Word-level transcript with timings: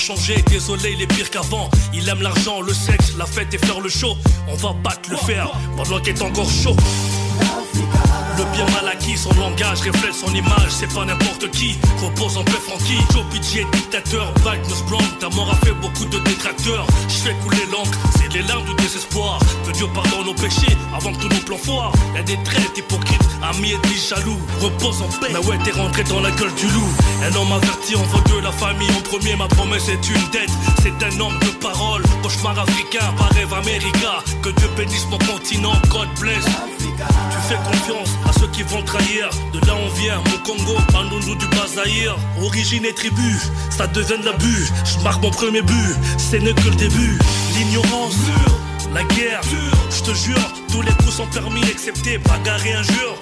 Changé, 0.00 0.42
désolé, 0.48 0.92
il 0.92 1.02
est 1.02 1.06
pire 1.06 1.30
qu'avant. 1.30 1.68
Il 1.92 2.08
aime 2.08 2.22
l'argent, 2.22 2.62
le 2.62 2.72
sexe, 2.72 3.14
la 3.18 3.26
fête 3.26 3.52
et 3.52 3.58
faire 3.58 3.80
le 3.80 3.88
show. 3.88 4.16
On 4.48 4.54
va 4.54 4.72
battre 4.72 5.10
le 5.10 5.16
fer 5.16 5.50
pendant 5.76 6.00
qu'il 6.00 6.14
est 6.14 6.22
encore 6.22 6.50
chaud. 6.50 6.76
Le 8.40 8.46
bien 8.52 8.64
mal 8.74 8.88
acquis, 8.88 9.18
son 9.18 9.34
langage 9.38 9.80
reflète 9.82 10.14
son 10.14 10.32
image, 10.34 10.70
c'est 10.70 10.90
pas 10.94 11.04
n'importe 11.04 11.50
qui. 11.50 11.76
Repose 12.02 12.38
en 12.38 12.42
paix 12.42 12.52
Francky, 12.66 12.96
Joe 13.12 13.22
Budget, 13.30 13.66
dictateur, 13.70 14.32
Magnus 14.42 14.82
Brown, 14.88 15.04
ta 15.20 15.28
mort 15.28 15.50
a 15.50 15.56
fait 15.66 15.74
beaucoup 15.74 16.06
de 16.06 16.18
détracteurs. 16.20 16.86
Je 17.06 17.16
fais 17.16 17.34
couler 17.44 17.66
l'encre, 17.70 17.98
c'est 18.16 18.32
les 18.32 18.40
larmes 18.48 18.64
du 18.64 18.74
désespoir. 18.76 19.40
Que 19.66 19.72
Dieu 19.72 19.86
pardonne 19.92 20.24
nos 20.24 20.32
péchés 20.32 20.74
avant 20.96 21.12
que 21.12 21.18
tous 21.18 21.28
nos 21.28 21.42
plans 21.42 21.58
foirent. 21.58 21.92
Y'a 22.14 22.22
des 22.22 22.42
traits 22.42 22.78
hypocrites, 22.78 23.28
amis 23.42 23.72
et 23.72 24.08
jaloux. 24.08 24.40
Repose 24.62 25.02
en 25.02 25.08
paix, 25.20 25.34
mais 25.34 25.46
ouais, 25.46 25.58
t'es 25.62 25.72
rentré 25.72 26.02
dans 26.04 26.20
la 26.20 26.30
gueule 26.30 26.54
du 26.54 26.66
loup. 26.68 26.88
Un 27.22 27.36
homme 27.36 27.52
averti 27.52 27.94
envoie 27.94 28.22
de 28.22 28.42
la 28.42 28.52
famille 28.52 28.90
en 28.96 29.02
premier, 29.02 29.36
ma 29.36 29.48
promesse 29.48 29.90
est 29.90 30.08
une 30.08 30.30
dette. 30.30 30.50
C'est 30.82 30.96
un 31.04 31.20
homme 31.20 31.38
de 31.40 31.50
parole, 31.60 32.02
cauchemar 32.22 32.58
africain, 32.58 33.04
pas 33.18 33.28
rêve 33.34 33.52
américain. 33.52 34.24
Que 34.40 34.48
Dieu 34.48 34.70
bénisse 34.78 35.06
mon 35.10 35.18
continent, 35.18 35.74
God 35.90 36.08
bless. 36.18 36.46
Tu 37.30 37.36
fais 37.48 37.56
confiance 37.56 38.10
ceux 38.32 38.48
qui 38.48 38.62
vont 38.62 38.82
trahir. 38.82 39.30
De 39.52 39.58
là 39.66 39.74
on 39.74 39.88
vient, 40.00 40.16
mon 40.16 40.38
Congo, 40.44 40.78
Bandundu 40.92 41.36
du 41.36 41.46
Bazaïr. 41.48 42.16
Origine 42.42 42.84
et 42.84 42.94
tribu, 42.94 43.38
ça 43.70 43.86
devient 43.86 44.18
de 44.20 44.26
l'abus. 44.26 44.68
Je 44.84 45.02
marque 45.02 45.22
mon 45.22 45.30
premier 45.30 45.62
but, 45.62 45.96
ce 46.18 46.36
n'est 46.36 46.54
que 46.54 46.68
le 46.68 46.76
début. 46.76 47.18
L'ignorance, 47.56 48.16
la 48.94 49.02
guerre, 49.04 49.40
je 49.90 50.02
te 50.02 50.14
jure, 50.14 50.52
tous 50.70 50.82
les 50.82 50.92
coups 50.92 51.14
sont 51.14 51.26
permis 51.26 51.62
excepté 51.70 52.18
bagarre 52.18 52.64
et 52.66 52.74
injure. 52.74 53.16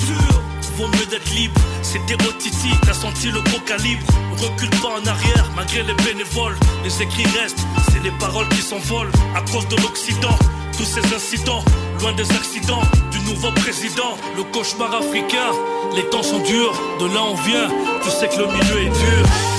Vaut 0.78 0.87
mieux 0.87 1.06
d'être 1.06 1.28
libre, 1.34 1.61
c'était 1.83 2.16
Titi, 2.39 2.71
t'as 2.87 2.93
senti 2.93 3.33
le 3.33 3.41
gros 3.41 3.59
calibre. 3.66 4.06
Recule 4.37 4.71
pas 4.81 5.00
en 5.00 5.05
arrière, 5.05 5.50
malgré 5.56 5.83
les 5.83 5.94
bénévoles. 5.94 6.55
Les 6.84 7.03
écrits 7.03 7.27
restent, 7.37 7.66
c'est 7.91 8.00
les 8.05 8.12
paroles 8.12 8.49
qui 8.50 8.62
s'envolent. 8.62 9.11
À 9.34 9.41
cause 9.50 9.66
de 9.66 9.75
l'Occident, 9.83 10.39
tous 10.77 10.84
ces 10.84 11.03
incidents, 11.12 11.65
loin 12.00 12.12
des 12.12 12.31
accidents 12.31 12.83
du 13.11 13.19
nouveau 13.22 13.50
président, 13.50 14.16
le 14.37 14.44
cauchemar 14.44 14.94
africain. 14.94 15.50
Les 15.97 16.09
temps 16.11 16.22
sont 16.22 16.39
durs, 16.44 16.81
de 17.00 17.06
là 17.06 17.25
on 17.25 17.34
vient, 17.34 17.69
tu 18.05 18.10
sais 18.10 18.28
que 18.28 18.39
le 18.39 18.47
milieu 18.47 18.83
est 18.83 18.91
dur. 18.91 19.58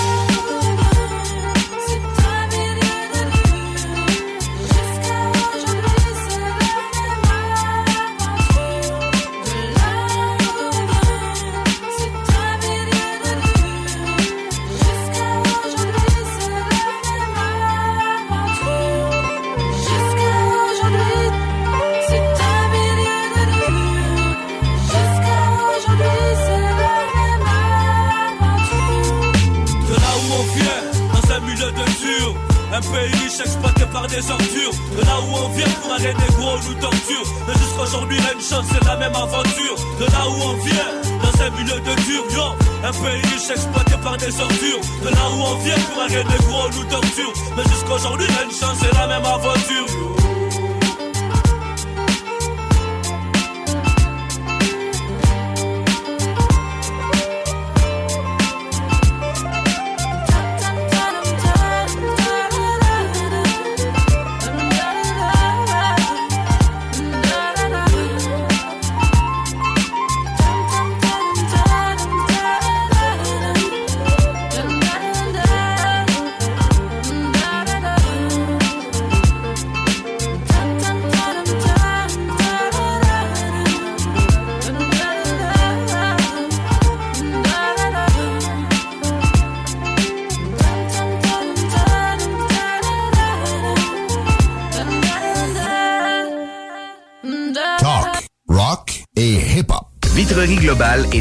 Un 32.80 32.82
pays 32.82 33.12
riche 33.12 33.42
exploité 33.42 33.86
par 33.92 34.08
des 34.08 34.32
ordures. 34.32 34.72
De 34.96 35.02
là 35.06 35.20
où 35.20 35.36
on 35.36 35.50
vient 35.50 35.68
pour 35.82 35.92
aller 35.92 36.14
négro, 36.14 36.48
on 36.48 36.70
nous 36.70 36.80
torture. 36.80 37.26
Mais 37.46 37.54
jusqu'aujourd'hui 37.56 38.18
même 38.22 38.40
chose, 38.40 38.64
c'est 38.72 38.86
la 38.86 38.96
même 38.96 39.14
aventure. 39.14 39.76
De 40.00 40.06
là 40.06 40.24
où 40.30 40.42
on 40.48 40.54
vient, 40.64 40.92
dans 41.22 41.44
un 41.44 41.50
milieu 41.60 41.78
de 41.82 41.96
dur 42.08 42.56
Un 42.86 42.92
pays 42.92 43.22
riche 43.34 43.50
exploité 43.50 43.98
par 44.02 44.16
des 44.16 44.40
ordures. 44.40 44.80
De 45.04 45.10
là 45.10 45.26
où 45.30 45.42
on 45.42 45.56
vient 45.56 45.76
pour 45.92 46.04
aller 46.04 46.24
négro, 46.24 46.56
on 46.56 46.78
nous 46.78 46.86
torture. 46.86 47.34
Mais 47.58 47.64
jusqu'aujourd'hui 47.64 48.28
même 48.28 48.50
chose, 48.50 48.78
c'est 48.80 48.94
la 48.98 49.08
même 49.08 49.26
aventure 49.26 50.19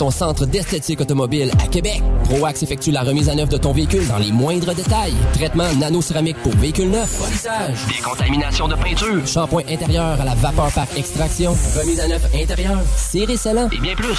ton 0.00 0.10
centre 0.10 0.46
d'esthétique 0.46 1.02
automobile 1.02 1.50
à 1.62 1.66
Québec. 1.66 2.02
ProAx 2.24 2.62
effectue 2.62 2.90
la 2.90 3.02
remise 3.02 3.28
à 3.28 3.34
neuf 3.34 3.50
de 3.50 3.58
ton 3.58 3.72
véhicule 3.72 4.06
dans 4.08 4.16
les 4.16 4.32
moindres 4.32 4.74
détails. 4.74 5.12
Traitement 5.34 5.70
nano-céramique 5.74 6.38
pour 6.42 6.56
véhicule 6.56 6.88
neuf, 6.88 7.18
polissage, 7.18 7.86
décontamination 7.86 8.66
de 8.66 8.76
peinture, 8.76 9.26
shampoing 9.26 9.64
intérieur 9.68 10.18
à 10.18 10.24
la 10.24 10.34
vapeur 10.34 10.72
par 10.72 10.86
extraction, 10.96 11.54
remise 11.78 12.00
à 12.00 12.08
neuf 12.08 12.22
intérieur, 12.34 12.78
serré 12.96 13.36
scellant 13.36 13.68
et 13.70 13.78
bien 13.78 13.94
plus. 13.94 14.18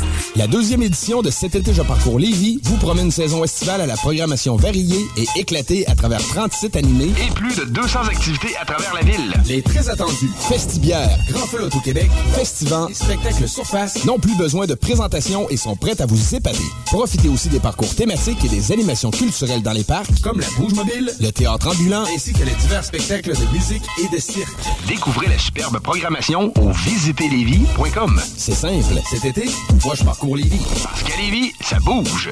La 0.37 0.47
deuxième 0.47 0.81
édition 0.81 1.21
de 1.21 1.29
Cet 1.29 1.55
été, 1.55 1.73
je 1.73 1.81
parcours 1.81 2.17
Lévis 2.17 2.61
vous 2.63 2.77
promet 2.77 3.01
une 3.01 3.11
saison 3.11 3.43
estivale 3.43 3.81
à 3.81 3.85
la 3.85 3.97
programmation 3.97 4.55
variée 4.55 5.05
et 5.17 5.27
éclatée 5.35 5.85
à 5.87 5.95
travers 5.95 6.21
37 6.25 6.77
animés 6.77 7.11
et 7.21 7.31
plus 7.33 7.53
de 7.57 7.65
200 7.65 8.03
activités 8.03 8.55
à 8.57 8.63
travers 8.63 8.93
la 8.93 9.01
ville. 9.01 9.33
Les 9.47 9.61
très 9.61 9.89
attendus 9.89 10.31
Festibière, 10.47 11.17
Grand 11.29 11.45
Feu 11.47 11.69
au 11.75 11.79
Québec, 11.81 12.09
Festivant 12.33 12.87
et 12.87 12.93
Spectacle 12.93 13.45
Surface 13.45 14.05
n'ont 14.05 14.19
plus 14.19 14.35
besoin 14.37 14.67
de 14.67 14.73
présentation 14.73 15.49
et 15.49 15.57
sont 15.57 15.75
prêts 15.75 16.01
à 16.01 16.05
vous 16.05 16.35
épater. 16.35 16.63
Profitez 16.85 17.27
aussi 17.27 17.49
des 17.49 17.59
parcours 17.59 17.93
thématiques 17.93 18.43
et 18.45 18.49
des 18.49 18.71
animations 18.71 19.11
culturelles 19.11 19.63
dans 19.63 19.73
les 19.73 19.83
parcs, 19.83 20.21
comme 20.23 20.39
la 20.39 20.47
Bouge 20.57 20.73
Mobile, 20.73 21.11
le 21.19 21.31
théâtre 21.31 21.67
ambulant, 21.67 22.05
ainsi 22.15 22.31
que 22.31 22.43
les 22.43 22.55
divers 22.55 22.85
spectacles 22.85 23.33
de 23.33 23.53
musique 23.53 23.83
et 24.01 24.15
de 24.15 24.21
cirque. 24.21 24.49
Découvrez 24.87 25.27
la 25.27 25.37
superbe 25.37 25.79
programmation 25.79 26.53
au 26.57 26.71
visitezlévis.com. 26.71 28.21
C'est 28.37 28.55
simple, 28.55 29.01
cet 29.09 29.25
été, 29.25 29.49
moi 29.83 29.93
je 29.95 30.03
parcours 30.05 30.21
Lévis. 30.35 30.65
Parce 30.83 31.03
qu'à 31.03 31.17
Lévis, 31.17 31.51
ça 31.61 31.79
bouge. 31.79 32.29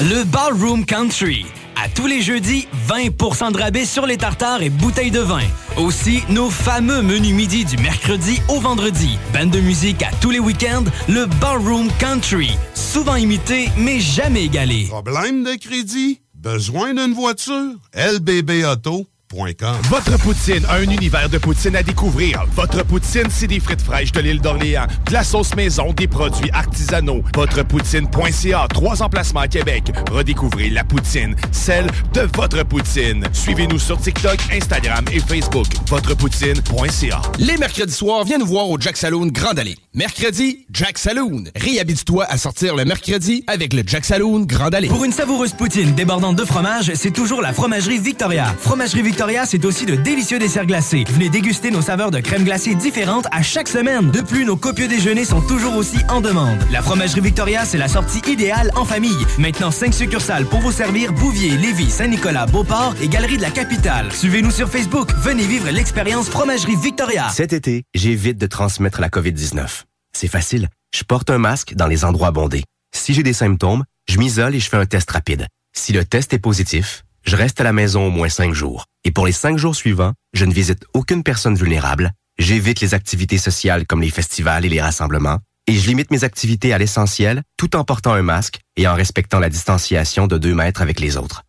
Le 0.00 0.24
Ballroom 0.24 0.84
Country. 0.84 1.46
À 1.76 1.88
tous 1.88 2.06
les 2.06 2.22
jeudis, 2.22 2.66
20% 2.88 3.52
de 3.52 3.58
rabais 3.58 3.84
sur 3.84 4.06
les 4.06 4.16
tartares 4.16 4.62
et 4.62 4.70
bouteilles 4.70 5.10
de 5.10 5.20
vin. 5.20 5.42
Aussi, 5.76 6.22
nos 6.28 6.50
fameux 6.50 7.02
menus 7.02 7.34
midi 7.34 7.64
du 7.64 7.76
mercredi 7.78 8.40
au 8.48 8.60
vendredi. 8.60 9.18
Bande 9.32 9.50
de 9.50 9.60
musique 9.60 10.02
à 10.02 10.10
tous 10.20 10.30
les 10.30 10.38
week-ends, 10.38 10.84
le 11.08 11.26
Ballroom 11.40 11.88
Country. 11.98 12.56
Souvent 12.74 13.16
imité, 13.16 13.68
mais 13.76 14.00
jamais 14.00 14.44
égalé. 14.44 14.86
Problème 14.88 15.44
de 15.44 15.54
crédit? 15.54 16.20
Besoin 16.34 16.94
d'une 16.94 17.14
voiture? 17.14 17.72
LBB 17.94 18.64
Auto 18.64 19.06
votre 19.32 20.16
poutine, 20.18 20.64
un 20.70 20.82
univers 20.82 21.28
de 21.28 21.38
poutine 21.38 21.74
à 21.74 21.82
découvrir. 21.82 22.44
Votre 22.54 22.84
poutine, 22.84 23.26
c'est 23.30 23.46
des 23.48 23.58
frites 23.58 23.80
fraîches 23.80 24.12
de 24.12 24.20
l'île 24.20 24.40
d'Orléans, 24.40 24.86
de 25.06 25.12
la 25.12 25.24
sauce 25.24 25.56
maison, 25.56 25.92
des 25.92 26.06
produits 26.06 26.50
artisanaux. 26.52 27.22
Votrepoutine.ca, 27.34 28.66
trois 28.72 29.02
emplacements 29.02 29.40
à 29.40 29.48
Québec. 29.48 29.90
Redécouvrez 30.10 30.70
la 30.70 30.84
poutine, 30.84 31.34
celle 31.50 31.86
de 32.12 32.28
votre 32.36 32.62
poutine. 32.64 33.24
Suivez-nous 33.32 33.78
sur 33.78 33.98
TikTok, 34.00 34.38
Instagram 34.52 35.04
et 35.10 35.18
Facebook. 35.18 35.66
Votrepoutine.ca. 35.88 37.22
Les 37.38 37.56
mercredis 37.56 37.92
soirs, 37.92 38.24
viens 38.24 38.38
nous 38.38 38.46
voir 38.46 38.68
au 38.68 38.78
Jack 38.78 38.96
Saloon 38.96 39.26
Grand 39.26 39.58
Allée. 39.58 39.76
Mercredi, 39.94 40.66
Jack 40.70 40.98
Saloon. 40.98 41.44
Réhabite-toi 41.56 42.24
à 42.28 42.36
sortir 42.36 42.76
le 42.76 42.84
mercredi 42.84 43.42
avec 43.48 43.72
le 43.72 43.82
Jack 43.84 44.04
Saloon 44.04 44.40
Grand 44.40 44.72
Allée. 44.72 44.88
Pour 44.88 45.04
une 45.04 45.12
savoureuse 45.12 45.52
poutine 45.54 45.92
débordante 45.94 46.36
de 46.36 46.44
fromage, 46.44 46.92
c'est 46.94 47.12
toujours 47.12 47.42
la 47.42 47.52
Fromagerie 47.52 47.98
Victoria. 47.98 48.54
Fromagerie 48.60 49.02
Victoria 49.02 49.23
c'est 49.46 49.64
aussi 49.64 49.86
de 49.86 49.94
délicieux 49.94 50.38
desserts 50.38 50.66
glacés. 50.66 51.04
Venez 51.08 51.30
déguster 51.30 51.70
nos 51.70 51.80
saveurs 51.80 52.10
de 52.10 52.20
crème 52.20 52.44
glacée 52.44 52.74
différentes 52.74 53.26
à 53.30 53.42
chaque 53.42 53.68
semaine. 53.68 54.10
De 54.10 54.20
plus, 54.20 54.44
nos 54.44 54.56
copieux 54.56 54.86
déjeuners 54.86 55.24
sont 55.24 55.40
toujours 55.40 55.76
aussi 55.76 55.96
en 56.08 56.20
demande. 56.20 56.58
La 56.70 56.82
Fromagerie 56.82 57.22
Victoria, 57.22 57.64
c'est 57.64 57.78
la 57.78 57.88
sortie 57.88 58.20
idéale 58.30 58.70
en 58.76 58.84
famille. 58.84 59.16
Maintenant, 59.38 59.70
5 59.70 59.94
succursales 59.94 60.44
pour 60.44 60.60
vous 60.60 60.72
servir 60.72 61.12
Bouvier, 61.12 61.56
Lévis, 61.56 61.90
Saint-Nicolas, 61.90 62.46
Beauport 62.46 62.94
et 63.00 63.08
Galerie 63.08 63.38
de 63.38 63.42
la 63.42 63.50
Capitale. 63.50 64.12
Suivez-nous 64.12 64.50
sur 64.50 64.68
Facebook. 64.68 65.10
Venez 65.22 65.46
vivre 65.46 65.70
l'expérience 65.70 66.28
Fromagerie 66.28 66.76
Victoria. 66.76 67.28
Cet 67.30 67.52
été, 67.52 67.84
j'évite 67.94 68.36
de 68.36 68.46
transmettre 68.46 69.00
la 69.00 69.08
COVID-19. 69.08 69.84
C'est 70.12 70.28
facile. 70.28 70.68
Je 70.94 71.02
porte 71.02 71.30
un 71.30 71.38
masque 71.38 71.74
dans 71.74 71.86
les 71.86 72.04
endroits 72.04 72.30
bondés. 72.30 72.64
Si 72.94 73.14
j'ai 73.14 73.22
des 73.22 73.32
symptômes, 73.32 73.84
je 74.06 74.18
m'isole 74.18 74.54
et 74.54 74.60
je 74.60 74.68
fais 74.68 74.76
un 74.76 74.86
test 74.86 75.10
rapide. 75.10 75.46
Si 75.72 75.92
le 75.92 76.04
test 76.04 76.32
est 76.34 76.38
positif, 76.38 77.03
je 77.24 77.36
reste 77.36 77.60
à 77.60 77.64
la 77.64 77.72
maison 77.72 78.06
au 78.06 78.10
moins 78.10 78.28
cinq 78.28 78.54
jours. 78.54 78.86
Et 79.04 79.10
pour 79.10 79.26
les 79.26 79.32
cinq 79.32 79.58
jours 79.58 79.74
suivants, 79.74 80.12
je 80.32 80.44
ne 80.44 80.52
visite 80.52 80.84
aucune 80.94 81.22
personne 81.22 81.56
vulnérable, 81.56 82.12
j'évite 82.38 82.80
les 82.80 82.94
activités 82.94 83.38
sociales 83.38 83.86
comme 83.86 84.02
les 84.02 84.10
festivals 84.10 84.64
et 84.64 84.68
les 84.68 84.80
rassemblements, 84.80 85.38
et 85.66 85.74
je 85.74 85.86
limite 85.86 86.10
mes 86.10 86.24
activités 86.24 86.72
à 86.72 86.78
l'essentiel 86.78 87.42
tout 87.56 87.76
en 87.76 87.84
portant 87.84 88.12
un 88.12 88.22
masque 88.22 88.60
et 88.76 88.86
en 88.86 88.94
respectant 88.94 89.38
la 89.38 89.48
distanciation 89.48 90.26
de 90.26 90.38
deux 90.38 90.54
mètres 90.54 90.82
avec 90.82 91.00
les 91.00 91.16
autres. 91.16 91.42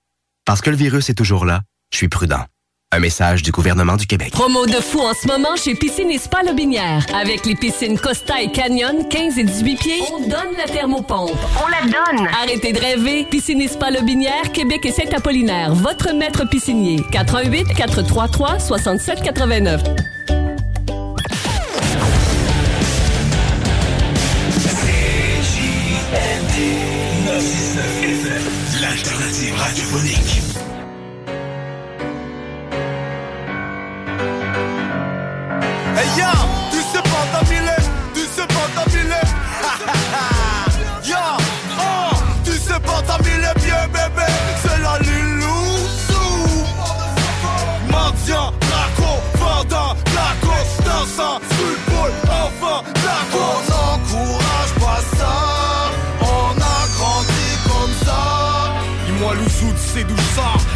Parce 0.46 0.62
que 0.62 0.70
le 0.70 0.78
virus 0.78 1.10
est 1.10 1.16
toujours 1.16 1.46
là, 1.46 1.62
je 1.92 1.98
suis 1.98 2.10
prudent. 2.10 2.46
Un 2.96 3.00
message 3.00 3.44
du 3.44 3.52
gouvernement 3.52 3.98
du 3.98 4.08
Québec. 4.08 4.32
Promo 4.32 4.66
de 4.66 4.80
fou 4.80 5.02
en 5.02 5.14
ce 5.14 5.28
moment 5.28 5.58
chez 5.58 5.76
Piscine 5.76 6.10
et 6.12 6.18
Spa 6.18 6.44
Lobinière. 6.44 7.06
Avec 7.14 7.46
les 7.46 7.54
piscines 7.54 8.00
Costa 8.00 8.42
et 8.42 8.50
Canyon, 8.50 9.10
15 9.10 9.38
et 9.38 9.44
18 9.44 9.76
pieds, 9.76 10.02
on 10.14 10.22
donne 10.22 10.56
la 10.58 10.64
thermopompe. 10.64 11.32
On 11.62 11.68
la 11.68 11.82
donne! 11.92 12.26
Arrêtez 12.42 12.72
de 12.72 12.80
rêver. 12.80 13.28
Piscine 13.30 13.60
et 13.60 13.68
Spa 13.68 13.92
Lobinière, 13.92 14.50
Québec 14.54 14.86
et 14.86 14.94
Saint-Apollinaire. 14.94 15.74
Votre 15.74 16.14
maître 16.14 16.48
piscinier. 16.48 17.02
88 17.12 17.74
433 17.76 18.60
67 18.60 19.22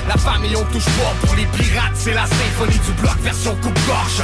La 0.08 0.16
famille 0.16 0.56
on 0.56 0.64
touche 0.72 0.86
pas 0.86 1.14
pour 1.26 1.36
les 1.36 1.46
pirates 1.48 1.92
C'est 1.94 2.14
la 2.14 2.26
symphonie 2.26 2.80
du 2.80 2.92
bloc 2.94 3.18
version 3.22 3.54
coupe-gorge 3.56 4.24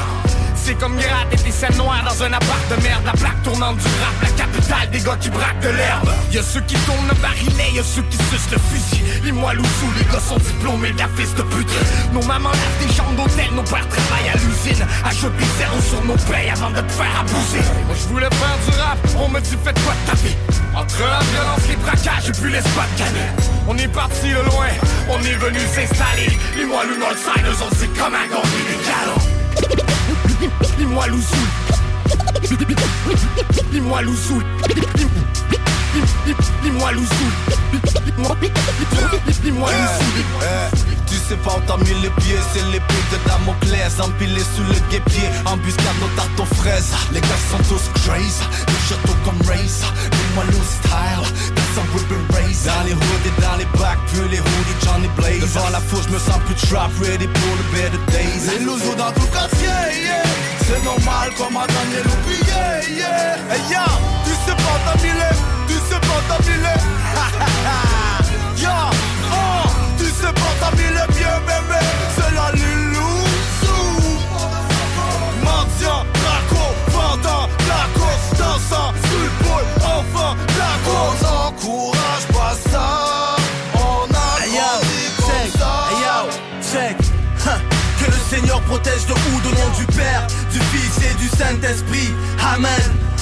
c'est 0.66 0.74
comme 0.76 0.98
gratter 0.98 1.38
des 1.44 1.52
scènes 1.52 1.78
noires 1.78 2.04
dans 2.04 2.24
un 2.24 2.34
appart 2.34 2.66
de 2.70 2.82
merde. 2.82 3.04
La 3.06 3.12
plaque 3.12 3.42
tournante 3.44 3.78
du 3.78 3.88
rap, 4.02 4.16
la 4.24 4.30
capitale 4.30 4.90
des 4.90 5.00
gars 5.00 5.18
qui 5.22 5.30
braquent 5.30 5.62
de 5.62 5.70
l'herbe. 5.70 6.10
Y'a 6.32 6.42
ceux 6.42 6.62
qui 6.62 6.76
tournent 6.88 7.08
le 7.08 7.14
barillet, 7.22 7.76
y'a 7.76 7.84
ceux 7.84 8.02
qui 8.10 8.18
sucent 8.18 8.50
le 8.52 8.58
fusil. 8.58 9.04
Les 9.24 9.32
moi 9.32 9.52
sous 9.54 9.92
les 9.98 10.06
gars 10.12 10.20
sont 10.20 10.38
diplômés 10.38 10.92
de 10.92 10.98
la 10.98 11.08
fils 11.16 11.36
de 11.36 11.44
pute 11.44 11.70
Nos 12.14 12.24
mamans 12.24 12.50
lavent 12.50 12.88
des 12.88 12.92
chambres 12.94 13.14
d'hôtel, 13.14 13.54
nos 13.54 13.62
pères 13.62 13.88
travaillent 13.88 14.30
à 14.34 14.38
l'usine. 14.38 14.86
Ajoute 15.06 15.38
des 15.38 15.52
zéros 15.58 15.82
sur 15.88 16.04
nos 16.04 16.18
payes 16.34 16.50
avant 16.50 16.72
de 16.72 16.82
te 16.82 16.92
faire 16.94 17.14
abuser. 17.22 17.64
Moi 17.86 17.96
je 18.02 18.08
voulais 18.08 18.34
faire 18.34 18.58
du 18.66 18.72
rap, 18.80 18.98
on 19.20 19.30
me 19.30 19.40
dit 19.42 19.58
faites 19.64 19.80
quoi 19.86 19.94
de 19.94 20.10
ta 20.10 20.16
vie 20.18 20.36
Entre 20.74 21.00
la 21.00 21.22
violence, 21.30 21.68
les 21.70 21.76
braquages 21.78 22.30
et 22.30 22.42
puis 22.42 22.52
les 22.52 22.62
spots 22.62 23.06
On 23.68 23.78
est 23.78 23.88
parti 23.88 24.30
de 24.30 24.42
loin, 24.50 24.74
on 25.10 25.20
est 25.22 25.38
venu 25.38 25.60
s'installer. 25.60 26.34
Les 26.58 26.66
moi 26.66 26.82
le 26.90 26.98
Northside, 26.98 27.46
eux 27.46 27.62
autres 27.62 27.78
c'est 27.78 27.94
comme 27.94 28.16
un 28.16 28.26
gagner 28.26 28.66
des 28.66 28.82
cadeaux 28.82 29.95
Dis-moi 30.78 31.08
Louzou 31.08 31.36
Dis-moi 33.72 34.02
Louzou 34.02 34.42
Louzou 36.92 37.32
Tu 41.08 41.16
sais 41.16 41.36
pas 41.38 41.56
où 41.58 41.62
t'as 41.68 41.78
mis 41.78 42.00
les 42.02 42.10
pieds, 42.22 42.40
c'est 42.54 42.64
l'épée 42.72 43.04
de 43.12 43.18
Damoclès 43.28 44.00
Empilé 44.00 44.42
sous 44.42 44.64
le 44.64 44.76
guépier, 44.92 45.30
embuscade 45.46 45.96
nos 46.00 46.08
tartes 46.16 46.40
aux 46.40 46.56
fraises. 46.56 46.92
Les 47.12 47.22
gars 47.22 47.42
sont 47.50 47.58
tous 47.70 47.90
crazy, 48.02 48.44
le 48.68 48.78
château 48.88 49.16
comme 49.24 49.42
Race 49.48 49.82
Dis-moi 50.12 50.44
loose 50.46 50.74
style, 50.82 51.26
that's 51.56 51.76
some 51.76 51.88
whip 51.94 52.10
race 52.34 52.66
Dans 52.66 52.84
les 52.86 52.94
hoods 52.94 53.26
et 53.26 53.42
dans 53.42 53.58
les 53.58 53.80
bacs, 53.80 54.00
puis 54.08 54.22
les 54.30 54.40
hoodies 54.40 54.80
Johnny 54.84 55.10
Blaze 55.18 55.42
Devant 55.42 55.70
la 55.72 55.80
foule, 55.80 56.12
me 56.12 56.20
sens 56.20 56.40
plus 56.46 56.56
trap, 56.68 56.92
ready 57.02 57.28
pour 57.28 57.56
the 57.58 57.66
better 57.74 58.00
days. 58.12 58.46
Les 58.52 58.66
loups 58.66 58.80
dans 58.98 59.12
tout 59.12 59.22
le 59.22 59.34
quartier, 59.34 59.68
yeah. 59.68 60.24
C'est 60.68 60.84
normal 60.84 61.32
comme 61.38 61.58
à 61.58 61.66
Daniel 61.68 62.06
oublié, 62.06 62.98
yeah 62.98 63.38
Hey 63.50 63.62
yo, 63.72 63.86
tu 64.26 64.32
sais 64.46 64.56
pas 64.56 64.78
t'as 64.86 65.02
mille, 65.02 65.55
tu 65.68 65.74
sais 65.74 66.00
pas 66.00 66.22
t'as 66.28 66.40
mille 66.50 66.70
Yo, 68.62 68.70
oh, 68.70 69.68
tu 69.98 70.06
sais 70.06 70.34
pas 70.34 70.54
t'as 70.60 70.72
mille 70.76 71.02
bien 71.18 71.40
bébé 71.48 71.82
C'est 72.16 72.34
la 72.34 72.52
lilou 72.52 73.16
sous 73.62 74.02
Mendiant, 75.44 76.06
braco, 76.14 76.66
vendant, 76.92 77.48
lacos, 77.68 78.24
dansant 78.38 78.94
le 79.12 79.30
enfant, 79.86 80.36
lacos 80.58 80.96
On 80.96 81.46
n'encourage 81.46 82.28
pas 82.34 82.56
ça. 82.72 82.88
On 83.76 84.04
a 84.06 84.40
grandi 84.48 85.04
comme 85.18 85.60
ça. 85.60 85.74
Check. 86.72 86.98
Que 88.00 88.12
le 88.12 88.18
Seigneur 88.30 88.62
protège 88.62 89.06
de 89.06 89.14
ou 89.14 89.42
de 89.42 89.56
nom 89.56 89.70
du 89.78 89.86
Père, 89.86 90.28
du 90.52 90.60
Fils 90.60 90.98
et 91.10 91.14
du 91.16 91.26
du 91.26 91.38
Saint-Esprit. 91.38 92.14
Amen 92.54 93.15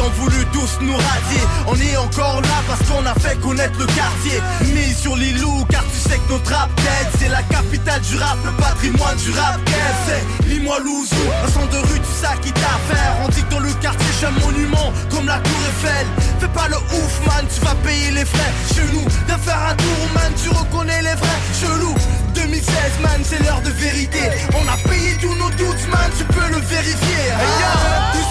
ont 0.00 0.10
voulu 0.10 0.44
tous 0.52 0.78
nous 0.80 0.96
radier. 0.96 1.42
On 1.66 1.76
est 1.76 1.96
encore 1.96 2.40
là 2.40 2.62
parce 2.66 2.80
qu'on 2.88 3.04
a 3.06 3.14
fait 3.14 3.38
connaître 3.40 3.78
le 3.78 3.86
quartier. 3.86 4.40
Mis 4.74 4.94
sur 4.94 5.16
les 5.16 5.32
loups 5.32 5.64
car 5.70 5.84
tu 5.84 5.98
sais 6.08 6.18
que 6.18 6.32
notre 6.32 6.52
rap 6.52 6.70
C'est 7.18 7.28
la 7.28 7.42
capitale 7.42 8.00
du 8.02 8.16
rap, 8.16 8.38
le 8.44 8.52
patrimoine 8.52 9.16
du 9.16 9.30
rap 9.32 9.60
C'est 10.06 10.48
lis-moi 10.48 10.78
louzou, 10.80 11.16
un 11.44 11.50
son 11.50 11.66
de 11.66 11.78
rue 11.78 12.00
tu 12.00 12.12
sais 12.20 12.36
qui 12.42 12.52
t'a 12.52 12.60
à 12.60 12.94
faire 12.94 13.14
On 13.24 13.28
dit 13.28 13.42
que 13.42 13.50
dans 13.50 13.60
le 13.60 13.72
quartier 13.74 14.06
j'ai 14.20 14.26
un 14.26 14.46
monument 14.46 14.92
comme 15.10 15.26
la 15.26 15.38
tour 15.38 15.60
Eiffel. 15.68 16.06
Fais 16.40 16.48
pas 16.48 16.68
le 16.68 16.76
ouf 16.76 17.26
man, 17.26 17.44
tu 17.52 17.60
vas 17.60 17.74
payer 17.86 18.10
les 18.12 18.24
frais. 18.24 18.52
Chez 18.74 18.84
nous, 18.92 19.04
viens 19.26 19.38
faire 19.38 19.62
un 19.70 19.74
tour 19.74 20.02
man, 20.14 20.32
tu 20.42 20.48
reconnais 20.48 21.02
les 21.02 21.14
vrais. 21.14 21.40
Chelous 21.60 21.94
2016 22.34 22.72
man, 23.02 23.20
c'est 23.24 23.42
l'heure 23.42 23.60
de 23.62 23.70
vérité. 23.70 24.20
On 24.54 24.66
a 24.68 24.76
payé 24.88 25.16
tous 25.20 25.34
nos 25.34 25.50
doutes 25.50 25.88
man, 25.90 26.10
tu 26.16 26.24
peux 26.24 26.48
le 26.48 26.60
vérifier. 26.60 27.24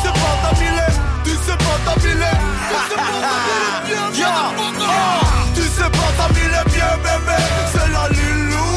Sais 0.02 0.10
pas 0.10 0.54
tu 0.56 0.99
sais 1.46 1.58
pas 1.58 1.78
t'as 1.86 1.96
mis 1.96 2.14
les 2.14 2.36
Tu 2.70 2.76
sais 2.90 2.96
pas 2.96 3.20
t'as 3.22 3.40
mis 3.46 3.90
les 3.90 4.02
bien 4.18 4.38
Tu 5.56 5.62
sais 5.62 5.90
pas 5.90 6.10
t'as 6.18 6.30
mis 6.34 6.48
les 6.48 6.66
bien 6.74 6.92
bébé. 7.04 7.40
C'est 7.72 7.90
la 7.92 8.06
lilou 8.10 8.70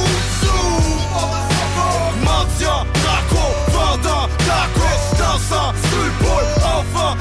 Mendiant, 2.25 2.87
Draco, 3.02 3.45
vendant, 3.73 4.26
Draco 4.47 4.88
Dansant, 5.19 5.73
sous 5.90 6.04
le 6.04 6.12
pôle, 6.25 6.50
enfin, 6.62 7.16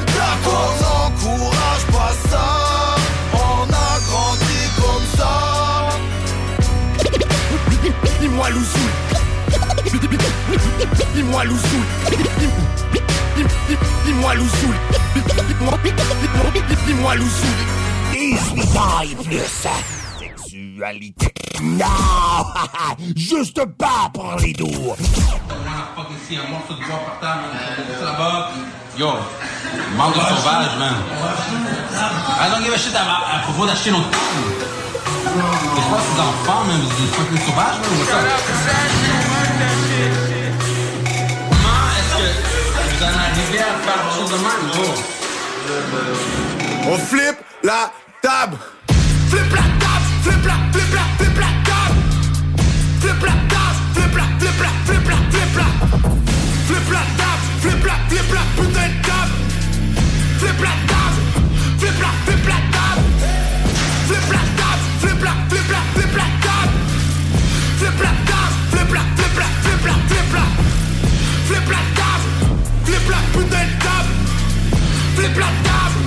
On 0.45 0.50
n'encourage 0.81 1.86
pas 1.91 2.13
ça. 2.29 2.48
On 3.33 3.63
a 3.63 4.00
grandi 4.07 4.60
comme 4.77 5.07
ça. 5.17 5.33
Dis-moi 8.19 8.50
lousou 8.50 8.88
Dis-moi 11.13 11.43
Dis-moi 14.05 14.35
Louzoul 14.35 14.75
Dis-moi 16.87 17.15
Louzoul 17.15 17.59
Dis-moi 18.11 19.01
plus 19.23 19.39
sexualité? 20.19 21.33
Non 21.61 21.85
Juste 23.15 23.63
pas 23.77 24.09
pour 24.13 24.35
les 24.41 24.53
là-bas. 28.01 28.51
Yo, 28.97 29.07
manque 29.95 30.15
sauvage, 30.15 30.77
man. 30.77 30.95
I 32.39 32.49
don't 32.49 32.63
give 32.63 32.73
a 32.73 32.77
shit 32.77 32.95
à, 32.95 33.39
propos 33.43 33.65
d'acheter 33.65 33.91
notre 33.91 34.09
sauvages, 37.45 37.79
man? 37.79 39.30
On 46.88 46.98
flippe 46.98 47.38
la 47.63 47.91
table. 48.22 48.58
Flip 49.29 49.51
la 49.53 49.62
table, 49.79 50.05
flip 50.22 50.46
la, 50.46 50.53
flip 50.72 50.93
la, 50.93 51.01
flip 51.17 51.38
la 51.39 51.48
table. 51.65 52.00
Flip 53.00 53.22
la 53.24 53.34
table, 53.50 53.79
flip 53.93 54.15
la, 54.15 54.25
flip 54.38 54.60
la, 54.62 54.70
flip 54.86 55.08
la, 55.10 55.15
flip 55.31 55.55
la. 55.58 55.67
Flip 56.67 56.91
la 56.91 57.03
table, 57.17 57.43
flip 57.62 57.86
la, 57.86 57.96
flip 58.08 58.31
la, 58.34 58.41
putain 58.55 58.89
de 58.89 58.93
table. 59.08 59.36
Flip 60.39 60.60
la 60.62 60.74
table, 60.88 61.00
Flip 75.21 75.37
la 75.37 75.53
table, 75.61 76.01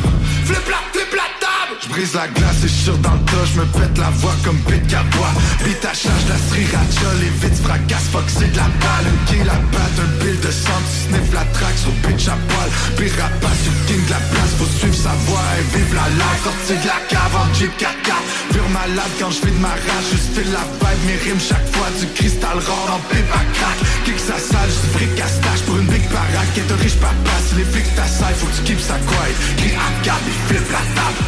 flip 0.44 0.66
la, 0.66 0.80
flip 0.90 1.12
la 1.14 1.28
table. 1.38 1.78
Je 1.80 1.88
brise 1.88 2.14
la 2.14 2.26
glace 2.26 2.64
et 2.64 2.68
je 2.68 2.90
dans 2.98 3.14
le 3.14 3.24
tas, 3.30 3.46
je 3.46 3.60
me 3.60 3.66
pète 3.66 3.96
la 3.96 4.10
voix 4.10 4.34
comme 4.44 4.58
Pete 4.66 4.88
Cabois. 4.88 5.30
Vite 5.62 5.84
à 5.84 5.94
charge 5.94 6.26
la 6.28 6.34
sriracha, 6.50 7.10
les 7.22 7.30
vides 7.38 7.62
fracassent, 7.62 8.10
fuck 8.10 8.26
c'est 8.26 8.50
de 8.50 8.56
la 8.56 8.66
balle. 8.82 9.06
Une 9.06 9.24
kill 9.30 9.46
la 9.46 9.54
batte, 9.70 9.98
un 10.02 10.10
bill 10.18 10.34
de 10.40 10.50
sang, 10.50 10.82
tu 10.82 11.14
sniff 11.14 11.32
la 11.32 11.46
traque 11.54 11.78
sur 11.78 11.94
bitch 12.02 12.26
à 12.26 12.34
poil. 12.50 12.70
Pire 12.98 13.14
rapace, 13.22 13.60
sur 13.62 13.76
king 13.86 14.02
de 14.02 14.10
la 14.10 14.22
place, 14.34 14.52
faut 14.58 14.72
suivre 14.82 14.98
sa 14.98 15.14
voix 15.30 15.46
et 15.62 15.78
vivre 15.78 15.94
la 15.94 16.08
life. 16.18 16.42
Sortir 16.42 16.74
de 16.82 16.88
la 16.90 17.00
cave 17.06 17.34
en 17.38 17.54
Jeep 17.54 17.70
4 17.78 17.94
4 18.02 18.18
Pure 18.50 18.70
malade 18.74 19.14
quand 19.20 19.30
je 19.30 19.46
de 19.46 19.54
ma 19.62 19.78
rage, 19.78 20.06
juste 20.10 20.34
file 20.34 20.50
la 20.50 20.66
vibe, 20.82 21.02
mes 21.06 21.18
rimes 21.22 21.38
chaque 21.38 21.70
fois 21.70 21.86
du 22.02 22.06
cristal 22.18 22.58
rare 22.58 22.98
en 22.98 23.00
pipe 23.14 23.30
à 23.30 23.46
crack. 23.54 23.78
Kick 24.02 24.18
sa 24.18 24.42
salle, 24.42 24.66
juste 24.66 24.90
fric 24.98 25.14
à 25.22 25.28
stache 25.30 25.62
pour 25.70 25.78
une 25.78 25.86
baraque. 26.14 26.58
Est 26.58 26.72
un 26.72 26.76
riche 26.76 26.96
papa, 26.96 27.34
si 27.46 27.56
les 27.56 27.64
flics 27.64 27.94
t'assaillent, 27.94 28.34
faut 28.34 28.46
que 28.46 28.56
tu 28.56 28.62
keep 28.62 28.80
sa 28.80 28.94
quiet. 28.94 29.34
Crie 29.58 29.74
à 29.74 29.88
cap 30.04 30.22
et 30.30 30.38
flip 30.48 30.66
la 30.70 30.84
table. 30.96 31.22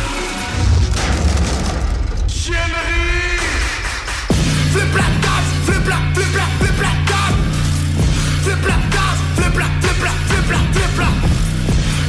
Chiennerie 2.28 3.42
Flip 4.72 4.94
la 5.02 5.08
table, 5.24 5.50
flip 5.66 5.86
la, 5.92 5.98
flip 6.14 6.34
la, 6.40 6.46
flip 6.60 6.78
la 6.86 6.94
table. 7.10 7.40
Flip 8.44 8.64
la 8.70 8.78
table, 8.94 9.20
flip 9.36 9.56
la, 9.62 9.68
flip 9.82 10.00
la, 10.06 10.12
flip 10.28 10.48
la, 10.54 10.60
flip 10.74 10.96
la. 11.02 11.10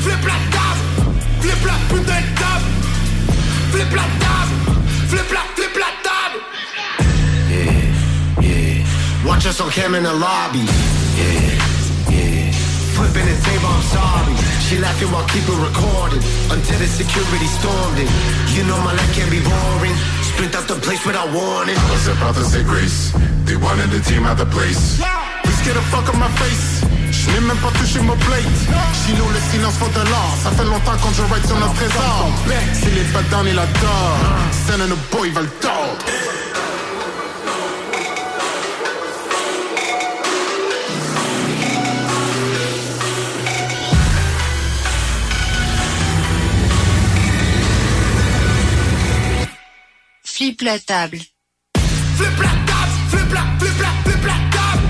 Flip 0.06 0.24
la 0.32 0.38
table, 0.56 0.84
flip 1.42 1.62
la 1.70 1.76
putain 1.90 2.22
de 2.22 2.32
table. 2.42 2.70
Flip 3.74 3.92
la 4.00 4.08
table, 4.24 4.56
flip 5.10 5.30
la, 5.36 5.44
flip 5.56 5.76
la 5.84 5.92
table. 6.08 6.40
Yeah, 7.50 8.46
yeah. 8.46 9.26
Watch 9.26 9.46
us 9.48 9.60
on 9.62 9.70
cam 9.72 9.96
in 9.96 10.04
the 10.04 10.14
lobby. 10.14 10.66
Yeah 11.18 11.77
Flipping 12.98 13.30
the 13.30 13.38
table, 13.46 13.70
I'm 13.70 13.86
sorry. 13.94 14.34
She 14.66 14.82
laughing 14.82 15.12
while 15.14 15.28
keeping 15.30 15.60
recorded 15.62 16.18
Until 16.50 16.78
the 16.82 16.90
security 16.90 17.46
stormed 17.46 18.02
it. 18.02 18.10
You 18.58 18.66
know 18.66 18.78
my 18.82 18.94
life 18.98 19.14
can 19.14 19.30
be 19.30 19.38
boring. 19.38 19.94
Sprint 20.26 20.58
out 20.58 20.66
the 20.66 20.82
place 20.82 21.06
without 21.06 21.30
warning. 21.30 21.78
I 21.78 21.86
was 21.94 22.08
about 22.10 22.34
to 22.42 22.44
say 22.44 22.64
grace 22.64 23.14
They 23.46 23.56
wanted 23.56 23.94
the 23.94 24.02
team 24.02 24.26
out 24.26 24.42
the 24.42 24.50
place. 24.50 24.98
Please 25.46 25.62
get 25.62 25.78
the 25.78 25.86
fuck 25.94 26.10
on 26.10 26.18
my 26.18 26.32
face. 26.42 26.82
Je 27.14 27.30
n'ai 27.32 27.40
même 27.46 27.62
pas 27.62 27.72
touché 27.78 28.00
mon 28.02 28.18
plate. 28.18 28.60
Chino 29.06 29.26
le 29.30 29.42
silence 29.52 29.78
faut 29.78 29.94
de 29.94 30.04
l'or 30.10 30.34
Ça 30.42 30.50
fait 30.58 30.66
longtemps 30.66 30.98
qu'on 30.98 31.14
je 31.14 31.22
ride 31.22 31.46
sur 31.46 31.58
notre 31.60 31.76
trésor. 31.76 32.34
C'est 32.74 32.96
les 32.98 33.06
bad 33.14 33.30
down 33.30 33.46
et 33.46 33.54
la 33.54 33.68
dog 33.78 34.26
Send 34.66 34.82
and 34.82 34.90
the 34.90 34.98
boy 35.14 35.30
va 35.30 35.42
le 35.42 35.54
Flip 50.38 50.62
la 50.62 50.78
table. 50.78 51.18
Flip 52.16 52.40
la 52.40 52.52
table, 52.70 52.94
flip 53.10 53.34
la, 53.34 53.42
flip 53.58 53.80
la, 53.82 53.90
flip 54.04 54.24
la 54.24 54.38
table. 54.54 54.88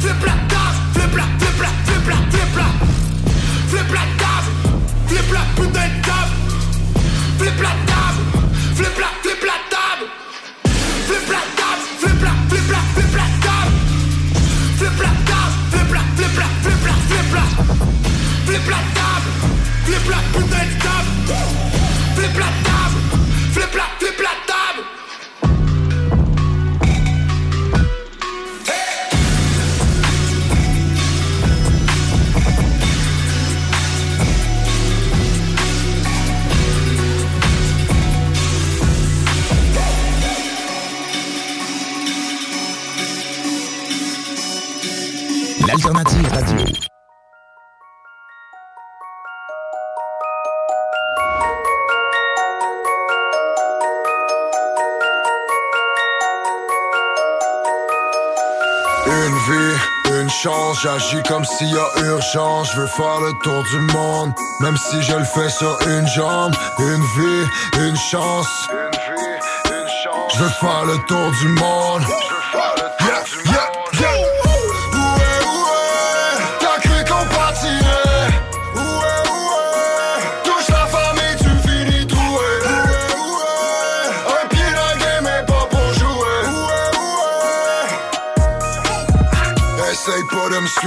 Flip 0.00 0.22
la 0.26 0.34
table, 0.50 0.78
flip 0.92 1.14
la, 1.14 1.26
flip 1.38 1.60
la, 1.62 1.70
flip 1.86 2.06
la, 2.10 2.16
flip 2.32 2.56
la. 2.58 2.66
Flip 3.70 3.90
la 3.94 4.04
table, 4.18 4.50
flip 5.06 5.30
la 5.30 5.42
putain 5.54 5.86
de 5.86 6.02
table. 6.02 6.34
Flip 7.38 7.60
la 7.62 7.72
table, 7.90 8.22
flip 8.74 8.98
la, 8.98 9.10
flip 9.22 9.42
la 9.50 9.56
table. 9.70 10.06
Flip 11.06 11.28
la 11.30 11.42
table, 11.60 11.86
flip 12.00 12.20
la, 12.26 12.32
flip 12.50 12.70
la, 12.74 12.80
flip 12.96 13.14
la 13.14 13.26
table. 13.46 13.76
Flip 14.78 14.98
la 14.98 15.12
table, 15.30 15.54
flip 15.70 15.90
la, 15.94 16.02
flip 16.18 16.34
la, 16.40 16.46
flip 16.64 16.82
la, 16.88 16.94
flip 17.06 17.30
la. 17.38 17.44
Flip 18.46 18.66
la 18.66 18.80
table, 18.98 19.30
flip 19.86 20.06
la 20.10 20.49
L'alternative 45.70 46.28
radio. 46.32 46.58
Une 59.06 59.38
vie, 59.46 60.20
une 60.20 60.28
chance, 60.28 60.80
j'agis 60.82 61.22
comme 61.28 61.44
s'il 61.44 61.68
y 61.68 61.78
a 61.78 62.04
urgence. 62.04 62.72
Je 62.74 62.80
veux 62.80 62.86
faire 62.88 63.20
le 63.20 63.32
tour 63.44 63.62
du 63.62 63.78
monde, 63.94 64.32
même 64.58 64.76
si 64.76 65.00
je 65.02 65.14
le 65.14 65.24
fais 65.24 65.48
sur 65.50 65.78
une 65.86 66.06
jambe. 66.08 66.52
Une 66.80 67.04
vie, 67.16 67.46
une 67.78 67.96
chance. 67.96 68.48
Je 70.34 70.42
veux 70.42 70.48
faire 70.48 70.84
le 70.86 70.98
tour 71.06 71.30
du 71.40 71.48
monde. 71.48 72.02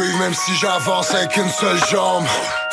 Même 0.02 0.34
si 0.34 0.56
j'avance 0.56 1.14
avec 1.14 1.38
une 1.38 1.50
seule 1.50 1.80
jambe. 1.92 2.26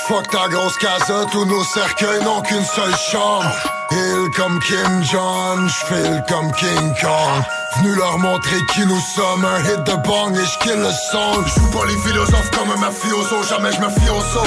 Fuck 0.08 0.30
ta 0.30 0.48
grosse 0.48 0.76
casa, 0.78 1.26
tous 1.30 1.44
nos 1.44 1.62
cercueils 1.64 2.22
n'ont 2.24 2.40
qu'une 2.40 2.64
seule 2.64 2.96
chambre. 2.96 3.44
Hill 3.90 4.30
comme 4.36 4.58
Kim 4.60 5.04
Jong, 5.04 5.68
j'file 5.68 6.24
comme 6.28 6.50
King 6.52 6.94
Kong. 7.00 7.42
Venu 7.76 7.94
leur 7.94 8.18
montrer 8.18 8.56
qui 8.72 8.86
nous 8.86 9.00
sommes, 9.00 9.44
un 9.44 9.60
hit 9.60 9.84
de 9.84 9.96
bang 10.08 10.34
et 10.34 10.46
j'kill 10.46 10.80
le 10.80 10.90
son. 11.10 11.44
J'joue 11.44 11.70
pas 11.78 11.86
les 11.86 11.98
philosophes 11.98 12.50
comme 12.52 12.70
un 12.70 12.80
mafioso, 12.80 13.42
jamais 13.48 13.72
j'me 13.72 13.90
fie 13.90 14.10
au 14.10 14.20
saut. 14.20 14.46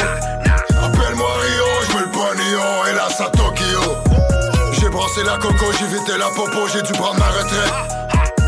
Appelle-moi 0.83 1.29
Rio, 1.41 1.65
j'mets 1.89 2.01
le 2.01 2.89
et 2.89 2.95
là 2.95 3.07
ça 3.09 3.25
Tokyo. 3.25 3.97
J'ai 4.79 4.89
brassé 4.89 5.23
la 5.23 5.37
coco, 5.37 5.69
vité 5.71 6.17
la 6.17 6.29
popo, 6.29 6.67
j'ai 6.73 6.81
dû 6.81 6.93
prendre 6.93 7.19
ma 7.19 7.27
retraite. 7.27 7.73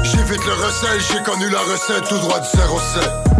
J'évite 0.03 0.45
le 0.45 0.53
recel, 0.53 0.99
j'ai 1.11 1.23
connu 1.23 1.49
la 1.49 1.59
recette 1.59 2.07
tout 2.09 2.17
droit 2.17 2.39
du 2.39 2.47
07. 2.47 3.34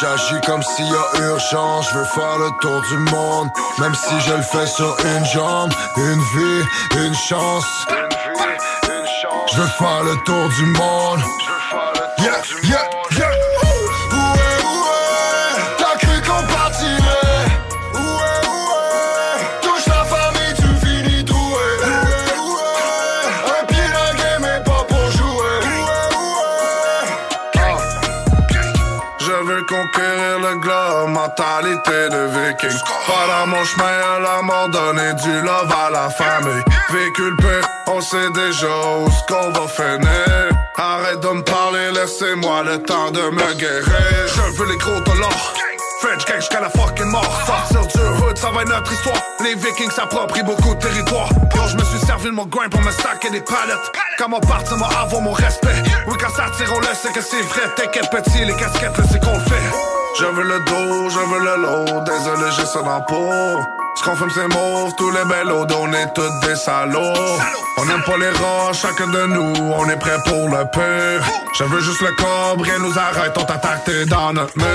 J'agis 0.00 0.40
comme 0.44 0.62
s'il 0.62 0.86
y 0.86 0.94
a 0.94 1.26
urgence. 1.28 1.88
Je 1.90 1.98
veux 1.98 2.04
faire 2.04 2.38
le 2.38 2.50
tour 2.60 2.82
du 2.82 2.98
monde, 2.98 3.48
même 3.78 3.94
si 3.94 4.20
je 4.20 4.34
le 4.34 4.42
fais 4.42 4.66
sur 4.66 4.94
une 5.04 5.24
jambe. 5.24 5.72
Une 5.96 6.20
vie, 6.20 6.64
une 6.96 7.14
chance. 7.14 7.64
Je 9.52 9.60
veux 9.60 9.68
faire 9.78 10.02
le 10.04 10.16
tour 10.24 10.48
du 10.50 10.66
monde. 10.66 11.20
Yeah, 12.18 12.42
yeah, 12.64 12.93
mentalité 31.36 32.08
de 32.10 32.26
viking. 32.26 32.78
Pas 33.06 33.46
mon 33.46 33.64
chemin 33.64 33.84
à 33.84 34.20
la 34.20 34.42
mort, 34.42 34.68
du 34.68 35.40
love 35.40 35.72
à 35.72 35.90
la 35.90 36.10
famille. 36.10 36.62
Véhicule 36.90 37.36
P, 37.36 37.44
on 37.86 38.00
sait 38.00 38.30
déjà 38.34 38.66
où 38.98 39.10
ce 39.10 39.32
qu'on 39.32 39.50
va 39.50 39.66
finir. 39.68 40.48
Arrête 40.76 41.20
de 41.20 41.28
me 41.28 41.42
parler, 41.42 41.90
laissez-moi 41.92 42.62
le 42.64 42.82
temps 42.82 43.10
de 43.10 43.22
me 43.30 43.54
guérir. 43.54 43.84
Je 44.26 44.58
veux 44.58 44.68
les 44.70 44.76
gros 44.76 45.00
dollars. 45.00 45.54
French 46.00 46.24
gang 46.26 46.36
jusqu'à 46.36 46.60
la 46.60 46.68
fucking 46.68 47.06
mort. 47.06 47.24
Sortir 47.72 48.02
du 48.02 48.22
hood, 48.22 48.36
ça 48.36 48.50
va 48.50 48.62
être 48.62 48.68
notre 48.68 48.92
histoire. 48.92 49.16
Les 49.42 49.54
Vikings 49.54 49.90
s'approprient 49.90 50.42
beaucoup 50.42 50.74
de 50.74 50.80
territoire. 50.80 51.28
Yo, 51.54 51.62
je 51.68 51.76
me 51.76 51.84
suis 51.84 52.06
servi 52.06 52.26
de 52.26 52.34
mon 52.34 52.46
grind 52.46 52.70
pour 52.70 52.82
me 52.82 52.90
stacker 52.90 53.30
des 53.30 53.40
palettes. 53.40 53.90
Quand 54.18 54.28
mon 54.28 54.40
parti 54.40 54.74
m'a 54.74 54.86
avoir 54.86 55.22
mon 55.22 55.32
respect. 55.32 55.82
Oui, 56.06 56.14
quand 56.20 56.30
ça 56.30 56.46
tire, 56.56 56.72
on 56.74 56.80
le 56.80 56.86
sait 56.94 57.12
que 57.12 57.22
c'est 57.22 57.42
vrai. 57.42 57.62
T'inquiète 57.76 58.10
petit, 58.10 58.44
les 58.44 58.54
casquettes, 58.54 58.92
c'est 59.10 59.20
qu'on 59.20 59.32
le 59.32 59.44
fait. 59.44 59.93
Je 60.16 60.26
veux 60.26 60.44
le 60.44 60.60
dos, 60.60 61.10
je 61.10 61.18
veux 61.18 61.40
le 61.40 61.62
lot. 61.62 62.00
Désolé, 62.04 62.50
j'ai 62.56 62.66
ça 62.66 62.82
dans 62.82 63.00
peau. 63.02 63.60
Ce 63.96 64.04
qu'on 64.04 64.14
fume, 64.14 64.30
c'est 64.32 64.46
mauve. 64.54 64.92
Tous 64.96 65.10
les 65.10 65.24
bellos, 65.24 65.66
on 65.76 65.92
est 65.92 66.14
tous 66.14 66.46
des 66.46 66.54
salauds. 66.54 67.00
On 67.78 67.82
aime 67.88 68.02
pas 68.04 68.16
les 68.18 68.30
rats, 68.30 68.72
chacun 68.72 69.08
de 69.08 69.26
nous. 69.26 69.72
On 69.76 69.88
est 69.88 69.98
prêt 69.98 70.16
pour 70.24 70.48
le 70.48 70.64
pire. 70.70 71.26
Je 71.58 71.64
veux 71.64 71.80
juste 71.80 72.00
le 72.00 72.12
corps, 72.16 72.56
rien 72.60 72.78
nous 72.78 72.96
arrête. 72.96 73.32
On 73.36 73.44
t'attaque, 73.44 73.84
t'es 73.84 74.04
dans 74.06 74.32
notre 74.32 74.56
mur. 74.56 74.66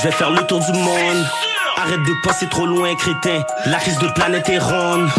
Je 0.00 0.06
vais 0.08 0.12
faire 0.12 0.30
le 0.30 0.46
tour 0.46 0.60
du 0.60 0.72
monde. 0.72 1.26
Arrête 1.76 2.02
de 2.02 2.14
passer 2.22 2.48
trop 2.48 2.64
loin, 2.64 2.94
crétin. 2.94 3.42
La 3.66 3.76
crise 3.76 3.98
de 3.98 4.08
planète 4.08 4.48
est 4.48 4.58
ronde. 4.58 5.10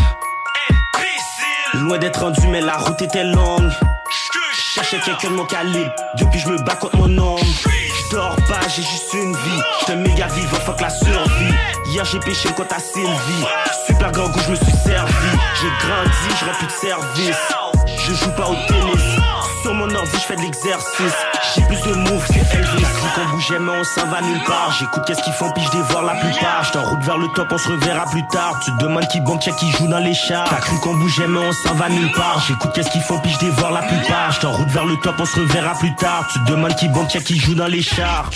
Loin 1.76 2.00
d'être 2.00 2.22
rendu, 2.22 2.48
mais 2.48 2.62
la 2.62 2.78
route 2.78 3.00
était 3.00 3.24
longue. 3.24 3.72
Cherchais 4.74 4.98
quelqu'un 5.06 5.30
de 5.30 5.36
mon 5.36 5.46
calibre. 5.46 5.92
Depuis, 6.18 6.40
je 6.40 6.50
me 6.50 6.58
bats 6.64 6.74
contre 6.76 6.98
mon 6.98 7.16
homme. 7.16 7.40
Je 7.44 8.16
dors 8.16 8.36
pas, 8.48 8.68
j'ai 8.76 8.82
juste 8.82 9.14
une 9.14 9.36
vie. 9.36 9.62
J'te 9.82 9.92
méga 9.92 10.26
vivant, 10.26 10.58
fuck 10.66 10.82
la 10.82 10.90
survie. 10.90 11.54
Hier, 11.86 12.04
j'ai 12.04 12.20
pêché 12.20 12.50
le 12.50 12.56
compte 12.56 12.72
à 12.72 12.80
Sylvie. 12.80 13.46
Super 13.86 14.12
grand 14.12 14.30
goût, 14.30 14.40
je 14.48 14.50
me 14.50 14.56
suis 14.56 14.78
servi. 14.84 15.30
J'ai 15.62 15.88
grandi, 15.88 16.40
je 16.40 16.58
plus 16.58 16.66
de 16.66 16.72
service. 16.72 17.54
Je 17.86 18.14
joue 18.16 18.32
pas 18.32 18.48
au 18.50 18.56
tennis. 18.68 18.81
Ordi, 20.02 20.18
je 20.18 20.26
fais 20.26 20.36
de 20.36 20.42
l'exercice. 20.42 21.16
J'ai 21.54 21.62
plus 21.62 21.82
de 21.82 21.94
moves 21.94 22.28
que 22.28 22.34
Elvis. 22.34 22.82
Vu 22.82 23.10
qu'on 23.14 23.26
bougeait, 23.32 23.60
mais 23.60 23.72
on 23.80 23.84
s'en 23.84 24.08
va 24.08 24.22
nulle 24.22 24.42
part. 24.48 24.76
J'écoute 24.80 25.04
qu'est-ce 25.06 25.22
qu'ils 25.22 25.34
font, 25.34 25.52
puis 25.52 25.64
je 25.64 25.70
dévore 25.78 26.02
la 26.02 26.16
plupart. 26.16 26.64
J'te 26.64 26.78
en 26.78 26.84
route 26.86 27.04
vers 27.04 27.18
le 27.18 27.28
top, 27.36 27.48
on 27.52 27.58
se 27.58 27.70
reverra 27.70 28.06
plus 28.06 28.26
tard. 28.28 28.60
Tu 28.66 28.72
te 28.72 28.84
demandes 28.84 29.08
qui 29.08 29.20
check 29.40 29.56
qui 29.58 29.70
joue 29.72 29.88
dans 29.88 30.00
les 30.00 30.16
chars. 30.16 30.50
T'as 30.50 30.56
cru 30.56 30.80
qu'on 30.80 30.96
bougeait, 30.96 31.28
mais 31.28 31.40
on 31.40 31.52
s'en 31.52 31.76
va 31.76 31.90
nulle 31.90 32.12
part. 32.14 32.44
J'écoute 32.48 32.72
qu'est-ce 32.74 32.90
qu'ils 32.90 33.02
font, 33.02 33.20
puis 33.20 33.32
je 33.32 33.40
la 33.72 33.82
plupart. 33.84 34.32
J'te 34.32 34.46
en 34.46 34.54
route 34.54 34.70
vers 34.70 34.86
le 34.86 34.98
top, 34.98 35.16
on 35.20 35.26
se 35.26 35.40
reverra 35.40 35.76
plus 35.76 35.94
tard. 35.96 36.28
Tu 36.34 36.40
te 36.40 36.52
demandes 36.52 36.76
qui 36.76 36.90
check 37.08 37.24
qui 37.24 37.40
joue 37.40 37.54
dans 37.54 37.68
les 37.68 37.84
chars. 37.84 38.30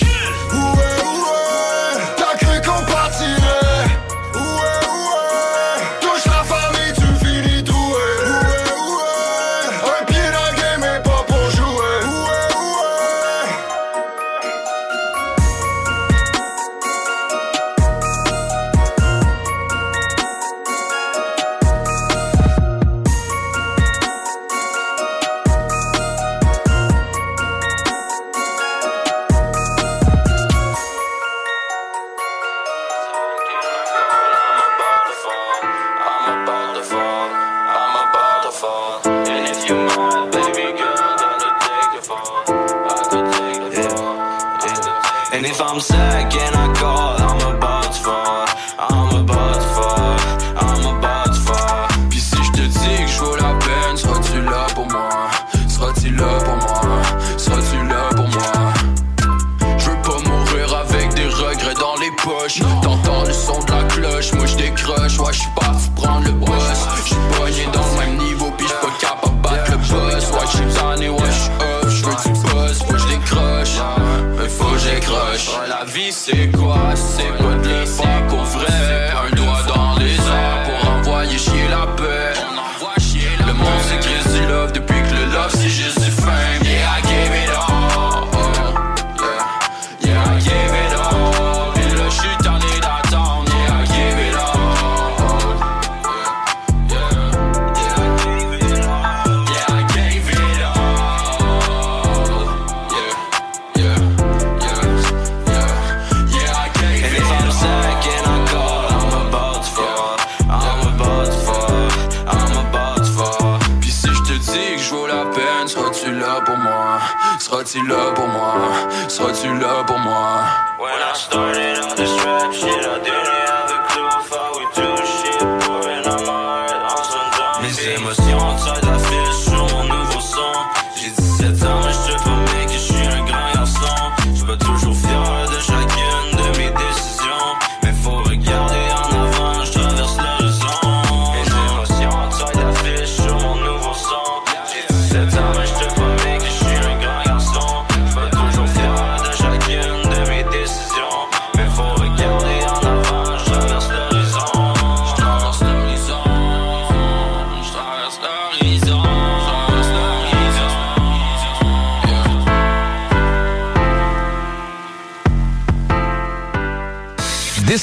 If 45.45 45.61
I'm 45.61 45.79
sad, 45.79 46.31
can 46.31 46.53
I 46.55 46.73
call? 46.73 47.04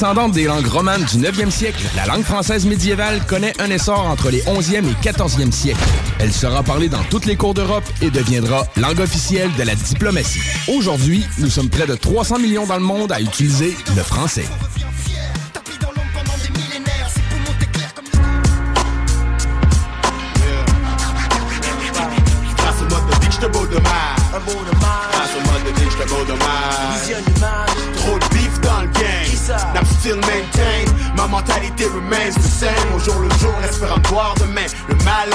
Descendante 0.03 0.33
des 0.33 0.47
langues 0.47 0.67
romanes 0.67 1.05
du 1.05 1.19
9e 1.19 1.49
siècle, 1.49 1.85
la 1.95 2.07
langue 2.07 2.25
française 2.25 2.67
médiévale 2.67 3.25
connaît 3.25 3.53
un 3.61 3.71
essor 3.71 4.05
entre 4.05 4.31
les 4.31 4.41
11e 4.41 4.85
et 4.85 4.95
14e 5.01 5.53
siècles. 5.53 5.79
Elle 6.19 6.33
sera 6.33 6.65
parlée 6.65 6.89
dans 6.89 7.05
toutes 7.05 7.25
les 7.25 7.37
cours 7.37 7.55
d'Europe 7.55 7.85
et 8.01 8.11
deviendra 8.11 8.67
langue 8.77 8.99
officielle 8.99 9.51
de 9.57 9.63
la 9.63 9.77
diplomatie. 9.77 10.41
Aujourd'hui, 10.67 11.25
nous 11.39 11.49
sommes 11.49 11.69
près 11.69 11.87
de 11.87 11.95
300 11.95 12.41
millions 12.41 12.67
dans 12.67 12.79
le 12.79 12.83
monde 12.83 13.13
à 13.13 13.21
utiliser 13.21 13.77
le 13.95 14.03
français. 14.03 14.47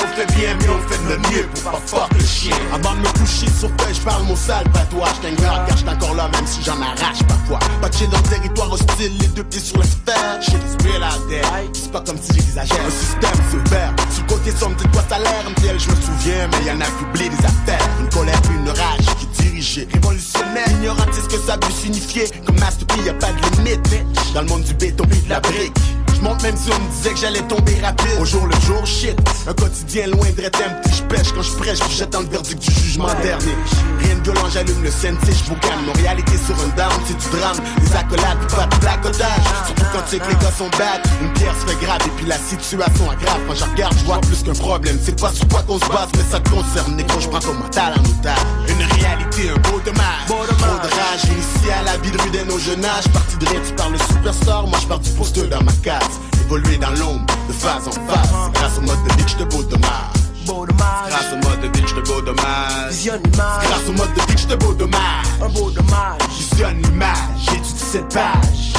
On 0.08 0.16
fait 0.16 0.36
bien, 0.36 0.56
mais 0.60 0.70
on 0.70 0.80
fait 0.88 0.98
de 0.98 1.10
notre 1.10 1.32
mieux 1.32 1.48
pour 1.54 1.72
pas 1.72 1.82
fuck 1.86 2.14
le 2.14 2.26
chien. 2.26 2.56
Avant 2.74 2.94
de 2.94 3.00
me 3.00 3.20
coucher 3.20 3.48
sur 3.48 3.70
feuille, 3.70 3.94
j'parle 3.94 4.24
mon 4.24 4.36
sale 4.36 4.66
patois. 4.72 5.10
J't'ai 5.22 5.36
garde, 5.42 5.68
car 5.68 5.78
j'suis 5.78 5.90
encore 5.90 6.16
là, 6.16 6.30
même 6.34 6.48
si 6.48 6.64
j'en 6.64 6.82
arrache 6.82 7.24
parfois. 7.28 7.60
Chier 7.92 8.08
dans 8.08 8.18
le 8.18 8.24
territoire 8.24 8.72
hostile, 8.72 9.18
les 9.20 9.28
deux 9.28 9.44
pieds 9.44 9.60
sur 9.60 9.78
la 9.78 9.86
sphère. 9.86 10.42
Shit 10.42 10.56
is 10.56 10.88
real 10.88 11.04
out 11.04 11.30
there. 11.30 11.44
C'est 11.74 11.92
pas 11.92 12.02
comme 12.02 12.18
si 12.22 12.34
j'exagère. 12.34 12.86
Un 12.86 12.90
système 12.90 13.40
sévère. 13.52 13.94
Sur 14.12 14.24
le 14.24 14.30
côté 14.30 14.52
sombre, 14.52 14.76
de 14.76 14.88
quoi 14.90 15.04
ça 15.10 15.18
l'air, 15.18 15.50
MTL, 15.50 15.80
je 15.80 15.90
me 15.90 15.96
souviens, 15.96 16.48
mais 16.52 16.66
y'en 16.68 16.80
a 16.80 16.86
qui 16.86 17.04
oublient 17.04 17.30
des 17.30 17.46
affaires. 17.46 17.88
Une 18.00 18.10
colère, 18.10 18.42
une 18.52 18.70
rage 18.70 19.16
qui 19.20 19.44
dirigeait. 19.44 19.88
Révolutionnaire, 19.94 20.70
ignorantiste 20.80 21.28
que 21.30 21.40
ça 21.40 21.58
peut 21.58 21.72
signifier. 21.72 22.26
Comme 22.46 22.60
Master 22.60 22.86
P, 22.88 23.02
y 23.04 23.10
a 23.10 23.14
pas 23.14 23.32
de 23.32 23.58
limite. 23.58 24.06
Dans 24.34 24.42
le 24.42 24.48
monde 24.48 24.64
du 24.64 24.74
béton, 24.74 25.06
de 25.06 25.30
la 25.30 25.40
brique. 25.40 25.74
Je 26.18 26.24
monte 26.24 26.42
même 26.42 26.58
si 26.58 26.72
on 26.72 26.80
me 26.80 26.90
disait 26.90 27.12
que 27.12 27.20
j'allais 27.20 27.42
tomber 27.44 27.80
rapide. 27.80 28.18
Au 28.20 28.26
jour 28.26 28.48
le 28.48 28.60
jour, 28.66 28.84
shit. 28.86 29.16
Un 29.48 29.54
quotidien 29.54 30.08
loin 30.08 30.26
de 30.26 30.46
empty. 30.46 30.90
Je 30.98 31.04
pêche 31.04 31.32
quand 31.34 31.44
je 31.44 31.52
prêche, 31.52 31.80
puis 31.80 31.96
j'attends 31.96 32.22
le 32.22 32.28
verdict 32.28 32.60
du 32.60 32.72
jugement 32.74 33.14
dernier. 33.22 33.56
Rien 34.00 34.16
de 34.16 34.24
violent, 34.24 34.50
j'allume 34.52 34.82
le 34.82 34.90
sensei, 34.90 35.14
je 35.30 35.50
vous 35.50 35.56
calme. 35.62 35.86
Nos 35.86 35.94
réalités 35.94 36.38
sur 36.38 36.56
un 36.56 36.70
down, 36.76 36.92
c'est 37.06 37.18
du 37.18 37.38
drame. 37.38 37.58
Des 37.80 37.96
accolades, 37.96 38.38
pas 38.56 38.66
de 38.66 38.76
placotage. 38.80 39.46
Surtout 39.68 39.86
quand 39.94 40.02
tu 40.04 40.10
sais 40.10 40.20
que 40.20 40.28
les 40.28 40.36
gars 40.36 40.52
sont 40.58 40.70
bad. 40.78 41.02
Une 41.22 41.34
pierre 41.34 41.56
se 41.56 41.70
fait 41.70 41.86
grave 41.86 42.02
et 42.06 42.10
puis 42.18 42.26
la 42.26 42.38
situation 42.38 43.12
aggrave. 43.12 43.42
Quand 43.48 43.56
je 43.56 43.66
regarde, 43.66 43.96
je 44.00 44.06
vois 44.06 44.22
plus 44.22 44.42
qu'un 44.42 44.54
problème. 44.54 44.98
C'est 45.04 45.20
pas 45.20 45.32
sur 45.32 45.48
quoi 45.50 45.62
qu'on 45.62 45.80
se 45.80 45.88
base, 45.88 46.10
mais 46.18 46.24
ça 46.32 46.40
te 46.40 46.50
concerne. 46.50 46.96
Négro, 46.96 47.20
je 47.20 47.28
prends 47.28 47.40
ton 47.40 47.54
mental 47.54 47.94
en 47.94 48.02
otage. 48.02 48.46
Une 48.70 48.84
réalité, 49.00 49.52
un 49.52 49.60
beau 49.70 49.80
dommage. 49.86 50.26
Trop 50.26 50.46
de 50.46 50.90
rage, 50.98 51.24
initié 51.26 51.74
à 51.74 51.84
la 51.84 51.98
vie 51.98 52.10
de 52.10 52.18
rue 52.18 52.32
dès 52.32 52.46
nos 52.46 52.58
jeunes 52.58 52.84
âges. 52.84 53.08
Parti 53.14 53.38
de 53.38 53.46
rien, 53.46 53.62
tu 53.66 53.74
parles 53.74 53.94
superstar. 54.10 54.66
Moi, 54.66 54.80
je 54.82 54.88
pars 54.88 55.00
du 55.00 55.10
poster 55.12 55.48
dans 55.48 55.64
ma 55.64 55.74
case. 55.84 56.07
Évoluer 56.48 56.78
dans 56.78 56.92
l'ombre, 56.92 57.26
de 57.50 57.52
phase 57.52 57.90
en 57.90 57.92
phase. 57.92 58.32
Grâce 58.54 58.78
au 58.78 58.82
mode 58.82 59.04
de 59.04 59.28
je 59.28 59.36
te 59.36 59.44
beau 59.44 59.64
dommage. 59.64 60.14
Grâce 60.46 61.34
au 61.34 61.46
mode 61.46 61.60
de 61.60 61.78
je 61.78 61.94
te 61.94 62.08
beau 62.08 62.22
dommage. 62.22 63.06
Grâce 63.06 63.90
au 63.90 63.92
mode 63.92 64.14
de 64.14 64.38
je 64.38 64.48
te 64.48 64.56
beau 64.56 64.74
dommage. 64.74 65.26
Un 65.42 65.50
beau 65.50 65.70
dommage. 65.72 66.22
Visionne 66.30 66.82
l'image, 66.84 67.18
j'étudie 67.50 67.84
cette 67.92 68.14
page. 68.14 68.72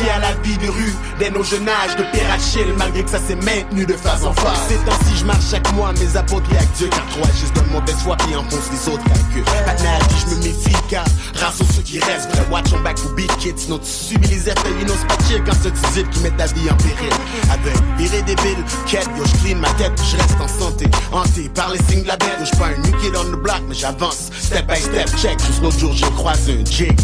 Initié 0.00 0.10
à 0.10 0.18
la 0.18 0.32
vie 0.42 0.56
de 0.56 0.68
rue, 0.68 0.94
dès 1.18 1.30
nos 1.30 1.42
jeunes 1.42 1.68
âges 1.68 1.96
de 1.96 2.04
Achille, 2.32 2.72
malgré 2.78 3.02
que 3.02 3.10
ça 3.10 3.18
s'est 3.18 3.34
maintenu 3.34 3.84
de 3.84 3.94
phase 3.94 4.24
en 4.24 4.32
phase. 4.32 4.58
Ces 4.68 4.76
temps-ci, 4.76 5.18
je 5.18 5.24
marche 5.24 5.44
chaque 5.50 5.70
mois, 5.74 5.92
mes 5.92 6.16
apôtres 6.16 6.48
avec 6.50 6.72
Dieu, 6.72 6.88
car 6.88 7.06
trois 7.08 7.28
juste 7.38 7.54
donne 7.54 7.66
mauvaise 7.70 7.96
foi 8.02 8.16
puis 8.16 8.34
enfonce 8.36 8.70
les 8.70 8.92
autres 8.92 9.04
calculs. 9.04 9.44
Qui 9.44 10.20
je 10.20 10.34
me 10.34 10.42
méfie, 10.42 10.76
car 10.88 11.04
race 11.40 11.58
ceux 11.74 11.82
qui 11.82 11.98
restent, 11.98 12.30
watch 12.50 12.72
on 12.74 12.82
back 12.82 12.98
for 12.98 13.12
beat 13.14 13.34
kids, 13.38 13.68
les 13.68 13.68
you 13.68 14.86
know, 14.86 14.94
c'est 14.98 15.06
pas 15.06 15.24
chill 15.26 15.42
quand 15.44 15.56
c'est 15.62 15.72
tes 15.72 16.08
qui 16.08 16.20
mettent 16.20 16.36
ta 16.36 16.46
vie 16.46 16.70
en 16.70 16.76
péril. 16.76 17.12
Avec 17.50 17.76
virer 17.98 18.22
des 18.22 18.36
villes, 18.42 18.64
quête, 18.86 19.08
yo, 19.18 19.24
je 19.24 19.44
clean 19.44 19.58
ma 19.58 19.70
tête, 19.70 19.92
je 20.10 20.16
reste 20.16 20.36
en 20.40 20.48
santé, 20.48 20.86
hanté 21.12 21.50
par 21.54 21.70
les 21.70 21.78
signes 21.88 22.02
de 22.02 22.08
la 22.08 22.16
bête, 22.16 22.38
je 22.44 22.58
pas 22.58 22.66
un 22.66 22.80
new 22.80 22.96
kid 22.98 23.14
on 23.16 23.24
the 23.24 23.42
block, 23.42 23.60
mais 23.68 23.74
j'avance, 23.74 24.30
step 24.40 24.66
by 24.66 24.80
step, 24.80 25.10
check, 25.16 25.38
juste 25.46 25.62
l'autre 25.62 25.78
jour, 25.78 25.92
j'ai 25.94 26.10
croisé 26.12 26.58
un 26.60 26.70
jig. 26.70 26.98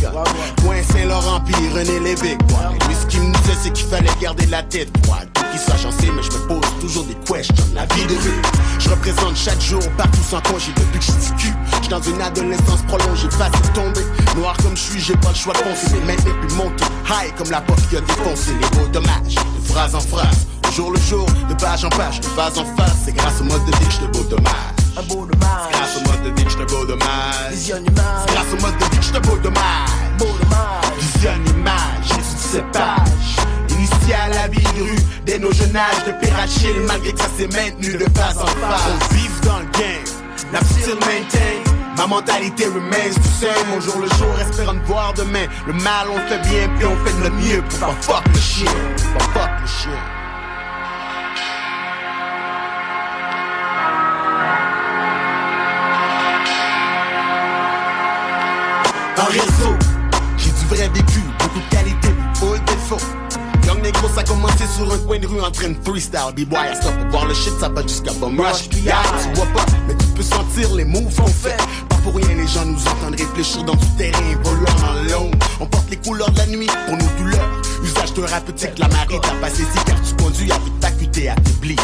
Point 0.65 0.83
Saint-Laurent, 0.93 1.41
puis 1.41 1.55
René 1.75 2.01
Lévesque, 2.01 2.41
lui, 2.87 2.94
ce 2.94 3.07
qu'il 3.07 3.20
me 3.20 3.33
disait, 3.33 3.57
c'est 3.62 3.72
qu'il 3.72 3.87
fallait 3.87 4.11
garder 4.20 4.46
la 4.46 4.62
tête 4.62 4.88
froide. 5.05 5.29
Soit 5.57 5.79
chancé, 5.79 6.11
mais 6.14 6.22
je 6.22 6.31
me 6.33 6.49
pose 6.49 6.70
toujours 6.83 7.05
des 7.05 7.14
questions. 7.14 7.55
La 7.75 7.87
vie 7.87 8.05
de 8.07 8.12
rue, 8.14 8.42
je 8.79 8.90
représente 8.90 9.35
chaque 9.37 9.61
jour, 9.61 9.81
partout 9.96 10.22
sans 10.29 10.40
congé, 10.42 10.70
depuis 10.77 10.99
que 10.99 11.05
je 11.07 11.12
suis 11.12 11.35
cul. 11.37 11.55
J'suis 11.81 11.88
dans 11.88 12.03
une 12.03 12.20
adolescence 12.20 12.83
prolongée, 12.87 13.31
facile 13.31 13.72
tomber. 13.72 14.05
Noir 14.37 14.55
comme 14.62 14.77
je 14.77 14.83
suis, 14.83 15.01
j'ai 15.01 15.16
pas 15.16 15.31
le 15.31 15.35
choix 15.35 15.55
de 15.55 15.59
foncer. 15.61 15.96
Mais 16.07 16.14
maintenant, 16.14 16.35
puis 16.46 16.57
monter, 16.57 16.85
high 17.09 17.35
comme 17.38 17.51
la 17.51 17.62
pop 17.62 17.81
qui 17.88 17.96
a 17.96 18.03
défoncé. 18.03 18.53
Les 18.61 18.68
beaux 18.79 18.87
dommages, 18.88 19.35
de 19.35 19.72
phrase 19.72 19.94
en 19.94 20.01
phrase. 20.01 20.46
Jour 20.75 20.90
le 20.90 21.01
jour, 21.01 21.27
de 21.49 21.55
page 21.55 21.87
en 21.87 21.88
page, 21.88 22.20
de 22.20 22.27
phase 22.27 22.59
en 22.59 22.66
phase. 22.77 22.96
C'est 23.07 23.16
grâce 23.16 23.40
au 23.40 23.44
mode 23.44 23.64
de 23.64 23.75
vie 23.79 23.87
que 23.87 23.92
je 23.92 24.01
te 24.01 24.12
beau 24.12 24.25
dommage. 24.25 24.53
Un 24.99 25.03
beau 25.05 25.25
dommage. 25.25 25.72
Grâce 25.72 25.96
au 25.96 26.11
mode 26.11 26.22
de 26.22 26.38
vie 26.38 26.44
que 26.44 26.51
je 26.51 26.59
te 26.59 26.70
beau 26.70 26.85
dommage. 26.85 27.51
Visionne 27.51 27.87
image. 27.87 28.27
Grâce 28.27 28.53
au 28.53 28.61
mode 28.61 28.77
de 28.77 28.85
vie 28.85 28.99
que 28.99 29.05
je 29.05 29.12
te 29.12 29.27
beau 29.27 29.38
dommage. 29.38 29.88
Beau 30.18 30.27
dommage. 30.27 31.49
Image. 31.49 32.26
Cette 32.51 32.71
page. 32.73 33.37
Initié 33.71 34.15
à 34.15 34.29
la 34.29 34.49
vie 34.49 34.65
rue, 34.79 34.97
dès 35.25 35.39
nos 35.39 35.53
jeunes 35.53 35.77
âges 35.77 36.05
de 36.07 36.13
Pirachille, 36.25 36.81
malgré 36.87 37.13
que 37.13 37.19
ça 37.19 37.29
s'est 37.37 37.49
maintenu 37.49 37.95
de 37.95 38.07
phase 38.17 38.39
en 38.39 38.47
phase. 38.47 38.83
On 38.95 39.15
vive 39.15 39.41
dans 39.41 39.59
le 39.59 39.65
game, 39.79 40.53
n'a 40.53 40.61
still 40.61 40.95
maintain. 41.01 41.73
Ma 41.97 42.07
mentalité 42.07 42.67
remains 42.67 43.09
du 43.09 43.29
same 43.29 43.73
au 43.77 43.81
jour 43.81 44.01
le 44.01 44.09
jour, 44.17 44.33
espérant 44.41 44.75
de 44.75 44.79
voir 44.81 45.13
demain. 45.15 45.47
Le 45.67 45.73
mal 45.73 46.07
on 46.11 46.17
le 46.17 46.27
fait 46.29 46.39
bien, 46.49 46.69
puis 46.77 46.87
on 46.87 47.05
fait 47.05 47.13
de 47.17 47.23
notre 47.25 47.37
mieux 47.37 47.63
pour 47.63 47.79
pas 47.81 47.95
fuck 48.01 48.23
le 48.33 48.39
chien. 48.39 48.71
Pas 49.19 49.25
fuck 49.25 49.51
le 49.61 49.67
chien. 49.67 49.91
Un 59.19 59.31
réseau, 59.33 59.75
j'ai 60.37 60.51
du 60.51 60.67
vrai 60.67 60.89
vécu, 60.89 61.21
beaucoup 61.39 61.59
de 61.59 61.75
qualité, 61.75 61.96
Young 63.66 63.83
Negro, 63.83 64.09
ça 64.14 64.20
a 64.20 64.25
commencé 64.25 64.64
sur 64.77 64.92
un 64.92 64.99
coin 64.99 65.18
de 65.18 65.27
rue 65.27 65.40
en 65.40 65.51
train 65.51 65.70
de 65.70 65.77
freestyle. 65.85 66.33
B-boy, 66.37 66.57
à 66.57 66.75
stop 66.77 66.94
pour 66.99 67.11
voir 67.11 67.27
le 67.27 67.35
shit, 67.35 67.53
ça 67.59 67.68
va 67.68 67.83
jusqu'à 67.83 68.12
Bum 68.12 68.40
Rush. 68.40 68.68
Tu 68.68 68.79
vois 69.35 69.46
pas, 69.46 69.66
mais 69.88 69.94
tu 69.96 70.07
peux 70.14 70.22
sentir 70.22 70.72
les 70.75 70.85
moves 70.85 71.14
qu'on 71.16 71.27
fait. 71.27 71.57
Pas 71.88 71.96
pour 71.96 72.14
rien, 72.14 72.37
les 72.37 72.46
gens 72.46 72.64
nous 72.64 72.81
entendent 72.81 73.18
réfléchir 73.18 73.64
dans 73.64 73.75
du 73.75 73.87
terrain 73.96 74.31
évoluant 74.31 74.75
dans 74.81 75.12
l'ombre. 75.12 75.38
On 75.61 75.66
porte 75.66 75.90
les 75.90 75.96
couleurs 75.96 76.31
de 76.31 76.38
la 76.38 76.46
nuit 76.46 76.70
pour 76.87 76.96
nos 76.96 77.18
douleurs. 77.18 77.62
Usage 77.83 78.31
rapeutique, 78.31 78.79
la 78.79 78.88
marée 78.88 79.18
t'a 79.20 79.33
passé 79.40 79.64
si 79.64 79.85
car 79.85 80.01
tu 80.03 80.14
conduis 80.22 80.51
avec 80.53 80.81
ta 80.81 80.90
QT 80.90 81.29
affaiblie. 81.29 81.77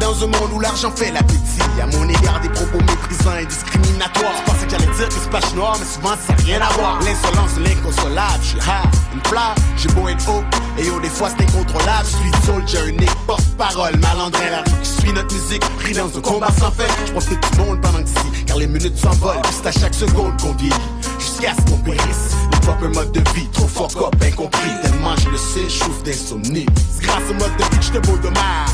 Dans 0.00 0.24
un 0.24 0.26
monde 0.26 0.50
où 0.52 0.60
l'argent 0.60 0.90
fait 0.94 1.12
l'appétit 1.12 1.62
À 1.80 1.86
mon 1.86 2.08
égard 2.08 2.40
des 2.40 2.48
propos 2.48 2.78
méprisants 2.78 3.38
et 3.40 3.46
discriminatoires. 3.46 4.34
Je 4.38 4.50
pensais 4.50 4.66
que 4.66 4.70
j'allais 4.72 4.96
dire 4.96 5.08
que 5.08 5.14
c'est 5.14 5.30
pas 5.30 5.40
noir 5.54 5.76
Mais 5.78 5.86
souvent 5.86 6.14
ça 6.26 6.34
n'a 6.34 6.42
rien 6.42 6.60
à 6.60 6.72
voir. 6.72 6.98
L'insolence, 7.00 7.56
l'inconsolable 7.58 8.40
Je 8.42 8.48
suis 8.48 8.58
high, 8.58 9.14
une 9.14 9.24
fleur, 9.24 9.54
j'ai 9.76 9.88
beau 9.90 10.08
être 10.08 10.28
haut 10.28 10.42
Et 10.78 10.86
yo 10.86 11.00
des 11.00 11.08
fois 11.08 11.30
c'est 11.30 11.44
incontrôlable. 11.44 12.04
Je 12.04 12.16
suis 12.16 12.44
soldier, 12.44 13.06
porte-parole 13.26 13.96
Malandrin, 13.96 14.50
la 14.50 14.58
rue 14.58 14.80
qui 14.82 14.90
suit 14.90 15.12
notre 15.12 15.32
musique. 15.32 15.64
Pris 15.78 15.94
dans 15.94 16.18
un 16.18 16.20
combat 16.20 16.50
sans 16.58 16.72
fait 16.72 16.90
Je 17.06 17.12
profite 17.12 17.52
du 17.52 17.58
monde 17.60 17.80
pendant 17.80 18.02
que 18.02 18.08
si 18.08 18.44
Car 18.46 18.58
les 18.58 18.66
minutes 18.66 18.98
s'envolent. 18.98 19.42
C'est 19.52 19.68
à 19.68 19.72
chaque 19.72 19.94
seconde 19.94 20.40
qu'on 20.40 20.52
vit. 20.54 20.72
Jusqu'à 21.18 21.54
ce 21.54 21.70
qu'on 21.70 21.78
périsse. 21.78 22.34
Le 22.52 22.60
propre 22.60 22.88
mode 22.88 23.12
de 23.12 23.20
vie 23.34 23.48
Trop 23.52 23.68
fuck 23.68 23.96
up, 24.02 24.14
incompris. 24.22 24.70
Tellement 24.82 25.16
je 25.16 25.30
le 25.30 25.38
sais, 25.38 25.68
je 25.68 26.04
d'insomnie 26.04 26.66
grâce 27.00 27.30
au 27.30 27.34
mode 27.34 27.56
de 27.56 27.64
vie 27.64 27.78
que 27.78 27.84
je 27.84 27.92
te 27.92 28.06
beau 28.06 28.16
de 28.18 28.28
mal 28.28 28.64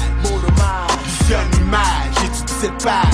De 1.30 1.36
Visionne 1.36 1.50
l'image, 1.52 1.86
j'étudie 2.20 2.54
cette 2.60 2.82
page 2.82 3.04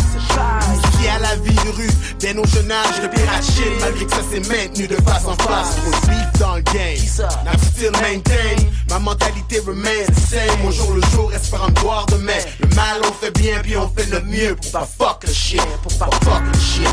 Initié 0.73 1.11
à 1.11 1.19
la 1.19 1.37
vie 1.37 1.55
de 1.55 1.77
rue, 1.77 1.91
dès 2.19 2.33
nos 2.33 2.47
jeunes 2.47 2.73
âges 2.73 3.03
de 3.03 3.09
Pirachine 3.09 3.79
Malgré 3.79 4.07
que 4.07 4.11
ça 4.11 4.23
s'est 4.31 4.41
maintenu 4.49 4.87
de 4.87 4.97
face 5.03 5.27
en 5.27 5.35
face 5.35 5.77
Faut 5.77 6.11
vivre 6.11 6.33
dans 6.41 6.55
le 6.57 6.63
game, 6.63 6.97
I'm 7.45 7.59
still 7.75 7.93
maintain 8.01 8.57
Ma 8.89 8.99
mentalité 9.01 9.61
remains 9.67 10.07
the 10.09 10.19
same. 10.19 10.67
Au 10.67 10.71
jour 10.71 10.95
le 10.95 11.03
jour, 11.13 11.31
espérant 11.35 11.69
de 11.69 11.81
voir 11.81 12.07
demain 12.07 12.33
Le 12.61 12.75
mal 12.75 13.03
on 13.07 13.13
fait 13.13 13.39
bien, 13.39 13.59
puis 13.63 13.77
on 13.77 13.89
fait 13.89 14.07
notre 14.11 14.27
mieux. 14.27 14.57
Pour 14.57 14.71
pas 14.73 14.87
fuck 14.87 15.25
le 15.27 15.33
chien, 15.35 15.63
pour 15.83 15.93
pas 15.99 16.09
fuck 16.23 16.43
le 16.55 16.59
chien. 16.59 16.91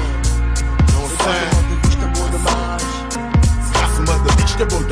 On 1.01 1.23
fait 1.23 1.29
C'est 3.63 3.73
grâce 3.73 3.97
au 3.97 4.01
mode 4.01 4.23
de 4.25 4.41
que 4.41 4.47
je 4.47 4.55
te 4.55 4.63
beau 4.65 4.83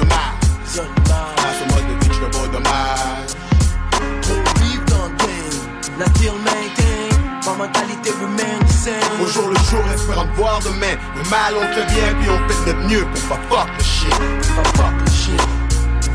la 6.02 6.08
deal 6.20 6.34
maintain. 6.44 7.10
Ma 7.46 7.66
mentalité 7.66 8.10
same. 8.10 8.94
Au 9.22 9.28
jour 9.28 9.48
le 9.50 9.56
jour, 9.70 9.84
espérant 9.94 10.26
te 10.26 10.36
voir 10.36 10.60
demain. 10.62 10.96
Le 11.16 11.30
mal, 11.30 11.54
on 11.56 11.66
bien, 11.94 12.14
puis 12.20 12.30
on 12.30 12.50
fait 12.50 12.72
de 12.72 12.78
notre 12.78 12.90
mieux 12.90 13.06
pour 13.06 13.38
pas 13.38 13.42
fuck 13.50 13.70
le 13.78 13.84
shit. 13.84 14.10
Pas 14.10 14.70
fuck 14.78 14.94
le 15.00 15.12
shit. 15.12 15.42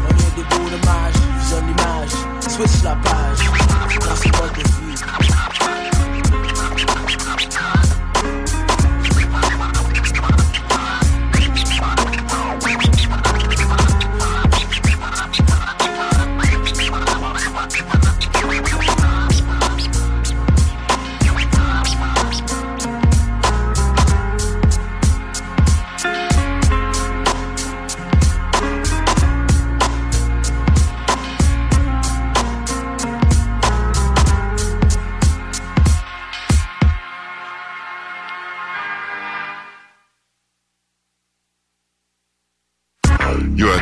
On 0.05 0.15
est 0.15 0.35
des 0.37 0.43
beaux 0.43 0.71
dommages, 0.71 1.15
visionne 1.39 1.67
l'image, 1.67 2.15
switch 2.41 2.83
la 2.83 2.97
page. 2.97 3.39
Grâce 4.01 4.27
au 4.27 4.43
mode 4.43 4.53
de 4.53 4.63
vie. 4.63 5.46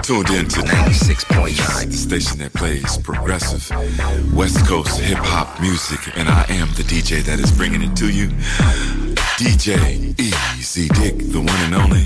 Tuned 0.04 0.28
in 0.28 0.46
to 0.46 0.60
96.9, 0.60 1.86
the 1.86 1.96
station 1.96 2.38
that 2.38 2.52
plays 2.52 2.98
progressive 2.98 3.70
West 4.34 4.66
Coast 4.66 5.00
hip 5.00 5.16
hop 5.18 5.58
music, 5.62 5.98
and 6.18 6.28
I 6.28 6.44
am 6.50 6.68
the 6.74 6.82
DJ 6.82 7.22
that 7.22 7.40
is 7.40 7.50
bringing 7.50 7.80
it 7.80 7.96
to 7.96 8.10
you. 8.12 8.28
DJ 9.38 10.18
Easy 10.20 10.88
Dick, 10.88 11.16
the 11.32 11.40
one 11.40 11.48
and 11.48 11.74
only. 11.74 12.04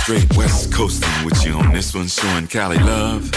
Straight 0.00 0.34
West 0.38 0.72
Coasting 0.72 1.24
with 1.26 1.44
you 1.44 1.52
on 1.52 1.70
this 1.70 1.94
one, 1.94 2.08
showing 2.08 2.46
Cali 2.46 2.78
love. 2.78 3.30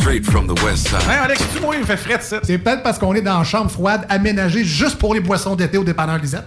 Straight 0.00 0.24
from 0.24 0.46
the 0.46 0.54
West 0.64 0.88
Side. 0.88 1.02
Hey 1.02 1.18
Alex, 1.18 1.42
tu 1.52 1.58
vois, 1.60 1.76
il 1.76 1.84
fait 1.84 1.98
frais 1.98 2.20
ça. 2.22 2.40
C'est 2.42 2.56
peut-être 2.56 2.82
parce 2.82 2.98
qu'on 2.98 3.14
est 3.14 3.20
dans 3.20 3.38
une 3.40 3.44
chambre 3.44 3.70
froide 3.70 4.06
aménagée 4.08 4.64
juste 4.64 4.96
pour 4.96 5.12
les 5.12 5.20
boissons 5.20 5.56
d'été 5.56 5.76
au 5.76 5.84
dépanneur 5.84 6.18
Lisette. 6.18 6.46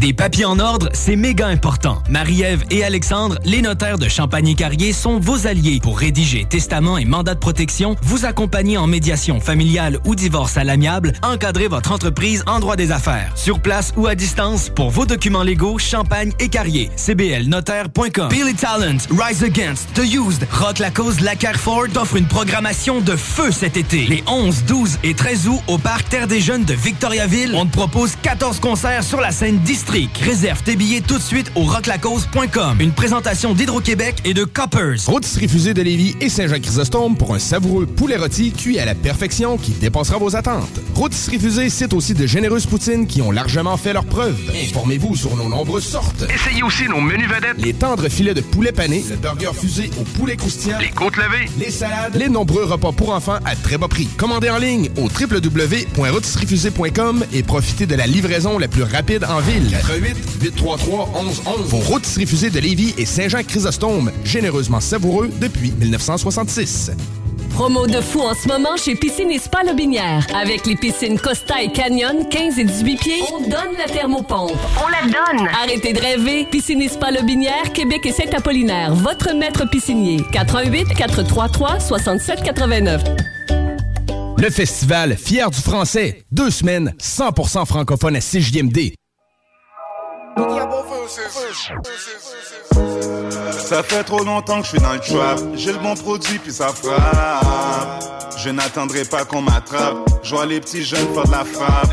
Des 0.00 0.12
papiers 0.12 0.44
en 0.44 0.58
ordre, 0.58 0.90
c'est 0.92 1.16
méga 1.16 1.46
important. 1.46 2.02
Marie-Ève 2.10 2.64
et 2.70 2.84
Alexandre, 2.84 3.38
les 3.44 3.62
notaires 3.62 3.98
de 3.98 4.08
Champagny-Carrier, 4.08 4.92
sont 4.92 5.18
vos 5.18 5.46
alliés 5.46 5.80
pour 5.82 5.98
rédiger 5.98 6.44
testament 6.44 6.98
et 6.98 7.06
mandat 7.06 7.34
de 7.34 7.38
protection, 7.38 7.96
vous 8.02 8.26
accompagner 8.26 8.76
en 8.76 8.86
médiation 8.86 9.40
familiale 9.40 9.98
ou 10.04 10.14
divorce 10.14 10.58
à 10.58 10.64
l'amiable, 10.64 11.14
encadrer 11.22 11.68
votre 11.68 11.92
entreprise 11.92 12.44
en 12.46 12.60
droit 12.60 12.76
des 12.76 12.92
affaires. 12.92 13.32
Sur 13.36 13.60
place 13.60 13.94
ou 13.96 14.06
à 14.06 14.14
distance, 14.14 14.68
pour 14.68 14.90
vos 14.90 15.06
documents 15.06 15.42
légaux, 15.42 15.78
Champagne 15.78 16.32
et 16.40 16.48
Carrier. 16.48 16.90
CBLnotaire.com. 16.96 18.28
Billy 18.28 18.54
Talent, 18.54 18.98
Rise 19.10 19.44
Against, 19.44 19.94
The 19.94 20.04
Used, 20.04 20.46
Rock 20.50 20.78
la 20.78 20.90
cause, 20.90 21.20
la 21.20 21.36
Carrefour 21.36 21.86
offre 21.96 22.16
une 22.16 22.28
programmation 22.28 23.00
de 23.00 23.16
feu 23.16 23.50
cet 23.50 23.78
été. 23.78 24.04
Les 24.06 24.22
11, 24.26 24.64
12 24.64 24.98
et 25.04 25.14
13 25.14 25.48
août 25.48 25.60
au 25.68 25.78
Parc 25.78 26.10
Terre 26.10 26.26
des 26.26 26.40
Jeunes 26.40 26.64
de 26.64 26.74
Victoriaville, 26.74 27.54
on 27.54 27.64
te 27.64 27.72
propose 27.72 28.12
14 28.20 28.60
concerts 28.60 29.02
sur 29.02 29.20
la 29.22 29.30
scène 29.30 29.58
Réserve 29.88 30.62
tes 30.62 30.76
billets 30.76 31.00
tout 31.00 31.16
de 31.16 31.22
suite 31.22 31.50
au 31.54 31.62
rocklacause.com. 31.62 32.80
Une 32.80 32.92
présentation 32.92 33.54
d'Hydro-Québec 33.54 34.16
et 34.26 34.34
de 34.34 34.44
Coppers. 34.44 34.98
Rôtisserie 35.06 35.48
Fusée 35.48 35.72
de 35.72 35.80
Lévis 35.80 36.14
et 36.20 36.28
Saint-Jean-Chrysostome 36.28 37.16
pour 37.16 37.34
un 37.34 37.38
savoureux 37.38 37.86
poulet 37.86 38.16
rôti 38.16 38.52
cuit 38.52 38.78
à 38.78 38.84
la 38.84 38.94
perfection 38.94 39.56
qui 39.56 39.70
dépassera 39.70 40.18
vos 40.18 40.36
attentes. 40.36 40.80
Rôtisserie 40.94 41.38
Fusée 41.38 41.70
cite 41.70 41.94
aussi 41.94 42.12
de 42.12 42.26
généreuses 42.26 42.66
poutines 42.66 43.06
qui 43.06 43.22
ont 43.22 43.30
largement 43.30 43.78
fait 43.78 43.94
leurs 43.94 44.04
preuves. 44.04 44.36
Informez-vous 44.68 45.16
sur 45.16 45.34
nos 45.34 45.48
nombreuses 45.48 45.86
sortes. 45.86 46.26
Essayez 46.34 46.62
aussi 46.62 46.84
nos 46.90 47.00
menus 47.00 47.30
vedettes. 47.30 47.56
Les 47.56 47.72
tendres 47.72 48.10
filets 48.10 48.34
de 48.34 48.42
poulet 48.42 48.72
pané, 48.72 49.02
le 49.08 49.16
burger 49.16 49.52
fusé 49.58 49.90
au 49.98 50.02
poulet 50.02 50.36
croustillant, 50.36 50.78
Les 50.78 50.90
côtes 50.90 51.16
levées. 51.16 51.48
les 51.58 51.70
salades, 51.70 52.14
les 52.16 52.28
nombreux 52.28 52.64
repas 52.64 52.92
pour 52.92 53.14
enfants 53.14 53.38
à 53.46 53.56
très 53.56 53.78
bas 53.78 53.88
prix. 53.88 54.08
Commandez 54.18 54.50
en 54.50 54.58
ligne 54.58 54.90
au 54.98 55.04
www.rôtisseriefusée.com 55.08 57.24
et 57.32 57.42
profitez 57.42 57.86
de 57.86 57.94
la 57.94 58.06
livraison 58.06 58.58
la 58.58 58.68
plus 58.68 58.82
rapide 58.82 59.24
en 59.24 59.40
ville. 59.40 59.75
88 59.76 60.16
833 60.42 61.10
1111. 61.22 61.68
Vos 61.68 61.78
rôtisseries 61.78 62.26
fusées 62.26 62.50
de 62.50 62.58
Lévis 62.58 62.94
et 62.96 63.04
Saint-Jean-Chrysostome, 63.04 64.10
généreusement 64.24 64.80
savoureux 64.80 65.30
depuis 65.40 65.72
1966. 65.72 66.92
Promo 67.50 67.86
de 67.86 68.00
fou 68.00 68.20
en 68.20 68.34
ce 68.34 68.48
moment 68.48 68.76
chez 68.76 68.94
Piscine 68.96 69.30
et 69.30 69.38
Spa 69.38 69.62
Lobinière. 69.64 70.26
Avec 70.34 70.66
les 70.66 70.76
piscines 70.76 71.18
Costa 71.18 71.62
et 71.62 71.72
Canyon, 71.72 72.28
15 72.28 72.58
et 72.58 72.64
18 72.64 72.96
pieds, 72.98 73.22
on 73.32 73.40
donne 73.42 73.76
la 73.78 73.84
thermopompe. 73.84 74.52
On 74.84 74.88
la 74.88 75.02
donne! 75.10 75.48
Arrêtez 75.62 75.92
de 75.92 76.00
rêver. 76.00 76.46
Piscine 76.50 76.82
et 76.82 76.88
Spa 76.88 77.10
Lobinière, 77.10 77.72
Québec 77.72 78.04
et 78.04 78.12
Saint-Apollinaire. 78.12 78.94
Votre 78.94 79.34
maître 79.34 79.68
piscinier. 79.70 80.20
88 80.32 80.94
433 80.94 81.80
67 81.80 82.42
89. 82.42 83.02
Le 84.38 84.50
festival 84.50 85.16
Fier 85.16 85.50
du 85.50 85.60
français. 85.60 86.24
Deux 86.30 86.50
semaines, 86.50 86.94
100% 87.00 87.64
francophone 87.64 88.16
à 88.16 88.20
CJMD. 88.20 88.92
Ça 93.50 93.82
fait 93.82 94.04
trop 94.04 94.22
longtemps 94.22 94.58
que 94.60 94.64
je 94.64 94.68
suis 94.70 94.78
dans 94.78 94.92
le 94.92 95.00
trap. 95.00 95.40
J'ai 95.54 95.72
le 95.72 95.78
bon 95.78 95.94
produit 95.94 96.38
puis 96.38 96.52
ça 96.52 96.68
frappe. 96.68 98.36
Je 98.36 98.50
n'attendrai 98.50 99.04
pas 99.04 99.24
qu'on 99.24 99.42
m'attrape. 99.42 99.96
Je 100.22 100.36
les 100.46 100.60
petits 100.60 100.84
jeunes 100.84 101.12
faire 101.14 101.24
de 101.24 101.32
la 101.32 101.44
frappe. 101.44 101.90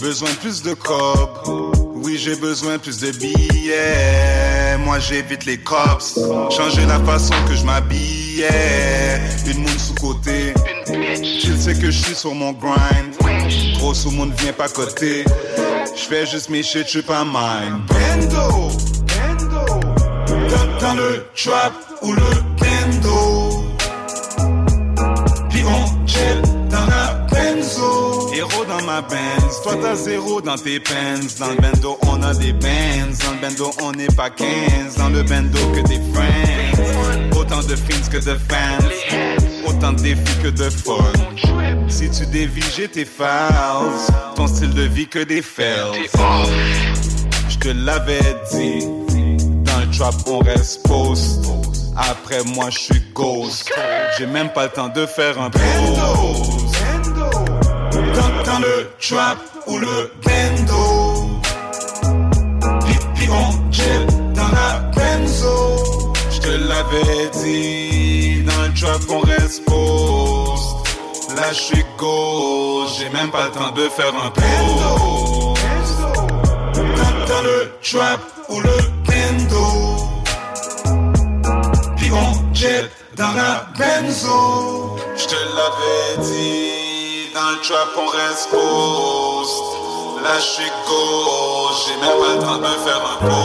Besoin 0.00 0.30
de 0.30 0.36
plus 0.36 0.62
de 0.62 0.74
cob. 0.74 1.81
Oui, 2.02 2.18
j'ai 2.18 2.36
besoin 2.36 2.78
plus 2.78 2.98
de 2.98 3.10
billets. 3.12 4.76
Moi, 4.78 4.98
j'évite 4.98 5.44
les 5.44 5.58
cops. 5.58 6.18
Changer 6.50 6.84
la 6.86 6.98
façon 7.00 7.34
que 7.48 7.54
je 7.54 7.64
m'habillais. 7.64 9.20
Une 9.46 9.58
moune 9.58 9.78
sous-côté. 9.78 10.54
Tu 10.86 11.56
sais 11.56 11.74
que 11.74 11.90
je 11.90 12.02
suis 12.02 12.14
sur 12.14 12.34
mon 12.34 12.52
grind. 12.52 13.14
Gros 13.78 13.94
sous 13.94 14.10
monde 14.10 14.32
vient 14.38 14.52
pas 14.52 14.68
côté. 14.68 15.24
Je 15.94 16.02
fais 16.02 16.26
juste 16.26 16.48
mes 16.48 16.62
shit, 16.62 16.86
je 16.88 17.00
pas 17.00 17.24
mine. 17.24 17.82
Bendo, 17.88 18.70
dans 20.80 20.94
le 20.94 21.24
trap 21.36 21.72
ou 22.02 22.12
le 22.12 22.51
ma 28.92 29.00
Benz. 29.02 29.62
Toi 29.62 29.74
t'as 29.80 29.94
zéro 29.94 30.40
dans 30.40 30.56
tes 30.56 30.80
pens. 30.80 31.38
Dans 31.38 31.48
le 31.48 31.56
bendo 31.56 31.98
on 32.06 32.22
a 32.22 32.34
des 32.34 32.52
bands. 32.52 33.12
Dans 33.24 33.32
le 33.32 33.40
bendo 33.40 33.70
on 33.82 33.92
n'est 33.92 34.14
pas 34.14 34.30
15. 34.30 34.96
Dans 34.96 35.08
le 35.08 35.22
bendo 35.22 35.58
que 35.74 35.80
des 35.88 36.00
friends. 36.12 37.38
Autant 37.38 37.62
de 37.62 37.76
fins 37.76 38.08
que 38.10 38.18
de 38.18 38.36
fans. 38.48 39.66
Autant 39.66 39.92
de 39.92 40.02
défis 40.02 40.38
que 40.42 40.48
de 40.48 40.68
fun. 40.70 41.12
Si 41.88 42.10
tu 42.10 42.26
dévis, 42.26 42.64
j'ai 42.76 42.88
tes 42.88 43.04
fouls. 43.04 44.12
Ton 44.36 44.46
style 44.46 44.74
de 44.74 44.82
vie 44.82 45.08
que 45.08 45.20
des 45.24 45.42
fails. 45.42 46.08
Je 47.48 47.58
te 47.58 47.68
l'avais 47.68 48.36
dit. 48.52 48.86
Dans 49.64 49.80
le 49.80 49.90
trap 49.96 50.14
on 50.26 50.38
reste 50.38 50.86
post. 50.86 51.46
Après 51.96 52.42
moi 52.44 52.68
je 52.70 52.78
suis 52.78 53.02
ghost. 53.14 53.72
J'ai 54.18 54.26
même 54.26 54.50
pas 54.50 54.64
le 54.64 54.70
temps 54.70 54.88
de 54.88 55.06
faire 55.06 55.40
un 55.40 55.50
pose. 55.50 56.61
Dans, 58.14 58.52
dans 58.52 58.58
le 58.58 58.88
trap 59.00 59.38
ou 59.66 59.78
le 59.78 60.10
bendo. 60.24 61.40
Pipi 62.86 63.28
on 63.30 63.72
jet 63.72 64.06
dans 64.34 64.48
la 64.48 64.80
benzo. 64.94 65.56
Je 66.30 66.40
te 66.40 66.48
l'avais 66.48 67.30
dit. 67.42 68.42
Dans 68.42 68.62
le 68.62 68.72
trap 68.80 69.00
on 69.08 69.20
reste 69.20 69.64
post. 69.64 70.88
Là 71.36 71.52
je 71.52 71.82
gauche. 71.98 72.98
J'ai 72.98 73.10
même 73.10 73.30
pas 73.30 73.46
le 73.46 73.50
temps 73.52 73.72
de 73.72 73.88
faire 73.88 74.14
un 74.14 74.30
pose. 74.30 74.82
Dans, 76.74 77.26
dans 77.26 77.42
le 77.42 77.72
trap 77.82 78.20
ou 78.48 78.60
le 78.60 78.76
bendo. 79.06 79.66
Puis 81.96 82.10
on 82.12 82.54
jet 82.54 82.90
dans 83.16 83.32
la 83.32 83.66
benzo. 83.78 84.96
Je 85.16 85.26
te 85.26 85.34
l'avais 85.34 86.26
dit, 86.26 86.81
dans 87.42 87.50
le 87.50 87.60
trap 87.60 87.88
on 87.96 88.06
reste 88.06 88.50
post. 88.50 89.62
Là 90.22 90.38
je 90.38 90.44
suis 90.44 90.70
gauche, 90.86 91.86
j'ai 91.86 91.96
même 91.96 92.18
pas 92.20 92.32
le 92.34 92.38
temps 92.40 92.56
de 92.56 92.62
me 92.62 92.76
faire 92.84 93.02
un 93.04 93.18
post. 93.26 93.42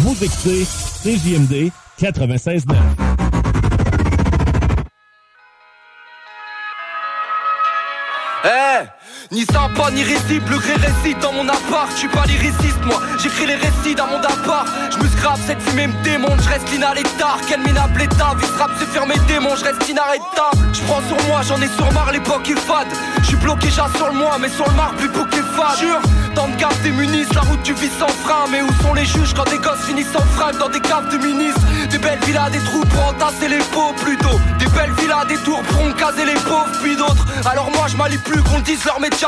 Vous 0.00 0.16
écoutez 0.24 0.66
CJMD 1.04 1.54
96.9. 2.00 2.76
Eh 8.44 9.01
ni 9.32 9.46
sympa 9.46 9.90
ni 9.90 10.02
risible, 10.02 10.50
le 10.50 10.58
gré 10.58 10.74
récite 10.74 11.18
dans 11.20 11.32
mon 11.32 11.48
appart. 11.48 11.90
Je 11.92 11.96
suis 11.96 12.08
pas 12.08 12.24
lyriciste 12.26 12.84
moi, 12.84 13.00
j'écris 13.18 13.46
les 13.46 13.54
récits 13.54 13.94
dans 13.94 14.06
mon 14.06 14.18
appart 14.18 14.68
Je 14.92 14.98
me 14.98 15.08
scrape, 15.08 15.38
cette 15.46 15.62
fumée 15.62 15.86
me 15.86 16.02
démonte, 16.02 16.40
je 16.42 16.48
reste 16.48 16.70
l'inarrêtable 16.70 17.40
Quel 17.48 17.60
minable 17.60 18.02
état, 18.02 18.34
vie 18.38 18.46
rap 18.58 18.70
c'est 18.78 18.86
faire 18.86 19.06
mes 19.06 19.18
démons, 19.26 19.56
je 19.56 19.64
reste 19.64 19.88
inarrêtable. 19.88 20.58
Je 20.72 20.80
prends 20.82 21.02
sur 21.08 21.16
moi, 21.28 21.40
j'en 21.42 21.60
ai 21.62 21.68
sur 21.68 21.90
marre, 21.92 22.12
l'époque 22.12 22.48
est 22.50 22.58
fade. 22.58 22.88
Je 23.20 23.28
suis 23.28 23.36
bloqué, 23.36 23.70
sur 23.70 24.08
le 24.08 24.14
moi, 24.14 24.36
mais 24.40 24.48
sur 24.48 24.68
le 24.68 24.74
mar 24.74 24.94
plus 24.96 25.08
beau 25.08 25.24
qu'est 25.30 25.42
fade 25.56 25.78
Jure, 25.78 26.00
dans 26.34 26.48
de 26.48 26.56
garde 26.56 26.76
démunissent, 26.82 27.32
la 27.34 27.42
route 27.42 27.62
du 27.62 27.72
vis 27.74 27.90
sans 27.98 28.08
frein. 28.08 28.44
Mais 28.50 28.62
où 28.62 28.68
sont 28.82 28.94
les 28.94 29.04
juges 29.04 29.34
quand 29.34 29.48
des 29.48 29.58
gosses 29.58 29.84
finissent 29.86 30.14
en 30.14 30.24
fringues 30.36 30.58
dans 30.58 30.68
des 30.68 30.80
caves 30.80 31.10
de 31.10 31.18
ministres 31.18 31.60
Des 31.90 31.98
belles 31.98 32.18
villas, 32.26 32.50
des 32.50 32.58
trous 32.60 32.84
pour 32.84 33.06
entasser 33.08 33.48
les 33.48 33.62
pauvres 33.72 33.94
plutôt. 33.94 34.38
Des 34.58 34.66
belles 34.66 34.92
villas, 34.98 35.26
des 35.26 35.36
tours 35.38 35.62
pour 35.62 35.94
caser 35.96 36.24
les 36.24 36.40
pauvres 36.40 36.72
puis 36.82 36.96
d'autres. 36.96 37.26
Alors 37.44 37.70
moi 37.72 37.86
je 37.88 37.96
m'allie 37.96 38.18
plus 38.18 38.42
qu'on 38.42 38.60
dise 38.60 38.84
leur 38.84 39.00
métier 39.00 39.21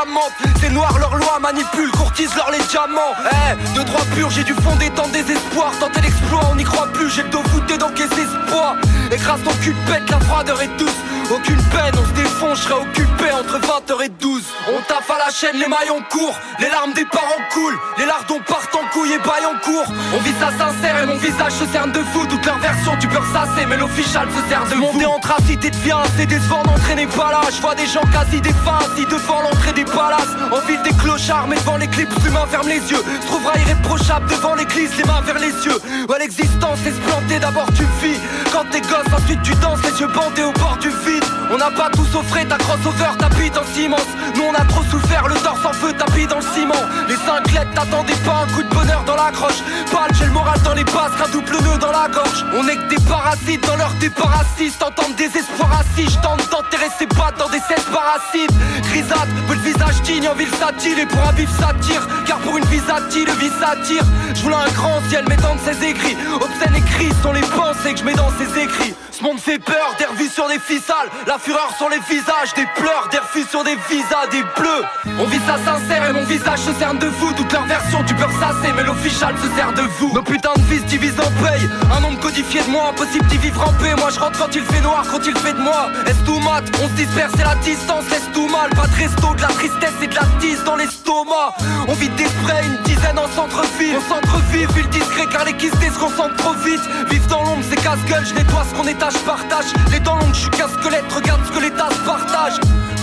c'est 0.60 0.70
noir, 0.70 0.98
leur 0.98 1.14
loi 1.14 1.38
manipule, 1.40 1.90
courtise 1.92 2.34
leur 2.34 2.50
les 2.50 2.58
diamants. 2.68 3.14
Eh, 3.30 3.78
de 3.78 3.84
droit 3.84 4.04
pur, 4.14 4.28
j'ai 4.30 4.42
dû 4.42 4.52
fonder 4.54 4.90
tant 4.90 5.06
désespoir. 5.08 5.72
Tenter 5.78 6.00
l'exploit, 6.00 6.40
on 6.50 6.56
n'y 6.56 6.64
croit 6.64 6.88
plus, 6.92 7.10
j'ai 7.10 7.22
le 7.22 7.28
dos 7.28 7.42
fouté 7.44 7.78
dans 7.78 7.90
qu'est 7.90 8.12
espoir 8.12 8.76
Écrase 9.12 9.42
ton 9.44 9.52
cul 9.62 9.74
pète, 9.86 10.10
la 10.10 10.18
froideur 10.20 10.60
est 10.62 10.76
douce 10.78 10.90
Aucune 11.30 11.62
peine, 11.72 11.94
on 11.96 12.06
se 12.06 12.12
défonce, 12.12 12.58
je 12.58 12.64
serai 12.64 12.74
occupé 12.74 13.32
entre 13.32 13.58
20h 13.58 14.04
et 14.04 14.08
12 14.08 14.42
On 14.68 14.80
tape 14.82 15.08
à 15.08 15.24
la 15.24 15.32
chaîne, 15.32 15.56
les 15.56 15.66
maillons 15.66 16.02
courent 16.10 16.38
Les 16.60 16.68
larmes 16.68 16.92
des 16.92 17.06
parents 17.06 17.42
coulent, 17.50 17.78
les 17.98 18.04
lardons 18.04 18.40
partent 18.46 18.74
en 18.74 18.86
couille 18.92 19.12
et 19.12 19.18
baillent 19.18 19.46
en 19.46 19.58
cours. 19.58 19.86
On 20.14 20.20
vit 20.20 20.34
ça 20.38 20.50
sincère 20.50 21.02
et 21.02 21.06
mon 21.06 21.16
visage 21.16 21.52
se 21.52 21.64
cerne 21.66 21.92
de 21.92 22.00
fou 22.12 22.26
Toute 22.26 22.44
leur 22.44 22.58
version, 22.58 22.92
tu 23.00 23.08
peux 23.08 23.18
ressasser, 23.18 23.64
mais 23.66 23.78
l'official 23.78 24.28
se 24.28 24.48
sert 24.48 24.66
de 24.68 24.74
Monter 24.74 25.06
en 25.06 25.18
tracité 25.18 25.70
de 25.70 25.76
viande, 25.76 26.06
c'est 26.16 26.26
décevant 26.26 26.62
d'entraîner 26.62 27.06
pas 27.06 27.30
là. 27.30 27.40
Je 27.54 27.60
vois 27.62 27.74
des 27.74 27.86
gens 27.86 28.04
quasi 28.12 28.40
défunts, 28.40 28.84
si 28.96 29.06
devant 29.06 29.40
l'entrée 29.40 29.72
des 29.72 29.84
palaces. 29.84 30.34
En 30.52 30.60
ville 30.66 30.82
des 30.82 30.92
clochards, 30.92 31.48
mais 31.48 31.56
devant 31.56 31.78
l'éclipse, 31.78 32.14
l'humain 32.22 32.46
ferme 32.50 32.68
les 32.68 32.84
yeux. 32.90 33.02
Se 33.22 33.26
trouvera 33.26 33.56
irréprochable 33.58 34.28
devant 34.28 34.54
l'église, 34.54 34.94
les 34.98 35.04
mains 35.04 35.22
vers 35.22 35.38
les 35.38 35.54
yeux. 35.64 35.80
Ouais 36.08 36.18
l'existence 36.18 36.78
est 36.86 36.92
se 36.92 37.00
planter, 37.08 37.38
d'abord 37.40 37.68
tu 37.74 37.84
vis. 38.02 38.20
Quand 38.52 38.64
t'es 38.70 38.80
gosse, 38.82 39.12
ensuite 39.16 39.42
tu 39.42 39.54
danses, 39.56 39.80
les 39.82 40.00
yeux 40.00 40.08
bandés 40.08 40.42
au 40.42 40.52
bord 40.52 40.76
du 40.80 40.90
vide 40.90 41.13
On 41.50 41.56
n'a 41.58 41.70
pas 41.70 41.90
tous 41.90 42.16
offré 42.16 42.46
ta 42.46 42.56
crossover, 42.56 43.16
tapis 43.18 43.50
dans 43.50 43.64
cimence 43.64 44.08
Nous 44.34 44.42
on 44.42 44.54
a 44.54 44.64
trop 44.64 44.82
souffert, 44.90 45.28
le 45.28 45.36
torse 45.36 45.64
en 45.64 45.72
feu, 45.72 45.92
tapis 45.92 46.26
dans 46.26 46.38
le 46.38 46.46
ciment. 46.54 46.84
Les 47.08 47.16
cinq 47.16 47.52
lettres 47.52 47.72
t'attendaient 47.74 48.22
pas 48.24 48.44
un 48.44 48.52
coup 48.54 48.62
de 48.62 48.74
bonheur 48.74 49.04
dans 49.04 49.16
la 49.16 49.30
croche. 49.30 49.60
Pâle, 49.92 50.10
j'ai 50.18 50.26
le 50.26 50.32
moral 50.32 50.60
dans 50.62 50.74
les 50.74 50.84
basques, 50.84 51.20
un 51.24 51.30
double 51.30 51.52
nœud 51.62 51.78
dans 51.78 51.92
la 51.92 52.08
gorge. 52.08 52.44
On 52.56 52.66
est 52.68 52.76
que 52.76 52.88
des 52.88 53.02
parasites 53.08 53.66
dans 53.66 53.76
leur 53.76 53.92
déparasite 54.00 54.44
T'entends 54.78 55.10
désespoir 55.16 55.70
assis, 55.80 56.08
je 56.08 56.18
tente 56.20 56.48
d'enterrer 56.50 56.88
ses 56.98 57.06
pattes 57.06 57.38
dans 57.38 57.48
des 57.48 57.60
cesses 57.60 57.86
parasites. 57.92 58.52
Grisade, 58.82 59.28
peu 59.46 59.54
le 59.54 59.60
visage 59.60 60.00
digne 60.02 60.28
en 60.28 60.34
ville 60.34 60.54
satire. 60.58 60.98
Et 60.98 61.06
pour 61.06 61.20
un 61.26 61.32
vif 61.32 61.50
satire, 61.58 62.06
car 62.26 62.38
pour 62.38 62.56
une 62.56 62.64
vie 62.66 62.80
satire, 62.80 63.26
le 63.26 63.32
vie 63.34 63.52
s'attire 63.60 64.04
Je 64.34 64.42
voulais 64.42 64.56
un 64.56 64.72
grand 64.72 65.00
ciel 65.08 65.24
mettant 65.28 65.54
de 65.54 65.60
ses 65.60 65.84
écrits. 65.84 66.16
Obscènes 66.34 66.76
écrits 66.76 67.12
sont 67.22 67.32
les 67.32 67.42
pensées 67.42 67.94
que 67.94 68.00
je 68.00 68.04
mets 68.04 68.14
dans 68.14 68.30
ses 68.38 68.62
écrits 68.62 68.94
monde 69.24 69.40
fait 69.40 69.58
peur, 69.58 69.96
des 69.98 70.04
revues 70.04 70.28
sur 70.28 70.46
des 70.48 70.58
ficelles 70.58 71.08
La 71.26 71.38
fureur 71.38 71.70
sur 71.78 71.88
les 71.88 71.98
visages, 72.00 72.52
des 72.54 72.66
pleurs, 72.76 73.08
des 73.10 73.18
refus 73.18 73.44
sur 73.48 73.64
des 73.64 73.76
visas, 73.88 74.26
des 74.30 74.42
bleus. 74.42 74.84
On 75.18 75.24
vit 75.24 75.40
ça 75.46 75.56
sincère 75.64 76.10
et 76.10 76.12
mon 76.12 76.24
visage 76.24 76.58
se 76.58 76.72
cerne 76.74 76.98
de 76.98 77.06
vous 77.06 77.32
Toute 77.32 77.50
leur 77.50 77.64
version 77.64 78.04
tu 78.06 78.14
peux 78.14 78.24
ressasser 78.24 78.72
mais 78.76 78.82
l'official 78.82 79.34
se 79.42 79.48
sert 79.56 79.72
de 79.72 79.82
vous. 79.98 80.12
Nos 80.12 80.22
putains 80.22 80.52
de 80.56 80.62
fils 80.62 80.84
divisent 80.84 81.18
en 81.20 81.32
paye 81.42 81.70
Un 81.96 82.00
nombre 82.00 82.20
codifié 82.20 82.60
de 82.62 82.70
moi, 82.70 82.90
impossible 82.90 83.26
d'y 83.28 83.38
vivre 83.38 83.66
en 83.66 83.72
paix. 83.72 83.94
Moi 83.96 84.10
je 84.10 84.20
rentre 84.20 84.38
quand 84.38 84.54
il 84.54 84.62
fait 84.62 84.82
noir, 84.82 85.02
quand 85.10 85.24
il 85.24 85.36
fait 85.38 85.54
de 85.54 85.60
moi. 85.60 85.88
Est 86.06 86.24
tout 86.26 86.40
mat, 86.40 86.64
on 86.82 86.88
se 86.88 86.92
disperse 86.92 87.32
et 87.40 87.44
la 87.44 87.54
distance 87.56 88.04
laisse 88.10 88.28
tout 88.34 88.48
mal. 88.48 88.68
Pas 88.76 88.86
de 88.88 88.94
resto, 88.94 89.34
de 89.34 89.40
la 89.40 89.48
tristesse 89.48 89.98
et 90.02 90.06
de 90.06 90.14
la 90.14 90.26
tisse 90.38 90.62
dans 90.64 90.76
l'estomac. 90.76 91.54
On 91.88 91.94
vide 91.94 92.14
des 92.16 92.26
sprays, 92.26 92.64
une 92.66 92.82
dizaine 92.82 93.18
en 93.18 93.28
centre-ville. 93.28 93.96
On 93.96 94.14
centre-ville, 94.14 94.68
ville 94.74 94.88
discret 94.88 95.26
car 95.32 95.46
les 95.46 95.54
quistés 95.54 95.88
se 95.88 95.98
concentrent 95.98 96.36
trop 96.36 96.54
vite. 96.54 96.82
Dans 97.28 97.42
l'ombre 97.42 97.64
c'est 97.68 97.76
casse-gueule, 97.76 98.24
je 98.26 98.34
nettoie 98.34 98.64
ce 98.68 98.74
qu'on 98.74 98.86
étage, 98.86 99.13
partage 99.20 99.66
Les 99.90 100.00
dents 100.00 100.16
longues, 100.16 100.34
je 100.34 100.40
suis 100.40 100.50
casse-squelette, 100.50 101.12
regarde 101.12 101.40
ce 101.46 101.52
que 101.52 101.60
l'État 101.60 101.88
se 101.90 102.06
partage 102.06 102.54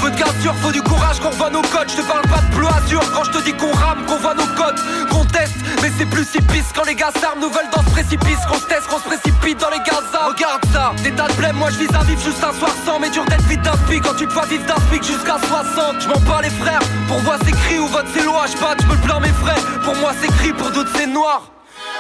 peu 0.02 0.10
de 0.10 0.18
cassure, 0.18 0.56
faut 0.56 0.72
du 0.72 0.82
courage 0.82 1.20
qu'on 1.20 1.30
voit 1.30 1.52
nos 1.52 1.62
codes. 1.62 1.90
Je 1.90 1.98
te 1.98 2.02
parle 2.02 2.24
pas 2.28 2.42
de 2.42 2.56
bleu 2.56 2.68
azur 2.68 3.02
quand 3.14 3.24
je 3.24 3.32
te 3.32 3.44
dis 3.44 3.54
qu'on 3.54 3.72
rame, 3.72 4.04
qu'on 4.08 4.18
voit 4.18 4.34
nos 4.34 4.48
codes, 4.58 4.80
qu'on 5.12 5.24
teste. 5.26 5.56
Mais 5.82 5.92
c'est 5.98 6.08
plus 6.08 6.26
si 6.26 6.42
pisse 6.42 6.72
quand 6.74 6.86
les 6.86 6.96
gars 6.96 7.12
s'arment, 7.22 7.40
nous 7.40 7.50
veulent 7.50 7.70
dans 7.72 7.84
ce 7.84 7.90
précipice, 7.92 8.42
qu'on 8.50 8.58
se 8.58 8.66
teste, 8.66 8.88
qu'on 8.88 8.98
se 8.98 9.04
précipite 9.04 9.60
dans 9.60 9.70
les 9.70 9.80
gazas. 9.80 10.26
Regarde 10.34 10.64
ça, 10.74 10.94
des 11.04 11.12
tas 11.12 11.28
de 11.28 11.34
blême, 11.34 11.56
moi 11.56 11.70
je 11.70 11.78
vise 11.78 11.94
à 11.94 12.04
vivre 12.04 12.22
juste 12.22 12.44
un 12.44 12.54
soir 12.54 12.72
sans, 12.84 13.00
mais 13.00 13.12
dur 13.12 13.26
d'être 13.26 13.46
vite 13.46 13.62
d'un 13.62 13.78
spic 13.86 14.02
quand 14.02 14.16
tu 14.16 14.28
te 14.28 14.34
vois 14.34 14.46
vivre 14.46 14.66
d'un 14.66 14.82
spic 14.88 15.04
jusqu'à 15.04 15.38
60. 15.38 16.02
Je 16.02 16.08
m'en 16.08 16.20
bats 16.22 16.42
les 16.42 16.50
frères, 16.50 16.82
pour 17.08 17.20
voir 17.20 17.38
c'est 17.46 17.52
cri 17.52 17.78
ou 17.78 17.88
vote 17.88 18.08
c'est 18.14 18.24
loi, 18.24 18.46
je 18.48 18.58
je 18.58 18.88
me 18.88 18.98
plains 19.06 19.20
mes 19.20 19.36
frères. 19.44 19.64
Pour 19.84 19.96
moi 19.98 20.14
c'est 20.20 20.32
gris, 20.38 20.54
pour 20.54 20.72
d'autres 20.72 20.92
c'est 20.96 21.08
noir. 21.08 21.44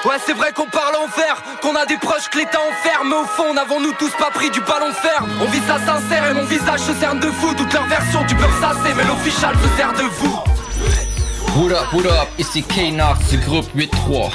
Ouais 0.05 0.17
c'est 0.25 0.33
vrai 0.33 0.51
qu'on 0.51 0.65
parle 0.65 0.95
en 0.95 1.05
vert 1.15 1.43
Qu'on 1.61 1.75
a 1.75 1.85
des 1.85 1.97
proches 1.97 2.27
que 2.31 2.39
l'État 2.39 2.57
enferme. 2.59 3.09
Mais 3.09 3.15
au 3.15 3.25
fond 3.25 3.53
n'avons-nous 3.53 3.93
tous 3.99 4.11
pas 4.17 4.31
pris 4.31 4.49
du 4.49 4.59
ballon 4.61 4.91
fer 4.93 5.23
On 5.41 5.45
vit 5.45 5.61
ça 5.67 5.77
sincère 5.77 6.31
et 6.31 6.33
mon 6.33 6.45
visage 6.45 6.79
se 6.79 6.93
cerne 6.93 7.19
de 7.19 7.27
fou. 7.27 7.53
Toute 7.53 7.71
leur 7.71 7.85
version 7.87 8.25
tu 8.27 8.35
peux 8.35 8.45
ressasser 8.45 8.93
Mais 8.95 9.03
l'official 9.03 9.55
se 9.61 9.77
sert 9.77 9.93
de 9.93 10.03
vous. 10.19 10.39
What 11.55 11.71
up, 11.73 11.93
what 11.93 12.05
up, 12.05 12.29
ici 12.39 12.63
K-Nox 12.63 13.29
du 13.29 13.37
groupe 13.39 13.67
8-3 13.75 14.31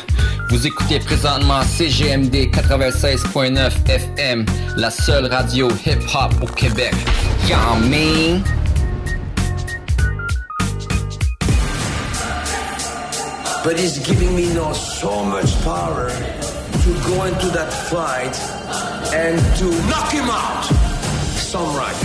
Vous 0.51 0.67
écoutez 0.67 1.01
présentement 1.01 1.63
CGMD 1.63 2.51
96.9 2.53 3.73
FM 3.89 4.45
La 4.77 4.91
seule 4.91 5.27
radio 5.27 5.69
hip-hop 5.85 6.33
au 6.43 6.47
Québec. 6.47 6.95
Y'all 7.49 7.81
but 13.67 13.81
he's 13.81 13.99
giving 13.99 14.33
me 14.37 14.47
now 14.55 14.73
so 14.73 15.25
much 15.25 15.61
power 15.65 16.09
to 16.09 16.91
go 17.11 17.25
into 17.25 17.49
that 17.49 17.73
fight 17.91 18.39
and 19.13 19.41
to 19.59 19.65
knock 19.91 20.09
him 20.13 20.31
out. 20.31 20.63
Some 21.35 21.75
right. 21.75 22.01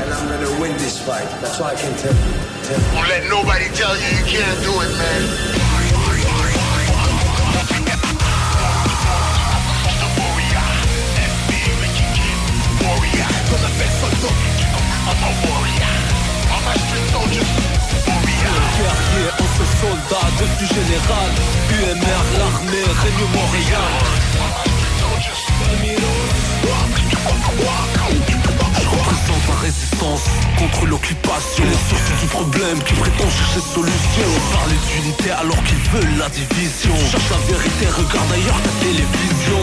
And 0.00 0.10
I'm 0.10 0.26
gonna 0.26 0.58
win 0.58 0.72
this 0.78 0.98
fight. 1.06 1.28
That's 1.42 1.60
all 1.60 1.66
I 1.66 1.74
can 1.74 1.94
tell 1.98 2.14
you. 2.14 2.32
Tell 2.64 2.80
you. 2.80 2.92
Don't 2.96 3.08
let 3.10 3.28
nobody 3.28 3.66
tell 3.76 3.94
you 3.94 4.08
you 4.08 4.24
can't 4.24 4.62
do 4.64 4.72
it, 4.80 4.92
man. 4.96 5.62
guerrier, 18.76 19.28
en 19.38 19.48
ce 19.56 19.64
soldat, 19.80 20.26
devenu 20.38 20.66
général. 20.68 21.30
UMR, 21.72 22.24
l'armée, 22.38 22.88
règne 23.02 23.26
Montréal. 23.34 23.92
Représente 28.92 29.44
la 29.48 29.54
résistance 29.60 30.24
contre 30.58 30.86
l'occupation. 30.86 31.64
Les 31.64 31.82
sources 31.88 32.20
du 32.20 32.26
problème 32.28 32.78
qui 32.82 32.94
prétend 32.94 33.30
chercher 33.30 33.60
solution. 33.74 34.28
Parler 34.52 34.78
d'unité 34.88 35.30
alors 35.30 35.62
qu'ils 35.64 35.84
veulent 35.90 36.18
la 36.18 36.28
division. 36.28 36.94
Cherche 37.10 37.30
la 37.30 37.40
vérité, 37.52 37.86
regarde 37.86 38.32
ailleurs 38.32 38.60
ta 38.62 38.72
télévision. 38.84 39.62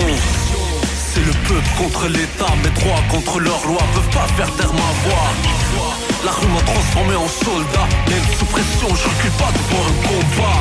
C'est 1.13 1.25
le 1.25 1.33
peuple 1.47 1.69
contre 1.77 2.07
l'État, 2.07 2.53
mes 2.63 2.69
droits 2.79 3.03
contre 3.09 3.39
leurs 3.39 3.65
lois 3.65 3.83
peuvent 3.93 4.09
pas 4.11 4.27
faire 4.37 4.51
taire 4.55 4.73
ma 4.73 5.09
voix. 5.09 6.08
La 6.25 6.31
rue 6.31 6.47
m'a 6.47 6.61
transformé 6.61 7.15
en 7.15 7.27
soldat. 7.27 7.87
Même 8.09 8.23
sous 8.37 8.45
pression, 8.45 8.87
je 8.93 9.07
recule 9.07 9.31
pas 9.39 9.51
devant 9.55 9.83
un 9.87 9.95
combat. 10.03 10.59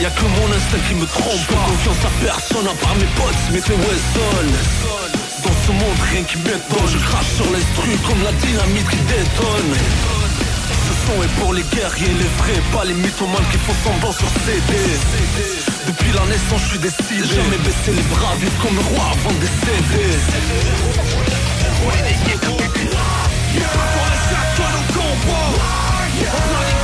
Y'a 0.00 0.10
que 0.10 0.22
mon 0.22 0.46
instinct 0.54 0.78
qui 0.88 0.94
me 0.94 1.06
trompe 1.06 1.46
pas. 1.50 1.66
Confiance 1.66 2.04
à 2.06 2.12
personne 2.24 2.66
à 2.70 2.74
part 2.78 2.94
mes 2.94 3.10
potes, 3.18 3.42
mais 3.50 3.60
c'est 3.60 3.74
Wesson 3.74 4.46
Dans 5.42 5.56
ce 5.66 5.72
monde, 5.72 5.98
rien 6.12 6.22
qui 6.22 6.38
m'étonne. 6.38 6.86
Je 6.86 6.98
crache 6.98 7.32
sur 7.34 7.46
les 7.50 7.64
trucs 7.74 8.02
comme 8.06 8.22
la 8.22 8.32
dynamite 8.32 8.88
qui 8.90 9.02
détonne. 9.10 9.74
Ce 10.86 10.92
son 11.06 11.18
est 11.22 11.34
pour 11.42 11.52
les 11.52 11.64
guerriers, 11.74 12.14
les 12.14 12.30
vrais 12.38 12.62
Pas 12.72 12.84
les 12.84 12.94
mythomanes 12.94 13.46
qui 13.50 13.58
font 13.58 13.74
semblant 13.82 14.12
sur 14.12 14.28
CD 14.46 14.70
Depuis 15.86 16.12
la 16.14 16.24
naissance, 16.30 16.62
je 16.62 16.68
suis 16.70 16.78
décidé. 16.78 17.26
Jamais 17.26 17.58
baisser 17.58 17.90
les 17.90 18.06
bras, 18.14 18.34
vivre 18.38 18.58
comme 18.62 18.76
le 18.76 18.86
roi 18.94 19.04
avant 19.18 19.34
de 19.34 19.40
décéder. 19.42 20.14
whoa, 25.16 25.56
whoa. 25.58 26.30
Warrior. 26.32 26.79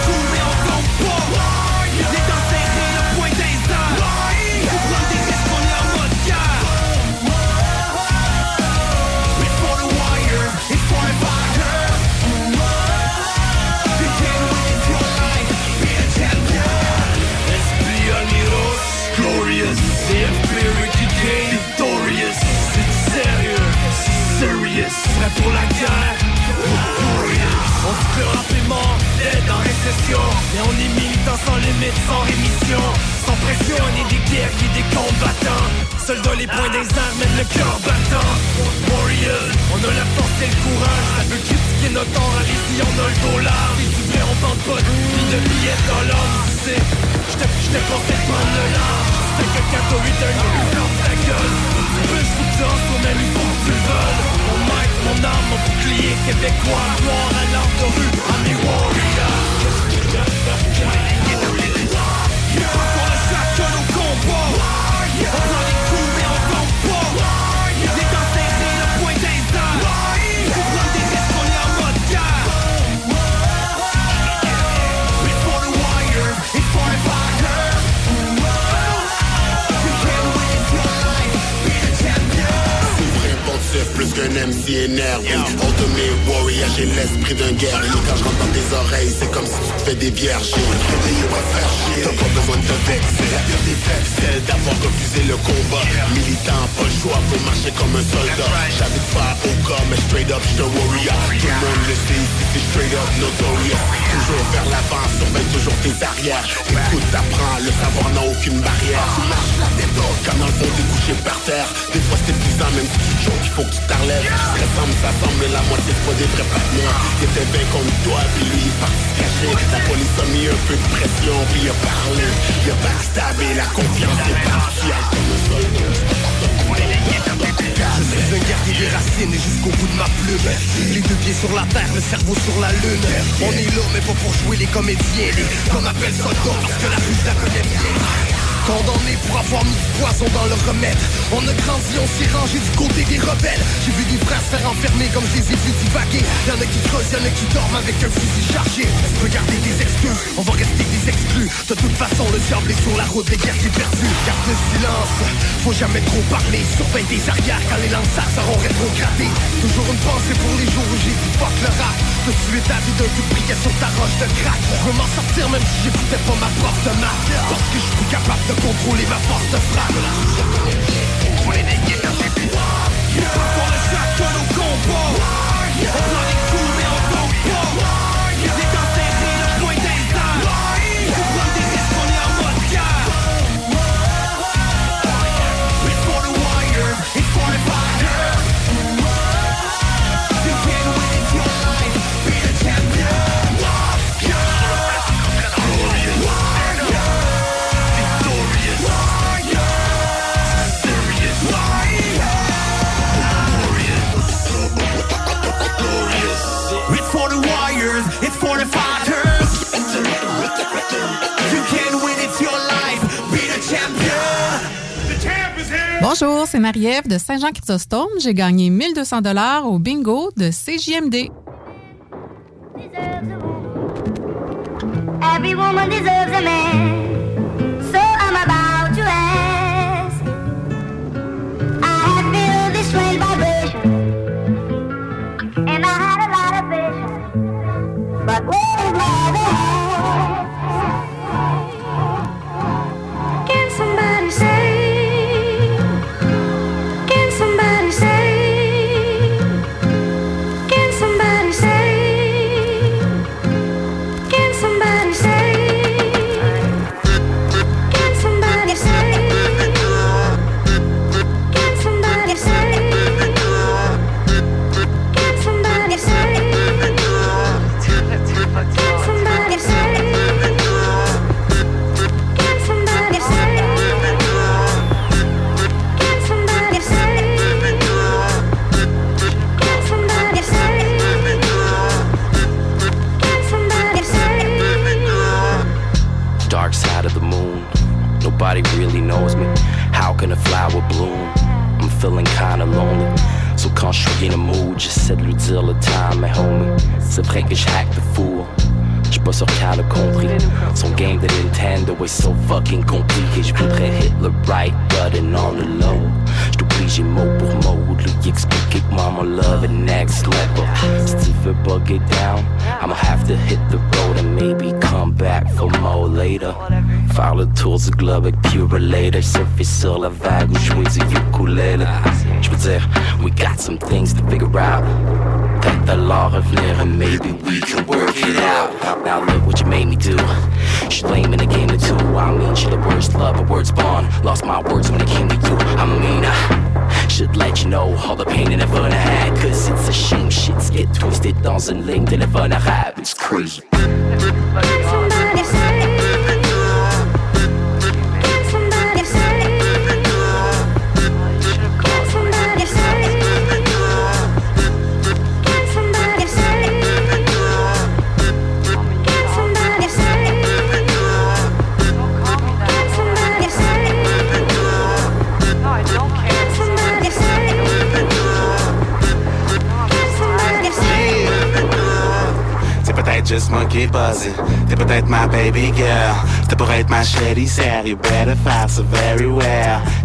Marie-Ève 216.76 217.08
de 217.08 217.16
Saint-Jean-Chrysostome. 217.16 218.10
J'ai 218.20 218.34
gagné 218.34 218.68
1200 218.68 219.22
dollars 219.22 219.66
au 219.66 219.78
bingo 219.78 220.30
de 220.36 220.50
CJMD. 220.50 221.30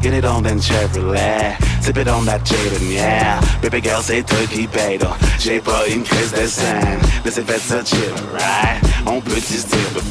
Get 0.02 0.14
it 0.16 0.26
on 0.26 0.42
then 0.42 0.58
Chevrolet. 0.58 1.56
Sip 1.84 1.98
it 1.98 2.08
on 2.08 2.26
that 2.26 2.42
Jaden, 2.42 2.92
yeah. 2.92 3.40
Baby 3.62 3.82
girl, 3.82 4.02
say 4.02 4.24
turkey 4.24 4.68
donc 4.98 5.16
J'ai 5.40 5.60
pas 5.60 5.88
une 5.88 6.04
crise 6.04 6.32
de 6.32 6.48
scène 6.48 7.00
Mais 7.24 7.30
c'est 7.30 7.44
fait 7.44 7.62
right? 8.34 8.82
On 9.06 9.22
peut 9.22 9.40
se 9.40 9.68
dire 9.68 10.02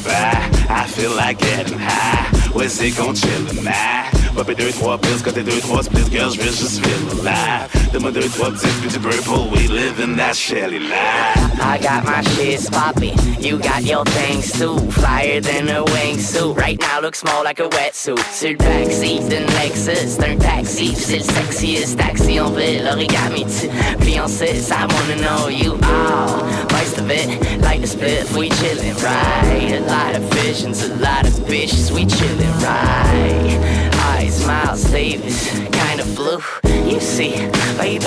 I 0.69 0.87
feel 0.87 1.11
like 1.17 1.41
getting 1.41 1.79
high. 1.79 2.55
Ouais, 2.55 2.69
c'est 2.69 2.91
qu'on 2.91 3.15
chill 3.15 3.47
tonight 3.49 4.11
Popper 4.37 4.55
deux, 4.55 4.71
trois 4.71 4.97
pills, 4.97 5.23
côté 5.25 5.43
deux, 5.43 5.59
trois 5.61 5.83
splits 5.83 6.11
Girl, 6.11 6.33
j'veux 6.33 6.45
juste 6.45 6.85
feel 6.85 7.27
alive. 7.27 7.93
Donne-moi 7.93 8.13
deux, 8.13 8.29
trois 8.29 8.51
petites, 8.51 8.81
puis 8.81 8.99
purple 8.99 9.51
We 9.53 9.69
live 9.69 10.01
in 10.01 10.17
that 10.17 10.35
Shelly 10.35 10.79
life 10.79 11.40
I 11.61 11.79
got 11.79 12.05
my 12.05 12.23
shit 12.23 12.71
poppin', 12.73 13.17
you 13.41 13.59
got 13.59 13.85
your 13.85 14.05
things 14.05 14.53
too. 14.53 14.79
Flyer 14.91 15.41
than 15.41 15.69
a 15.69 15.85
wingsuit. 15.85 16.57
Right 16.57 16.79
now 16.81 17.01
looks 17.01 17.23
more 17.25 17.45
like 17.45 17.61
a 17.61 17.69
wetsuit. 17.69 18.19
Sur 18.33 18.51
le 18.51 18.57
backseat 18.57 19.29
d'une 19.29 19.47
Lexus, 19.59 20.19
un 20.21 20.39
taxi. 20.39 20.95
C'est 20.95 21.21
sexiest 21.21 21.99
taxi 21.99 22.41
en 22.41 22.51
ville. 22.51 22.89
Origami, 22.91 23.45
tu 23.45 23.69
fiancé, 24.05 24.71
I 24.71 24.87
wanna 24.87 25.17
know 25.23 25.49
you 25.49 25.79
all. 25.85 26.45
Most 26.73 26.99
of 26.99 27.11
it, 27.11 27.29
like 27.61 27.81
the 27.81 27.87
split, 27.87 28.31
we 28.37 28.49
chillin' 28.51 28.97
right. 29.03 29.73
A 29.73 29.81
lot 29.87 30.17
of 30.17 30.23
visions, 30.35 30.83
a 30.85 30.95
lot 30.97 31.27
of 31.27 31.33
bitches, 31.47 31.91
we 31.91 32.07
chillin' 32.07 32.55
right. 32.63 33.91
Eyes, 34.17 34.47
Miles 34.47 34.85
Davis, 34.91 35.51
kind 35.71 36.01
of 36.01 36.15
blue. 36.15 36.43
You 36.89 37.01
see, 37.01 37.33
baby, 37.77 38.07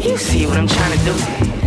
you 0.00 0.16
see 0.16 0.46
what 0.46 0.56
I'm 0.56 0.68
trying 0.68 0.98
to 0.98 1.04
do. 1.04 1.65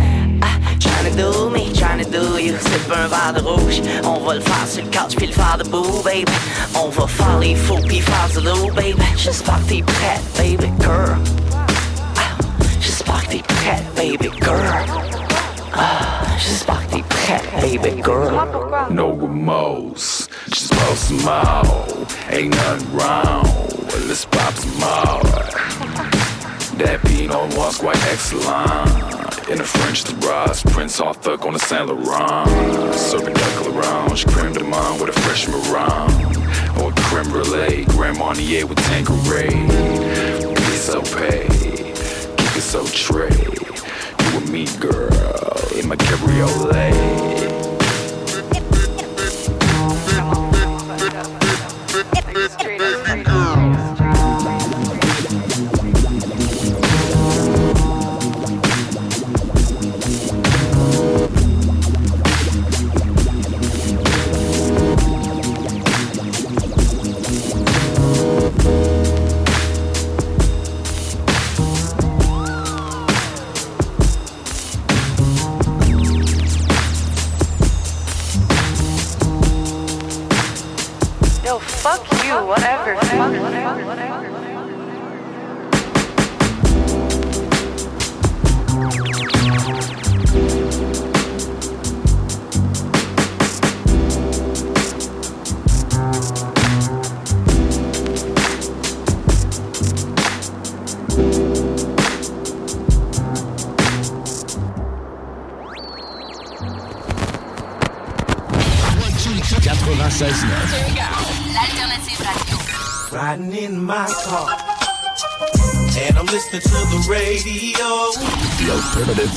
Do 1.20 1.50
me, 1.50 1.70
trying 1.74 2.02
to 2.02 2.10
do 2.10 2.38
you 2.40 2.54
pas 2.88 3.04
un 3.04 3.08
verre 3.08 3.34
de 3.34 3.42
rouge 3.42 3.82
On 4.04 4.20
va 4.20 4.36
le 4.36 4.40
faire 4.40 4.66
sur 4.66 4.82
le 4.82 4.90
couch 4.90 5.14
puis 5.16 5.26
le 5.26 5.34
faire 5.34 5.58
debout, 5.58 6.02
baby 6.02 6.32
On 6.74 6.88
va 6.88 7.06
faire 7.06 7.38
les 7.38 7.54
faux 7.54 7.76
puis 7.86 8.00
faire 8.00 8.28
du 8.30 8.40
loup, 8.46 8.72
baby 8.72 9.02
J'espère 9.18 9.60
que 9.66 9.68
t'es 9.68 9.82
prête, 9.82 10.22
baby 10.38 10.72
girl 10.80 11.18
Ah, 12.16 12.38
J'espère 12.80 13.22
que 13.26 13.32
t'es 13.32 13.42
prête, 13.42 13.84
baby 13.94 14.30
girl 14.42 14.86
Ah, 15.74 16.22
J'espère 16.38 16.86
que 16.86 16.94
t'es 16.94 17.02
prête, 17.02 17.44
baby 17.60 18.02
girl 18.02 18.32
No 18.88 19.12
remorse, 19.12 20.26
just 20.48 20.70
pop 20.70 20.96
some 20.96 21.20
more. 21.22 22.06
Ain't 22.30 22.54
nothing 22.54 22.96
wrong. 22.96 23.44
Let's 24.08 24.24
pop 24.24 24.54
some 24.54 24.72
more. 24.78 25.20
That 26.78 27.02
Pinot 27.04 27.54
Noir's 27.54 27.76
quite 27.76 28.02
excellent. 28.10 29.29
In 29.50 29.60
a 29.60 29.64
French 29.64 30.04
terrace, 30.04 30.62
Prince 30.62 31.00
Arthur 31.00 31.32
on 31.44 31.54
the 31.54 31.58
Saint 31.58 31.88
Laurent. 31.88 32.94
Serving 32.94 33.34
duck 33.34 33.66
l'orange, 33.66 34.24
creme 34.28 34.52
de 34.52 34.60
menthe 34.60 35.00
with 35.00 35.08
a 35.08 35.20
fresh 35.22 35.48
meringue. 35.48 36.36
Or 36.78 36.92
oh, 36.92 36.94
creme 36.96 37.28
brulee, 37.28 37.84
Grand 37.86 38.16
Marnier 38.16 38.64
with 38.64 38.78
Tanqueray. 38.78 39.50
Be 40.54 40.76
so 40.76 41.02
paid, 41.02 41.50
keep 41.50 42.56
it 42.56 42.62
so 42.62 42.86
trade. 42.86 43.58
You 44.20 44.38
and 44.38 44.48
me, 44.52 44.66
girl, 44.78 45.10
in 45.76 45.88
my 45.88 45.96
cabriolet. 45.96 46.94
Yo, 53.26 53.49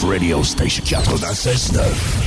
Radio 0.04 0.44
Station 0.44 0.84
96.9. 0.86 2.23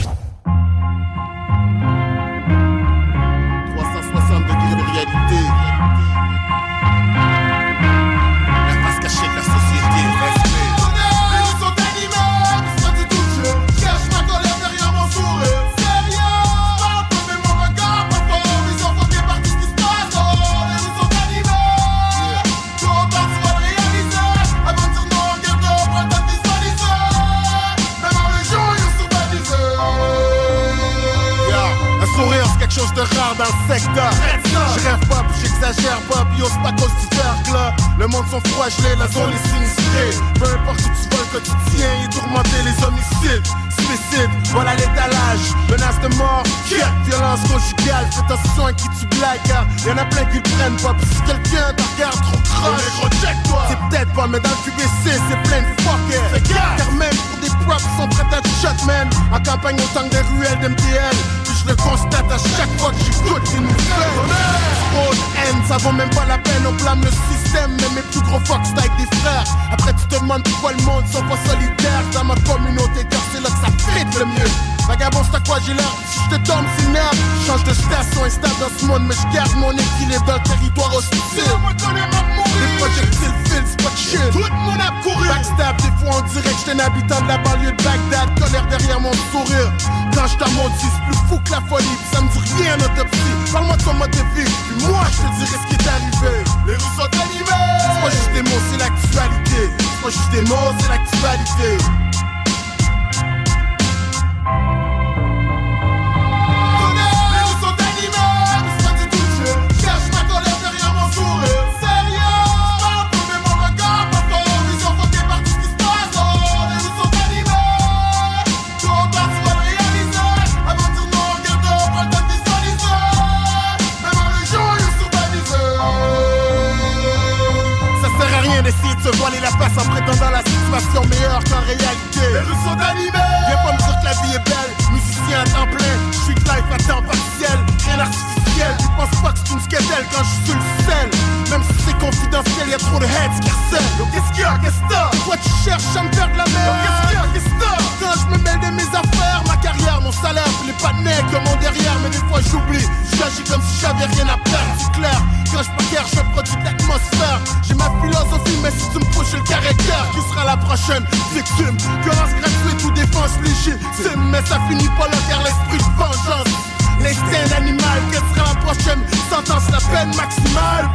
de 129.59 129.64
se 129.64 129.68
voiler 129.68 129.68
la 129.68 129.68
face 129.68 129.78
en 129.78 129.90
prétendant 129.90 130.30
la 130.30 130.42
situation 130.44 131.04
meilleure 131.09 131.44
qu'en 131.44 131.61
réalité. 131.61 132.20
Les 132.32 132.40
rues 132.40 132.62
sont 132.64 132.78
animées. 132.78 133.32
Viens 133.46 133.61
pas 133.64 133.72
me 133.72 133.78
dire 133.78 133.96
que 134.00 134.04
la 134.04 134.12
vie 134.12 134.34
est 134.34 134.44
belle. 134.44 134.72
Musicien 134.92 135.40
à 135.40 135.44
temps 135.44 135.70
plein, 135.70 135.96
street 136.12 136.42
life 136.44 136.68
à 136.72 136.78
temps 136.78 137.02
partiel. 137.02 137.59
Rien 137.84 137.96
d'artificiel. 137.96 138.72
Tu 138.78 138.88
penses 138.96 139.22
pas 139.22 139.32
que 139.32 139.38
c'est 139.44 139.52
une 139.54 139.61
skatelle 139.61 140.07
quand 140.12 140.24
je 140.24 140.34
suis 140.44 140.57
le 140.57 140.66
sel. 140.84 141.09
Même 141.50 141.62
si 141.62 141.74
c'est 141.86 141.98
confidentiel, 141.98 142.68
y 142.68 142.74
a 142.74 142.78
trop 142.78 142.98
de 142.98 143.04
heads 143.07 143.40
qui 143.40 143.50
harcèlent. 143.50 143.92
Yo, 143.98 144.04
qu'est-ce 144.12 144.30
qu'il 144.32 144.42
y 144.42 144.44
a, 144.44 144.59
qu'est-ce 144.59 144.82
que 144.88 145.24
Toi, 145.24 145.36
tu 145.36 145.50
cherches 145.64 145.96
à 145.96 146.02
me 146.02 146.12
faire 146.12 146.28
de 146.28 146.38
la 146.38 146.46
merde. 146.46 146.66
Yo, 146.66 146.74
qu'est-ce 146.82 147.00
qu'il 147.07 147.16
y 147.16 147.20
a, 147.20 147.26
qu'est-ce 147.32 147.52
que 147.54 147.70
Quand 148.00 148.14
je 148.16 148.26
me 148.32 148.38
mêle 148.42 148.61
de 148.61 148.70
mes 148.76 148.90
affaires, 148.90 149.42
ma 149.46 149.57
carrière, 149.57 150.00
mon 150.00 150.12
salaire, 150.12 150.48
puis 150.59 150.68
les 150.72 150.78
panneaux 150.80 151.22
que 151.30 151.38
mon 151.44 151.57
derrière. 151.61 151.96
Mais 152.02 152.11
des 152.11 152.24
fois, 152.28 152.40
j'oublie. 152.50 152.86
J'agis 153.16 153.44
comme 153.48 153.62
si 153.62 153.80
j'avais 153.80 154.07
rien 154.16 154.26
à 154.28 154.38
perdre, 154.40 154.74
c'est 154.78 154.92
clair. 154.92 155.20
Quand 155.57 155.62
je 155.62 155.70
préfère, 155.70 156.07
je 156.07 156.20
produis 156.32 156.57
de 156.57 156.64
l'atmosphère. 156.64 157.40
J'ai 157.66 157.72
ma 157.76 157.88
philosophie, 158.02 158.59
mais 158.62 158.70
si 158.70 158.90
tu 158.92 158.98
me 158.98 159.09
touches 159.14 159.32
le 159.32 159.40
caractère, 159.48 160.04
qui 160.12 160.20
sera 160.28 160.44
la 160.44 160.57
prochaine 160.59 161.02
victime. 161.32 161.74
Violence 162.04 162.36
gratuite 162.36 162.84
ou 162.84 162.90
défense 162.90 163.32
légitime. 163.40 164.20
Mais 164.30 164.44
ça 164.44 164.61
finit 164.68 164.92
pas 165.00 165.09
là, 165.09 165.16
car 165.26 165.40
l'esprit 165.44 165.78
de 165.78 165.96
vengeance. 165.96 166.52
L'instinct 167.00 167.48
d'animal, 167.48 168.00
quelle 168.12 168.20
sera 168.36 168.52
la 168.52 168.61
prochaine 168.61 169.00
sentence, 169.30 169.70
la 169.72 169.80
peine 169.80 170.14
maximale 170.14 170.90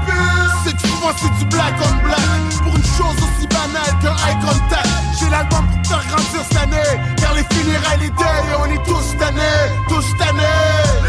C'est 0.63 0.77
que 0.77 0.87
souvent 0.87 1.13
c'est 1.17 1.33
du 1.39 1.45
black 1.45 1.73
on 1.81 2.05
black. 2.05 2.61
Pour 2.61 2.75
une 2.75 2.85
chose 2.85 3.17
aussi 3.17 3.47
banale 3.47 3.97
qu'un 3.97 4.13
eye 4.29 4.37
contact. 4.45 4.89
J'ai 5.17 5.29
l'album 5.31 5.65
pour 5.65 5.89
faire 5.89 6.05
grandir 6.05 6.41
cette 6.47 6.57
année. 6.61 7.01
Car 7.17 7.33
les 7.33 7.45
funérailles, 7.49 7.99
les 7.99 8.09
deuils, 8.11 8.53
on 8.61 8.65
est 8.65 8.83
tous 8.85 9.17
tannés. 9.17 9.73
Tous 9.89 10.05
tannés 10.19 11.01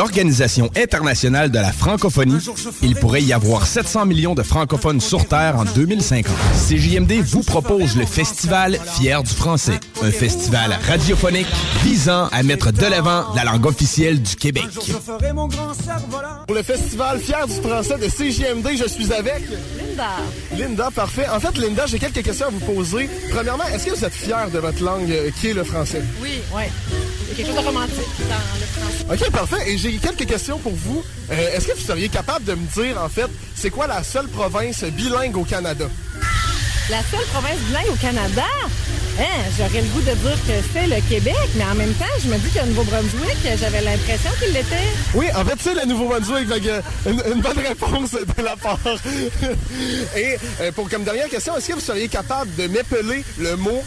l'Organisation 0.00 0.70
internationale 0.76 1.50
de 1.50 1.58
la 1.58 1.72
francophonie, 1.72 2.38
il 2.80 2.94
pourrait 2.96 3.22
y 3.22 3.34
avoir 3.34 3.66
700 3.66 4.06
millions 4.06 4.34
de 4.34 4.42
francophones 4.42 4.98
sur 4.98 5.28
Terre 5.28 5.58
en 5.58 5.66
2050. 5.66 6.34
CJMD 6.68 7.20
vous 7.22 7.42
propose 7.42 7.98
le 7.98 8.06
festival 8.06 8.80
Fier 8.94 9.22
du 9.22 9.30
français, 9.30 9.78
un 10.02 10.10
festival 10.10 10.74
radiophonique 10.88 11.48
visant 11.84 12.28
à 12.32 12.42
mettre 12.42 12.72
de 12.72 12.86
l'avant 12.86 13.26
la 13.34 13.44
langue 13.44 13.66
officielle 13.66 14.22
du 14.22 14.36
Québec. 14.36 14.64
Pour 16.46 16.56
le 16.56 16.62
festival 16.62 17.20
Fier 17.20 17.46
du 17.46 17.60
français 17.60 17.98
de 17.98 18.06
CJMD, 18.06 18.78
je 18.78 18.88
suis 18.88 19.12
avec... 19.12 19.42
Linda. 19.78 20.08
Linda, 20.56 20.88
parfait. 20.94 21.28
En 21.28 21.40
fait, 21.40 21.58
Linda, 21.58 21.84
j'ai 21.84 21.98
quelques 21.98 22.22
questions 22.22 22.46
à 22.46 22.50
vous 22.50 22.60
poser. 22.60 23.10
Premièrement, 23.30 23.64
est-ce 23.64 23.84
que 23.84 23.90
vous 23.90 24.04
êtes 24.06 24.14
fière 24.14 24.50
de 24.50 24.60
votre 24.60 24.82
langue 24.82 25.10
euh, 25.10 25.30
qui 25.38 25.48
est 25.48 25.54
le 25.54 25.64
français? 25.64 26.02
Oui, 26.22 26.40
oui. 26.56 26.62
Il 27.30 27.38
y 27.38 27.42
a 27.42 27.44
quelque 27.44 27.54
chose 27.54 27.62
de 27.62 27.66
romantique 27.68 27.96
dans 28.28 28.58
le 28.58 28.66
français. 29.06 29.24
OK, 29.26 29.30
parfait. 29.32 29.70
Et 29.70 29.78
j'ai 29.78 29.92
quelques 29.98 30.26
questions 30.26 30.58
pour 30.58 30.72
vous. 30.72 31.04
Euh, 31.30 31.56
est-ce 31.56 31.68
que 31.68 31.72
vous 31.74 31.80
seriez 31.86 32.08
capable 32.08 32.44
de 32.44 32.54
me 32.54 32.66
dire, 32.74 33.00
en 33.00 33.08
fait, 33.08 33.28
c'est 33.54 33.70
quoi 33.70 33.86
la 33.86 34.02
seule 34.02 34.26
province 34.28 34.82
bilingue 34.82 35.36
au 35.36 35.44
Canada? 35.44 35.86
La 36.90 36.98
seule 37.10 37.24
province 37.32 37.58
bilingue 37.68 37.88
au 37.88 37.96
Canada? 37.96 38.42
Hein, 39.20 39.24
j'aurais 39.56 39.82
le 39.82 39.88
goût 39.88 40.00
de 40.00 40.12
dire 40.12 40.38
que 40.46 40.52
c'est 40.72 40.86
le 40.88 41.00
Québec, 41.08 41.36
mais 41.54 41.64
en 41.64 41.74
même 41.74 41.92
temps, 41.94 42.04
je 42.22 42.28
me 42.28 42.36
dis 42.38 42.48
que 42.50 42.58
le 42.60 42.66
Nouveau-Brunswick, 42.66 43.36
j'avais 43.60 43.82
l'impression 43.82 44.30
qu'il 44.42 44.52
l'était. 44.52 44.88
Oui, 45.14 45.26
en 45.36 45.44
fait, 45.44 45.58
c'est 45.62 45.74
le 45.74 45.86
Nouveau-Brunswick. 45.86 46.48
Une, 47.06 47.22
une 47.32 47.40
bonne 47.40 47.58
réponse 47.58 48.12
de 48.12 48.42
la 48.42 48.56
part. 48.56 48.78
Et 50.16 50.36
euh, 50.60 50.72
pour 50.72 50.88
comme 50.88 51.04
dernière 51.04 51.28
question, 51.28 51.56
est-ce 51.56 51.68
que 51.68 51.74
vous 51.74 51.80
seriez 51.80 52.08
capable 52.08 52.52
de 52.56 52.66
m'épeler 52.66 53.24
le 53.38 53.54
mot 53.56 53.84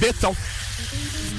béton? 0.00 0.34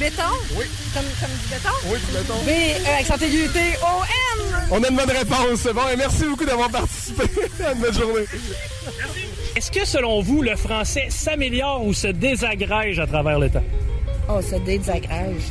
Béton? 0.02 0.24
Oui. 0.58 0.66
Comme, 0.96 1.04
comme 1.20 1.30
du 1.30 1.48
béton? 1.54 1.70
Oui, 1.86 2.00
du 2.08 2.18
béton. 2.18 2.34
B, 2.44 2.50
E, 2.50 3.00
accent 3.02 3.24
aigu, 3.24 3.48
T, 3.54 3.60
O, 3.84 4.02
N. 4.04 4.68
On 4.72 4.84
a 4.84 4.90
une 4.90 4.96
bonne 4.96 5.12
réponse. 5.12 5.68
Bon, 5.76 5.82
et 5.94 5.96
merci 5.96 6.24
beaucoup 6.26 6.44
d'avoir 6.44 6.72
participé 6.72 7.22
à 7.68 7.76
bonne 7.76 7.94
journée. 7.94 8.26
Est-ce 9.56 9.70
que, 9.72 9.86
selon 9.86 10.22
vous, 10.22 10.42
le 10.42 10.56
français 10.56 11.06
s'améliore 11.10 11.86
ou 11.86 11.94
se 11.94 12.08
désagrège 12.08 12.98
à 12.98 13.06
travers 13.06 13.38
le 13.38 13.52
temps? 13.52 13.64
Oh, 14.28 14.42
ça 14.42 14.58
désagrège. 14.58 15.44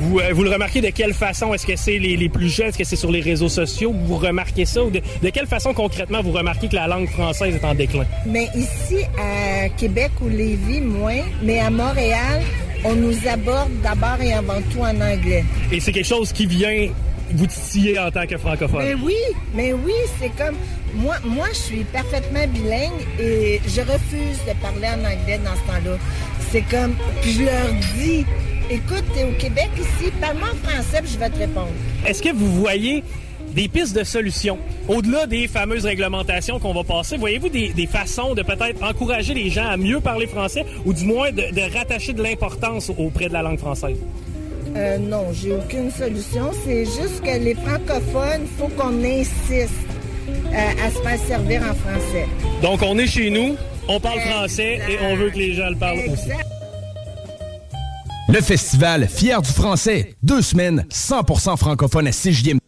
Vous, 0.00 0.18
euh, 0.18 0.32
vous 0.32 0.42
le 0.42 0.50
remarquez 0.50 0.80
de 0.80 0.88
quelle 0.90 1.14
façon? 1.14 1.54
Est-ce 1.54 1.66
que 1.66 1.76
c'est 1.76 1.98
les, 1.98 2.16
les 2.16 2.28
plus 2.28 2.48
jeunes? 2.48 2.68
Est-ce 2.70 2.78
que 2.78 2.84
c'est 2.84 2.96
sur 2.96 3.12
les 3.12 3.20
réseaux 3.20 3.48
sociaux? 3.48 3.94
Vous 3.94 4.16
remarquez 4.16 4.64
ça? 4.64 4.82
Ou 4.82 4.90
de, 4.90 5.00
de 5.22 5.28
quelle 5.30 5.46
façon, 5.46 5.74
concrètement, 5.74 6.22
vous 6.22 6.32
remarquez 6.32 6.68
que 6.68 6.74
la 6.74 6.88
langue 6.88 7.08
française 7.08 7.54
est 7.54 7.64
en 7.64 7.74
déclin? 7.76 8.04
Mais 8.26 8.48
ici, 8.56 9.04
à 9.16 9.68
Québec 9.68 10.10
ou 10.20 10.28
Lévis, 10.28 10.80
moins. 10.80 11.22
Mais 11.42 11.60
à 11.60 11.70
Montréal, 11.70 12.42
on 12.84 12.94
nous 12.94 13.28
aborde 13.28 13.70
d'abord 13.82 14.20
et 14.20 14.32
avant 14.32 14.60
tout 14.72 14.80
en 14.80 15.00
anglais. 15.00 15.44
Et 15.70 15.80
c'est 15.80 15.92
quelque 15.92 16.06
chose 16.06 16.32
qui 16.32 16.46
vient 16.46 16.88
vous 17.32 17.46
titiller 17.46 17.98
en 17.98 18.10
tant 18.10 18.26
que 18.26 18.36
francophone. 18.36 18.82
Mais 18.82 18.94
oui, 18.94 19.16
mais 19.54 19.72
oui, 19.72 19.92
c'est 20.18 20.30
comme 20.36 20.56
moi, 20.94 21.16
moi, 21.24 21.46
je 21.52 21.58
suis 21.58 21.84
parfaitement 21.84 22.46
bilingue 22.48 22.90
et 23.20 23.60
je 23.66 23.80
refuse 23.80 24.38
de 24.46 24.60
parler 24.60 24.88
en 24.88 25.04
anglais 25.04 25.38
dans 25.44 25.54
ce 25.54 25.66
temps-là. 25.66 25.98
C'est 26.50 26.62
comme, 26.62 26.94
puis 27.22 27.32
je 27.32 27.42
leur 27.44 27.68
dis, 27.96 28.26
écoute, 28.70 29.04
t'es 29.14 29.24
au 29.24 29.32
Québec 29.38 29.70
ici, 29.78 30.10
parle-moi 30.20 30.48
en 30.48 30.68
français, 30.68 31.00
puis 31.02 31.12
je 31.14 31.18
vais 31.18 31.30
te 31.30 31.38
répondre. 31.38 31.70
Est-ce 32.06 32.22
que 32.22 32.32
vous 32.34 32.52
voyez 32.60 33.04
des 33.54 33.68
pistes 33.68 33.96
de 33.96 34.04
solutions? 34.04 34.58
Au-delà 34.88 35.26
des 35.26 35.48
fameuses 35.48 35.84
réglementations 35.84 36.58
qu'on 36.58 36.74
va 36.74 36.84
passer, 36.84 37.16
voyez-vous 37.16 37.48
des, 37.48 37.72
des 37.72 37.86
façons 37.86 38.34
de 38.34 38.42
peut-être 38.42 38.82
encourager 38.82 39.34
les 39.34 39.50
gens 39.50 39.66
à 39.66 39.76
mieux 39.76 40.00
parler 40.00 40.26
français 40.26 40.64
ou 40.84 40.92
du 40.92 41.04
moins 41.04 41.30
de, 41.30 41.52
de 41.52 41.76
rattacher 41.76 42.12
de 42.12 42.22
l'importance 42.22 42.90
auprès 42.96 43.28
de 43.28 43.32
la 43.32 43.42
langue 43.42 43.58
française? 43.58 43.98
Euh, 44.76 44.98
non, 44.98 45.26
j'ai 45.32 45.52
aucune 45.52 45.90
solution. 45.90 46.50
C'est 46.64 46.84
juste 46.84 47.20
que 47.22 47.42
les 47.42 47.54
francophones, 47.54 48.46
faut 48.58 48.68
qu'on 48.68 49.02
insiste 49.02 49.72
euh, 50.28 50.86
à 50.86 50.90
se 50.90 50.98
faire 51.02 51.18
servir 51.26 51.62
en 51.62 51.74
français. 51.74 52.26
Donc, 52.62 52.80
on 52.82 52.96
est 52.98 53.06
chez 53.06 53.30
nous, 53.30 53.56
on 53.88 53.98
parle 53.98 54.20
français 54.20 54.80
et 54.88 54.98
on 55.04 55.16
veut 55.16 55.30
que 55.30 55.38
les 55.38 55.54
gens 55.54 55.70
le 55.70 55.76
parlent 55.76 55.98
aussi. 56.12 56.30
Le 58.28 58.40
festival 58.40 59.08
Fier 59.08 59.42
du 59.42 59.50
français. 59.50 60.14
Deux 60.22 60.40
semaines, 60.40 60.86
100% 60.92 61.56
francophone 61.56 62.06
à 62.06 62.12
CJM. 62.12 62.59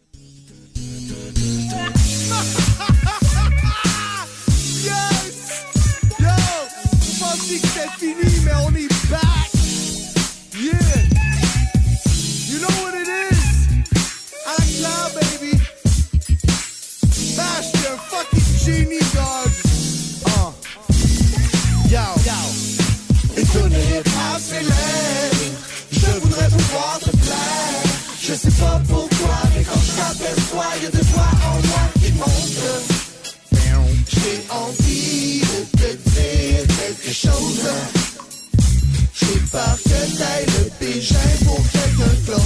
Peur 39.53 39.77
que 39.83 40.17
t'ailles 40.17 40.47
le 40.47 40.69
pékin 40.79 41.15
pour 41.45 41.61
quelqu'un 41.69 42.13
d'autre. 42.25 42.43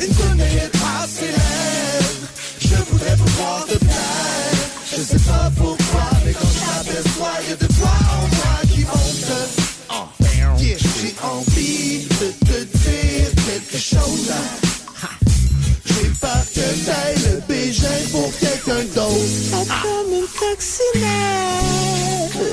Une 0.00 0.14
tournée 0.14 0.44
hip-hop 0.44 1.10
s'élève. 1.10 2.20
Je 2.58 2.76
voudrais 2.90 3.16
pouvoir 3.16 3.66
te 3.66 3.76
plaire. 3.76 4.60
Je 4.90 5.02
sais 5.02 5.18
pas 5.18 5.52
pourquoi, 5.58 6.10
mais 6.24 6.32
quand 6.32 6.48
je 6.48 6.88
t'aperçois, 6.88 7.36
y'a 7.46 7.56
de 7.56 7.66
toi 7.66 7.92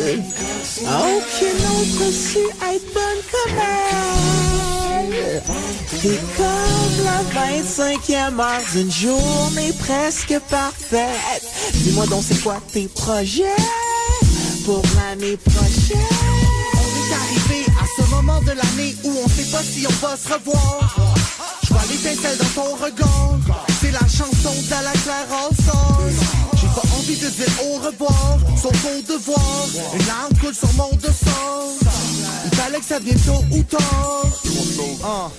coccinelle. 0.07 0.23
Aucune 0.87 1.61
autre 1.79 2.11
su 2.11 2.39
être 2.73 2.93
bonne 2.93 3.21
comme 3.31 3.57
elle. 3.59 5.41
T'es 6.01 6.19
comme 6.35 6.97
la 7.03 7.19
25e 7.61 8.39
heure 8.39 8.61
d'une 8.73 8.91
journée 8.91 9.73
presque 9.79 10.39
parfaite. 10.49 11.43
Dis-moi 11.73 12.05
donc 12.07 12.23
c'est 12.27 12.41
quoi 12.41 12.57
tes 12.71 12.87
projets 12.87 13.55
pour 14.65 14.81
l'année 14.95 15.37
prochaine? 15.37 15.97
On 16.73 16.77
est 16.77 17.13
arrivé 17.13 17.65
à 17.81 17.85
ce 17.95 18.09
moment 18.11 18.41
de 18.41 18.51
l'année 18.51 18.95
où 19.03 19.11
on 19.23 19.27
sait 19.27 19.51
pas 19.51 19.63
si 19.63 19.85
on 19.87 20.05
va 20.05 20.15
se 20.15 20.33
revoir. 20.33 20.95
Je 21.63 21.73
vois 21.73 21.83
l'étincelle 21.89 22.37
dans 22.37 22.63
ton 22.63 22.75
regard. 22.75 23.35
C'est 23.81 23.91
la 23.91 23.99
chanson 23.99 24.53
de 24.53 24.69
la 24.69 24.91
Claire 24.91 25.27
pas 25.29 26.26
envie 27.07 27.19
de 27.19 27.29
dire 27.29 27.47
au 27.63 27.75
revoir, 27.85 28.37
sauf 28.61 28.85
au 28.85 29.01
devoir. 29.01 29.67
Une 29.93 30.07
larme 30.07 30.33
coule 30.41 30.53
sur 30.53 30.73
mon 30.73 30.89
dessert. 30.97 31.31
Il 32.45 32.57
fallait 32.57 32.79
que 32.79 32.85
ça 32.85 32.99
vienne 32.99 33.19
tôt 33.19 33.43
ou 33.51 33.63
tard. 33.63 34.25
Ah. 35.03 35.29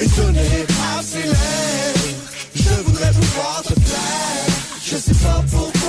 Et 0.00 0.06
ton 0.06 0.30
hip-hop 0.30 1.04
s'élève. 1.04 2.16
Je 2.54 2.82
voudrais 2.84 3.12
pouvoir 3.12 3.62
te 3.62 3.72
plaire. 3.72 4.46
Je 4.84 4.96
sais 4.96 5.14
pas 5.14 5.42
pourquoi, 5.50 5.81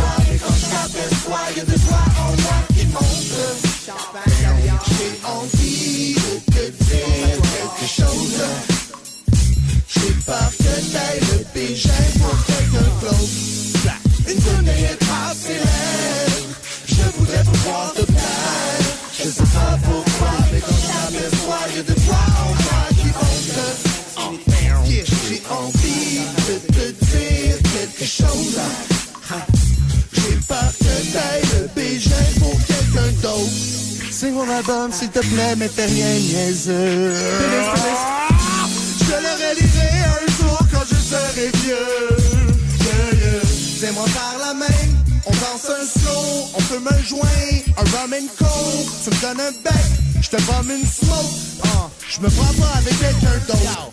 J'ai 10.03 10.13
peur 10.25 10.51
que 10.57 10.73
t'ailles 10.91 11.21
le 11.31 11.37
pékin 11.53 11.89
pour 12.19 12.35
quelqu'un 12.45 12.89
d'autre. 13.01 13.93
Une 14.27 14.41
tournée 14.41 14.79
hip-hop 14.81 15.37
s'élève. 15.41 16.43
Je 16.87 17.03
voudrais 17.17 17.43
pouvoir 17.43 17.93
te 17.93 18.01
plaire. 18.01 18.83
Je 19.17 19.29
sais 19.29 19.49
pas 19.53 19.79
pourquoi, 19.81 20.33
mais 20.51 20.59
quand 20.59 20.75
je 20.75 20.87
t'aperçois, 20.91 21.63
y'a 21.73 21.83
de 21.83 21.93
toi 21.93 22.23
en 22.41 22.49
moi 22.49 22.83
qui 22.97 23.07
monte. 23.07 23.61
J'ai 24.85 25.41
envie 25.49 26.19
de 26.47 26.55
te 26.73 26.85
dire 27.05 27.55
quelque 27.73 28.05
chose. 28.05 28.59
J'ai 30.11 30.35
peur 30.45 30.71
que 30.79 30.93
le 31.55 31.67
pékin 31.69 32.25
pour 32.39 32.57
quelqu'un 32.67 33.09
d'autre. 33.21 33.51
C'est 34.11 34.31
mon 34.31 34.49
album, 34.49 34.91
s'il 34.91 35.09
te 35.09 35.19
plaît, 35.19 35.55
mais 35.57 35.69
t'es 35.69 35.85
rien 35.85 36.13
niaiseux. 36.19 37.13
Je 39.13 39.17
le 39.19 39.29
relirai 39.29 39.91
un 40.09 40.25
jour 40.37 40.57
quand 40.73 40.85
je 40.89 40.95
serai 40.95 41.51
vieux. 41.61 42.17
Tiens-moi 43.79 44.05
par 44.15 44.35
la 44.39 44.53
main, 44.55 44.81
on 45.27 45.31
danse 45.31 45.69
un 45.69 45.85
slow, 45.85 46.49
on 46.55 46.59
fume 46.61 46.87
un 46.87 47.03
joint, 47.03 47.27
un 47.77 47.83
rum 47.91 48.13
and 48.13 48.27
coke. 48.39 48.89
Tu 49.03 49.09
me 49.11 49.21
donnes 49.21 49.41
un 49.41 49.51
bec, 49.63 49.85
je 50.19 50.29
te 50.29 50.41
bombe 50.43 50.71
une 50.71 50.87
smoke. 50.87 51.35
Ah, 51.63 51.89
je 52.09 52.21
me 52.21 52.29
prends 52.29 52.53
pas 52.53 52.77
avec 52.79 52.97
quelqu'un 52.97 53.37
d'autre. 53.47 53.91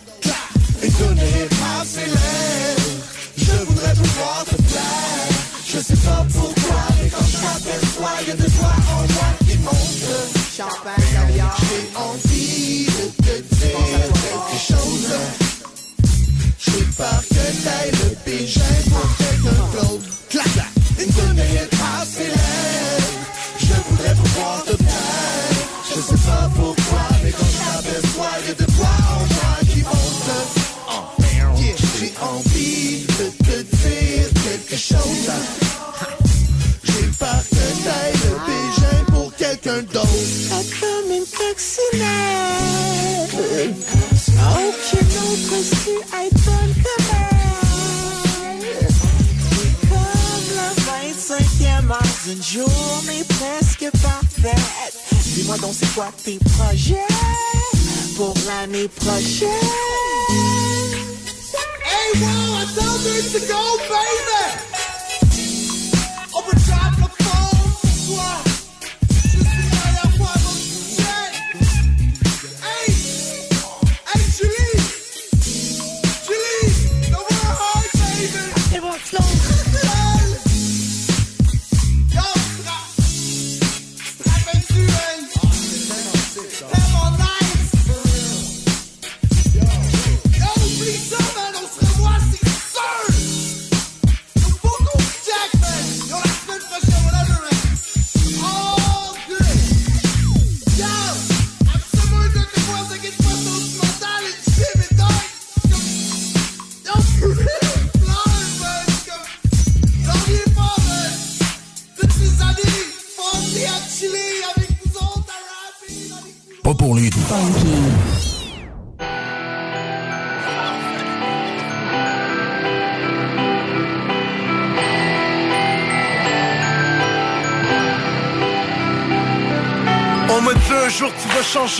Et 0.81 0.89
ton 0.89 1.13
hip-hop 1.13 1.85
s'élève, 1.85 2.89
je 3.37 3.65
voudrais 3.67 3.93
pouvoir 3.93 4.45
te 4.45 4.55
plaire. 4.55 5.29
Je 5.67 5.79
sais 5.79 5.97
pas 5.97 6.25
pourquoi, 6.33 6.81
mais 6.99 7.09
quand 7.09 7.25
je 7.27 7.37
t'aperçois, 7.37 8.21
y'a 8.27 8.35
de 8.35 8.49
toi 8.49 8.73
en 8.89 9.13
moi 9.13 9.29
qui 9.47 9.57
monte. 9.59 10.40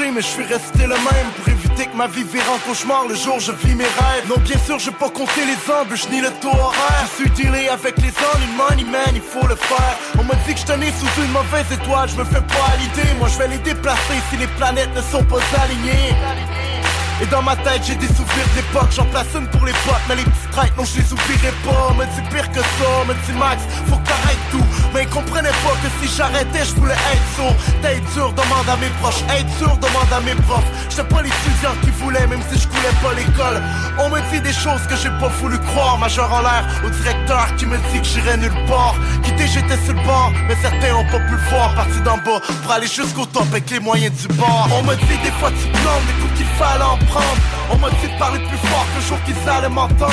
Mais 0.10 0.22
je 0.22 0.28
suis 0.28 0.44
resté 0.44 0.84
le 0.88 0.96
même 0.96 1.30
pour 1.36 1.48
éviter 1.50 1.86
que 1.86 1.96
ma 1.96 2.08
vie 2.08 2.24
vire 2.24 2.50
en 2.52 2.58
cauchemar 2.68 3.06
le 3.08 3.14
jour 3.14 3.40
je 3.40 3.52
vis 3.52 3.76
mes 3.76 3.84
rêves. 3.84 4.26
Non, 4.28 4.38
bien 4.38 4.58
sûr, 4.66 4.80
j'ai 4.80 4.92
pas 4.92 5.10
compté 5.10 5.42
les 5.46 5.74
embûches 5.74 6.10
ni 6.10 6.22
le 6.22 6.32
taux 6.42 6.50
horaire. 6.50 7.06
Je 7.12 7.24
suis 7.24 7.30
dealé 7.32 7.68
avec 7.70 7.98
les 7.98 8.10
only 8.34 8.48
money 8.58 8.90
man, 8.90 9.14
il 9.14 9.22
faut 9.22 9.46
le 9.46 9.56
faire. 9.56 9.96
On 10.18 10.24
m'a 10.24 10.34
dit 10.48 10.54
que 10.54 10.60
je 10.60 10.66
tenais 10.66 10.92
sous 10.92 11.22
une 11.22 11.32
mauvaise 11.32 11.72
étoile, 11.72 12.10
je 12.10 12.16
me 12.16 12.24
fais 12.24 12.42
pas 12.42 12.74
à 12.74 12.78
l'idée. 12.78 13.14
Moi, 13.20 13.28
je 13.28 13.38
vais 13.38 13.50
les 13.50 13.60
déplacer 13.60 14.18
si 14.30 14.38
les 14.38 14.48
planètes 14.48 14.94
ne 14.96 15.02
sont 15.02 15.24
pas 15.24 15.42
alignées. 15.62 16.16
Et 17.22 17.26
dans 17.28 17.44
ma 17.44 17.56
tête 17.56 17.82
j'ai 17.86 17.96
des 17.96 18.08
souvenirs 18.08 18.48
d'époque 18.56 18.90
J'en 18.96 19.06
place 19.06 19.28
une 19.36 19.46
pour 19.48 19.64
les 19.64 19.74
potes 19.86 20.02
Mais 20.10 20.16
les 20.16 20.24
non 20.78 20.86
je 20.86 21.00
les 21.00 21.14
oublierai 21.14 21.54
pas. 21.64 21.94
Me 21.98 22.06
dit 22.06 22.28
pire 22.30 22.50
que 22.52 22.60
ça 22.60 22.90
Me 23.08 23.14
dit 23.14 23.38
Max 23.38 23.62
faut 23.88 23.98
que 23.98 24.08
t'arrêtes 24.08 24.46
tout. 24.52 24.66
Mais 24.94 25.04
ils 25.04 25.10
comprenaient 25.10 25.58
pas 25.64 25.76
que 25.82 25.90
si 26.00 26.16
j'arrêtais 26.16 26.66
je 26.66 26.76
voulais 26.76 26.94
être 26.94 27.28
sourd. 27.36 27.56
T'es 27.82 28.00
dur 28.14 28.32
demande 28.34 28.68
à 28.70 28.78
mes 28.78 28.92
proches. 29.02 29.24
Être 29.30 29.52
sûr 29.58 29.76
demande 29.78 30.12
à 30.12 30.20
mes 30.22 30.36
profs. 30.44 30.64
J'étais 30.90 31.04
pas 31.04 31.22
l'étudiant 31.22 31.76
qui 31.84 31.92
voulait 31.92 32.28
Même 32.28 32.42
si 32.52 32.60
je 32.60 32.68
coulais 32.68 32.96
pas 33.02 33.14
l'école. 33.14 33.62
On 34.00 34.10
me 34.10 34.20
dit 34.32 34.42
des 34.42 34.54
choses 34.54 34.82
que 34.90 34.96
j'ai 34.96 35.12
pas 35.20 35.30
voulu 35.40 35.58
croire. 35.60 35.98
Majeur 36.00 36.32
en 36.34 36.42
l'air 36.42 36.66
au 36.86 36.90
directeur 36.90 37.56
qui 37.58 37.66
me 37.66 37.78
dit 37.92 38.00
que 38.00 38.08
j'irai 38.08 38.38
nulle 38.38 38.66
part. 38.68 38.96
Quitté 39.24 39.48
j'étais 39.48 39.80
sur 39.86 39.94
le 39.94 40.04
bord 40.04 40.32
Mais 40.48 40.56
certains 40.62 40.96
ont 40.96 41.06
pas 41.06 41.20
pu 41.20 41.32
le 41.32 41.50
voir. 41.50 41.74
Parti 41.76 42.00
d'en 42.02 42.18
bas 42.18 42.42
pour 42.64 42.72
aller 42.72 42.88
jusqu'au 42.88 43.26
top 43.26 43.48
avec 43.52 43.70
les 43.70 43.80
moyens 43.80 44.14
du 44.22 44.28
bord. 44.36 44.68
On 44.72 44.84
me 44.84 44.96
dit 44.96 45.18
des 45.24 45.32
fois 45.40 45.50
tu 45.52 45.68
plantes 45.80 46.06
des 46.08 46.14
coups 46.22 46.38
qu'il 46.38 46.52
fallait 46.60 46.84
en 46.84 46.98
prendre. 47.08 47.42
On 47.72 47.78
m'a 47.78 47.90
dit 47.90 48.08
de 48.08 48.20
parler 48.20 48.40
plus 48.40 48.58
fort 48.68 48.86
que 48.92 49.02
le 49.02 49.08
jour 49.08 49.18
qu'ils 49.26 49.50
allaient 49.50 49.70
m'entendre 49.70 50.12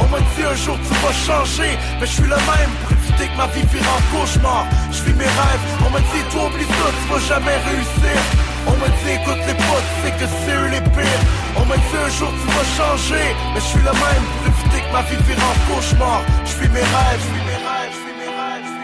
On 0.00 0.06
m'a 0.08 0.20
dit 0.20 0.44
un 0.44 0.54
jour 0.54 0.76
tu 0.86 0.94
vas 1.02 1.12
changer 1.12 1.78
Mais 2.00 2.06
je 2.06 2.12
suis 2.12 2.30
le 2.34 2.40
même. 2.50 2.72
Pour 2.82 2.92
éviter 2.92 3.26
que 3.28 3.36
ma 3.36 3.46
vie 3.48 3.66
vire 3.72 3.88
en 3.96 4.00
cauchemar 4.12 4.66
Je 4.90 5.02
vis 5.04 5.14
mes 5.14 5.24
rêves. 5.24 5.64
On 5.86 5.90
m'a 5.90 6.00
dit 6.00 6.22
toi 6.32 6.46
oublie 6.46 6.64
ça 6.64 6.88
tu 6.98 7.04
vas 7.12 7.22
jamais 7.32 7.56
réussir. 7.70 8.18
On 8.66 8.76
m'a 8.80 8.88
dit 8.88 9.10
écoute 9.16 9.42
les 9.46 9.54
potes, 9.54 9.90
c'est 10.02 10.14
que 10.18 10.26
c'est 10.40 10.54
eux 10.54 10.68
les 10.68 10.84
pires. 10.94 11.24
On 11.56 11.64
m'a 11.66 11.76
dit 11.76 11.98
un 12.06 12.10
jour 12.18 12.32
tu 12.40 12.46
vas 12.56 12.66
changer 12.78 13.26
Mais 13.54 13.60
je 13.60 13.68
suis 13.72 13.84
le 13.90 13.94
même. 14.04 14.24
Pour 14.36 14.46
éviter 14.52 14.80
que 14.84 14.92
ma 14.92 15.02
vie 15.02 15.20
vire 15.26 15.42
en 15.50 15.56
cauchemar 15.68 16.20
Je 16.44 16.54
vis 16.60 16.72
mes 16.76 16.86
rêves, 16.94 17.22
je 17.24 17.30
vis 17.34 17.46
mes 17.50 17.60
rêves, 17.68 17.94
je 17.94 18.00
mes 18.20 18.32
rêves, 18.38 18.80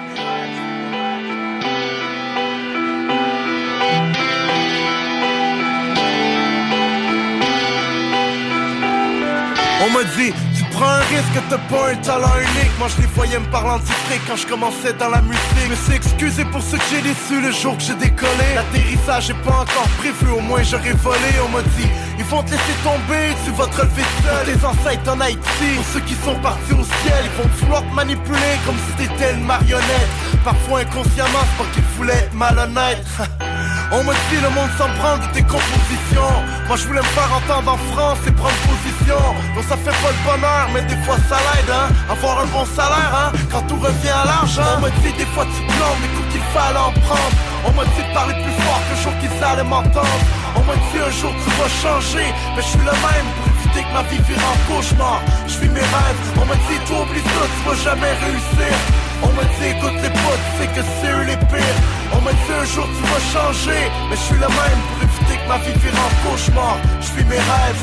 On 9.87 9.91
m'a 9.91 10.05
dit, 10.05 10.33
prends 10.77 10.89
un 10.89 11.07
risque, 11.15 11.39
t'as 11.49 11.59
pas 11.59 11.91
un 11.93 11.97
talent 11.97 12.37
unique. 12.39 12.79
Moi 12.79 12.89
je 12.95 13.03
les 13.03 13.09
voyais 13.09 13.39
me 13.39 13.47
parler 13.47 13.71
anti 13.71 13.93
quand 14.27 14.37
je 14.37 14.47
commençais 14.47 14.93
dans 14.93 15.09
la 15.09 15.23
musique. 15.23 15.71
Me 15.71 15.75
suis 15.75 15.95
excusé 15.95 16.45
pour 16.45 16.63
ce 16.63 16.77
que 16.77 16.83
j'ai 16.91 17.03
déçu 17.03 17.41
le 17.41 17.51
jour 17.51 17.77
que 17.77 17.83
j'ai 17.83 17.95
décollé. 17.95 18.49
L'atterrissage 18.55 19.31
est 19.31 19.43
pas 19.45 19.59
encore 19.65 19.89
prévu, 19.99 20.29
au 20.37 20.41
moins 20.41 20.63
j'aurais 20.63 20.93
volé. 20.93 21.31
On 21.45 21.49
m'a 21.49 21.63
dit, 21.63 21.89
ils 22.19 22.25
vont 22.25 22.43
te 22.43 22.51
laisser 22.51 22.77
tomber, 22.85 23.25
tu 23.45 23.51
vas 23.53 23.67
te 23.67 23.77
relever 23.81 24.07
seul. 24.23 24.45
Tes 24.47 24.65
ancêtres 24.65 25.11
en 25.13 25.21
Haïti, 25.21 25.69
pour 25.77 25.87
ceux 25.93 26.01
qui 26.01 26.15
sont 26.15 26.39
partis 26.41 26.73
au 26.73 26.85
ciel, 26.85 27.23
ils 27.25 27.37
vont 27.43 27.49
vouloir 27.61 27.83
te 27.83 27.95
manipuler 27.95 28.55
comme 28.67 28.77
si 28.87 28.93
t'étais 28.97 29.35
une 29.35 29.45
marionnette. 29.45 30.11
Parfois 30.45 30.81
inconsciemment, 30.81 31.45
c'est 31.49 31.65
pas 31.65 31.71
qu'ils 31.73 31.89
voulaient 31.97 32.25
être 32.27 32.35
malhonnêtes. 32.35 33.07
On 33.93 34.03
me 34.03 34.13
dit 34.13 34.41
le 34.43 34.51
monde 34.51 34.71
s'en 34.77 34.91
prend 34.99 35.17
de 35.19 35.27
tes 35.33 35.43
compositions. 35.43 36.35
Moi 36.67 36.77
je 36.77 36.87
voulais 36.89 37.01
me 37.01 37.13
faire 37.15 37.31
entendre 37.33 37.75
en 37.75 37.79
France 37.95 38.19
et 38.27 38.33
prendre 38.33 38.57
position. 38.67 39.21
Donc 39.55 39.65
ça 39.69 39.77
fait 39.77 39.95
pas 40.03 40.11
le 40.11 40.23
bonheur 40.27 40.67
mais 40.75 40.83
des 40.83 40.97
fois 41.05 41.17
ça 41.29 41.39
l'aide 41.39 41.71
hein. 41.71 41.89
Avoir 42.11 42.41
un 42.41 42.47
bon 42.47 42.65
salaire 42.67 43.13
hein 43.15 43.33
Quand 43.51 43.63
tout 43.69 43.79
revient 43.79 44.11
à 44.11 44.27
l'argent. 44.27 44.67
On 44.79 44.81
me 44.81 44.91
dit 44.91 45.15
des 45.17 45.27
fois 45.27 45.47
tu 45.55 45.63
plantes 45.71 45.99
mais 46.03 46.11
coups 46.19 46.33
qu'il 46.33 46.47
fallait 46.51 46.83
en 46.83 46.93
prendre. 47.07 47.37
On 47.67 47.73
m'a 47.79 47.85
dit 47.85 48.03
de 48.03 48.13
parler 48.13 48.35
plus 48.35 48.57
fort 48.65 48.83
que 48.87 48.95
le 48.97 49.03
jour 49.03 49.15
qu'ils 49.21 49.45
allaient 49.45 49.71
m'entendre. 49.71 50.23
On 50.57 50.63
m'a 50.67 50.75
dit 50.75 50.99
un 50.99 51.13
jour 51.15 51.31
tu 51.31 51.51
vas 51.55 51.71
changer 51.83 52.27
Mais 52.57 52.63
je 52.63 52.69
suis 52.75 52.83
le 52.91 52.97
même 53.07 53.29
pour 53.39 53.47
éviter 53.55 53.83
que 53.87 53.93
ma 53.95 54.03
vie 54.11 54.23
vire 54.27 54.43
en 54.51 54.59
cauchemar. 54.67 55.21
Je 55.47 55.59
vis 55.63 55.71
mes 55.71 55.87
rêves. 55.95 56.23
On 56.43 56.45
m'a 56.45 56.59
dit 56.67 56.79
toi 56.91 57.03
oublie 57.07 57.23
ça 57.23 57.43
tu 57.55 57.61
vas 57.71 57.79
jamais 57.87 58.13
réussir 58.19 58.75
on 59.23 59.33
m'a 59.33 59.45
dit 59.45 59.67
écoute 59.71 59.99
les 60.03 60.11
potes, 60.11 60.47
c'est 60.59 60.67
que 60.75 60.83
c'est 61.01 61.11
eux 61.11 61.25
les 61.25 61.37
pires 61.49 61.81
On 62.13 62.21
m'a 62.21 62.33
dit 62.33 62.53
un 62.61 62.65
jour 62.65 62.87
tu 62.97 63.03
vas 63.11 63.25
changer. 63.35 63.83
Mais 64.09 64.17
je 64.17 64.23
suis 64.29 64.35
le 64.35 64.51
même 64.61 64.81
pour 64.87 65.03
éviter 65.03 65.37
que 65.41 65.49
ma 65.49 65.59
vie 65.59 65.79
vire 65.83 66.01
en 66.07 66.31
cauchemar. 66.31 66.77
Je 67.01 67.11
vis 67.17 67.25
mes 67.25 67.37
rêves, 67.37 67.83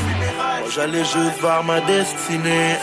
Moi, 0.60 0.70
J'allais 0.74 1.04
juste 1.04 1.40
vers 1.42 1.64
ma 1.64 1.80
destinée. 1.80 2.76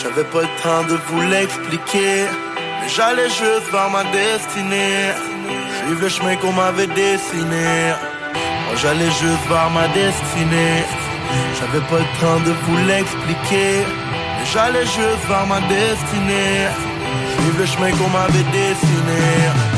J'avais 0.00 0.24
pas 0.24 0.42
le 0.42 0.62
temps 0.62 0.84
de 0.88 0.96
vous 1.06 1.22
l'expliquer. 1.32 2.24
Mais 2.80 2.88
j'allais 2.88 3.28
juste 3.28 3.68
vers 3.72 3.90
ma 3.90 4.04
destinée. 4.04 5.12
Suivre 5.78 6.00
le 6.02 6.08
chemin 6.08 6.36
qu'on 6.36 6.52
m'avait 6.52 6.86
dessiné. 6.86 7.92
Moi 8.64 8.76
j'allais 8.82 9.12
juste 9.22 9.44
vers 9.48 9.70
ma 9.70 9.86
destinée. 9.88 10.84
J'avais 11.58 11.84
pas 11.90 11.98
le 11.98 12.10
temps 12.20 12.40
de 12.48 12.52
vous 12.64 12.78
l'expliquer. 12.88 13.84
Mais 14.36 14.46
j'allais 14.52 14.86
juste 14.86 15.24
vers 15.28 15.46
ma 15.46 15.60
destinée 15.60 16.93
Suivre 17.38 17.58
le 17.58 17.66
chemin 17.66 17.90
qu'on 17.92 18.08
m'avait 18.10 18.44
dessiné 18.52 19.73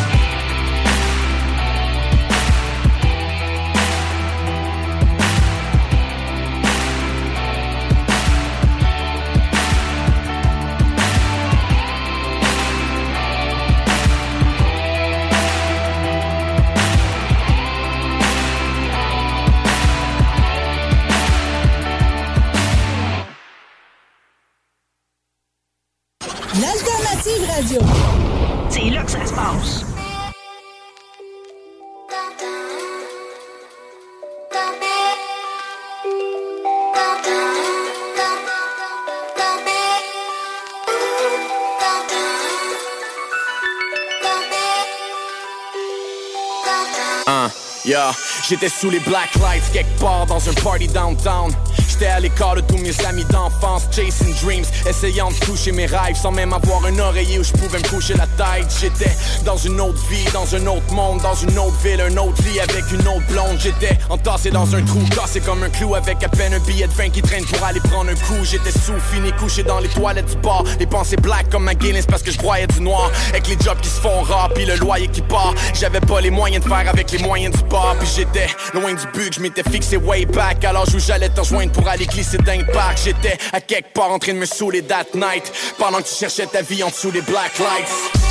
J'étais 48.49 48.69
sous 48.69 48.91
les 48.91 49.01
black 49.01 49.35
lights 49.37 49.71
quelque 49.73 50.01
part 50.01 50.27
dans 50.27 50.49
un 50.49 50.53
party 50.55 50.89
downtown. 50.89 51.53
J'étais 51.89 52.07
à 52.07 52.21
l'écart 52.21 52.57
de 52.57 52.61
tous 52.61 52.77
mes 52.79 52.93
amis 53.07 53.25
d'enfance, 53.25 53.85
chasing 53.91 54.35
dreams, 54.43 54.65
essayant 54.87 55.31
de 55.31 55.37
toucher 55.37 55.73
mes 55.73 55.87
rêves 55.87 56.17
sans 56.17 56.31
même 56.31 56.53
avoir 56.53 56.85
un 56.85 56.99
oreiller 56.99 57.39
où 57.39 57.45
je 57.45 57.53
pouvais 57.53 57.79
me 57.79 57.89
coucher 57.89 58.15
la 58.15 58.27
tête. 58.27 58.67
J'étais 58.81 59.17
dans 59.45 59.57
une 59.57 59.81
autre 59.81 60.01
vie, 60.09 60.25
dans 60.33 60.55
un 60.55 60.67
autre 60.67 60.93
monde, 60.93 61.21
dans 61.23 61.35
une 61.35 61.59
autre 61.59 61.77
ville, 61.83 62.01
un 62.01 62.17
autre 62.19 62.43
lit 62.43 62.61
avec 62.61 62.85
une 62.93 63.07
autre 63.09 63.27
blonde. 63.31 63.59
J'étais 63.59 63.97
entassé 64.11 64.51
dans 64.51 64.75
un 64.75 64.83
trou, 64.83 65.01
cassé 65.15 65.41
comme 65.41 65.63
un 65.63 65.71
clou 65.71 65.95
avec 65.95 66.23
à 66.23 66.29
peine 66.29 66.55
un 66.55 66.59
billet 66.61 66.87
de 66.87 66.93
vin 66.93 67.09
qui 67.09 67.23
traîne 67.23 67.45
pour 67.47 67.63
aller 67.65 67.81
prendre 67.81 68.11
un 68.11 68.15
coup. 68.15 68.45
J'étais 68.45 68.73
sous, 68.73 68.99
fini, 69.13 69.33
couché 69.33 69.63
dans 69.63 69.79
les 69.79 69.89
toilettes 69.89 70.29
du 70.29 70.37
bar, 70.37 70.65
les 70.79 70.87
pensées 70.87 71.17
black 71.17 71.49
comme 71.51 71.65
ma 71.65 71.75
Guinness 71.75 72.07
parce 72.07 72.23
que 72.23 72.31
je 72.31 72.39
broyais 72.39 72.67
du 72.67 72.81
noir. 72.81 73.11
Avec 73.31 73.49
les 73.49 73.57
jobs 73.59 73.81
qui 73.81 73.89
se 73.89 74.01
font 74.01 74.23
rare, 74.23 74.51
puis 74.55 74.67
le 74.67 74.77
loyer 74.77 75.09
qui 75.09 75.23
part. 75.23 75.55
J'avais 75.75 76.01
pas 76.01 76.21
les 76.21 76.31
moyens 76.31 76.65
de 76.65 76.69
faire 76.69 76.89
avec 76.89 77.11
les 77.11 77.19
moyens 77.19 77.57
du 77.57 77.65
bar, 77.65 77.96
puis 77.99 78.09
j'étais 78.15 78.49
loin 78.75 78.95
du 78.95 79.07
but 79.13 79.31
que 79.31 79.37
je 79.37 79.41
m'étais 79.41 79.63
fixé 79.63 79.97
way 79.97 80.27
back. 80.27 80.65
Alors 80.65 80.87
où 80.95 80.99
j'allais 80.99 81.29
te 81.29 81.41
rejoindre 81.41 81.73
pour 81.73 81.89
aller 81.89 82.07
glisser 82.07 82.39
d'un 82.39 82.63
parc. 82.73 82.99
J'étais 83.05 83.39
à 83.53 83.61
quelque 83.61 83.93
part 83.93 84.11
en 84.11 84.19
train 84.19 84.35
de 84.35 84.39
me 84.39 84.47
saouler 84.47 84.83
that 84.83 85.07
night. 85.15 85.53
Pendant 85.79 85.99
que 85.99 86.09
tu 86.09 86.15
cherchais 86.15 86.47
ta 86.47 86.63
vie 86.63 86.83
en 86.83 86.89
dessous 86.89 87.11
des 87.11 87.23
black 87.23 87.59
lights. 87.59 88.27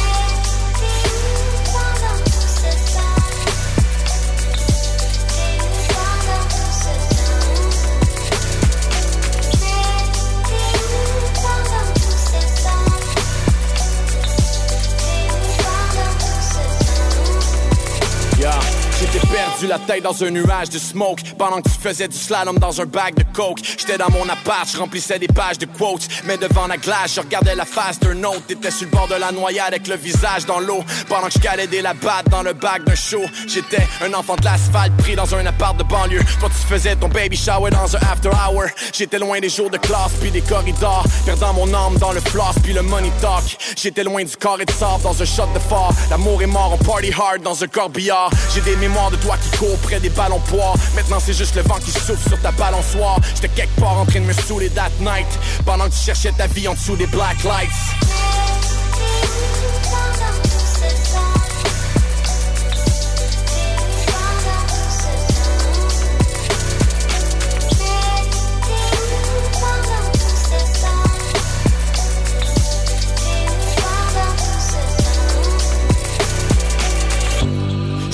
Perdu 19.56 19.68
la 19.68 19.80
tête 19.80 20.03
dans 20.03 20.24
un 20.24 20.32
nuage 20.32 20.70
de 20.70 20.80
smoke. 20.80 21.22
Pendant 21.38 21.62
que 21.62 21.70
tu 21.70 21.80
faisais 21.80 22.08
du 22.08 22.18
slalom 22.18 22.58
dans 22.60 22.82
un 22.82 22.86
bag 22.86 23.16
de 23.16 23.24
coke. 23.34 23.60
J'étais 23.64 23.97
dans 23.97 24.10
mon 24.10 24.28
appart, 24.30 24.70
je 24.70 24.78
remplissais 24.78 25.20
des 25.20 25.28
pages 25.28 25.58
de 25.58 25.66
quotes. 25.66 26.08
Mais 26.26 26.38
devant 26.38 26.68
la 26.68 26.78
glace, 26.78 27.16
je 27.16 27.22
regardais 27.22 27.56
la 27.56 27.66
face 27.66 27.99
d'un 27.99 28.22
autre. 28.24 28.45
T'étais 28.47 28.72
sur 28.72 28.86
le 28.86 28.91
bord 28.91 29.08
de 29.08 29.16
la 29.16 29.32
noyade 29.32 29.68
avec 29.68 29.88
le 29.88 29.95
visage 29.95 30.45
dans 30.45 30.60
l'eau. 30.60 30.84
Pendant 31.08 31.28
que 31.28 31.34
je 31.34 31.39
calais 31.39 31.68
des 31.68 31.82
labattes 31.82 32.30
dans 32.30 32.43
le 32.43 32.53
bag 32.53 32.84
d'un 32.84 32.95
show. 32.95 33.24
J'étais 33.47 33.88
un 34.01 34.14
enfant 34.14 34.36
de 34.36 34.45
l'asphalte 34.45 34.95
pris 34.97 35.16
dans 35.16 35.34
un 35.36 35.45
appart 35.45 35.78
de 35.78 35.84
banlieue. 35.84 36.24
Toi 36.39 36.49
tu 36.49 36.68
faisais 36.68 36.95
ton 36.95 37.08
baby 37.08 37.38
shower 37.38 37.70
dans 37.72 37.95
un 37.95 37.99
after 38.12 38.30
hour. 38.30 38.66
J'étais 38.93 39.20
loin 39.20 39.39
des 39.39 39.49
jours 39.49 39.70
de 39.70 39.78
classe 39.78 40.14
puis 40.20 40.32
des 40.32 40.41
corridors. 40.41 41.06
Perdant 41.26 41.53
mon 41.53 41.74
âme 41.74 41.97
dans 41.97 42.12
le 42.12 42.20
floss 42.20 42.56
puis 42.64 42.74
le 42.74 42.82
money 42.82 43.12
talk. 43.22 43.58
J'étais 43.78 44.03
loin 44.03 44.24
du 44.24 44.36
carré 44.36 44.66
de 44.66 44.72
sable 44.72 45.03
dans 45.03 45.22
un 45.22 45.26
shot 45.26 45.47
de 45.53 45.60
phare. 45.60 45.93
L'amour 46.10 46.41
est 46.41 46.47
mort, 46.47 46.78
on 46.80 46.84
party 46.84 47.12
hard 47.12 47.41
dans 47.41 47.64
un 47.64 47.68
corbillard. 47.68 48.30
J'ai 48.53 48.62
des 48.62 48.76
mémoires 48.78 49.12
de 49.12 49.18
toi 49.18 49.38
qui 49.38 49.44
courent 49.57 49.77
près 49.79 49.99
des 49.99 50.09
ballons 50.09 50.41
poids. 50.41 50.73
Maintenant 50.95 51.17
c'est 51.19 51.33
juste 51.33 51.55
le 51.55 51.61
vent 51.61 51.79
qui 51.79 51.91
souffle 51.91 52.27
sur 52.27 52.39
ta 52.41 52.51
balançoire. 52.51 53.19
J'étais 53.35 53.49
quelque 53.49 53.79
part 53.79 53.97
en 53.99 54.05
train 54.05 54.19
de 54.19 54.25
me 54.25 54.33
saouler 54.33 54.69
that 54.69 54.91
night. 54.99 55.27
Pendant 55.65 55.85
que 55.85 55.93
tu 55.93 56.03
cherchais 56.03 56.31
ta 56.31 56.47
vie 56.47 56.67
en 56.67 56.73
dessous 56.73 56.95
des 56.95 57.07
black 57.07 57.43
lights 57.43 57.95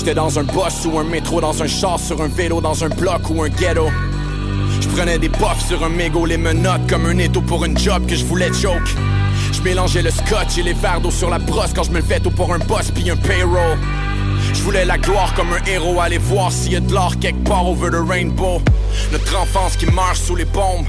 J'étais 0.04 0.16
dans 0.16 0.40
un 0.40 0.44
bus 0.44 0.88
ou 0.92 0.98
un 0.98 1.04
métro, 1.04 1.42
dans 1.42 1.62
un 1.62 1.68
char, 1.68 2.00
sur 2.00 2.24
un 2.24 2.28
vélo, 2.28 2.60
dans 2.60 2.84
un 2.84 2.90
bloc 2.90 3.22
ou 3.30 3.44
un 3.44 3.50
ghetto. 3.50 3.88
Je 4.82 4.88
prenais 4.88 5.20
des 5.20 5.30
puffs 5.30 5.68
sur 5.68 5.84
un 5.84 5.90
mégot, 5.90 6.26
les 6.26 6.38
menottes 6.38 6.90
comme 6.90 7.06
un 7.06 7.20
étau 7.20 7.40
pour 7.42 7.64
une 7.66 7.78
job 7.78 8.08
que 8.08 8.16
je 8.16 8.26
voulais 8.26 8.52
choke. 8.52 8.96
Je 9.52 9.62
mélangeais 9.62 10.02
le 10.02 10.10
scotch 10.10 10.58
et 10.58 10.64
les 10.64 10.74
verres 10.74 11.02
d'eau 11.02 11.12
sur 11.12 11.30
la 11.30 11.38
brosse 11.38 11.74
quand 11.76 11.84
je 11.84 11.92
me 11.92 12.00
levais 12.00 12.20
tôt 12.20 12.32
pour 12.32 12.52
un 12.52 12.58
boss 12.58 12.90
puis 12.90 13.12
un 13.12 13.16
payroll. 13.16 13.78
Je 14.56 14.64
voulais 14.64 14.86
la 14.86 14.98
gloire 14.98 15.36
comme 15.36 15.54
un 15.54 15.64
héros, 15.70 16.02
aller 16.02 16.18
voir 16.18 16.52
s'il 16.52 16.74
y 16.74 16.78
a 16.78 16.80
de 16.80 16.92
l'or 16.92 17.20
quelque 17.20 17.48
part 17.48 17.70
over 17.70 17.92
the 17.92 18.02
rainbow. 18.04 18.60
Notre 19.12 19.38
enfance 19.38 19.78
qui 19.78 19.86
marche 19.86 20.22
sous 20.22 20.36
les 20.36 20.46
bombes, 20.46 20.88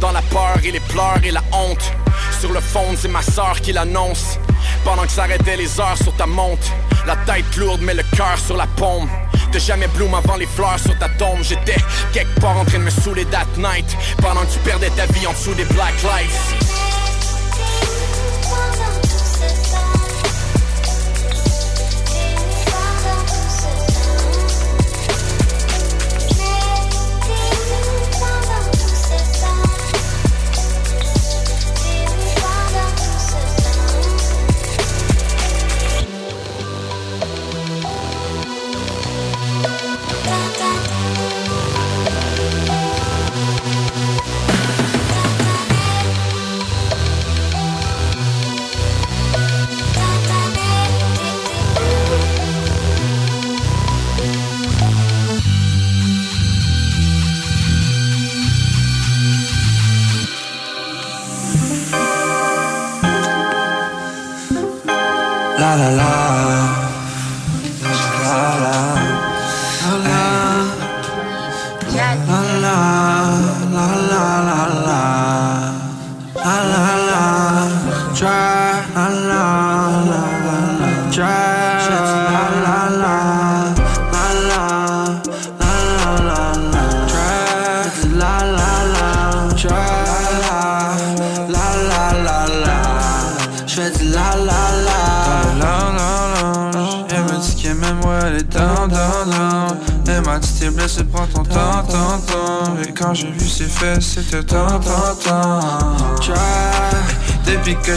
dans 0.00 0.12
la 0.12 0.22
peur 0.22 0.58
et 0.64 0.70
les 0.70 0.80
pleurs 0.80 1.20
et 1.24 1.30
la 1.30 1.42
honte. 1.52 1.92
Sur 2.40 2.52
le 2.52 2.60
fond, 2.60 2.94
c'est 2.96 3.08
ma 3.08 3.22
sœur 3.22 3.60
qui 3.60 3.72
l'annonce. 3.72 4.38
Pendant 4.84 5.02
que 5.02 5.10
s'arrêtaient 5.10 5.56
les 5.56 5.80
heures 5.80 5.96
sur 5.96 6.14
ta 6.16 6.26
montre. 6.26 6.68
La 7.06 7.16
tête 7.16 7.56
lourde 7.56 7.80
mais 7.82 7.94
le 7.94 8.02
cœur 8.16 8.38
sur 8.38 8.56
la 8.56 8.66
paume. 8.66 9.08
De 9.52 9.58
jamais 9.58 9.88
bloom 9.88 10.14
avant 10.14 10.36
les 10.36 10.46
fleurs 10.46 10.78
sur 10.78 10.96
ta 10.98 11.08
tombe. 11.08 11.42
J'étais 11.42 11.80
quelque 12.12 12.40
part 12.40 12.56
en 12.56 12.64
train 12.64 12.78
de 12.78 12.84
me 12.84 12.90
saouler 12.90 13.24
that 13.26 13.46
night. 13.56 13.96
Pendant 14.18 14.42
que 14.42 14.52
tu 14.52 14.58
perdais 14.60 14.90
ta 14.90 15.06
vie 15.06 15.26
en 15.26 15.32
dessous 15.32 15.54
des 15.54 15.64
black 15.64 15.94
lights 16.02 16.75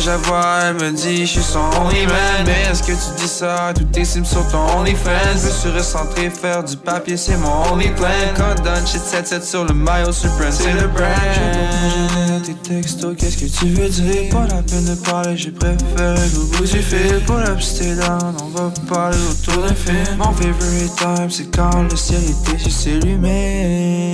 la 0.09 0.17
vois, 0.17 0.59
elle 0.63 0.73
me 0.75 0.91
dit 0.91 1.25
je 1.25 1.33
suis 1.33 1.41
son 1.41 1.59
only 1.81 2.05
man. 2.07 2.43
Mais 2.45 2.71
est-ce 2.71 2.81
que 2.81 2.93
tu 2.93 3.21
dis 3.21 3.27
ça? 3.27 3.71
Tout 3.75 3.83
tes 3.85 4.05
sims 4.05 4.25
sur 4.25 4.47
ton 4.47 4.79
OnlyFans. 4.79 5.37
Je 5.43 5.49
suis 5.49 5.69
recentré, 5.69 6.29
faire 6.29 6.63
du 6.63 6.75
papier, 6.77 7.15
c'est 7.15 7.37
mon 7.37 7.73
only 7.73 7.89
plan. 7.89 8.09
Condone, 8.35 8.87
shit 8.87 9.01
7-7 9.01 9.43
sur 9.43 9.65
le 9.65 9.73
maillot 9.73 10.11
supreme, 10.11 10.51
c'est 10.51 10.73
le 10.73 10.87
brand. 10.87 12.41
Tes 12.43 12.53
textos, 12.53 13.15
qu'est-ce 13.17 13.37
que 13.37 13.59
tu 13.59 13.67
veux 13.67 13.89
dire? 13.89 14.29
Pas 14.31 14.47
la 14.47 14.63
peine 14.63 14.85
de 14.85 14.95
parler, 14.95 15.37
j'ai 15.37 15.51
préféré 15.51 16.27
au 16.37 16.45
bout 16.57 16.63
du 16.65 16.81
fil. 16.81 17.21
Pour 17.27 17.39
stay 17.59 17.95
down, 17.95 18.35
on 18.41 18.47
va 18.57 18.71
parler 18.87 19.17
autour 19.29 19.63
d'un 19.63 19.75
film. 19.75 20.17
Mon 20.17 20.31
favorite 20.31 20.95
time, 20.95 21.29
c'est 21.29 21.55
quand 21.55 21.83
le 21.83 21.95
ciel 21.95 22.21
était 22.23 22.57
juste 22.57 22.87
allumé. 22.87 24.08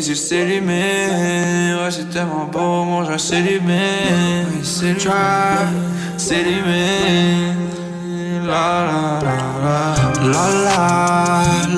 Tes 0.00 0.08
yeux 0.08 0.14
s'allumer, 0.14 1.74
ouais 1.74 1.90
c'est 1.90 2.08
tellement 2.08 2.46
beau, 2.46 2.84
mon 2.84 3.04
joie 3.04 3.18
s'allumer. 3.18 4.46
C'est 4.62 4.96
try, 4.96 5.12
s'allumer. 6.16 7.52
La 8.46 8.86
la 8.88 9.20
la 9.20 9.36
la 10.24 10.46
la 10.48 10.80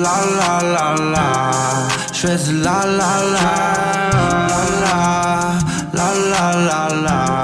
la 0.03 0.15
la 0.39 0.53
la 0.73 1.11
la. 1.11 1.27
J'fais 2.13 2.37
du 2.37 2.61
la 2.61 2.85
la 2.85 3.11
la 3.33 3.47
la 4.83 4.97
la 5.93 6.07
la 6.31 6.45
la 6.69 6.81
la. 7.03 7.43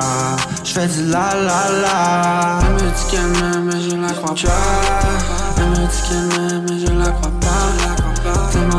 J'fais 0.63 0.87
du 0.87 1.03
la 1.07 1.27
la 1.33 1.61
la. 1.83 2.59
Elle 2.61 2.73
me 2.75 2.89
dit 2.89 3.05
qu'elle 3.11 3.31
m'aime, 3.41 3.65
mais 3.65 3.81
je 3.81 3.95
la 3.97 4.13
crois 4.13 4.33
pas. 4.33 4.49
Elle 5.57 5.71
me 5.71 5.75
dit 5.75 6.01
qu'elle 6.07 6.27
m'aime, 6.39 6.65
mais 6.69 6.79
je 6.79 6.91
la 6.93 7.09
crois. 7.09 7.28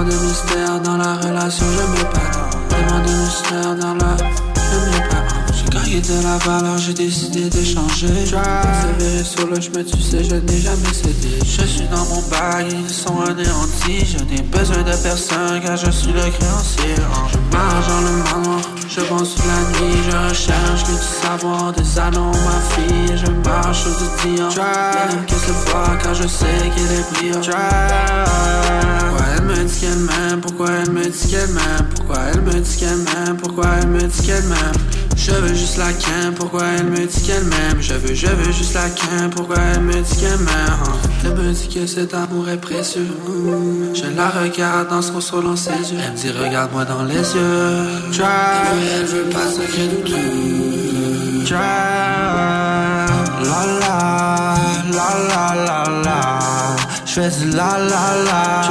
Tellement 0.00 0.16
de 0.16 0.24
mystère 0.24 0.80
dans 0.80 0.96
la 0.96 1.16
relation, 1.16 1.66
je 1.76 1.92
m'épate. 1.92 2.56
Tellement 2.70 3.00
de 3.00 3.12
mystère 3.20 3.76
dans 3.76 3.94
la. 3.94 4.16
Je 4.16 4.90
m'épate. 4.90 5.52
J'ai 5.52 5.78
gagné 5.78 6.00
de 6.00 6.22
la 6.22 6.38
valeur, 6.38 6.78
j'ai 6.78 6.94
décidé 6.94 7.50
d'échanger. 7.50 8.06
Persévérer 8.06 9.24
sur 9.24 9.46
le 9.46 9.60
chemin, 9.60 9.84
tu 9.84 10.00
sais, 10.00 10.24
je 10.24 10.36
n'ai 10.36 10.58
jamais 10.58 10.94
cédé. 10.94 11.38
Je 11.44 11.66
suis 11.66 11.86
dans 11.88 12.04
mon 12.06 12.22
bail, 12.30 12.68
ils 12.70 12.88
sont 12.88 13.20
anéantis. 13.20 14.06
Je 14.06 14.24
n'ai 14.24 14.40
besoin 14.40 14.82
de 14.82 14.96
personne 15.02 15.60
car 15.62 15.76
je 15.76 15.90
suis 15.90 16.12
le 16.12 16.30
créancier. 16.30 16.94
Je 16.96 17.56
marche 17.56 17.86
dans 17.88 18.00
le 18.00 18.10
manoir, 18.24 18.60
je 18.88 19.00
pense 19.02 19.34
toute 19.34 19.44
la 19.44 19.60
nuit. 19.80 19.98
Je 20.10 20.16
recherche 20.30 20.82
que 20.84 20.92
du 20.92 21.28
savoir, 21.28 21.72
des 21.72 21.98
annonces, 21.98 22.38
ma 22.38 22.60
fille. 22.74 23.18
Je 23.18 23.30
marche 23.46 23.82
sur 23.82 23.90
du 23.90 24.34
diamant. 24.34 24.50
Elle 24.56 25.14
aime 25.14 25.26
qu'elle 25.26 25.38
se 25.38 25.52
voit 25.70 25.96
car 26.02 26.14
je 26.14 26.26
sais 26.26 26.70
qu'elle 26.74 26.90
est 26.90 27.12
brillante. 27.12 27.50
Elle 29.52 29.64
me 29.64 29.68
dit 29.68 29.80
qu'elle 29.80 29.98
m'aime? 29.98 30.40
Pourquoi 30.40 30.68
elle 30.70 30.90
me 30.90 31.02
dit 31.02 31.28
qu'elle 31.28 31.48
m'aime? 31.48 31.88
Pourquoi 31.96 32.18
elle 32.32 32.40
me 32.42 32.52
dit 32.52 32.76
qu'elle 32.76 32.96
m'aime? 32.98 33.36
Pourquoi 33.36 33.66
elle 33.80 33.88
me 33.88 34.00
dit 34.00 34.26
qu'elle 34.26 34.44
m'aime? 34.44 34.72
Je 35.16 35.32
veux 35.32 35.54
juste 35.54 35.76
la 35.76 35.92
quinte, 35.92 36.34
pourquoi 36.36 36.62
elle 36.78 36.86
me 36.86 37.06
dit 37.06 37.20
qu'elle 37.20 37.44
m'aime 37.44 37.80
Je 37.80 37.92
veux, 37.94 38.14
je 38.14 38.26
veux 38.26 38.52
juste 38.52 38.72
la 38.74 38.88
quinte, 38.88 39.34
pourquoi 39.34 39.56
elle 39.74 39.82
me 39.82 39.92
dit 39.92 40.16
qu'elle 40.16 40.38
m'aime 40.38 40.78
Elle 41.24 41.34
me 41.34 41.52
dit 41.52 41.68
que 41.68 41.86
cet 41.86 42.14
amour 42.14 42.48
est 42.48 42.56
précieux 42.56 43.06
Je 43.92 44.16
la 44.16 44.30
regarde 44.30 44.88
dans 44.88 45.02
son 45.02 45.20
soul 45.20 45.44
dans 45.44 45.56
ses 45.56 45.72
yeux 45.72 45.98
Elle 46.02 46.12
me 46.12 46.16
dit 46.16 46.30
regarde-moi 46.30 46.86
dans 46.86 47.02
les 47.02 47.16
yeux 47.16 47.86
Try, 48.12 48.24
elle 48.94 49.06
veut 49.06 49.28
pas 49.30 49.50
secret 49.50 49.88
de 49.88 51.44
Try, 51.44 51.54
la 53.44 53.66
la, 53.80 54.54
la 54.90 55.54
la 55.54 56.02
la 56.02 56.09
la 57.16 57.22
J'fais 57.22 57.44
du 57.44 57.50
la 57.50 57.78
la 57.78 58.14
la, 58.24 58.62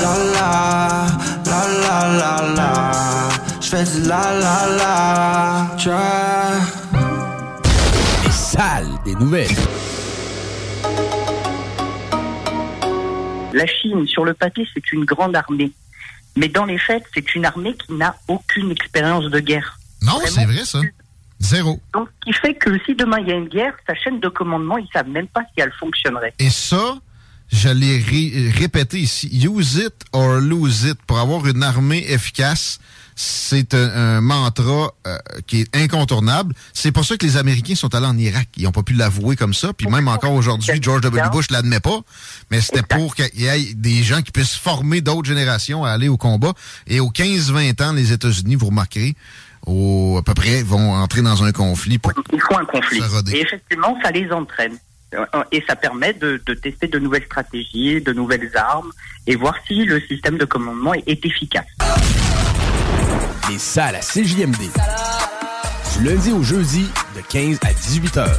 la 0.00 0.14
la, 0.34 1.06
la 1.46 1.60
la 1.82 1.98
la 2.18 2.54
la. 2.54 3.28
J'fais 3.60 3.84
du 3.84 4.08
la 4.08 4.34
la 4.34 4.66
la, 4.76 5.76
Les 8.24 8.32
salles 8.32 8.88
des 9.04 9.14
nouvelles. 9.14 9.46
La 13.52 13.66
Chine, 13.66 14.06
sur 14.06 14.24
le 14.24 14.34
papier, 14.34 14.66
c'est 14.74 14.92
une 14.92 15.04
grande 15.04 15.36
armée. 15.36 15.70
Mais 16.36 16.48
dans 16.48 16.64
les 16.64 16.78
faits, 16.78 17.04
c'est 17.14 17.34
une 17.34 17.44
armée 17.44 17.74
qui 17.74 17.92
n'a 17.92 18.16
aucune 18.26 18.70
expérience 18.72 19.26
de 19.26 19.38
guerre. 19.38 19.78
Non, 20.02 20.18
c'est 20.24 20.44
vrai, 20.44 20.64
ça. 20.64 20.80
Zéro. 21.38 21.80
Donc, 21.94 22.08
ce 22.08 22.24
qui 22.24 22.32
fait 22.32 22.54
que 22.54 22.78
si 22.84 22.94
demain 22.94 23.18
il 23.20 23.28
y 23.28 23.32
a 23.32 23.36
une 23.36 23.48
guerre, 23.48 23.74
sa 23.86 23.94
chaîne 23.94 24.20
de 24.20 24.28
commandement, 24.28 24.76
ils 24.76 24.88
savent 24.92 25.08
même 25.08 25.28
pas 25.28 25.42
si 25.54 25.60
elle 25.62 25.72
fonctionnerait. 25.72 26.34
Et 26.38 26.50
ça, 26.50 26.98
je 27.52 27.68
l'ai 27.68 27.98
ré- 27.98 28.50
répété 28.56 28.98
ici. 29.00 29.28
Use 29.32 29.74
it 29.76 29.94
or 30.12 30.34
lose 30.40 30.84
it. 30.84 30.98
Pour 31.06 31.18
avoir 31.18 31.46
une 31.46 31.62
armée 31.62 32.04
efficace, 32.08 32.78
c'est 33.16 33.74
un, 33.74 33.90
un 34.16 34.20
mantra 34.22 34.92
euh, 35.06 35.18
qui 35.46 35.60
est 35.62 35.76
incontournable. 35.76 36.54
C'est 36.72 36.90
pour 36.92 37.04
ça 37.04 37.16
que 37.16 37.26
les 37.26 37.36
Américains 37.36 37.74
sont 37.74 37.94
allés 37.94 38.06
en 38.06 38.16
Irak. 38.16 38.48
Ils 38.56 38.62
n'ont 38.64 38.72
pas 38.72 38.82
pu 38.82 38.94
l'avouer 38.94 39.36
comme 39.36 39.52
ça. 39.52 39.72
Puis 39.72 39.88
même 39.88 40.08
encore 40.08 40.32
aujourd'hui, 40.32 40.70
George 40.80 41.02
W. 41.02 41.28
Bush 41.30 41.50
l'admet 41.50 41.80
pas. 41.80 42.00
Mais 42.50 42.60
c'était 42.60 42.82
pour 42.82 43.14
qu'il 43.14 43.28
y 43.40 43.46
ait 43.46 43.74
des 43.74 44.02
gens 44.02 44.22
qui 44.22 44.32
puissent 44.32 44.54
former 44.56 45.00
d'autres 45.02 45.28
générations 45.28 45.84
à 45.84 45.90
aller 45.90 46.08
au 46.08 46.16
combat. 46.16 46.52
Et 46.86 47.00
aux 47.00 47.10
15-20 47.10 47.82
ans, 47.82 47.92
les 47.92 48.12
États-Unis, 48.12 48.54
vous 48.54 48.66
remarquerez, 48.66 49.14
au, 49.66 50.16
à 50.18 50.22
peu 50.22 50.32
près, 50.32 50.62
vont 50.62 50.94
entrer 50.94 51.20
dans 51.20 51.44
un 51.44 51.52
conflit. 51.52 51.98
Pour 51.98 52.12
Il 52.32 52.40
faut 52.40 52.56
un 52.58 52.64
conflit. 52.64 53.00
Et 53.34 53.40
effectivement, 53.42 53.98
ça 54.02 54.10
les 54.12 54.30
entraîne. 54.32 54.78
Euh, 55.14 55.24
Et 55.52 55.62
ça 55.66 55.76
permet 55.76 56.12
de, 56.12 56.36
tester 56.54 56.86
de 56.86 56.98
nouvelles 56.98 57.24
stratégies, 57.24 58.00
de 58.00 58.12
nouvelles 58.12 58.50
armes, 58.56 58.90
et 59.26 59.36
voir 59.36 59.54
si 59.66 59.84
le 59.84 60.00
système 60.00 60.38
de 60.38 60.44
commandement 60.44 60.94
est, 60.94 61.24
efficace. 61.24 61.66
Les 63.50 63.58
salles 63.58 63.96
à 63.96 64.00
CJMD. 64.00 64.70
Du 65.98 66.04
lundi 66.04 66.32
au 66.32 66.42
jeudi, 66.42 66.86
de 67.16 67.20
15 67.28 67.58
à 67.62 67.72
18 67.72 68.16
heures. 68.18 68.38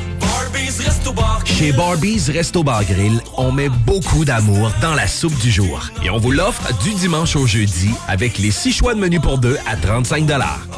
Chez 1.45 1.73
Barbies 1.73 2.31
Resto 2.31 2.63
Bar 2.63 2.83
Grill, 2.85 3.21
on 3.37 3.51
met 3.51 3.69
beaucoup 3.85 4.25
d'amour 4.25 4.71
dans 4.81 4.95
la 4.95 5.05
soupe 5.05 5.37
du 5.39 5.51
jour. 5.51 5.79
Et 6.03 6.09
on 6.09 6.17
vous 6.17 6.31
l'offre 6.31 6.73
du 6.83 6.91
dimanche 6.95 7.35
au 7.35 7.45
jeudi 7.45 7.91
avec 8.07 8.39
les 8.39 8.49
six 8.49 8.71
choix 8.71 8.95
de 8.95 8.99
menu 8.99 9.19
pour 9.19 9.37
deux 9.37 9.57
à 9.67 9.75
35 9.75 10.25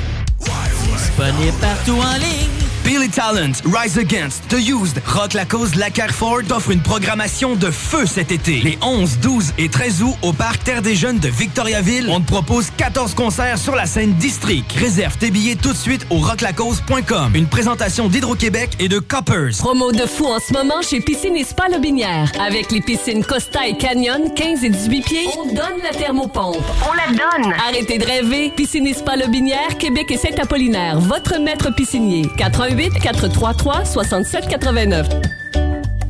Disponible 0.94 1.58
partout 1.62 2.00
en 2.00 2.18
ligne. 2.18 2.65
Billy 2.86 3.10
Talent, 3.10 3.64
Rise 3.66 3.98
Against, 3.98 4.48
The 4.48 4.60
Used, 4.60 5.02
Rock 5.08 5.34
La 5.34 5.46
Cause 5.46 5.74
la 5.74 5.90
Carrefour 5.90 6.42
t'offre 6.48 6.70
une 6.70 6.82
programmation 6.82 7.56
de 7.56 7.72
feu 7.72 8.06
cet 8.06 8.32
été. 8.32 8.62
Les 8.62 8.78
11, 8.84 9.18
12 9.24 9.54
et 9.58 9.70
13 9.70 10.04
août 10.04 10.16
au 10.22 10.34
Parc 10.34 10.64
Terre 10.64 10.84
des 10.84 10.94
Jeunes 10.94 11.18
de 11.18 11.28
Victoriaville, 11.28 12.08
on 12.12 12.22
te 12.22 12.28
propose 12.28 12.70
14 12.78 13.16
concerts 13.16 13.58
sur 13.58 13.76
la 13.76 13.88
scène 13.88 14.14
District. 14.14 14.72
Réserve 14.74 15.18
tes 15.18 15.32
billets 15.32 15.56
tout 15.56 15.72
de 15.72 15.78
suite 15.78 16.06
au 16.12 16.20
rocklacause.com. 16.20 17.32
Une 17.34 17.48
présentation 17.48 18.08
d'Hydro-Québec 18.08 18.74
et 18.78 18.88
de 18.88 19.00
Coppers. 19.00 19.58
Promo 19.58 19.92
de 19.92 20.06
fou 20.06 20.28
en 20.28 20.40
ce 20.40 20.54
moment 20.54 20.84
chez 20.88 21.02
Piscine 21.02 21.36
et 21.36 21.44
Spa 21.44 21.68
Lobinière. 21.72 22.32
Avec 22.40 22.72
les 22.72 22.82
piscines 22.82 23.26
Costa 23.26 23.66
et 23.68 23.78
Canyon, 23.78 24.32
15 24.36 24.64
et 24.64 24.70
18 24.70 25.02
pieds, 25.02 25.28
on 25.40 25.48
donne 25.48 25.82
la 25.82 25.90
thermopompe. 25.90 26.64
On 26.88 26.94
la 26.94 27.08
donne! 27.08 27.52
Arrêtez 27.68 27.98
de 27.98 28.06
rêver. 28.06 28.54
Piscine 28.56 28.86
et 28.86 28.94
Spa 28.94 29.16
Lobinière, 29.16 29.76
Québec 29.80 30.06
et 30.12 30.18
Saint-Apollinaire. 30.18 31.00
Votre 31.00 31.40
maître 31.40 31.74
piscinier. 31.74 32.30
88 32.38 32.75
433 32.76 33.86
67 33.86 34.68
89. 34.68 36.04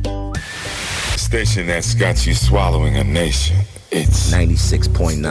Station 1.16 1.66
that's 1.68 1.94
got 1.94 2.26
you 2.26 2.34
swallowing 2.34 2.96
a 2.96 3.04
nation. 3.04 3.56
It's 3.92 4.32
96.9. 4.32 5.22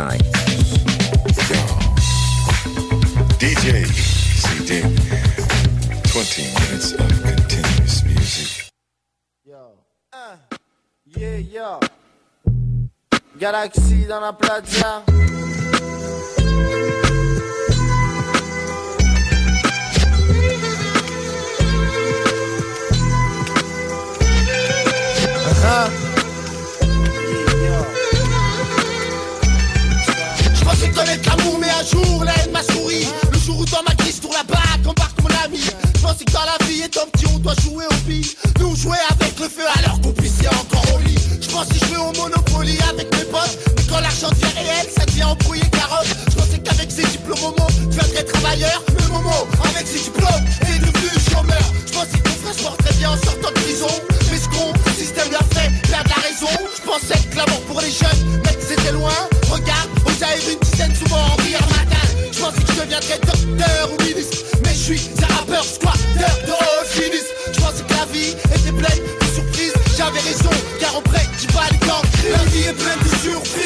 DJ 3.38 3.86
CD. 3.86 4.82
20 6.04 6.42
minutes 6.54 6.94
of 6.94 7.10
continuous 7.22 8.04
music. 8.06 8.72
Yeah, 11.06 11.38
yeah. 11.38 11.80
Galaxy 13.38 14.06
dans 14.06 14.22
la 14.22 14.32
plaza. 14.32 15.04
Je 30.54 30.64
pensais 30.64 30.90
connaître 30.90 31.30
l'amour, 31.30 31.58
mais 31.60 31.70
un 31.70 31.84
jour 31.86 32.24
la 32.24 32.34
haine 32.34 32.52
m'a 32.52 32.62
souri. 32.64 33.08
Le 33.32 33.40
jour 33.40 33.60
où 33.60 33.66
dans 33.66 33.84
ma 33.88 33.96
crise 33.96 34.20
tourne 34.20 34.36
la 34.36 34.44
bague, 34.44 34.88
embarque 34.88 35.22
mon 35.22 35.30
ami. 35.44 35.60
Je 35.60 36.02
pensais 36.02 36.26
que 36.26 36.32
dans 36.32 36.46
la 36.46 36.66
vie, 36.66 36.82
étant 36.84 37.08
petit, 37.12 37.26
on 37.34 37.40
doit 37.40 37.56
jouer 37.64 37.86
au 37.90 37.96
billes. 38.08 38.36
Nous 38.60 38.76
jouait 38.76 38.98
avec 39.10 39.40
le 39.40 39.48
feu 39.50 39.66
alors 39.80 40.00
qu'on 40.02 40.12
puissait 40.12 40.48
encore 40.50 40.86
au 40.96 41.00
lit. 41.00 41.18
Je 41.42 41.50
pensais 41.50 41.80
jouer 41.88 41.98
au 41.98 42.12
Monopoly 42.20 42.78
avec 42.90 43.12
mes 43.16 43.26
potes. 43.26 43.58
Mais 43.78 43.84
quand 43.90 44.00
l'argent 44.00 44.30
devient 44.30 44.54
réel, 44.56 44.88
ça 44.96 45.06
devient 45.06 45.24
embrouillé 45.24 45.64
carotte. 45.72 46.08
Je 46.30 46.36
pensais 46.36 46.60
qu'avec 46.60 46.92
ses 46.92 47.06
diplômes, 47.06 47.40
Momo, 47.42 47.68
tu 47.70 47.86
deviendrais 47.88 48.24
travailleur. 48.24 48.84
Mais 48.90 49.08
Momo, 49.08 49.48
avec 49.64 49.88
ses 49.88 50.00
diplômes, 50.00 50.46
est 50.62 50.80
devenu 50.80 51.10
chômeur. 51.32 51.66
Je 51.88 51.92
pensais 51.94 52.20
mon 52.26 52.36
frère 52.42 52.54
se 52.54 52.62
porterait 52.64 52.94
bien 52.96 53.12
en 53.12 53.18
sortant 53.18 53.50
de 53.50 53.60
prison. 53.62 53.88
Mais 54.32 54.38
ce 54.38 54.50
con, 54.50 54.74
l'a 55.36 55.46
fait 55.56 55.72
perdre 55.90 56.10
la 56.16 56.22
raison. 56.28 56.56
Je 56.76 56.82
pensais 56.82 57.20
que 57.30 57.36
l'amour 57.36 57.62
pour 57.68 57.82
les 57.82 57.92
jeunes, 57.92 58.42
mec, 58.46 58.58
c'était 58.60 58.92
loin. 58.92 59.20
Regarde, 59.50 59.90
aux 60.06 60.24
aïeux 60.24 60.54
une 60.54 60.60
dizaine 60.60 60.96
souvent 60.96 61.18
en 61.18 61.36
rire 61.44 61.60
matin. 61.76 62.06
Je 62.32 62.40
pensais 62.40 62.62
que 62.62 62.72
je 62.74 62.82
deviendrais 62.82 63.20
docteur 63.20 63.90
ou 63.92 64.04
ministre. 64.04 64.38
Mais 64.64 64.74
je 64.74 64.84
suis 64.94 65.02
un 65.24 65.34
rappeur 65.36 65.64
squatter 65.64 66.32
de 66.48 66.56
sinistre. 66.94 67.34
Je 67.54 67.60
pensais 67.60 67.84
que 67.84 67.94
la 67.94 68.06
vie 68.14 68.32
était 68.56 68.72
pleine 68.72 69.04
de 69.22 69.28
surprises. 69.36 69.74
J'avais 69.98 70.22
raison, 70.22 70.56
car 70.80 70.98
on 70.98 71.02
prédit 71.02 71.48
pas 71.48 71.68
les 71.72 71.80
temps. 71.80 72.04
La 72.32 72.44
vie 72.52 72.68
est 72.70 72.74
pleine 72.74 73.00
de 73.04 73.16
surprises. 73.18 73.65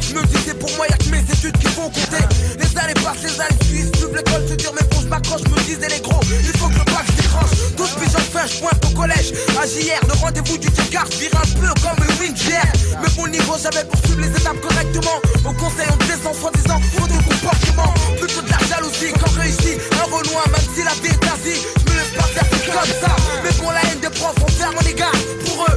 Je 0.00 0.14
me 0.14 0.24
disais 0.26 0.54
pour 0.54 0.70
moi, 0.76 0.86
y'a 0.88 0.96
que 0.96 1.08
mes 1.10 1.20
études 1.20 1.56
qui 1.58 1.66
vont 1.68 1.90
compter. 1.90 2.24
Les 2.58 2.78
années 2.78 2.94
passent, 2.94 3.22
les 3.22 3.40
années 3.40 3.64
suivent. 3.64 3.90
L'école, 4.14 4.48
se 4.48 4.54
dire, 4.54 4.72
mais 4.74 4.86
bon, 4.90 5.00
je 5.02 5.08
m'accroche. 5.08 5.42
Me 5.42 5.60
disais, 5.64 5.88
les 5.88 6.00
gros, 6.00 6.20
il 6.22 6.58
faut 6.58 6.68
que 6.68 6.78
le 6.78 6.84
bac 6.84 7.06
décroche. 7.16 7.74
12 7.76 7.88
piges 8.00 8.16
enfin, 8.16 8.46
je 8.46 8.60
pointe 8.60 8.84
au 8.84 8.90
collège. 8.96 9.32
À 9.60 9.66
JR, 9.66 10.00
le 10.08 10.14
rendez-vous 10.20 10.58
du 10.58 10.70
Ticard, 10.70 11.06
vire 11.18 11.30
un 11.34 11.46
peu 11.60 11.68
comme 11.80 12.06
le 12.06 12.12
Windsor. 12.20 12.66
Mais 13.02 13.08
mon 13.16 13.28
niveau, 13.28 13.56
j'avais 13.62 13.84
poursuivre 13.84 14.20
les 14.20 14.28
étapes 14.28 14.60
correctement. 14.60 15.18
Au 15.44 15.52
conseil, 15.52 15.86
on 15.92 15.96
descend, 16.06 16.34
soi-disant, 16.34 16.80
faux 16.96 17.06
de 17.06 17.18
comportement. 17.22 17.94
Plutôt 18.18 18.42
de 18.42 18.50
la 18.50 18.58
jalousie 18.68 19.12
quand 19.18 19.32
réussi. 19.38 19.78
Un 20.10 20.16
reloin, 20.16 20.42
même 20.50 20.66
si 20.74 20.82
la 20.82 20.90
vie 21.02 21.14
est 21.14 21.26
assis. 21.30 21.62
Je 21.86 21.92
me 21.92 21.98
laisse 21.98 22.10
pas 22.16 22.26
faire 22.34 22.46
c'est 22.50 22.66
comme 22.66 22.94
ça. 23.00 23.16
Mais 23.44 23.52
pour 23.52 23.70
la 23.72 23.80
haine 23.84 24.00
des 24.00 24.10
profs, 24.10 24.34
on 24.42 24.48
ferme 24.48 24.76
les 24.84 24.94
gars. 24.94 25.12
Pour 25.46 25.66
eux, 25.66 25.76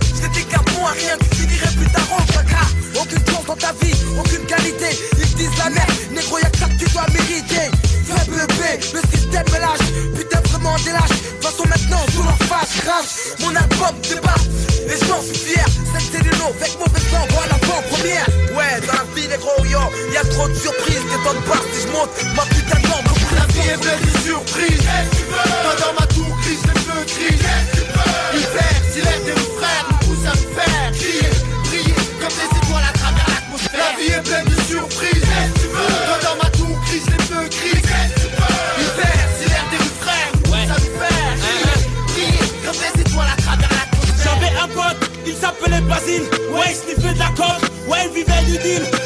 qu'un 0.49 0.63
bon 0.73 0.85
à 0.85 0.91
rien. 0.91 1.17
Tu 1.21 1.37
finirais 1.37 1.73
plus 1.77 1.91
tard 1.91 2.07
en 2.11 2.23
caca. 2.33 2.65
Aucune 2.99 3.25
chance 3.27 3.45
dans 3.45 3.55
ta 3.55 3.73
vie, 3.81 3.93
aucune 4.17 4.45
qualité. 4.45 4.89
Ils 5.19 5.35
disent 5.35 5.57
la 5.57 5.69
merde, 5.69 5.91
négro, 6.11 6.39
y'a 6.39 6.49
que 6.49 6.57
ça 6.57 6.65
que 6.65 6.77
tu 6.83 6.89
dois 6.91 7.05
mériter. 7.13 7.69
Faible 8.07 8.47
B, 8.57 8.61
le 8.93 9.01
système 9.13 9.45
me 9.53 9.59
lâche. 9.59 9.87
Putain, 10.17 10.41
vraiment 10.49 10.75
des 10.77 10.91
lâches. 10.91 11.19
De 11.39 11.45
façon, 11.45 11.63
maintenant, 11.69 12.03
sous 12.15 12.23
leur 12.23 12.37
face, 12.49 12.81
crache. 12.81 13.37
Mon 13.39 13.55
album 13.55 13.93
débat. 14.01 14.41
Et 14.89 14.97
j'en 15.05 15.21
suis 15.21 15.37
fier. 15.37 15.65
C'est 16.11 16.23
le 16.23 16.37
nom, 16.37 16.49
avec 16.49 16.77
mauvais 16.77 17.01
sang, 17.09 17.25
voilà 17.29 17.57
l'avant-première. 17.61 18.27
Ouais, 18.55 18.81
dans 18.85 18.93
la 18.93 19.05
vie, 19.15 19.27
négro, 19.27 19.53
yo, 19.65 19.79
y'a 20.13 20.21
trop 20.25 20.47
de 20.47 20.55
surprises. 20.55 21.05
T'étonnes 21.09 21.41
pas 21.43 21.61
si 21.73 21.81
je 21.81 21.91
monte 21.91 22.09
ma 22.35 22.45
putain 22.45 22.82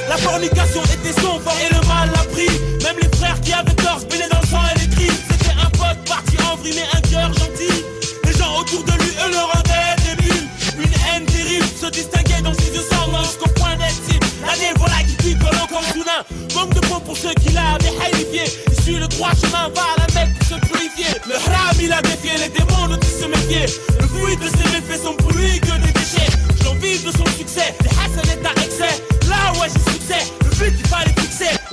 La 0.10 0.18
fornication 0.18 0.82
était 0.84 1.20
fort 1.22 1.42
et 1.62 1.74
le 1.74 1.88
mal 1.88 2.10
l'a 2.12 2.24
pris. 2.32 2.50
Même 2.84 2.98
les 3.02 3.18
frères 3.18 3.40
qui 3.42 3.54
avaient 3.54 3.74
tort 3.74 4.00
se 4.00 4.06
baignaient 4.06 4.30
dans 4.30 4.42
le 4.42 4.48
sang 4.48 4.62
et 4.76 4.80
les 4.80 4.88
crimes. 4.96 5.18
C'était 5.30 5.56
un 5.60 5.70
pote 5.72 5.98
parti 6.08 6.36
en 6.44 6.56
vrille, 6.58 6.82
un 6.94 7.02
cœur 7.02 7.34
gentil. 7.34 7.84
Les 8.26 8.34
gens 8.34 8.60
autour 8.60 8.84
de 8.84 8.92
lui, 8.92 9.10
eux, 9.10 9.32
le 9.32 9.38
rendaient 9.38 9.96
des 10.06 10.22
bulles. 10.22 10.48
Une 10.78 10.94
haine 11.08 11.26
terrible 11.26 11.66
se 11.80 11.88
distinguait 11.88 12.42
dans 12.44 12.54
ses 12.54 12.76
yeux 12.76 12.86
sanglants 12.90 13.24
jusqu'au 13.24 13.50
point 13.56 13.76
d'être. 13.78 13.98
L'année, 14.46 14.74
voilà 14.78 14.98
qui 15.08 15.16
pique 15.16 15.40
comme 15.40 15.84
soudain. 15.94 16.22
Manque 16.56 16.74
de 16.74 16.88
mots 16.88 17.00
pour 17.00 17.18
ceux 17.18 17.34
qui 17.34 17.54
l'avaient 17.54 17.96
haïfié. 18.04 18.44
Il 18.68 18.84
suit 18.84 19.00
le 19.00 19.08
droit 19.08 19.32
chemin, 19.42 19.70
va 19.74 19.82
à 19.82 20.08
la 20.08 20.14
Mecque 20.14 20.34
pour 20.38 20.48
se 20.48 20.66
purifier. 20.68 21.14
Le 21.28 21.36
haram, 21.36 21.78
il 21.82 21.92
a 21.92 22.02
défié 22.02 22.32
les 22.38 22.50
démons 22.50 22.88
il 22.90 23.08
se 23.08 23.28
méfiait. 23.28 23.66
Le 24.00 24.08
fruit 24.08 24.38
de 24.38 24.48
ses 24.48 24.67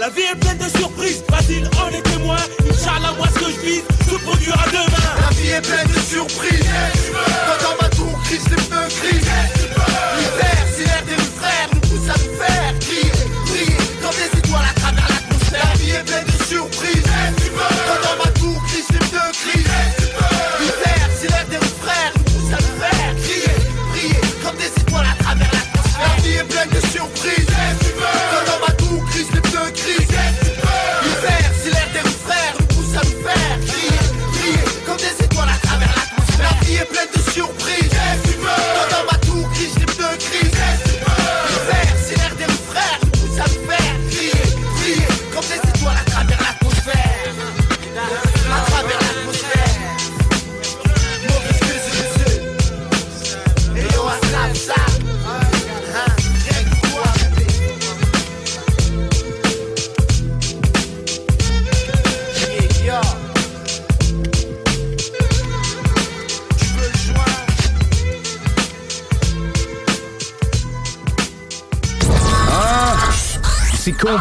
las 0.05 0.15
10 0.15 0.44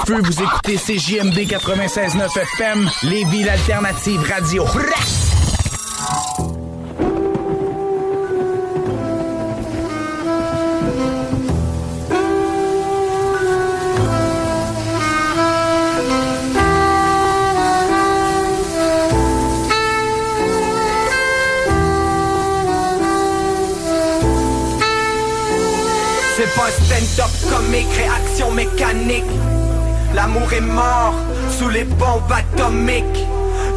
feu, 0.06 0.22
vous 0.22 0.42
écoutez 0.42 0.76
CJMD 0.76 1.40
96.9 1.48 2.40
FM, 2.40 2.90
les 3.04 3.24
villes 3.26 3.50
alternatives 3.50 4.22
radio. 4.30 4.66
C'est 26.36 26.56
pas 26.56 26.72
stand-up 26.72 27.32
comme 27.50 27.68
mes 27.70 27.86
mécanique. 28.52 29.24
L'amour 30.24 30.54
est 30.54 30.62
mort 30.62 31.16
sous 31.60 31.68
les 31.68 31.84
bombes 31.84 32.32
atomiques. 32.32 33.28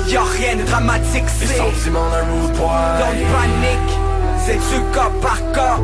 Y'a 0.06 0.23
rien 0.23 0.55
de 0.55 0.62
dramatique, 0.62 1.24
c'est 1.27 1.48
Les 1.48 1.56
sentiments 1.56 2.09
d'un 2.09 2.23
rude 2.23 2.56
boy 2.56 2.68
Don't 3.01 3.27
panique, 3.35 3.93
c'est 4.47 4.55
du 4.55 4.81
cas 4.94 5.10
par 5.20 5.39
cas. 5.52 5.81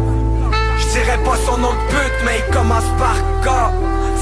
J'dirais 0.79 1.19
pas 1.25 1.37
son 1.45 1.59
nom 1.59 1.73
de 1.73 1.89
pute, 1.89 2.19
mais 2.25 2.39
il 2.39 2.55
commence 2.55 2.85
par 2.97 3.17
cas. 3.43 3.73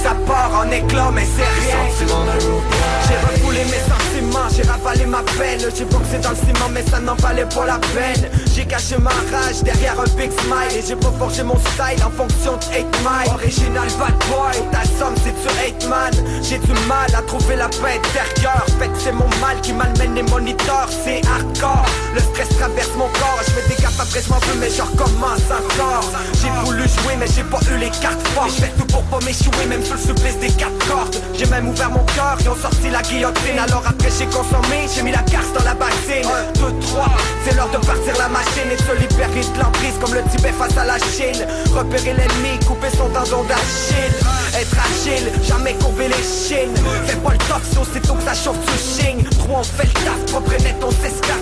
Ça 0.03 0.17
part 0.27 0.65
en 0.65 0.71
éclat, 0.71 1.11
mais 1.15 1.27
c'est 1.27 1.43
rien. 1.43 1.77
J'ai 1.99 3.17
refoulé 3.17 3.61
mes 3.67 3.85
sentiments, 3.93 4.49
j'ai 4.51 4.62
ravalé 4.62 5.05
ma 5.05 5.23
peine. 5.39 5.61
J'ai 5.77 5.85
boxé 5.85 6.17
dans 6.23 6.31
le 6.31 6.37
ciment, 6.37 6.71
mais 6.73 6.83
ça 6.91 7.01
n'en 7.01 7.17
valait 7.17 7.45
pas 7.45 7.67
la 7.67 7.79
peine. 7.79 8.31
Caché 8.70 8.98
ma 8.98 9.10
rage 9.10 9.64
derrière 9.64 9.98
un 9.98 10.05
big 10.16 10.30
smile. 10.30 10.78
Et 10.78 10.86
j'ai 10.86 10.94
pas 10.94 11.10
forgé 11.18 11.42
mon 11.42 11.59
style 11.59 12.05
en 12.06 12.10
fonction 12.10 12.56
de 12.56 12.64
8 12.72 12.86
mile. 13.02 13.34
Original 13.34 13.88
bad 13.98 14.14
boy, 14.30 14.70
ta 14.70 14.84
somme 14.84 15.14
c'est 15.24 15.32
du 15.32 15.76
8 15.76 15.88
man. 15.88 16.12
J'ai 16.40 16.59
du 16.59 16.72
mal 16.86 17.12
à 17.12 17.22
trouver 17.22 17.56
la 17.56 17.68
paix 17.68 17.98
intérieure. 17.98 18.64
Que 18.78 18.86
c'est 18.97 19.12
mon 19.12 19.28
mal 19.40 19.60
qui 19.60 19.72
malmène 19.72 20.14
les 20.14 20.22
moniteurs, 20.22 20.88
c'est 20.88 21.20
hardcore. 21.26 21.84
Le 22.15 22.20
stress 22.20 22.49
traverse 22.59 22.91
mon 22.97 23.09
corps, 23.09 23.41
je 23.47 23.69
des 23.69 23.81
gaffes 23.81 24.01
après 24.01 24.20
je 24.20 24.28
m'en 24.31 24.39
veux, 24.39 24.59
mais 24.59 24.70
je 24.70 24.82
recommence 24.82 25.47
encore. 25.47 26.11
J'ai 26.41 26.51
voulu 26.65 26.82
jouer, 26.82 27.15
mais 27.19 27.27
j'ai 27.27 27.45
pas 27.45 27.61
eu 27.70 27.78
les 27.78 27.91
cartes 27.91 28.27
fortes. 28.35 28.51
Je 28.59 28.66
tout 28.77 28.87
pour 28.87 29.03
pas 29.05 29.24
m'échouer, 29.24 29.66
même 29.69 29.85
sous 29.85 29.95
le 29.95 30.01
supplice 30.01 30.39
des 30.39 30.51
quatre 30.51 30.77
cordes. 30.89 31.16
J'ai 31.39 31.47
même 31.47 31.69
ouvert 31.69 31.91
mon 31.91 32.05
cœur, 32.16 32.37
ils 32.41 32.49
ont 32.49 32.57
sorti 32.57 32.91
la 32.91 33.03
guillotine. 33.03 33.59
Alors 33.59 33.85
après 33.87 34.11
j'ai 34.11 34.27
consommé, 34.27 34.89
j'ai 34.93 35.03
mis 35.03 35.12
la 35.12 35.23
garce 35.23 35.53
dans 35.53 35.65
la 35.65 35.74
bassine. 35.74 36.27
1, 36.59 36.59
2, 36.59 36.81
3, 36.81 37.07
c'est 37.45 37.55
l'heure 37.55 37.70
de 37.70 37.78
partir 37.78 38.15
la 38.19 38.28
machine 38.28 38.70
et 38.73 38.77
de 38.77 38.82
se 38.82 38.95
libérer 38.99 39.47
de 39.47 39.59
l'emprise 39.61 39.95
comme 40.01 40.15
le 40.15 40.23
Tibet 40.31 40.53
face 40.53 40.77
à 40.77 40.85
la 40.85 40.99
Chine. 40.99 41.47
Repérer 41.73 42.15
l'ennemi, 42.15 42.59
couper 42.66 42.91
son 42.91 43.09
tendon 43.11 43.45
d'Achille. 43.45 44.15
Être 44.59 44.77
agile, 44.82 45.31
jamais 45.47 45.74
courber 45.74 46.09
les 46.09 46.24
chines. 46.27 46.74
Fais 47.07 47.16
pas 47.16 47.32
le 47.32 47.39
tox, 47.39 47.62
aussitôt 47.81 48.15
que 48.15 48.23
ça 48.24 48.35
chauffe, 48.35 48.59
tu 48.66 49.03
chignes. 49.03 49.23
Trop 49.39 49.59
on 49.59 49.62
fait 49.62 49.87
le 49.87 49.93
taf, 49.93 50.27
propre 50.27 50.53
et 50.55 50.62
net, 50.62 50.77
on. 50.82 50.91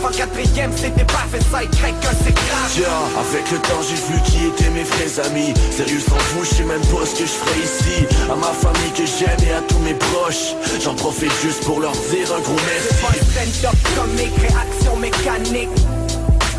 En 0.08 0.10
quatrième, 0.58 0.72
c'était 0.76 1.04
pas 1.04 1.26
fait 1.30 1.42
ça, 1.50 1.62
il 1.62 1.70
craque 1.70 2.00
que 2.00 2.06
c'est 2.24 2.34
grave. 2.34 2.70
Tiens, 2.72 2.84
avec 3.18 3.50
le 3.50 3.58
temps 3.58 3.82
j'ai 3.88 4.12
vu 4.12 4.20
qui 4.22 4.46
étaient 4.46 4.70
mes 4.70 4.82
vrais 4.82 5.20
amis 5.26 5.54
Sérieux 5.70 6.00
sans 6.00 6.16
vous, 6.34 6.44
je 6.44 6.54
sais 6.54 6.64
même 6.64 6.80
pas 6.80 7.06
ce 7.06 7.14
que 7.14 7.26
je 7.26 7.32
ferais 7.32 7.58
ici 7.60 8.06
À 8.30 8.36
ma 8.36 8.52
famille 8.52 8.92
que 8.92 9.04
j'aime 9.06 9.48
et 9.48 9.52
à 9.52 9.60
tous 9.62 9.78
mes 9.80 9.94
proches 9.94 10.54
J'en 10.82 10.94
profite 10.94 11.32
juste 11.42 11.64
pour 11.64 11.80
leur 11.80 11.92
dire 11.92 12.32
un 12.36 12.40
gros 12.40 12.56
merci 12.66 13.54
stand-up 13.54 13.76
comique, 13.96 14.34
réaction 14.38 14.96
mécanique. 14.96 15.68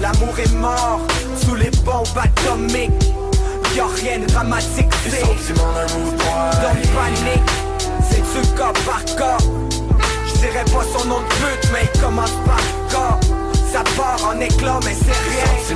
L'amour 0.01 0.39
est 0.39 0.53
mort 0.53 1.01
sous 1.43 1.55
les 1.55 1.71
bombes 1.83 2.07
atomiques. 2.15 2.91
Y'a 3.75 3.85
rien 4.01 4.19
de 4.19 4.25
dramatique, 4.25 4.87
Les 5.05 5.11
c'est 5.11 5.21
sentiments 5.21 5.73
Don't 6.61 6.81
panique, 6.95 7.49
c'est 8.09 8.21
du 8.21 8.47
cas 8.55 8.73
par 8.85 9.03
cas. 9.15 9.37
J'dirais 10.27 10.65
pas 10.65 10.85
son 10.97 11.05
nom 11.05 11.19
de 11.19 11.25
pute, 11.25 11.71
mais 11.73 11.89
il 11.93 12.01
commence 12.01 12.31
par 12.45 12.57
cas. 12.89 13.38
Ça 13.71 13.83
part 13.95 14.19
en 14.27 14.39
éclat, 14.39 14.79
mais 14.83 14.95
c'est 14.97 15.11
rien. 15.29 15.45
J'ai 15.67 15.75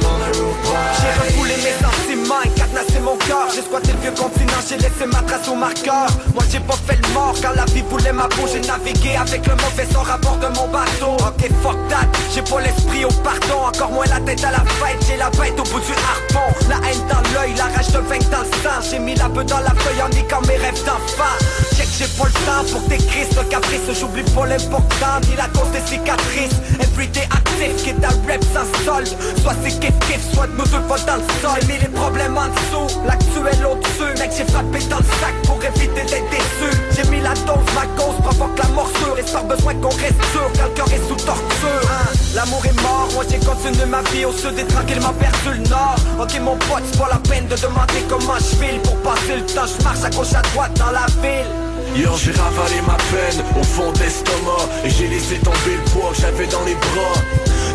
refoulé 1.21 1.55
mes 1.57 1.73
sentiments 1.85 2.41
cadenassé 2.55 2.99
mon 2.99 3.17
corps. 3.17 3.49
J'ai 3.53 3.61
squatté 3.61 3.91
le 3.91 3.99
vieux 3.99 4.11
continent, 4.11 4.61
j'ai 4.67 4.77
laissé 4.77 5.05
ma 5.05 5.21
trace 5.21 5.47
au 5.47 5.55
marqueur. 5.55 6.07
Moi 6.33 6.43
j'ai 6.49 6.59
pas 6.59 6.75
fait 6.87 6.97
le 7.01 7.13
mort 7.13 7.35
quand 7.41 7.53
la 7.55 7.65
vie 7.65 7.83
voulait 7.89 8.13
ma 8.13 8.27
peau. 8.27 8.47
J'ai 8.51 8.61
navigué 8.61 9.15
avec 9.15 9.45
le 9.45 9.55
mauvais 9.55 9.87
sans 9.91 10.01
rapport 10.01 10.37
de 10.37 10.47
mon 10.47 10.67
bateau. 10.69 11.13
Ok, 11.19 11.49
fuck 11.61 11.77
that, 11.89 12.07
j'ai 12.33 12.41
pas 12.41 12.61
l'esprit 12.61 13.05
au 13.05 13.13
pardon. 13.21 13.67
Encore 13.67 13.91
moins 13.91 14.05
la 14.05 14.19
tête 14.21 14.43
à 14.43 14.51
la 14.51 14.59
fête, 14.59 14.97
j'ai 15.07 15.17
la 15.17 15.29
bête 15.29 15.59
au 15.59 15.63
bout 15.63 15.79
du 15.79 15.93
harpon. 15.93 16.49
La 16.69 16.77
haine 16.89 17.05
dans 17.07 17.21
l'œil, 17.33 17.53
la 17.55 17.65
rage 17.65 17.91
de 17.91 17.99
vaincre 17.99 18.29
dans 18.29 18.39
le 18.39 18.51
sang. 18.63 18.89
J'ai 18.89 18.99
mis 18.99 19.15
la 19.15 19.29
beuh 19.29 19.43
dans 19.43 19.59
la 19.59 19.73
feuille 19.75 20.01
en 20.01 20.09
niquant 20.09 20.41
mes 20.47 20.57
rêves 20.57 20.83
d'enfant. 20.85 21.35
Check, 21.75 21.87
j'ai 21.97 22.07
pas 22.17 22.25
le 22.25 22.33
temps 22.45 22.71
pour 22.71 22.87
tes 22.87 22.97
crises 22.97 23.29
de 23.29 23.43
caprice. 23.49 23.81
J'oublie 23.99 24.23
pas 24.35 24.45
l'important, 24.45 25.19
ni 25.29 25.35
la 25.35 25.47
cause 25.47 25.71
des 25.71 25.81
cicatrices. 25.85 26.57
Everyday 26.79 27.27
actif, 27.31 27.83
qui 27.83 27.89
est 27.89 28.05
un 28.05 28.15
rap 28.27 28.43
sans 28.53 28.85
solde. 28.85 29.07
Soit 29.41 29.55
c'est 29.63 29.79
kiff 29.79 29.97
kiff, 30.07 30.21
soit 30.33 30.47
nous 30.47 30.63
deux 30.63 30.83
fois 30.87 30.99
dans 31.07 31.15
le 31.15 31.25
sol. 31.41 31.59
J'ai 31.61 31.73
mis 31.73 31.79
les 31.79 31.87
problèmes 31.87 32.37
en 32.37 32.47
dessous, 32.47 32.99
l'actuel 33.05 33.65
au-dessus. 33.65 34.13
Mec, 34.19 34.31
j'ai 34.37 34.45
frappé 34.45 34.79
dans 34.89 34.97
le 34.97 35.09
sac 35.19 35.33
pour 35.45 35.59
éviter 35.63 36.03
d'être 36.03 36.29
déçu. 36.29 36.92
J'ai 36.95 37.09
mis 37.09 37.21
la 37.21 37.33
dose, 37.33 37.67
ma 37.75 37.85
cause 37.97 38.15
provoque 38.21 38.57
la 38.57 38.69
morsure. 38.69 39.17
Et 39.17 39.25
sans 39.27 39.43
besoin 39.43 39.73
qu'on 39.75 39.89
reste 39.89 40.23
sûr, 40.31 40.49
cœur 40.75 40.87
est 40.93 41.07
sous 41.07 41.15
torture. 41.15 41.89
Hein, 41.91 42.11
L'amour 42.35 42.65
est 42.65 42.81
mort, 42.81 43.07
moi 43.13 43.23
j'ai 43.29 43.37
continué 43.37 43.85
ma 43.85 44.01
vie 44.11 44.25
au 44.25 44.31
sud 44.31 44.57
et 44.57 44.65
tranquillement 44.65 45.13
perdu 45.13 45.59
le 45.61 45.69
nord. 45.69 45.95
Ok, 46.19 46.39
mon 46.41 46.55
pote, 46.57 46.83
c'est 46.91 46.99
pas 46.99 47.09
la 47.11 47.19
peine 47.19 47.47
de 47.47 47.55
demander 47.55 48.01
comment 48.09 48.37
je 48.37 48.55
file. 48.57 48.79
Pour 48.83 48.95
passer 48.97 49.35
le 49.37 49.45
temps, 49.45 49.65
je 49.67 49.83
marche 49.83 50.03
à 50.03 50.09
gauche 50.09 50.33
à 50.33 50.41
droite 50.41 50.73
dans 50.77 50.91
la 50.91 51.05
ville. 51.21 51.47
Hier 51.95 52.09
j'ai 52.17 52.31
ravalé 52.31 52.81
ma 52.87 52.95
peine 53.11 53.43
au 53.59 53.63
fond 53.63 53.91
d'estomac 53.91 54.65
Et 54.83 54.89
j'ai 54.89 55.07
laissé 55.07 55.35
tomber 55.37 55.75
le 55.77 55.91
poids 55.91 56.09
que 56.11 56.21
j'avais 56.21 56.47
dans 56.47 56.63
les 56.63 56.73
bras 56.73 57.21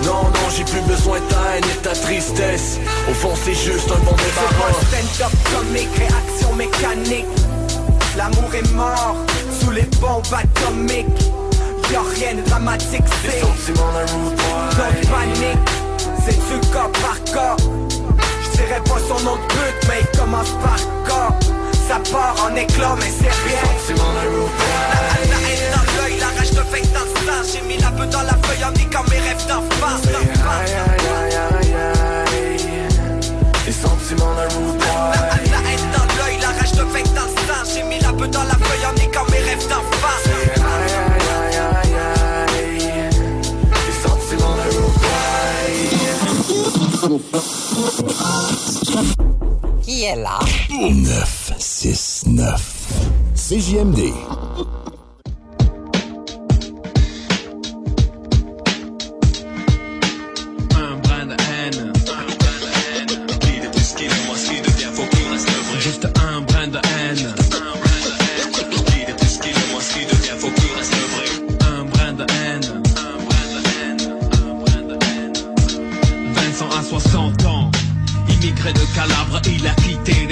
Non, 0.04 0.24
non, 0.24 0.50
j'ai 0.56 0.64
plus 0.64 0.80
besoin 0.80 1.20
de 1.20 1.24
ta 1.26 1.36
haine 1.56 1.64
et 1.64 1.76
ta 1.82 1.90
tristesse 1.90 2.78
Au 3.08 3.14
fond 3.14 3.34
c'est 3.44 3.54
juste 3.54 3.88
un 3.92 3.98
bon 4.04 4.16
débarras 4.16 4.72
stand-up 4.88 5.32
comique, 5.54 5.88
réaction 5.96 6.52
mécanique. 6.54 7.26
L'amour 8.18 8.52
est 8.52 8.74
mort 8.74 9.14
sous 9.60 9.70
les 9.70 9.88
bombes 10.00 10.26
atomiques. 10.32 11.06
Y'a 11.92 12.00
rien 12.16 12.34
de 12.34 12.42
dramatique, 12.48 13.04
c'est 13.22 13.40
Don't 13.40 13.54
panique, 15.08 15.68
c'est 16.24 16.34
du 16.34 16.58
cas 16.72 16.90
par 17.00 17.22
cas. 17.32 17.56
J'dirais 18.42 18.82
pas 18.84 18.98
son 19.06 19.24
nom 19.24 19.36
de 19.36 19.46
pute, 19.46 19.88
mais 19.88 20.00
il 20.00 20.18
commence 20.18 20.50
par 20.60 20.80
cas. 21.06 21.32
Ça 21.86 22.00
part 22.10 22.34
en 22.44 22.56
éclat, 22.56 22.96
mais 22.98 23.12
c'est 23.20 23.30
rien. 23.30 23.94
La, 23.94 24.24
la 25.30 25.38
haine 25.48 25.66
dans 25.72 26.02
l'œil, 26.02 26.18
la 26.18 26.26
rage 26.36 26.50
de 26.50 26.56
fake 26.56 26.92
dans. 26.92 27.08
J'ai 27.52 27.62
mis 27.62 27.80
la 27.80 27.90
beuh 27.92 28.06
dans 28.06 28.22
la 28.22 28.34
feuille 28.42 28.64
en 28.64 28.72
niquant 28.72 29.04
mes 29.08 29.18
rêves 29.18 29.46
d'enfance. 29.46 30.02
Les 33.64 33.72
sentiments 33.72 34.34
d'un 34.34 34.48
La, 34.80 35.20
la 35.20 35.34
haine 35.34 35.37
Qui 49.82 50.04
est 50.04 50.16
là? 50.16 50.38
969. 50.68 52.92
CJMD. 53.34 54.12
De 79.40 79.58
Calabre, 79.58 79.77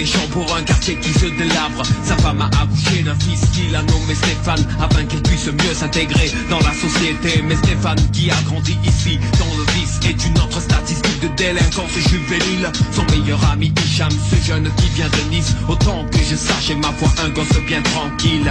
champs 0.04 0.28
pour 0.32 0.54
un 0.54 0.62
quartier 0.62 0.96
qui 0.96 1.12
se 1.12 1.26
délabre. 1.26 1.82
Sa 2.04 2.16
femme 2.16 2.42
a 2.42 2.50
accouché 2.62 3.02
d'un 3.02 3.14
fils 3.14 3.40
qu'il 3.52 3.74
a 3.74 3.82
nommé 3.82 4.14
Stéphane, 4.14 4.66
afin 4.80 5.04
qu'il 5.04 5.22
puisse 5.22 5.46
mieux 5.46 5.74
s'intégrer 5.74 6.30
dans 6.50 6.60
la 6.60 6.72
société. 6.74 7.42
Mais 7.42 7.56
Stéphane, 7.56 7.98
qui 8.12 8.30
a 8.30 8.36
grandi 8.46 8.76
ici, 8.84 9.18
dans 9.38 9.56
le 9.56 9.64
vice, 9.72 9.98
est 10.04 10.26
une 10.26 10.38
autre 10.38 10.60
statistique 10.60 11.20
de 11.22 11.28
délinquance 11.36 11.92
juvénile. 12.10 12.70
Son 12.92 13.04
meilleur 13.16 13.40
ami 13.50 13.72
Hicham, 13.84 14.10
ce 14.10 14.36
jeune 14.46 14.68
qui 14.76 14.88
vient 14.90 15.08
de 15.08 15.30
Nice, 15.30 15.54
autant 15.68 16.04
que 16.10 16.18
je 16.18 16.36
sache, 16.36 16.70
est 16.70 16.76
ma 16.76 16.92
foi 16.92 17.08
un 17.24 17.30
gosse 17.30 17.60
bien 17.66 17.82
tranquille. 17.82 18.50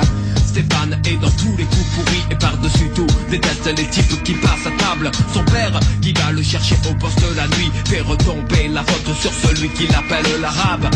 Stéphane 0.55 1.01
est 1.05 1.17
dans 1.17 1.31
tous 1.31 1.53
les 1.57 1.65
coups 1.65 1.85
pourris 1.95 2.23
et 2.31 2.35
par-dessus 2.35 2.89
tout 2.95 3.07
déteste 3.29 3.67
les 3.77 3.89
types 3.89 4.23
qui 4.23 4.33
passent 4.35 4.67
à 4.67 4.71
table. 4.81 5.11
Son 5.33 5.43
père 5.43 5.77
qui 6.01 6.13
va 6.13 6.31
le 6.31 6.41
chercher 6.41 6.75
au 6.89 6.93
poste 6.93 7.21
la 7.35 7.45
nuit 7.57 7.69
fait 7.89 7.99
retomber 7.99 8.69
la 8.69 8.81
faute 8.83 9.13
sur 9.19 9.33
celui 9.33 9.67
qui 9.69 9.87
l'appelle 9.87 10.25
l'arabe. 10.39 10.89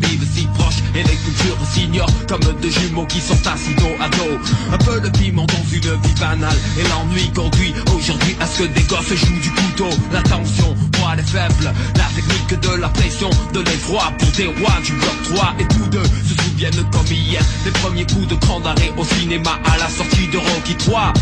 Vivent 0.00 0.26
si 0.34 0.46
proches 0.54 0.82
et 0.94 1.02
les 1.02 1.16
cultures 1.16 1.56
s'ignorent 1.72 2.12
comme 2.28 2.40
deux 2.60 2.70
jumeaux 2.70 3.06
qui 3.06 3.20
sont 3.20 3.38
assis 3.46 3.74
dos 3.76 3.96
à 4.00 4.08
dos. 4.08 4.38
Un 4.72 4.78
peu 4.78 5.00
de 5.00 5.08
piment 5.10 5.46
dans 5.46 5.64
une 5.70 5.80
vie 5.80 6.20
banale 6.20 6.56
et 6.78 6.88
l'ennui 6.88 7.30
conduit 7.34 7.74
aujourd'hui 7.94 8.36
à 8.40 8.46
ce 8.46 8.62
que 8.62 8.64
des 8.64 8.82
gosses 8.82 9.14
jouent 9.14 9.40
du 9.40 9.50
couteau. 9.50 9.90
La 10.12 10.22
tension, 10.22 10.74
moi 11.00 11.14
les 11.16 11.22
faibles, 11.22 11.72
la 11.96 12.04
technique 12.14 12.60
de 12.60 12.80
la 12.80 12.88
pression, 12.88 13.30
de 13.52 13.60
l'effroi 13.60 14.12
pour 14.18 14.28
des 14.32 14.46
rois 14.46 14.78
du 14.84 14.92
bloc 14.92 15.22
3 15.34 15.54
et 15.60 15.68
tous 15.68 15.88
deux 15.90 16.04
se 16.26 16.34
souviennent 16.42 16.84
comme 16.90 17.06
hier 17.06 17.42
des 17.64 17.70
premiers 17.70 18.06
coups 18.06 18.28
de 18.28 18.34
grand 18.36 18.64
arrêt 18.66 18.92
au 18.96 19.04
cinéma 19.04 19.58
à 19.64 19.78
la 19.78 19.88
sortie 19.88 20.28
de 20.28 20.38
Rocky 20.38 20.74
3. 20.74 21.12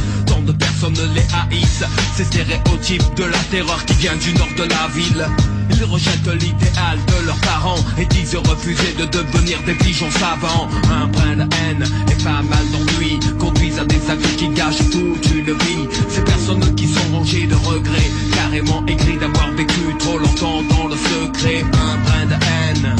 De 0.44 0.52
personnes 0.52 0.98
les 1.14 1.26
haïssent, 1.34 1.84
ces 2.14 2.24
stéréotypes 2.24 3.14
de 3.16 3.24
la 3.24 3.38
terreur 3.50 3.84
qui 3.84 3.94
vient 3.94 4.16
du 4.16 4.32
nord 4.34 4.48
de 4.56 4.64
la 4.64 4.88
ville. 4.94 5.26
Ils 5.70 5.84
rejettent 5.84 6.32
l'idéal 6.40 6.98
de 7.08 7.26
leurs 7.26 7.40
parents 7.40 7.84
et 7.98 8.04
disent 8.06 8.36
refuser 8.36 8.94
de 8.98 9.06
devenir 9.06 9.60
des 9.64 9.74
pigeons 9.74 10.10
savants. 10.10 10.68
Un 10.90 11.06
brin 11.08 11.36
de 11.36 11.42
haine 11.42 11.84
et 12.10 12.22
pas 12.22 12.42
mal 12.42 12.64
d'ennui 12.72 13.18
des 13.84 14.10
actes 14.10 14.36
qui 14.36 14.48
gâchent 14.48 14.90
toute 14.90 15.30
une 15.34 15.52
vie 15.52 15.88
Ces 16.08 16.22
personnes 16.22 16.74
qui 16.74 16.86
sont 16.86 17.12
rongées 17.12 17.46
de 17.46 17.54
regrets 17.54 18.10
Carrément 18.34 18.84
écrit 18.86 19.18
d'avoir 19.18 19.50
vécu 19.52 19.80
trop 19.98 20.18
longtemps 20.18 20.62
dans 20.70 20.88
le 20.88 20.96
secret 20.96 21.64
Un 21.72 21.98
brin 21.98 22.26
de 22.26 22.34
haine 22.34 22.96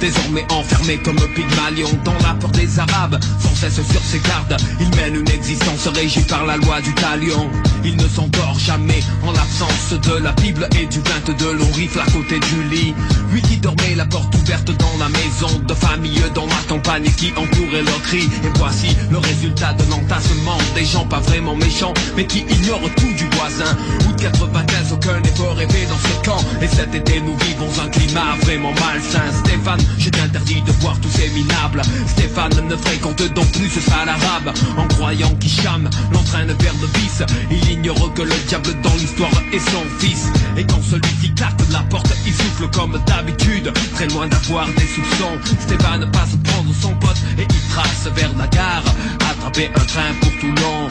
Désormais 0.00 0.44
enfermé 0.52 0.96
comme 0.98 1.16
Pygmalion 1.34 1.88
dans 2.04 2.14
la 2.26 2.34
peur 2.34 2.50
des 2.50 2.78
Arabes. 2.78 3.18
Sans 3.40 3.54
cesse 3.54 3.80
sur 3.88 4.00
ses 4.00 4.18
gardes, 4.20 4.56
il 4.80 4.88
mène 4.96 5.14
une 5.14 5.28
existence 5.28 5.86
régie 5.88 6.22
par 6.22 6.44
la 6.44 6.56
loi 6.56 6.80
du 6.80 6.92
talion. 6.94 7.48
Il 7.84 7.96
ne 7.96 8.08
s'endort 8.08 8.58
jamais 8.58 9.00
en 9.24 9.32
l'absence 9.32 9.92
de 9.92 10.22
la 10.22 10.32
Bible 10.32 10.68
et 10.80 10.86
du 10.86 11.00
22 11.00 11.52
longs 11.52 11.72
rifles 11.74 12.00
à 12.00 12.10
côté 12.10 12.40
du 12.40 12.62
lit. 12.68 12.94
Lui 13.32 13.42
qui 13.42 13.58
dormait 13.58 13.94
la 13.96 14.06
porte 14.06 14.34
ouverte 14.34 14.70
dans 14.76 14.96
la 14.98 15.08
maison 15.08 15.58
de 15.66 15.74
famille 15.74 16.22
dans 16.34 16.46
la 16.46 16.62
campagne 16.68 17.10
qui 17.16 17.32
entourait 17.36 17.82
leurs 17.82 18.02
cris. 18.02 18.28
Et 18.44 18.58
voici 18.58 18.96
le 19.10 19.18
résultat 19.18 19.72
de 19.74 19.88
l'entassement 19.90 20.58
des 20.74 20.84
gens 20.84 21.04
pas 21.06 21.20
vraiment 21.20 21.54
méchants 21.54 21.94
mais 22.16 22.26
qui 22.26 22.40
ignorent 22.40 22.90
tout 22.96 23.12
du 23.16 23.28
voisin. 23.36 23.76
Août 24.08 24.16
95, 24.18 24.92
aucun 24.92 25.20
n'est 25.20 25.54
rêver 25.54 25.86
dans 25.86 25.98
ce 25.98 26.24
camp. 26.24 26.44
Et 26.62 26.68
cet 26.68 26.94
été 26.94 27.20
nous 27.20 27.36
vivons 27.46 27.70
un 27.82 27.88
climat 27.88 28.36
vraiment 28.42 28.72
malsain 28.72 29.27
Stéphane, 29.32 29.80
je 29.98 30.10
t'interdis 30.10 30.62
de 30.62 30.72
voir 30.80 30.98
tous 31.00 31.10
ces 31.10 31.28
minables 31.30 31.82
Stéphane 32.06 32.68
ne 32.68 32.76
fréquente 32.76 33.22
donc 33.34 33.50
plus 33.52 33.68
ce 33.68 33.80
sale 33.80 34.08
arabe. 34.08 34.54
En 34.76 34.86
croyant 34.88 35.34
qu'il 35.36 35.50
chame, 35.50 35.88
l'entraîne 36.12 36.52
vers 36.58 36.74
le 36.80 36.86
vice. 36.98 37.22
Il 37.50 37.70
ignore 37.70 38.12
que 38.14 38.22
le 38.22 38.34
diable 38.48 38.74
dans 38.82 38.94
l'histoire 38.94 39.30
est 39.52 39.58
son 39.58 39.84
fils. 39.98 40.26
Et 40.56 40.64
quand 40.64 40.82
celui-ci 40.82 41.32
claque 41.34 41.58
la 41.70 41.80
porte, 41.90 42.12
il 42.26 42.32
souffle 42.32 42.68
comme 42.70 42.98
d'habitude. 43.06 43.72
Très 43.94 44.06
loin 44.08 44.26
d'avoir 44.28 44.66
des 44.66 44.86
soupçons 44.86 45.38
Stéphane 45.60 46.10
passe 46.10 46.36
prendre 46.44 46.72
son 46.80 46.94
pote 46.96 47.18
et 47.38 47.42
il 47.42 47.68
trace 47.70 48.08
vers 48.14 48.32
la 48.36 48.46
gare. 48.48 48.84
Attraper 49.30 49.70
un 49.74 49.84
train 49.84 50.12
pour 50.20 50.30
Toulon 50.40 50.88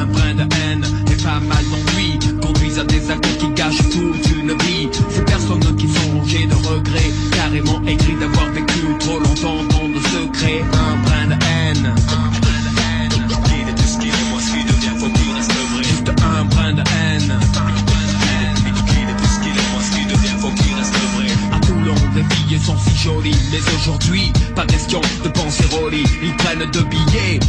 Un 0.00 0.06
brin 0.06 0.34
de 0.34 0.42
haine 0.42 0.84
et 1.10 1.22
pas 1.22 1.40
mal 1.40 1.64
d'ennui 1.64 2.18
Conduisent 2.40 2.78
à 2.78 2.84
des 2.84 3.10
actes 3.10 3.38
qui 3.38 3.48
gâchent 3.50 3.88
toute 3.90 4.30
une 4.36 4.56
vie. 4.58 4.88
Ces 5.10 5.22
personnes 5.22 5.76
qui 5.76 5.88
sont 5.88 6.15
de 6.44 6.54
regrets 6.54 7.12
Carrément 7.32 7.80
écrit 7.86 8.16
d'avoir 8.16 8.50
vécu 8.50 8.80
trop 9.00 9.18
longtemps 9.18 9.64
dans 9.70 9.88
le 9.88 10.00
secret 10.00 10.62
Un 10.72 10.96
brin 11.04 11.26
de 11.28 11.42
haine. 11.44 11.86
Un 11.86 12.30
brin 12.40 12.60
de 12.66 12.72
haine. 12.80 13.28
Qui 13.44 13.70
est 13.70 13.74
tout 13.74 13.88
ce 13.88 13.98
qu'il 13.98 14.08
est, 14.08 14.30
moi 14.30 14.40
ce 14.40 14.52
qui 14.52 14.64
devient, 14.64 14.98
faut 14.98 15.08
qu'il 15.08 15.32
reste 15.32 15.52
vrai? 15.52 15.82
Juste 15.82 16.08
un 16.10 16.44
brin 16.44 16.72
de 16.74 16.80
haine. 16.80 17.30
Un 17.30 17.82
brin 17.86 18.04
de 18.04 18.16
haine. 18.28 18.74
Qui 18.86 18.98
est 19.00 19.16
tout 19.16 19.30
ce 19.32 19.38
qu'il 19.40 19.56
est, 19.56 19.70
moi 19.72 19.80
ce 19.82 19.96
qui 19.96 20.04
devient, 20.04 20.36
faut 20.38 20.50
qu'il 20.50 20.74
reste 20.74 20.94
vrai? 21.14 21.28
À 21.54 21.60
Toulon, 21.60 21.94
les 22.14 22.24
filles 22.34 22.60
sont 22.60 22.76
si 22.76 22.96
jolies. 22.96 23.36
Mais 23.52 23.60
aujourd'hui, 23.76 24.32
pas 24.54 24.66
question 24.66 25.00
de 25.24 25.28
penser 25.30 25.64
Rolly 25.72 26.04
Ils 26.22 26.36
prennent 26.36 26.70
deux 26.70 26.84
billets 26.84 27.40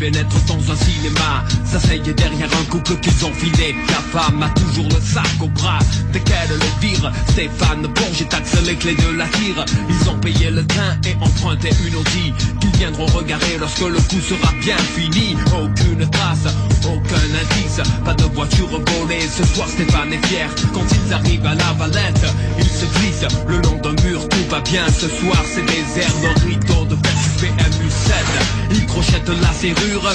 puis 0.00 0.10
pénètrent 0.10 0.44
dans 0.46 0.72
un 0.72 0.76
cinéma. 0.76 1.44
S'asseyent 1.64 2.14
derrière 2.14 2.48
un 2.60 2.64
couple 2.70 2.96
qu'ils 2.96 3.24
ont 3.24 3.32
filé. 3.32 3.74
La 3.88 4.20
femme 4.20 4.42
a 4.42 4.48
toujours 4.50 4.88
le 4.88 5.00
sac 5.00 5.26
au 5.40 5.48
bras. 5.48 5.78
Dès 6.12 6.20
qu'elle 6.20 6.48
le 6.50 6.80
vire 6.80 7.12
Stéphane 7.28 7.86
et 8.20 8.24
taxe 8.24 8.56
les 8.66 8.76
clés 8.76 8.94
de 8.94 9.16
la 9.16 9.26
tire. 9.28 9.64
Ils 9.88 10.10
ont 10.10 10.18
payé 10.18 10.50
le 10.50 10.66
train 10.66 10.96
et 11.06 11.14
emprunté 11.20 11.70
une 11.86 11.96
Audi. 11.96 12.32
Qu'ils 12.60 12.76
viendront 12.78 13.06
regarder 13.06 13.58
lorsque 13.58 13.80
le 13.80 14.00
coup 14.00 14.20
sera 14.20 14.52
bien 14.60 14.76
fini. 14.78 15.36
Aucune 15.46 16.08
trace, 16.10 16.46
aucun 16.84 17.24
indice. 17.42 17.80
Pas 18.04 18.14
de 18.14 18.24
voiture 18.34 18.68
volée. 18.68 19.28
Ce 19.28 19.44
soir 19.54 19.68
Stéphane 19.68 20.12
est 20.12 20.26
fier. 20.26 20.48
Quand 20.72 20.86
ils 20.90 21.12
arrivent 21.12 21.46
à 21.46 21.54
la 21.54 21.72
valette 21.74 22.26
Ils 22.58 22.64
se 22.64 22.86
glissent. 22.98 23.26
Le 23.48 23.60
long 23.62 23.78
d'un 23.82 24.02
mur 24.02 24.28
Tout 24.28 24.48
va 24.48 24.60
bien. 24.60 24.84
Ce 24.88 25.08
soir 25.08 25.42
c'est 25.54 25.64
désert 25.64 26.14
Le 26.22 26.48
rideau 26.48 26.84
de 26.84 26.94
verre 26.94 27.30
PMU 27.38 27.90
7 27.90 28.59
Ils 28.70 28.86
crochettent 28.86 29.28
la 29.28 29.52
serrure. 29.52 30.12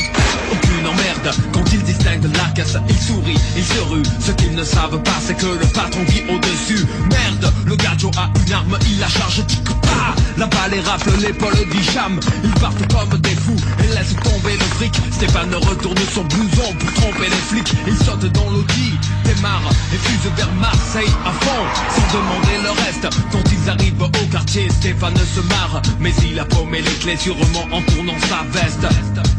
Aucune 0.51 0.87
emmerde. 0.87 1.35
Quand 1.53 1.63
ils 1.73 1.83
distinguent 1.83 2.31
la 2.35 2.49
caisse 2.53 2.77
Ils 2.89 2.97
sourient, 2.97 3.39
ils 3.57 3.63
se 3.63 3.79
ruent. 3.81 4.03
Ce 4.19 4.31
qu'ils 4.31 4.55
ne 4.55 4.63
savent 4.63 5.01
pas 5.01 5.19
c'est 5.21 5.35
que 5.35 5.47
le 5.47 5.65
patron 5.73 6.03
vit 6.07 6.23
au-dessus. 6.29 6.85
Merde, 7.09 7.53
le 7.65 7.75
gadjo 7.75 8.11
a 8.17 8.29
une 8.45 8.53
arme. 8.53 8.77
Il 8.89 8.99
la 8.99 9.07
charge, 9.07 9.45
tic 9.47 9.63
pas 9.63 10.15
La 10.37 10.47
balle 10.47 10.73
et 10.73 10.81
rafle 10.81 11.11
l'épaule 11.19 11.55
d'Hicham 11.71 12.19
Ils 12.43 12.53
partent 12.61 12.93
comme 12.93 13.19
des 13.19 13.35
fous 13.35 13.55
et 13.83 13.87
laissent 13.87 14.15
tomber 14.23 14.53
le 14.53 14.65
fric. 14.75 14.93
Stéphane 15.11 15.53
retourne 15.55 15.97
son 16.13 16.23
blouson 16.23 16.73
pour 16.79 16.93
tromper 16.93 17.29
les 17.29 17.43
flics. 17.49 17.73
Il 17.87 17.97
saute 17.97 18.25
dans 18.33 18.49
l'audi, 18.49 18.93
démarre 19.23 19.69
et 19.93 19.97
fuse 19.97 20.31
vers 20.35 20.51
Marseille 20.53 21.13
à 21.25 21.31
fond. 21.43 21.65
Sans 21.89 22.17
demander 22.17 22.57
le 22.63 22.71
reste. 22.85 23.07
Quand 23.31 23.43
ils 23.51 23.69
arrivent 23.69 24.01
au 24.01 24.27
quartier 24.31 24.67
Stéphane 24.69 25.17
se 25.17 25.41
marre. 25.41 25.81
Mais 25.99 26.13
il 26.29 26.39
a 26.39 26.45
paumé 26.45 26.81
les 26.81 26.95
clés 27.01 27.17
sûrement 27.17 27.65
en 27.71 27.81
tournant 27.81 28.19
sa 28.29 28.44
veste 28.51 28.85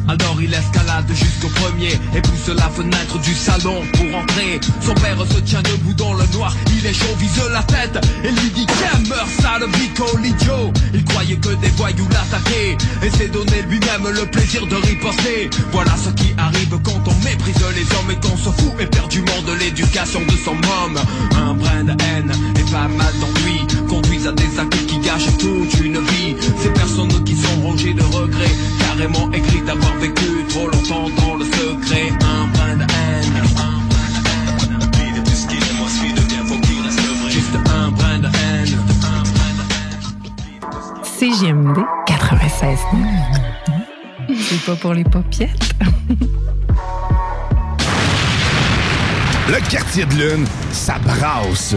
alors 0.09 0.41
il 0.41 0.55
escalade 0.55 1.11
jusqu'au 1.13 1.49
premier 1.49 1.93
et 2.15 2.21
pousse 2.21 2.55
la 2.55 2.69
fenêtre 2.69 3.19
du 3.19 3.35
salon 3.35 3.83
pour 3.93 4.19
entrer. 4.19 4.61
Son 4.81 4.95
père 4.95 5.19
se 5.29 5.41
tient 5.41 5.63
debout 5.63 5.95
dans 5.95 6.15
le 6.15 6.25
noir, 6.33 6.55
il 6.79 6.87
est 6.87 6.95
chaud, 6.95 7.15
vise 7.19 7.43
la 7.53 7.63
tête 7.65 7.99
et 8.23 8.31
lui 8.31 8.51
dit 8.51 8.67
Tiens, 8.67 9.01
meurs 9.09 9.27
sale 9.41 9.69
bico, 9.73 10.17
l'idiot. 10.19 10.73
Il 10.95 11.05
croyait 11.05 11.37
que 11.37 11.55
des 11.57 11.71
voyous 11.71 12.09
l'attaquaient 12.11 12.77
et 13.03 13.11
s'est 13.11 13.29
donné 13.29 13.63
lui-même 13.69 14.09
le 14.15 14.27
plaisir 14.27 14.67
de 14.67 14.77
riposter. 14.77 15.51
Voilà 15.73 15.97
ce 15.97 16.11
qui 16.11 16.33
arrive 16.39 16.79
quand 16.85 17.03
on 17.07 17.25
méprise 17.25 17.65
les 17.75 17.97
hommes 17.97 18.11
et 18.11 18.21
qu'on 18.21 18.37
se 18.37 18.51
fout 18.51 18.75
éperdument 18.79 19.43
de 19.47 19.53
l'éducation 19.55 20.21
de 20.21 20.37
son 20.45 20.53
homme. 20.53 20.99
Un 21.37 21.55
brin 21.55 21.85
de 21.85 21.91
haine 21.91 22.33
et 22.57 22.71
pas 22.71 22.89
mal 22.89 23.13
d'ennui 23.21 23.67
conduisent 23.89 24.29
à 24.29 24.33
des 24.33 24.59
actes 24.59 24.87
qui 24.87 24.99
gâchent 24.99 25.37
toute 25.39 25.81
une 25.81 25.99
vie. 25.99 26.37
Ces 26.63 26.71
personnes 26.71 27.25
qui 27.25 27.35
sont 27.35 27.61
rongées 27.63 27.95
de 27.95 28.03
regrets, 28.03 28.55
carrément 28.97 29.31
écrites 29.33 29.65
d'avoir 29.65 29.95
vécu 29.97 30.45
trop 30.49 30.69
longtemps 30.69 31.09
dans 31.19 31.35
le 31.37 31.45
secret. 31.45 32.11
Un 32.23 32.47
brin 32.49 32.77
de 32.77 32.83
haine. 32.83 33.37
Un 33.37 34.79
brin 34.79 35.13
de 35.17 35.25
tout 35.25 35.31
ce 35.31 35.47
qu'il 35.47 35.59
est, 35.59 35.75
moi 35.79 35.89
ce 35.89 36.01
qui 36.01 36.13
devient, 36.13 36.47
faut 36.47 36.61
qu'il 36.61 36.81
reste 36.83 37.01
vrai. 37.01 37.31
Juste 37.31 37.55
un 37.55 37.91
brin 37.91 38.19
de 38.19 38.27
haine. 38.27 38.79
Un 39.03 39.23
brin 39.23 39.53
de 39.59 39.63
haine. 40.63 41.03
CGMD 41.03 41.79
96 42.07 42.79
C'est 44.39 44.65
pas 44.65 44.77
pour 44.77 44.95
les 44.95 45.05
popiettes. 45.05 45.75
Le 49.49 49.71
quartier 49.71 50.07
de 50.07 50.15
lune, 50.15 50.47
ça 50.73 50.95
brasse. 50.99 51.77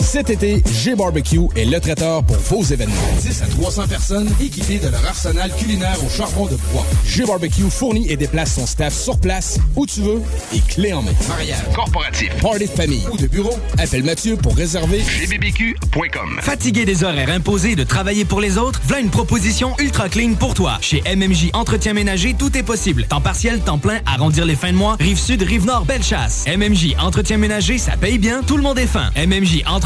Cet 0.00 0.30
été, 0.30 0.62
G-Barbecue 0.70 1.40
est 1.56 1.64
le 1.64 1.80
traiteur 1.80 2.22
pour 2.22 2.36
vos 2.36 2.62
événements. 2.62 2.94
10 3.20 3.42
à 3.42 3.46
300 3.46 3.88
personnes 3.88 4.28
équipées 4.40 4.78
de 4.78 4.88
leur 4.88 5.04
arsenal 5.06 5.50
culinaire 5.56 5.96
au 6.04 6.10
charbon 6.10 6.46
de 6.46 6.56
bois. 6.72 6.86
G-Barbecue 7.06 7.70
fournit 7.70 8.06
et 8.10 8.16
déplace 8.16 8.54
son 8.54 8.66
staff 8.66 8.94
sur 8.94 9.18
place, 9.18 9.58
où 9.74 9.86
tu 9.86 10.02
veux, 10.02 10.20
et 10.54 10.60
clé 10.60 10.92
en 10.92 11.02
main. 11.02 11.12
Mariage, 11.28 11.64
corporatif, 11.74 12.30
party 12.42 12.66
de 12.66 12.70
famille 12.70 13.04
ou 13.10 13.16
de 13.16 13.26
bureau, 13.26 13.54
appelle 13.78 14.04
Mathieu 14.04 14.36
pour 14.36 14.54
réserver 14.54 14.98
gbbq.com. 15.00 16.38
Fatigué 16.40 16.84
des 16.84 17.02
horaires 17.02 17.30
imposés 17.30 17.74
de 17.74 17.84
travailler 17.84 18.24
pour 18.24 18.40
les 18.40 18.58
autres, 18.58 18.80
voilà 18.84 19.02
une 19.02 19.10
proposition 19.10 19.74
ultra 19.78 20.08
clean 20.08 20.34
pour 20.34 20.54
toi. 20.54 20.78
Chez 20.82 21.02
MMJ 21.16 21.50
Entretien 21.54 21.94
Ménager, 21.94 22.34
tout 22.38 22.56
est 22.56 22.62
possible. 22.62 23.06
Temps 23.06 23.20
partiel, 23.20 23.60
temps 23.60 23.78
plein, 23.78 24.00
arrondir 24.06 24.44
les 24.44 24.56
fins 24.56 24.72
de 24.72 24.76
mois, 24.76 24.96
rive 25.00 25.18
sud, 25.18 25.42
rive 25.42 25.64
nord, 25.64 25.84
belle 25.84 26.04
chasse. 26.04 26.44
MMJ 26.46 26.96
Entretien 27.00 27.38
Ménager, 27.38 27.78
ça 27.78 27.96
paye 27.96 28.18
bien, 28.18 28.42
tout 28.46 28.56
le 28.56 28.62
monde 28.62 28.78
est 28.78 28.86
fin. 28.86 29.10
MMJ 29.16 29.62
Entretien 29.66 29.85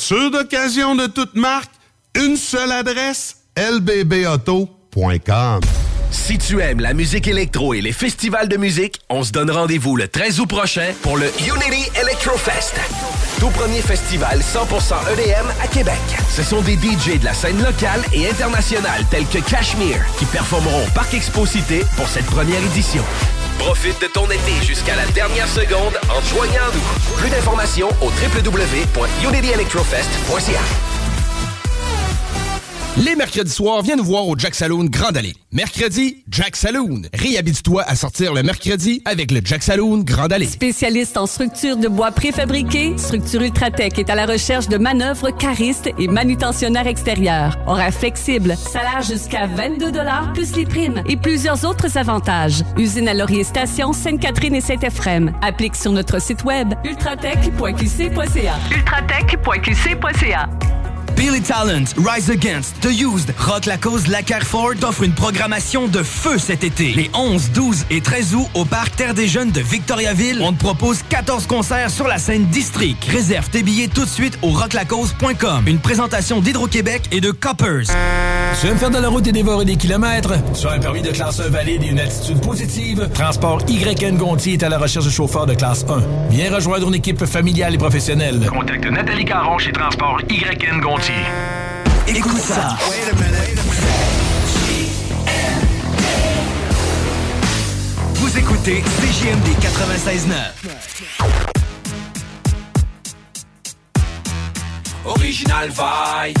Voiture 0.00 0.30
d'occasion 0.30 0.96
de 0.96 1.06
toute 1.06 1.34
marque, 1.34 1.70
une 2.14 2.38
seule 2.38 2.72
adresse, 2.72 3.36
lbbauto.com. 3.54 4.70
Si 6.10 6.38
tu 6.38 6.62
aimes 6.62 6.80
la 6.80 6.94
musique 6.94 7.28
électro 7.28 7.74
et 7.74 7.82
les 7.82 7.92
festivals 7.92 8.48
de 8.48 8.56
musique, 8.56 8.98
on 9.10 9.22
se 9.22 9.30
donne 9.30 9.50
rendez-vous 9.50 9.96
le 9.96 10.08
13 10.08 10.40
août 10.40 10.46
prochain 10.46 10.94
pour 11.02 11.18
le 11.18 11.26
Unity 11.40 11.90
Electrofest. 12.00 12.76
Tout 13.40 13.50
premier 13.50 13.82
festival 13.82 14.38
100% 14.40 14.94
EDM 15.12 15.46
à 15.62 15.66
Québec. 15.68 16.00
Ce 16.34 16.42
sont 16.42 16.62
des 16.62 16.76
DJ 16.76 17.20
de 17.20 17.26
la 17.26 17.34
scène 17.34 17.62
locale 17.62 18.02
et 18.14 18.26
internationale 18.26 19.04
tels 19.10 19.26
que 19.26 19.38
Cashmere 19.50 20.00
qui 20.18 20.24
performeront 20.24 20.86
au 20.86 20.90
Parc 20.94 21.12
Exposité 21.12 21.84
pour 21.98 22.08
cette 22.08 22.26
première 22.26 22.64
édition. 22.72 23.04
Profite 23.60 24.00
de 24.00 24.06
ton 24.06 24.24
été 24.24 24.66
jusqu'à 24.66 24.96
la 24.96 25.04
dernière 25.12 25.46
seconde 25.46 26.00
en 26.08 26.22
joignant 26.22 26.72
nous. 26.72 26.80
Plus 27.18 27.28
d'informations 27.28 27.90
au 28.00 28.06
www.unityelectrofest.ca. 28.06 30.89
Les 32.96 33.14
mercredis 33.14 33.52
soirs, 33.52 33.82
viens 33.82 33.94
nous 33.96 34.04
voir 34.04 34.26
au 34.26 34.36
Jack 34.36 34.54
Saloon 34.54 34.84
Grand 34.86 35.16
Allée. 35.16 35.34
Mercredi, 35.52 36.24
Jack 36.28 36.56
Saloon. 36.56 37.02
Réhabite-toi 37.14 37.82
à 37.86 37.94
sortir 37.94 38.34
le 38.34 38.42
mercredi 38.42 39.00
avec 39.04 39.30
le 39.30 39.40
Jack 39.44 39.62
Saloon 39.62 39.98
Grand 39.98 40.30
Allée. 40.30 40.46
Spécialiste 40.46 41.16
en 41.16 41.26
structure 41.26 41.76
de 41.76 41.86
bois 41.86 42.10
préfabriqués, 42.10 42.94
Structure 42.98 43.42
Ultratech 43.42 43.98
est 43.98 44.10
à 44.10 44.16
la 44.16 44.26
recherche 44.26 44.68
de 44.68 44.76
manœuvres 44.76 45.30
caristes 45.30 45.88
et 45.98 46.08
manutentionnaires 46.08 46.88
extérieurs. 46.88 47.56
Horaire 47.66 47.94
flexible, 47.94 48.56
salaire 48.56 49.02
jusqu'à 49.02 49.46
22 49.46 49.92
plus 50.34 50.56
les 50.56 50.66
primes 50.66 51.02
et 51.08 51.16
plusieurs 51.16 51.64
autres 51.64 51.96
avantages. 51.96 52.64
Usine 52.76 53.08
à 53.08 53.14
Laurier 53.14 53.44
Station, 53.44 53.92
Sainte-Catherine 53.92 54.56
et 54.56 54.60
Saint-Ephraim. 54.60 55.32
Applique 55.42 55.76
sur 55.76 55.92
notre 55.92 56.20
site 56.20 56.42
web 56.44 56.74
ultratech.qc.ca. 56.84 58.58
ultratech.qc.ca. 58.76 60.48
Billy 61.20 61.42
Talent, 61.42 61.84
Rise 61.98 62.30
Against, 62.30 62.80
The 62.80 62.98
Used, 62.98 63.34
Rock 63.36 63.66
la 63.66 63.76
cause 63.76 64.06
La 64.06 64.22
Carrefour 64.22 64.70
t'offre 64.80 65.02
une 65.02 65.12
programmation 65.12 65.86
de 65.86 66.02
feu 66.02 66.38
cet 66.38 66.64
été. 66.64 66.94
Les 66.94 67.10
11, 67.12 67.50
12 67.50 67.84
et 67.90 68.00
13 68.00 68.34
août 68.36 68.48
au 68.54 68.64
Parc 68.64 68.96
Terre 68.96 69.12
des 69.12 69.28
Jeunes 69.28 69.50
de 69.50 69.60
Victoriaville, 69.60 70.40
on 70.40 70.54
te 70.54 70.58
propose 70.58 71.02
14 71.10 71.46
concerts 71.46 71.90
sur 71.90 72.08
la 72.08 72.16
scène 72.16 72.46
District. 72.46 72.96
Réserve 73.04 73.50
tes 73.50 73.62
billets 73.62 73.88
tout 73.88 74.06
de 74.06 74.08
suite 74.08 74.38
au 74.40 74.48
rocklacause.com. 74.48 75.64
Une 75.66 75.78
présentation 75.78 76.40
d'Hydro-Québec 76.40 77.02
et 77.12 77.20
de 77.20 77.32
Coppers. 77.32 77.94
Tu 78.58 78.66
aimes 78.66 78.78
faire 78.78 78.90
de 78.90 78.98
la 78.98 79.10
route 79.10 79.26
et 79.26 79.32
dévorer 79.32 79.66
des 79.66 79.76
kilomètres? 79.76 80.32
Tu 80.58 80.66
as 80.66 80.72
un 80.72 80.78
permis 80.78 81.02
de 81.02 81.10
classe 81.10 81.38
1 81.38 81.50
valide 81.50 81.82
et 81.82 81.88
une 81.88 82.00
attitude 82.00 82.40
positive? 82.40 83.10
Transport 83.12 83.60
YN 83.68 84.16
Gontier 84.16 84.54
est 84.54 84.62
à 84.62 84.70
la 84.70 84.78
recherche 84.78 85.04
de 85.04 85.10
chauffeurs 85.10 85.44
de 85.44 85.52
classe 85.52 85.84
1. 85.86 86.02
Viens 86.30 86.54
rejoindre 86.54 86.88
une 86.88 86.94
équipe 86.94 87.26
familiale 87.26 87.74
et 87.74 87.78
professionnelle. 87.78 88.46
Contacte 88.46 88.86
Nathalie 88.86 89.26
Caron 89.26 89.58
chez 89.58 89.72
Transport 89.72 90.22
YN 90.30 90.80
Gontier. 90.80 91.09
Écoute 92.06 92.40
ça. 92.40 92.76
Vous 98.14 98.38
écoutez 98.38 98.82
CJMD 98.82 99.48
96.9. 99.60 100.34
Original 105.04 105.68
vibe. 105.68 106.38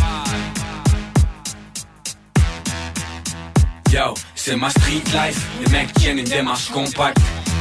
Yo, 3.92 4.14
c'est 4.34 4.56
ma 4.56 4.70
street 4.70 5.02
life. 5.06 5.46
Les 5.64 5.70
mecs 5.72 5.92
tiennent 5.94 6.18
une 6.18 6.24
démarche 6.24 6.70
compacte. 6.70 7.18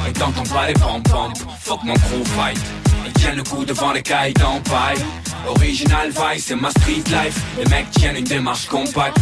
Et 0.07 0.13
t'entends 0.13 0.43
pas 0.43 0.67
les 0.67 0.73
pom-pom. 0.73 1.33
Fuck 1.61 1.83
mon 1.83 1.93
crew 1.93 2.23
fight. 2.35 2.59
Ils 3.05 3.13
tiennent 3.13 3.35
le 3.37 3.43
coup 3.43 3.65
devant 3.65 3.91
les 3.91 4.01
cailles 4.01 4.33
d'empaille. 4.33 4.99
Original 5.47 6.09
vibe, 6.09 6.41
c'est 6.41 6.55
ma 6.55 6.69
street 6.71 7.03
life. 7.07 7.39
Les 7.57 7.65
mecs 7.69 7.89
tiennent 7.91 8.17
une 8.17 8.25
démarche 8.25 8.67
compacte. 8.67 9.17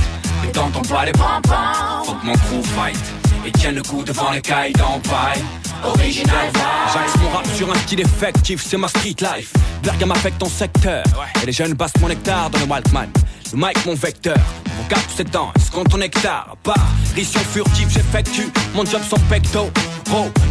Et 0.46 0.52
t'entends 0.52 0.82
pas 0.82 1.06
les 1.06 1.12
pom-pom. 1.12 2.06
Fuck 2.06 2.24
mon 2.24 2.34
crew 2.34 2.64
fight. 2.76 3.00
Ils 3.46 3.52
tiennent 3.54 3.76
le 3.76 3.84
coup 3.84 4.04
devant 4.04 4.32
les 4.32 4.42
cailles 4.42 4.74
d'empaille. 4.74 5.42
Original 5.84 6.48
vibe. 6.48 6.64
J'axe 6.94 7.16
mon 7.22 7.30
rap 7.30 7.48
sur 7.56 7.72
un 7.72 7.76
style 7.76 8.02
effectif, 8.02 8.64
c'est 8.68 8.78
ma 8.78 8.88
street 8.88 9.16
life. 9.22 9.54
Bergame 9.84 10.12
affecte 10.12 10.40
ton 10.40 10.50
secteur. 10.50 11.04
Et 11.42 11.46
les 11.46 11.52
jeunes 11.52 11.74
bassent 11.74 11.98
mon 12.02 12.08
nectar 12.08 12.50
dans 12.50 12.60
le 12.60 12.66
Walkman. 12.66 13.08
Le 13.54 13.58
mic, 13.58 13.86
mon 13.86 13.94
vecteur. 13.94 14.38
Mon 14.78 14.84
cap, 14.90 15.00
c'est 15.16 15.32
temps, 15.32 15.52
ce 15.64 15.72
qu'on 15.72 15.84
ton 15.84 16.02
hectare. 16.02 16.54
Apparition 16.54 17.40
furtive, 17.40 17.90
j'effectue 17.90 18.50
mon 18.76 18.86
job 18.86 19.02
sans 19.08 19.20
pecto. 19.30 19.72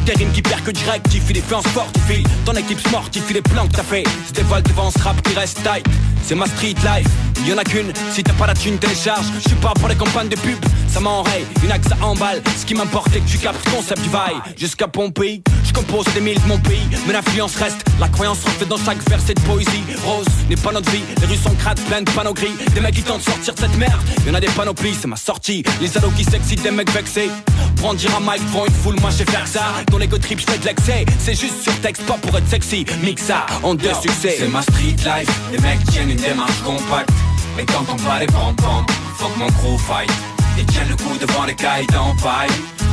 Des 0.04 0.12
rimes 0.12 0.32
qui 0.32 0.42
perd 0.42 0.62
que 0.62 0.70
directif, 0.70 1.24
il 1.30 1.38
est 1.38 1.40
fait 1.40 1.54
en 1.54 1.62
sportif. 1.62 2.26
Ton 2.44 2.52
équipe 2.52 2.78
sportive, 2.78 3.22
il 3.30 3.36
est 3.38 3.42
plans 3.42 3.66
que 3.66 3.72
t'as 3.72 3.82
fait. 3.82 4.04
Des 4.34 4.42
vols 4.42 4.62
devant 4.62 4.90
ce 4.90 4.98
rap 4.98 5.20
qui 5.22 5.34
reste 5.34 5.62
tight. 5.62 5.86
C'est 6.22 6.34
ma 6.34 6.46
street 6.46 6.74
life, 6.82 7.06
il 7.40 7.48
y 7.48 7.52
en 7.52 7.58
a 7.58 7.64
qu'une. 7.64 7.92
Si 8.12 8.22
t'as 8.22 8.32
pas 8.34 8.46
la 8.46 8.54
thune, 8.54 8.78
télécharge. 8.78 9.26
Je 9.42 9.48
suis 9.48 9.58
pas 9.58 9.72
pour 9.74 9.88
les 9.88 9.94
campagnes 9.94 10.28
de 10.28 10.36
pub, 10.36 10.58
ça 10.88 11.00
m'enraye. 11.00 11.46
Une 11.64 11.72
axe 11.72 11.86
à 11.90 12.04
emballe. 12.04 12.42
Ce 12.58 12.66
qui 12.66 12.74
m'importe, 12.74 13.08
c'est 13.12 13.20
que 13.20 13.28
tu 13.28 13.38
captes 13.38 13.68
concept 13.70 14.02
du 14.02 14.08
vaille. 14.08 14.34
Jusqu'à 14.58 14.88
Pompéi, 14.88 15.42
je 15.64 15.72
compose 15.72 16.04
des 16.14 16.20
milles 16.20 16.40
de 16.40 16.48
mon 16.48 16.58
pays. 16.58 16.86
Mais 17.06 17.12
l'influence 17.12 17.56
reste, 17.56 17.78
la 17.98 18.08
croyance 18.08 18.42
reflète 18.44 18.68
dans 18.68 18.78
chaque 18.78 19.08
verset 19.08 19.34
de 19.34 19.40
poésie. 19.40 19.84
Rose 20.04 20.26
n'est 20.50 20.56
pas 20.56 20.72
notre 20.72 20.90
vie, 20.90 21.02
les 21.20 21.26
rues 21.26 21.36
sont 21.42 21.54
crades, 21.54 21.80
pleines 21.82 22.04
de 22.04 22.10
panneaux 22.10 22.34
gris. 22.34 22.54
Des 22.74 22.80
mecs 22.80 22.94
qui 22.94 23.02
tentent 23.02 23.20
de 23.20 23.24
sortir 23.24 23.54
de 23.54 23.60
cette 23.60 23.76
merde. 23.76 24.00
Y 24.26 24.30
en 24.30 24.34
a 24.34 24.40
des 24.40 24.48
panoplies, 24.48 24.96
c'est 25.00 25.08
ma 25.08 25.16
sortie. 25.16 25.62
Les 25.80 25.96
ados 25.96 26.12
qui 26.16 26.24
s'excitent, 26.24 26.62
des 26.62 26.70
mecs 26.70 26.90
vexés. 26.90 27.30
Prendre 27.76 28.00
un 28.16 28.20
mic 28.20 28.44
devant 28.46 28.66
une 28.66 28.72
foule, 28.72 28.96
moi 29.00 29.10
faire 29.10 29.45
ça. 29.46 29.62
Ton 29.90 30.00
ego 30.00 30.18
trip, 30.18 30.38
de 30.38 30.64
l'excès. 30.64 31.04
C'est 31.18 31.34
juste 31.34 31.62
sur 31.62 31.78
texte, 31.80 32.02
pas 32.04 32.14
pour 32.14 32.36
être 32.36 32.48
sexy. 32.48 32.84
Mix 33.02 33.22
ça 33.22 33.46
en 33.62 33.74
deux 33.74 33.94
succès. 34.00 34.36
C'est 34.38 34.48
ma 34.48 34.62
street 34.62 34.96
life, 35.04 35.28
les 35.52 35.58
mecs 35.58 35.84
tiennent 35.90 36.10
une 36.10 36.16
démarche 36.16 36.60
compacte. 36.64 37.10
Mais 37.56 37.64
t'entends 37.64 37.96
pas 37.96 38.18
les 38.20 38.26
pom-pom, 38.26 38.84
fuck 39.16 39.36
mon 39.38 39.46
crew 39.48 39.78
fight. 39.78 40.10
Et 40.58 40.64
tiennent 40.64 40.88
le 40.88 40.96
coup 40.96 41.16
devant 41.20 41.44
les 41.44 41.54
cailles 41.54 41.86
d'empaille. 41.86 42.50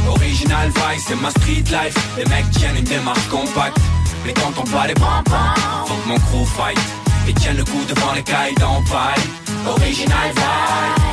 Original 0.08 0.68
vibe, 0.70 1.02
c'est 1.08 1.16
ma 1.22 1.30
street 1.30 1.64
life. 1.70 1.96
Les 2.18 2.26
mecs 2.26 2.50
tiennent 2.52 2.78
une 2.78 2.84
démarche 2.84 3.28
compacte. 3.30 3.78
Mais 4.26 4.34
t'entends 4.34 4.64
pas 4.64 4.88
les 4.88 4.94
pom-pom, 4.94 5.54
fuck 5.88 6.06
mon 6.06 6.16
crew 6.16 6.46
fight. 6.46 6.80
Et 7.28 7.34
tiennent 7.34 7.58
le 7.58 7.64
coup 7.66 7.84
devant 7.88 8.14
les 8.14 8.24
cailles 8.24 8.56
d'empaille. 8.56 9.24
Original 9.66 10.32
vibe. 10.36 11.04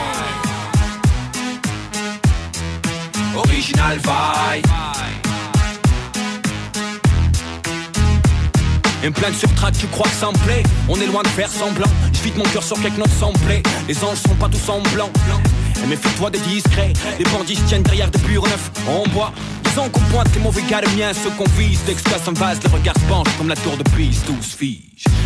Original 3.36 3.98
vibe. 3.98 4.66
Une 9.02 9.12
plainte 9.12 9.35
sur 9.35 9.52
track, 9.55 9.74
tu 9.78 9.86
crois 9.86 10.06
que 10.06 10.14
ça 10.14 10.27
me 10.27 10.44
plaît 10.44 10.62
On 10.89 11.01
est 11.01 11.06
loin 11.06 11.22
de 11.22 11.28
faire 11.28 11.51
semblant. 11.51 11.86
Je 12.12 12.20
vide 12.22 12.36
mon 12.36 12.44
cœur 12.44 12.62
sur 12.62 12.81
quelques 12.82 12.98
notes 12.98 13.09
semblées. 13.18 13.62
Les 13.89 14.05
anges 14.05 14.18
sont 14.18 14.35
pas 14.35 14.48
tous 14.48 14.68
en 14.68 14.81
blanc. 14.94 15.10
Et 15.82 15.86
méfie-toi 15.86 16.31
des 16.31 16.39
discrets. 16.40 16.93
Les 17.18 17.24
bandits 17.24 17.56
tiennent 17.66 17.82
derrière 17.82 18.10
des 18.10 18.18
purs 18.18 18.44
neufs. 18.44 18.70
On 18.89 19.09
boit. 19.09 19.32
Disons 19.70 19.88
qu'on 19.88 20.01
pointe 20.01 20.34
les 20.34 20.40
mauvais 20.42 20.62
gars 20.62 20.80
de 20.80 20.88
miens, 20.97 21.12
ceux 21.14 21.30
qu'on 21.30 21.48
vise. 21.56 21.78
Que 21.86 22.10
ça 22.10 22.18
vase, 22.32 22.59
les 22.62 22.70
regards 22.70 22.97
se 22.97 23.05
penchent 23.09 23.36
comme 23.38 23.48
la 23.48 23.56
tour 23.56 23.76
de 23.76 23.84
Pise, 23.90 24.20
tous 24.26 24.56
filles. 24.56 24.82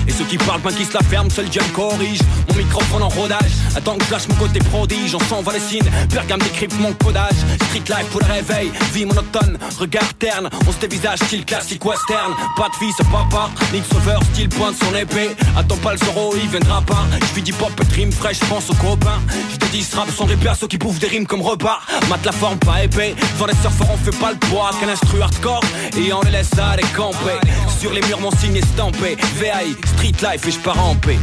Et 0.07 0.13
ceux 0.13 0.25
qui 0.25 0.37
parlent, 0.37 0.61
ben 0.61 0.73
qui 0.73 0.85
se 0.85 0.93
la 0.93 1.01
ferment, 1.01 1.31
seul 1.31 1.49
Dieu 1.49 1.63
corrige. 1.73 2.21
Mon 2.49 2.57
microphone 2.57 3.03
en 3.03 3.09
rodage, 3.09 3.53
attends 3.75 3.97
que 3.97 4.05
je 4.05 4.29
mon 4.29 4.35
côté 4.35 4.59
prodige. 4.61 5.15
On 5.15 5.21
s'en 5.21 5.41
va 5.41 5.55
les 5.55 5.61
signes, 5.61 5.91
Bergame 6.11 6.41
décrypte 6.41 6.79
mon 6.79 6.93
codage. 6.93 7.41
Street 7.69 7.85
life 7.89 8.07
pour 8.11 8.21
le 8.21 8.27
réveil, 8.27 8.71
vie 8.93 9.07
monotone, 9.07 9.59
regard 9.79 10.13
terne. 10.15 10.51
On 10.69 10.73
se 10.73 10.79
dévisage, 10.79 11.21
style 11.21 11.45
classique 11.45 11.85
western. 11.85 12.35
Pas 12.57 12.69
de 12.69 12.75
fils, 12.75 12.95
papa, 13.11 13.51
ni 13.73 13.81
de 13.81 13.87
sauveur, 13.87 14.23
style 14.33 14.51
pointe 14.51 14.77
son 14.77 14.95
épée. 14.95 15.31
Attends 15.57 15.79
pas 15.79 15.93
le 15.93 15.99
Zoro, 15.99 16.35
il 16.37 16.49
viendra 16.51 16.83
pas. 16.83 17.07
Je 17.35 17.41
du 17.41 17.53
pop 17.55 17.73
et 17.81 17.87
trim 17.87 18.13
fraîche, 18.13 18.41
pense 18.41 18.69
aux 18.71 18.75
copains. 18.75 19.21
Je 19.53 19.57
te 19.57 19.67
dis, 19.73 19.87
rap 19.95 20.11
sont 20.11 20.27
des 20.27 20.37
persos 20.37 20.69
qui 20.69 20.77
bouffent 20.77 21.01
des 21.01 21.09
rimes 21.09 21.27
comme 21.27 21.43
repas. 21.43 21.81
Mate 22.11 22.25
la 22.25 22.33
forme 22.33 22.59
pas 22.59 22.85
épais, 22.85 23.15
devant 23.35 23.47
les 23.47 23.55
on 23.65 23.97
fait 23.97 24.19
pas 24.19 24.34
le. 24.35 24.71
Qu'un 24.81 24.89
instru 24.89 25.21
hardcore, 25.21 25.63
et 25.97 26.13
on 26.13 26.21
les 26.23 26.31
laisse 26.31 26.51
à 26.59 26.77
camper. 26.97 27.39
Sur 27.81 27.93
les 27.93 28.01
murs, 28.03 28.21
mon 28.21 28.31
signe 28.31 28.57
estampé. 28.57 29.17
VAI, 29.37 29.75
street 29.95 30.15
life 30.23 30.47
et 30.47 30.51
je 30.51 30.59
pars 30.59 30.79
en 30.79 30.95
paix. 30.95 31.19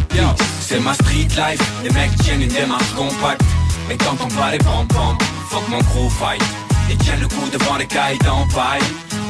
C'est 0.59 0.79
ma 0.79 0.93
street 0.93 1.29
life, 1.29 1.61
les 1.83 1.89
mecs 1.91 2.15
tiennent 2.17 2.41
une 2.41 2.49
démarche 2.49 2.91
compacte. 2.95 3.41
Et 3.89 3.97
quand 3.97 4.15
on 4.23 4.27
pas 4.27 4.51
les 4.51 4.57
pom 4.57 4.87
pom, 4.87 5.17
fuck 5.49 5.67
mon 5.69 5.79
crew 5.79 6.09
fight. 6.09 6.41
Et 6.89 6.95
tiennent 6.97 7.21
le 7.21 7.27
coup 7.27 7.49
devant 7.51 7.77
les 7.77 7.87
cailles 7.87 8.19
d'empaille. 8.19 8.81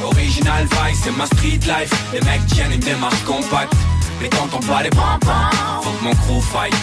Original 0.04 0.64
vice, 0.64 1.00
c'est 1.04 1.16
ma 1.16 1.26
street 1.26 1.60
life, 1.62 1.92
les 2.12 2.20
mecs 2.20 2.46
tiennent 2.48 2.72
une 2.72 2.80
démarche 2.80 3.22
compacte. 3.24 3.72
Mais 4.20 4.28
quand 4.28 4.48
on 4.52 4.60
pas 4.60 4.82
les 4.82 4.90
pom 4.90 5.18
pom, 5.20 5.82
fuck 5.82 6.02
mon 6.02 6.14
crew 6.14 6.40
fight. 6.42 6.74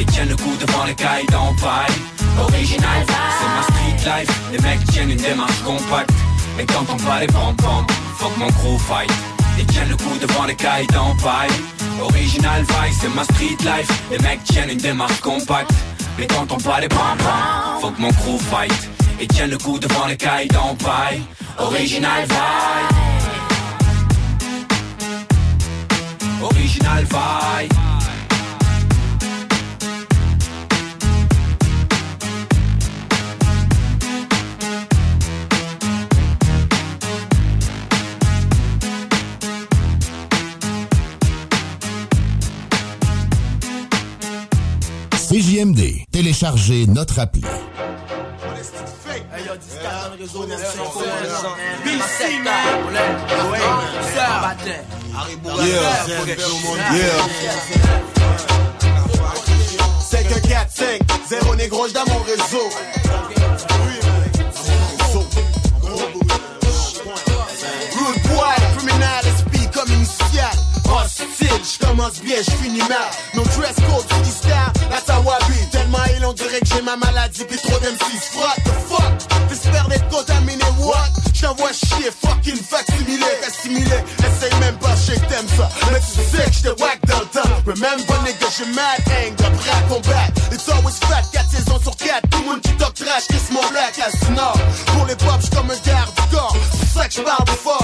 Et 0.00 0.04
tiennent 0.04 0.28
le 0.28 0.36
coup 0.36 0.56
devant 0.60 0.84
les 0.84 0.94
cailles 0.94 1.26
d'empaille. 1.26 1.94
Original 2.40 3.00
vice, 3.06 3.16
c'est 3.40 3.48
ma 3.48 3.62
street 3.62 4.20
life, 4.20 4.40
les 4.52 4.58
mecs 4.60 4.84
tiennent 4.86 5.10
une 5.10 5.16
démarche 5.16 5.60
compacte. 5.64 6.10
Mais 6.58 6.66
quand 6.66 6.84
on 6.92 6.96
pas 6.96 7.20
les 7.20 7.28
pom 7.28 7.54
pom, 7.56 7.86
fuck 8.16 8.36
mon 8.36 8.48
crew 8.48 8.76
fight. 8.78 9.10
Et 9.60 9.64
tiennent 9.64 9.90
le 9.90 9.96
coup 9.96 10.18
devant 10.20 10.44
les 10.44 10.56
cailles 10.56 10.88
d'empaille. 10.88 11.48
Original 12.02 12.62
vice, 12.62 12.98
c'est 13.00 13.14
ma 13.14 13.22
street 13.22 13.56
life. 13.60 13.88
Les 14.10 14.18
mecs 14.18 14.42
tiennent 14.42 14.70
une 14.70 14.78
démarche 14.78 15.20
compacte. 15.20 15.70
Mais 16.18 16.26
quand 16.26 16.50
on 16.50 16.56
pas 16.56 16.80
les 16.80 16.88
pom 16.88 17.16
pom, 17.16 17.80
fuck 17.80 17.98
mon 18.00 18.10
crew 18.10 18.40
fight. 18.40 18.90
Et 19.20 19.28
tiennent 19.28 19.50
le 19.50 19.58
coup 19.58 19.78
devant 19.78 20.06
les 20.06 20.16
cailles 20.16 20.48
d'empaille. 20.48 21.22
Original 21.58 22.24
vibe. 22.24 22.96
Original 26.42 27.04
vibe. 27.04 27.87
CJMD. 45.28 46.06
Téléchargez 46.10 46.86
notre 46.86 47.18
appli. 47.18 47.42
C'est 60.00 60.24
que 60.26 60.48
4, 60.48 60.70
5, 60.70 61.00
0 61.28 61.56
négro 61.56 61.86
dans 61.88 62.06
mon 62.06 62.20
réseau. 62.20 62.70
Boy, 68.24 68.56
criminal, 68.78 69.24
comme. 69.74 70.67
Hostile, 70.88 71.48
je 71.62 71.86
commence 71.86 72.20
bien, 72.20 72.36
je 72.38 72.50
finis 72.62 72.88
mal. 72.88 73.10
No 73.34 73.42
dress 73.56 73.76
code, 73.86 74.06
du 74.24 74.30
star, 74.30 74.72
that's 74.90 75.08
how 75.08 75.22
I 75.22 75.38
be. 75.48 75.70
Tellement 75.70 75.98
il 76.16 76.24
on 76.24 76.32
dirait 76.32 76.60
que 76.60 76.66
j'ai 76.66 76.82
ma 76.82 76.96
maladie, 76.96 77.44
puis 77.44 77.58
trop 77.58 77.78
d'M6. 77.78 78.38
What 78.38 78.56
the 78.64 78.72
fuck? 78.88 79.48
T'espères 79.48 79.88
d'être 79.88 80.08
contaminé, 80.08 80.64
what? 80.78 81.08
J't'envoie 81.34 81.72
chier, 81.72 82.10
fucking 82.10 82.56
facsimilé, 82.56 83.26
assimilé. 83.46 84.02
Essaye 84.18 84.58
même 84.60 84.76
pas, 84.78 84.94
je 84.96 85.12
sais 85.12 85.20
que 85.20 85.26
t'aimes 85.26 85.48
ça. 85.56 85.68
Mais 85.92 86.00
tu 86.00 86.36
sais 86.36 86.44
que 86.44 86.52
j'te 86.52 86.80
whack 86.80 86.98
dans 87.06 87.20
le 87.20 87.26
temps. 87.26 87.48
Remember, 87.64 88.22
nigga, 88.24 88.48
j'ai 88.56 88.66
mad 88.72 89.00
hang, 89.06 89.34
après 89.38 89.70
à 89.70 89.80
combattre. 89.88 90.32
It's 90.52 90.68
always 90.68 90.98
fat, 91.06 91.22
4 91.32 91.50
saisons 91.50 91.80
sur 91.80 91.96
4. 91.96 92.28
Tout 92.30 92.38
le 92.40 92.44
monde 92.46 92.60
qui 92.60 92.72
talk 92.72 92.94
trash, 92.94 93.28
kiss 93.28 93.50
mon 93.52 93.66
black 93.70 93.98
as. 94.00 94.16
Pour 94.86 95.06
les 95.06 95.14
pop, 95.14 95.38
j'suis 95.40 95.50
comme 95.50 95.70
un 95.70 95.78
garde 95.86 96.10
du 96.14 96.36
corps. 96.36 96.56
C'est 96.72 96.98
ça 96.98 97.06
que 97.06 97.14
j'parle 97.14 97.46
fort. 97.62 97.77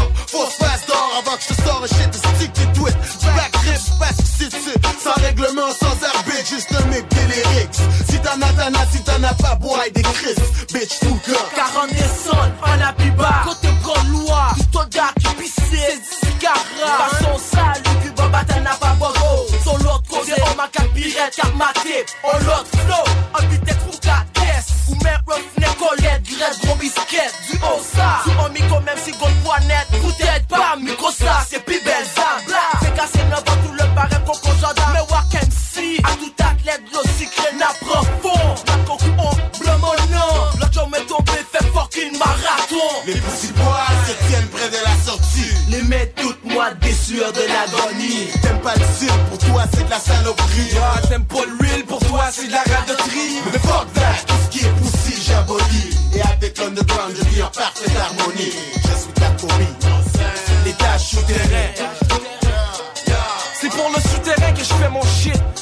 Pas, 9.35 9.55
bois 9.57 9.89
des 9.95 10.03
Chris. 10.03 10.35
Bitch, 10.73 11.01
tout 11.01 11.19
corps. 11.27 11.51
40 11.55 11.91
descentes, 11.91 12.53
un 12.65 12.81
habit 12.81 13.11
bas 13.11 13.43
Côté 13.45 13.69
grande 13.83 14.09
loi, 14.09 14.53
du 14.57 14.67
toga 14.67 15.11
qui 15.21 15.35
pissait 15.37 15.99
C'est 16.21 16.27
10 16.29 16.39
carats 16.41 17.09
Façon 17.09 17.39
sale, 17.39 17.83
du 17.83 18.09
cuba 18.09 18.29
batana 18.29 18.75
pas 18.81 18.95
bogo 18.99 19.47
Sur 19.63 19.79
l'autre 19.79 20.03
côté, 20.09 20.33
on 20.53 20.57
m'a 20.57 20.69
quatre 20.69 20.93
pirettes, 20.93 21.35
quatre 21.37 21.55
matés 21.55 22.07
On 22.25 22.39
l'autre 22.39 22.71
flow, 22.73 23.05
un 23.39 23.47
vitesse 23.47 23.77
pour 23.77 24.01
4 24.01 24.25
S. 24.59 24.67
Ou 24.91 25.05
même 25.05 25.21
roughneck, 25.27 25.77
colette, 25.79 26.23
graisse, 26.23 26.61
gros 26.65 26.75
biscuit. 26.77 27.17
Du 27.51 27.57
haut 27.59 27.81
de 47.13 47.21
l'agonie 47.21 48.29
T'aimes 48.41 48.61
pas 48.61 48.75
le 48.77 48.85
style, 48.95 49.09
pour 49.29 49.39
toi 49.39 49.65
c'est 49.73 49.85
de 49.85 49.91
la 49.91 49.99
saloperie. 49.99 50.71
Ah, 50.81 51.01
t'aimes 51.07 51.25
pas 51.25 51.45
le 51.45 51.67
real, 51.67 51.85
pour 51.85 51.99
toi 52.01 52.25
c'est 52.33 52.47
de 52.47 52.53
la 52.53 52.61
radoterie 52.63 53.43
Mais 53.53 53.59
fuck 53.59 53.93
that, 53.93 54.25
tout 54.27 54.35
ce 54.45 54.59
qui 54.59 54.65
est 54.65 54.71
poussi, 54.71 55.23
j'abolis. 55.23 55.91
Et 56.15 56.23
avec 56.23 56.59
l'underground, 56.59 57.15
je 57.17 57.25
vis 57.29 57.43
en 57.43 57.49
parfaite 57.49 57.93
harmonie. 57.97 58.53
Je 58.77 59.01
suis 59.01 59.13
ta 59.15 59.29
copie. 59.31 59.89
Les 60.65 60.73
tâches 60.73 61.11
souterraines. 61.11 61.75
C'est 63.61 63.71
pour 63.71 63.91
le 63.91 64.01
souterrain 64.01 64.53
que 64.53 64.61
je 64.61 64.75
fais 64.75 64.89
mon 64.89 65.03
shit 65.03 65.54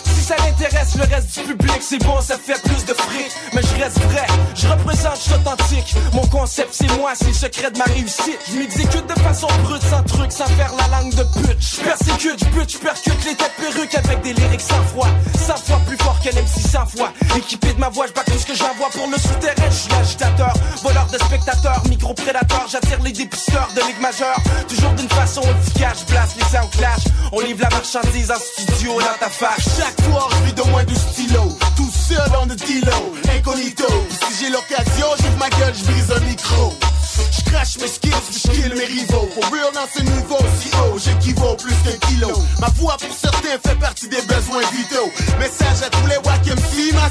L'intéresse 0.97 0.97
le 0.97 1.15
reste 1.15 1.39
du 1.39 1.55
public 1.55 1.79
C'est 1.81 1.99
bon, 2.05 2.21
ça 2.21 2.37
fait 2.39 2.61
plus 2.63 2.85
de 2.85 2.95
fric. 2.95 3.31
Mais 3.53 3.63
je 3.63 3.83
reste 3.83 3.99
vrai, 4.01 4.27
je 4.55 4.67
représente, 4.69 5.17
je 5.17 5.23
suis 5.23 5.35
authentique. 5.35 5.95
Mon 6.13 6.27
concept 6.27 6.69
c'est 6.73 6.91
moi, 6.99 7.13
c'est 7.15 7.29
le 7.29 7.35
secret 7.35 7.71
de 7.71 7.79
ma 7.79 7.85
réussite. 7.85 8.39
Je 8.51 8.59
m'exécute 8.59 9.07
de 9.07 9.21
façon 9.21 9.47
brute, 9.65 9.83
sans 9.83 10.03
truc, 10.03 10.33
sans 10.33 10.47
faire 10.47 10.73
la 10.79 10.99
langue 10.99 11.15
de 11.15 11.23
pute. 11.23 11.59
Je 11.61 11.81
persécute, 11.83 12.39
je 12.39 12.59
bute, 12.59 12.73
je 12.73 12.79
percute 12.79 13.25
les 13.25 13.35
têtes 13.35 13.53
perruques 13.59 13.95
Avec 13.95 14.23
des 14.23 14.33
lyrics 14.33 14.61
sans 14.61 14.83
foi. 14.95 15.07
100 15.47 15.57
fois 15.57 15.81
plus 15.87 15.97
fort 15.99 16.19
qu'un 16.21 16.31
MC 16.31 16.71
100 16.71 16.87
fois. 16.87 17.13
Équipé 17.37 17.73
de 17.73 17.81
ma 17.81 17.89
voix, 17.89 18.07
je 18.07 18.13
tout 18.13 18.39
ce 18.39 18.47
que 18.47 18.55
j'envoie 18.55 18.89
Pour 18.91 19.07
le 19.09 19.17
souterrain, 19.17 19.71
je 19.71 19.77
suis 19.77 19.93
agitateur 19.93 20.53
Voleur 20.83 21.07
de 21.07 21.19
spectateurs, 21.19 21.83
micro-prédateur 21.89 22.67
J'attire 22.71 23.01
les 23.03 23.13
dépisteurs 23.13 23.69
de 23.75 23.81
ligue 23.81 24.01
majeure 24.01 24.39
Toujours 24.69 24.93
d'une 24.93 25.09
façon 25.09 25.43
efficace, 25.43 26.01
je 26.01 26.13
place 26.13 26.37
les 26.37 26.45
sound 26.45 26.71
clash. 26.71 27.05
On 27.33 27.41
livre 27.41 27.61
la 27.63 27.71
marchandise 27.71 28.31
en 28.31 28.37
studio 28.37 29.01
dans 29.01 29.19
ta 29.19 29.31
face. 29.31 29.69
Chaque 29.79 30.07
soir, 30.07 30.29
je 30.31 30.45
vis 30.45 30.53
de 30.53 30.63
moins 30.71 30.82
du 30.85 30.95
stylo. 30.95 31.59
Tout 31.77 31.91
seul 31.91 32.37
en 32.41 32.47
de 32.47 32.55
dilo, 32.55 33.15
incognito. 33.37 33.87
Si 34.11 34.45
j'ai 34.45 34.51
l'occasion, 34.51 35.07
j'ouvre 35.19 35.39
ma 35.39 35.49
gueule, 35.51 35.75
je 35.75 35.85
brise 35.85 36.13
un 36.13 36.21
micro. 36.21 36.73
Je 37.15 37.51
crache 37.51 37.79
mes 37.79 37.89
skills, 37.89 38.13
je 38.31 38.51
kill 38.51 38.75
mes 38.75 38.85
rivaux. 38.85 39.29
Pour 39.35 39.45
real 39.51 39.73
dans 39.75 39.89
ce 39.95 40.03
niveau 40.03 40.39
si 40.61 40.69
haut, 40.77 40.99
j'équivaut 40.99 41.57
plus 41.57 41.75
qu'un 41.85 41.99
kilo. 42.09 42.33
Ma 42.61 42.69
voix 42.77 42.97
pour 42.99 43.15
certains 43.15 43.59
fait 43.67 43.79
partie 43.79 44.09
des 44.09 44.23
besoins 44.23 44.63
vitaux. 44.73 45.11
Message 45.39 45.83
à 45.87 45.91
tous 45.91 46.07
les 46.07 46.17
wack 46.17 46.47
MC, 46.47 46.93
ma 46.95 47.09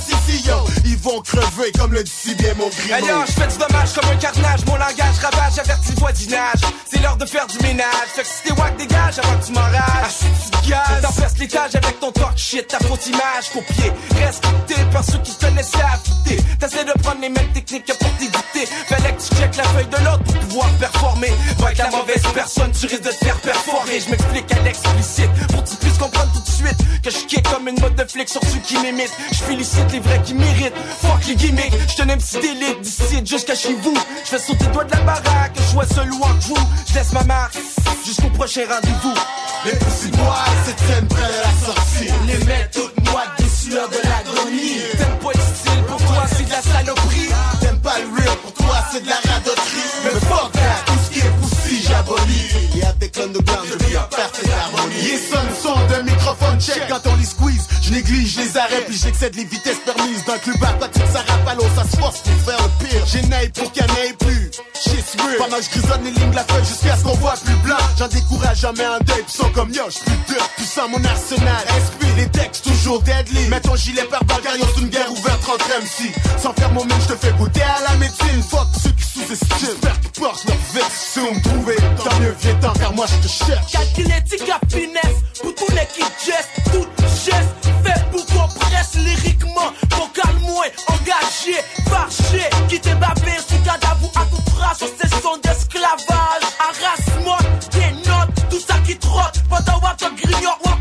yo. 0.48 0.65
Ils 0.86 0.98
vont 0.98 1.22
crever 1.22 1.72
comme 1.78 1.94
le 1.94 2.03
dit 2.03 2.11
si 2.11 2.36
bien 2.36 2.53
mon 2.56 2.69
grimaud. 2.69 2.95
Ailleurs, 2.95 3.26
je 3.28 3.32
fais 3.34 3.48
du 3.48 3.57
dommage 3.57 3.94
comme 3.94 4.10
un 4.10 4.15
carnage, 4.15 4.65
mon 4.65 4.76
langage 4.76 5.19
ravage, 5.22 5.60
avertit 5.60 5.91
le 5.91 5.99
voisinage. 5.99 6.61
C'est 6.90 7.02
l'heure 7.02 7.18
de 7.18 7.26
faire 7.26 7.48
du 7.48 7.57
ménage, 7.60 8.07
fait 8.15 8.23
que 8.23 8.28
si 8.28 8.44
t'es 8.44 8.53
wack, 8.60 8.78
dégage 8.78 9.19
avant 9.19 9.38
que 9.38 9.45
tu 9.45 9.52
m'enrages. 9.52 9.82
Ah, 9.84 10.61
tu 10.64 10.69
gaz, 10.69 11.02
t'empestes 11.02 11.40
l'étage 11.40 11.76
avec 11.76 11.99
ton 11.99 12.11
talk 12.11 12.38
shit, 12.38 12.68
ta 12.68 12.80
fausse 12.80 13.07
image, 13.07 13.52
copier. 13.53 13.91
Respecté 14.15 14.76
par 14.91 15.03
ceux 15.03 15.19
qui 15.19 15.36
te 15.36 15.45
laissent 15.48 15.76
affûter. 15.76 16.41
T'essaies 16.60 16.86
de 16.86 16.94
prendre 17.02 17.22
les 17.22 17.30
mêmes 17.30 17.52
techniques 17.53 17.86
que 17.86 17.94
pour 17.94 18.11
t'éviter. 18.18 18.65
Fallait 18.88 19.14
que 19.14 19.22
tu 19.22 19.36
checkes 19.36 19.57
la 19.57 19.64
feuille 19.64 19.88
de 19.88 20.01
l'autre 20.03 20.23
pour 20.23 20.36
pouvoir 20.40 20.69
performer. 20.80 21.32
Va 21.60 21.68
avec 21.68 21.78
la 21.78 21.90
mauvaise 21.90 22.23
personne, 22.34 22.72
tu 22.72 22.86
risques 22.88 23.03
de 23.03 23.10
te 23.10 23.26
faire 23.26 23.40
perforer. 23.41 23.99
Je 23.99 24.10
m'explique 24.10 24.52
à 24.52 24.60
l'explicite 24.61 25.32
pour 25.52 25.64
que 25.64 25.69
tu 25.69 25.76
puisses 25.78 25.98
comprendre 25.98 26.32
tout 26.34 26.41
de 26.41 26.49
suite 26.49 26.78
que 27.03 27.10
je 27.10 27.26
kick 27.26 27.44
comme 27.49 27.68
une 27.68 27.80
mode 27.80 27.95
de 27.95 28.03
flic 28.03 28.30
sur 28.30 28.41
ceux 28.44 28.60
qui 28.60 28.78
m'imitent. 28.78 29.15
Je 29.32 29.38
félicite 29.38 29.91
les 29.91 29.99
vrais 29.99 30.22
qui 30.22 30.34
méritent. 30.34 30.76
Fuck 31.02 31.28
les 31.28 31.36
gimmicks, 31.36 31.73
je 31.90 31.95
te 31.95 32.02
un 32.02 32.18
petit 32.18 32.40
d'élite 32.40 32.82
d'ici 32.82 33.26
jusqu'à 33.26 33.56
chez 33.56 33.73
vous. 33.73 33.98
Je 34.23 34.30
fais 34.30 34.40
sauter 34.40 34.65
le 34.65 34.72
doigt 34.72 34.84
de 34.84 34.91
la 34.91 35.02
baraque, 35.02 35.56
je 35.56 35.73
vois 35.73 35.88
seul 35.88 36.11
ou 36.11 36.23
en 36.23 36.34
vous. 36.41 36.56
Je 36.90 36.94
laisse 36.95 37.14
ma 37.14 37.23
marque 37.23 37.57
jusqu'au 38.06 38.30
prochain 38.30 38.61
rendez-vous. 38.68 39.14
Les 39.65 39.72
petits 39.72 40.18
bois 40.18 40.45
se 40.65 40.72
tiennent 40.86 41.07
près 41.07 41.22
de 41.22 41.41
la 41.44 41.65
sortie. 41.65 42.14
Les 42.28 42.45
mecs 42.45 42.72
toutes 42.72 43.10
moites 43.11 43.30
des 43.38 43.49
sueurs 43.49 43.90
de 43.90 43.98
l'agonie. 44.03 44.82
T'aimes 44.98 45.19
pas 45.22 45.32
le 45.34 45.56
style, 45.56 45.84
pour 45.88 45.98
toi 45.98 46.26
c'est 46.36 46.45
de 46.45 46.49
la 46.49 46.61
saloperie. 46.61 47.30
T'aimes 47.61 47.80
pas 47.80 47.99
le 47.99 48.23
real, 48.23 48.38
pour 48.38 48.53
toi 48.53 48.76
c'est 48.91 49.03
de 49.03 49.10
la 49.10 49.30
check 56.61 56.88
quand 56.88 57.01
on 57.07 57.15
les 57.15 57.25
squeeze. 57.25 57.67
Je 57.81 57.91
néglige 57.91 58.38
les 58.38 58.57
arrêts, 58.57 58.85
puis 58.88 58.97
j'excède 58.97 59.35
les 59.35 59.45
vitesses 59.45 59.81
permises. 59.85 60.23
D'un 60.25 60.38
club 60.38 60.63
aquatique, 60.63 61.03
ça 61.11 61.19
rappe 61.27 61.57
l'eau, 61.57 61.65
ça 61.75 61.83
se 61.83 61.97
force 61.97 62.19
pour 62.19 62.33
faire 62.45 62.59
le 62.61 62.85
pire. 62.85 63.05
J'ai 63.07 63.21
pour 63.49 63.71
qu'il 63.71 63.83
n'y 63.83 63.91
en 63.91 63.95
ait 63.95 64.13
plus. 64.13 64.51
Shit's 64.75 65.15
real. 65.17 65.38
Pendant 65.38 65.57
que 65.57 65.63
je 65.63 65.69
grisonne 65.69 66.03
les 66.03 66.11
lignes 66.11 66.31
de 66.31 66.35
la 66.35 66.43
feuille 66.43 66.65
jusqu'à 66.65 66.95
ce 66.97 67.03
qu'on 67.03 67.15
voit 67.15 67.35
plus 67.43 67.55
blanc. 67.55 67.77
J'en 67.97 68.07
décourage 68.07 68.59
jamais 68.59 68.83
un 68.83 68.99
deuil, 68.99 69.23
pis 69.25 69.33
sont 69.33 69.49
comme 69.51 69.71
yo, 69.71 69.83
j'suis 69.89 70.03
plus 70.05 70.35
dur. 70.35 70.47
Ça, 70.71 70.88
mon 70.88 71.03
arsenal. 71.03 71.65
SP, 71.67 72.05
les 72.15 72.29
textes 72.29 72.63
toujours 72.63 73.01
deadly. 73.01 73.45
Mets 73.49 73.59
ton 73.59 73.75
gilet 73.75 74.05
par 74.05 74.23
balle, 74.23 74.39
c'est 74.45 74.81
une 74.81 74.88
guerre 74.88 75.11
ouverte 75.11 75.49
entre 75.49 75.67
MC. 75.67 76.13
Sans 76.41 76.53
faire 76.53 76.71
mon 76.71 76.85
même, 76.85 76.97
je 77.01 77.13
te 77.13 77.17
fais 77.17 77.33
goûter 77.33 77.61
à 77.61 77.91
la 77.91 77.97
médecine. 77.97 78.41
Fuck 78.49 78.67
ceux 78.81 78.91
qui 78.91 79.03
sous-estiment. 79.03 79.59
J'espère 79.59 79.99
qu'ils 79.99 80.11
portent 80.11 80.45
leur 80.45 80.57
veste. 80.73 80.91
Si 80.93 81.19
on 81.19 81.35
me 81.35 81.41
trouver, 81.41 81.75
tant 81.75 82.19
mieux, 82.21 82.33
viens 82.39 82.55
t'en, 82.61 82.71
car 82.71 82.93
moi 82.93 83.05
je 83.05 83.27
te 83.27 83.27
cherche. 83.27 83.71
Calculétique 83.73 84.49
à 84.49 84.59
finesse, 84.69 85.17
pour 85.41 85.53
tous 85.55 85.72
les 85.72 85.85
qui 85.88 86.01
geste, 86.26 86.49
tout 86.72 86.88
geste, 87.26 87.55
fait 87.84 88.11
pour 88.11 88.26
qu'on 88.26 88.47
presse 88.59 88.95
lyriquement, 88.95 89.72
vocal 89.91 90.35
moins 90.41 90.68
engagé, 90.88 91.57
fâché, 91.89 92.49
qui 92.68 92.80
t'est 92.80 92.95
bavé 92.95 93.38
sous 93.47 93.57
cadavre 93.63 94.11
à 94.15 94.26
tout 94.26 94.41
trace, 94.51 94.77
sur 94.77 94.88
ces 94.88 95.09
sons 95.22 95.38
d'esclavage, 95.43 96.45
harassement, 96.59 97.38
des 97.72 97.91
notes, 98.09 98.49
tout 98.49 98.59
ça 98.59 98.76
qui 98.85 98.97
trotte, 98.97 99.41
pendant 99.49 99.80
te 99.97 100.05
grignote, 100.22 100.80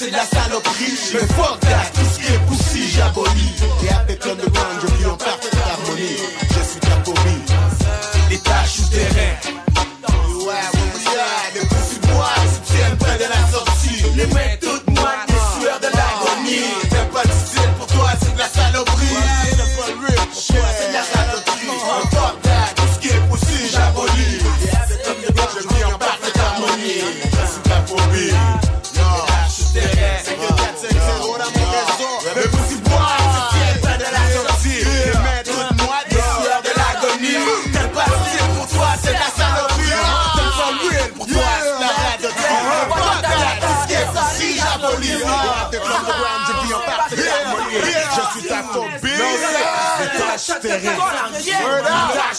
c'est 0.00 0.10
de 0.10 0.16
la 0.16 0.24
saloperie. 0.24 0.98
Mais 1.12 1.26
fuck 1.34 1.60
that, 1.60 1.89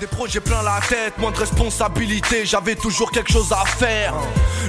Des 0.00 0.06
projets 0.06 0.40
plein 0.40 0.62
la 0.62 0.80
tête, 0.88 1.18
moins 1.18 1.30
de 1.30 1.36
responsabilité, 1.36 2.46
j'avais 2.46 2.74
toujours 2.74 3.10
quelque 3.10 3.30
chose 3.30 3.52
à 3.52 3.66
faire. 3.66 4.14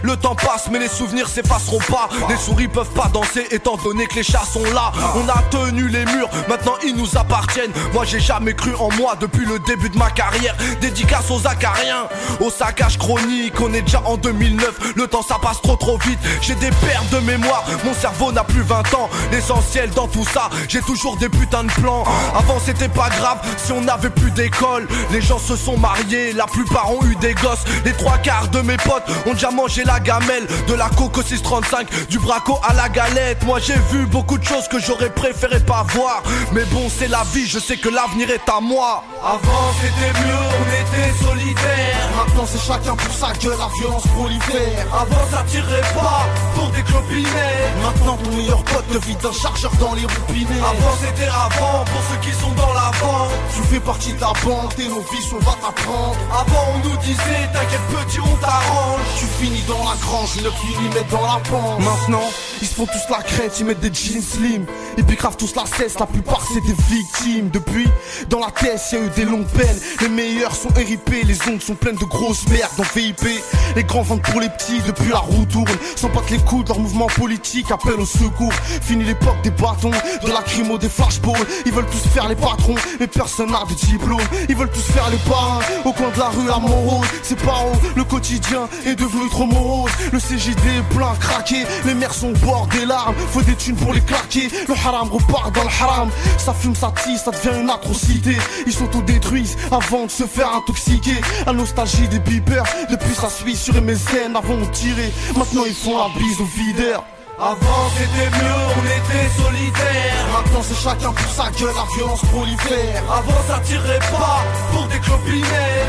Le 0.04 0.18
temps 0.18 0.36
passe, 0.36 0.68
mais 0.70 0.80
les 0.80 0.90
souvenirs 0.90 1.30
s'effaceront 1.30 1.80
pas. 1.90 2.10
Les 2.28 2.36
souris 2.36 2.68
peuvent 2.68 2.90
pas 2.90 3.08
danser, 3.08 3.48
étant 3.52 3.78
donné 3.78 4.08
que 4.08 4.16
les 4.16 4.24
chats 4.24 4.44
sont 4.44 4.64
là. 4.74 4.92
On 5.16 5.30
a 5.30 5.42
tenu 5.50 5.88
les 5.88 6.04
murs, 6.04 6.28
maintenant 6.50 6.74
ils 6.84 6.98
nous 6.98 7.18
appartiennent. 7.18 7.72
Moi 7.94 8.04
j'ai 8.04 8.20
jamais 8.20 8.54
cru 8.54 8.74
en 8.76 8.90
moi 8.98 9.16
depuis 9.22 9.46
le 9.46 9.60
début 9.60 9.90
de 9.90 9.98
ma 9.98 10.10
carrière. 10.10 10.54
Dédicace 10.82 11.32
aux 11.32 11.48
acariens, 11.48 12.10
au 12.42 12.50
saccage 12.50 12.98
chronique. 12.98 13.54
On 13.62 13.74
est 13.74 13.84
déjà 13.84 14.02
en 14.06 14.18
2009, 14.18 14.96
le 14.98 15.08
temps 15.08 15.24
ça 15.24 15.38
passe 15.42 15.62
trop 15.62 15.78
trop 15.78 15.98
vite. 16.00 16.20
J'ai 16.42 16.56
des 16.56 16.72
pertes 16.72 17.10
de 17.10 17.20
mémoire, 17.20 17.64
mon 17.86 17.94
cerveau 17.94 18.34
n'a 18.34 18.44
plus 18.44 18.64
20 18.64 18.94
ans. 18.96 19.10
L'essentiel 19.32 19.92
dans 19.92 20.08
tout 20.08 20.26
ça, 20.26 20.50
j'ai 20.68 20.82
toujours 20.82 21.16
des 21.16 21.30
putains 21.30 21.64
de 21.64 21.72
plans. 21.72 22.04
Avant 22.36 22.60
c'était 22.60 22.90
pas 22.90 23.10
grave 23.10 23.40
si 23.56 23.72
on 23.72 23.80
n'avait 23.80 24.10
plus 24.10 24.32
d'école. 24.32 24.88
Gens 25.22 25.40
se 25.40 25.56
sont 25.56 25.78
mariés, 25.78 26.34
la 26.34 26.46
plupart 26.46 26.92
ont 26.92 27.04
eu 27.06 27.16
des 27.16 27.34
gosses. 27.34 27.64
Les 27.86 27.94
trois 27.94 28.18
quarts 28.18 28.48
de 28.50 28.62
mes 28.62 28.78
potes 28.78 29.04
ont 29.26 29.34
déjà 29.34 29.52
mangé 29.52 29.84
la 29.84 30.00
gamelle. 30.00 30.48
De 30.68 30.74
la 30.74 30.90
coco 30.90 31.22
635, 31.22 32.08
du 32.10 32.20
braco 32.20 32.60
à 32.68 32.74
la 32.74 32.90
galette. 32.90 33.44
Moi 33.46 33.60
j'ai 33.60 33.80
vu 33.92 34.06
beaucoup 34.06 34.38
de 34.38 34.44
choses 34.44 34.68
que 34.68 34.80
j'aurais 34.80 35.10
préféré 35.10 35.60
pas 35.60 35.86
voir. 35.94 36.24
Mais 36.54 36.66
bon, 36.66 36.90
c'est 36.90 37.08
la 37.08 37.24
vie, 37.34 37.48
je 37.48 37.60
sais 37.60 37.78
que 37.78 37.90
l'avenir 37.90 38.30
est 38.30 38.50
à 38.50 38.60
moi. 38.60 39.04
Avant 39.24 39.74
c'était 39.82 40.20
mieux, 40.20 40.46
on 40.60 40.66
était 40.82 41.24
solidaires. 41.24 42.10
Maintenant 42.18 42.46
c'est 42.52 42.62
chacun 42.62 42.96
pour 42.96 43.14
sa 43.14 43.34
gueule, 43.34 43.58
la 43.58 43.70
violence 43.78 44.08
prolifère. 44.08 44.86
Avant 44.94 45.26
ça 45.32 45.44
tirait 45.48 45.94
pas 45.94 46.28
pour 46.56 46.70
des 46.70 46.84
clopinets. 46.84 47.72
Maintenant 47.84 48.18
ton 48.18 48.36
meilleur 48.36 48.64
pote 48.64 48.88
te 48.88 48.98
vide 49.06 49.18
un 49.26 49.32
chargeur 49.32 49.72
dans 49.80 49.94
les 49.94 50.06
roupinets. 50.06 50.60
Avant 50.60 50.96
c'était 51.02 51.28
avant 51.28 51.86
pour 51.86 52.02
ceux 52.10 52.30
qui 52.30 52.36
sont 52.36 52.52
dans 52.52 52.74
la 52.74 52.92
vente. 53.00 53.32
Tu 53.56 53.62
fais 53.64 53.80
partie 53.80 54.14
de 54.14 54.22
la 54.22 54.34
bande, 54.44 54.74
t'es 54.76 54.88
nos 54.88 55.02
on 55.34 55.40
va 55.40 55.52
t'apprendre. 55.62 56.18
Avant 56.32 56.66
on 56.76 56.90
nous 56.90 56.98
disait 56.98 57.50
t'inquiète 57.54 57.82
petit 57.90 58.20
on 58.20 58.36
t'arrange. 58.38 59.02
Tu 59.18 59.26
finis 59.26 59.64
dans 59.68 59.80
la 59.80 59.96
grange, 59.98 60.36
9 60.42 60.46
mm 60.46 61.12
dans 61.12 61.22
la 61.22 61.40
pente. 61.50 61.80
Maintenant, 61.80 62.30
ils 62.62 62.68
se 62.68 62.76
font 62.76 62.86
tous 62.86 63.12
la 63.12 63.22
crête, 63.24 63.60
ils 63.60 63.66
mettent 63.66 63.80
des 63.80 63.94
jeans 63.94 64.22
slim. 64.22 64.66
Ils 64.98 65.06
piquent 65.06 65.38
tous 65.38 65.56
la 65.56 65.66
cesse, 65.66 66.00
la 66.00 66.06
plupart 66.06 66.42
c'est 66.48 66.62
des 66.62 66.76
victimes. 66.90 67.50
Depuis, 67.50 67.88
dans 68.30 68.40
la 68.40 68.52
tête, 68.52 68.82
y 68.92 68.96
a 68.96 69.00
eu 69.00 69.10
des 69.10 69.26
longues 69.26 69.48
peines. 69.48 69.80
Les 70.02 70.10
meilleurs 70.10 70.56
sont 70.56 70.70
RIP, 70.70 71.10
les 71.24 71.38
ongles 71.48 71.62
sont 71.62 71.76
pleines 71.76 71.96
de 71.96 72.06
grosses 72.06 72.48
merdes 72.48 72.72
dans 72.78 72.84
VIP. 72.96 73.42
Les 73.76 73.84
grands 73.84 74.02
vendent 74.02 74.22
pour 74.22 74.42
les 74.42 74.50
petits, 74.50 74.82
depuis 74.86 75.12
la 75.12 75.20
roue 75.20 75.46
tourne. 75.46 75.66
Sans 75.96 76.10
que 76.10 76.32
les 76.32 76.40
coups 76.40 76.66
de 76.66 76.70
leur 76.70 76.80
mouvement 76.80 77.08
politique 77.08 77.72
appellent 77.72 78.00
au 78.00 78.06
secours. 78.06 78.54
Fini 78.82 79.04
l'époque 79.04 79.42
des 79.44 79.52
bâtons, 79.52 79.92
de 79.92 80.28
la 80.32 80.42
crimo, 80.42 80.78
des 80.78 80.90
flashballs. 80.90 81.46
Ils 81.66 81.72
veulent 81.72 81.86
tous 81.86 82.10
faire 82.10 82.28
les 82.28 82.36
patrons, 82.36 82.76
mais 83.00 83.08
personne 83.08 83.52
n'a 83.52 83.64
de 83.68 83.74
diplôme. 83.74 84.20
Ils 84.50 84.56
veulent 84.56 84.72
tous 84.72 84.91
faire 84.92 85.10
les 85.10 85.18
parrains, 85.30 85.60
au 85.86 85.92
coin 85.92 86.10
de 86.10 86.20
la 86.20 86.30
rue 86.30 86.50
à 86.50 86.60
Montrose. 86.60 87.08
C'est 87.24 87.40
pas 87.40 87.66
haut, 87.66 87.80
le 87.96 88.04
quotidien 88.04 88.68
est 88.86 88.96
devenu 88.96 89.30
trop 89.30 89.46
morose. 89.46 89.92
Le 90.12 90.20
CJD 90.20 90.66
est 90.80 90.96
plein, 90.96 91.14
craqué, 91.20 91.66
les 91.86 91.94
mères 91.94 92.14
sont 92.14 92.30
au 92.30 92.46
bord 92.46 92.68
des 92.68 92.86
larmes. 92.86 93.16
Faut 93.32 93.42
des 93.42 93.56
thunes 93.56 93.76
pour 93.76 93.94
les 93.94 94.02
claquer, 94.02 94.50
le 94.68 94.74
haram 94.74 95.10
repart 95.10 95.54
dans 95.54 95.64
le 95.64 95.70
haram. 95.70 96.10
Ça 96.38 96.54
fume, 96.54 96.76
ça 96.76 96.94
tisse, 97.04 97.24
ça 97.24 97.32
devient 97.32 97.62
une 97.62 97.70
atrocité. 97.70 98.38
Ils 98.66 98.74
s'autodétruisent 98.74 99.58
avant 99.72 100.06
de 100.06 100.12
se 100.12 100.24
faire 100.24 100.54
intoxiquer. 100.54 101.20
La 101.46 101.54
nostalgie 101.54 102.08
des 102.08 102.20
beepers, 102.20 102.66
depuis 102.90 103.16
ça 103.16 103.30
suit 103.30 103.56
sur 103.56 103.74
MSN 103.82 104.36
avant 104.36 104.56
on 104.56 104.66
tirait. 104.68 105.12
Maintenant 105.38 105.64
ils 105.66 105.74
font 105.74 105.98
la 105.98 106.10
bise 106.20 106.40
aux 106.40 106.46
videurs. 106.46 107.04
Avant 107.42 107.90
c'était 107.98 108.30
mieux, 108.30 108.62
on 108.78 108.86
était 108.86 109.30
solitaires. 109.42 110.28
Maintenant 110.32 110.62
c'est 110.62 110.76
chacun 110.76 111.12
pour 111.12 111.32
sa 111.32 111.50
gueule, 111.50 111.74
la 111.76 111.96
violence 111.96 112.22
prolifère. 112.22 113.04
Avant 113.12 113.42
ça 113.48 113.60
tirait 113.62 114.00
pas 114.00 114.44
pour 114.72 114.88
des. 114.88 115.02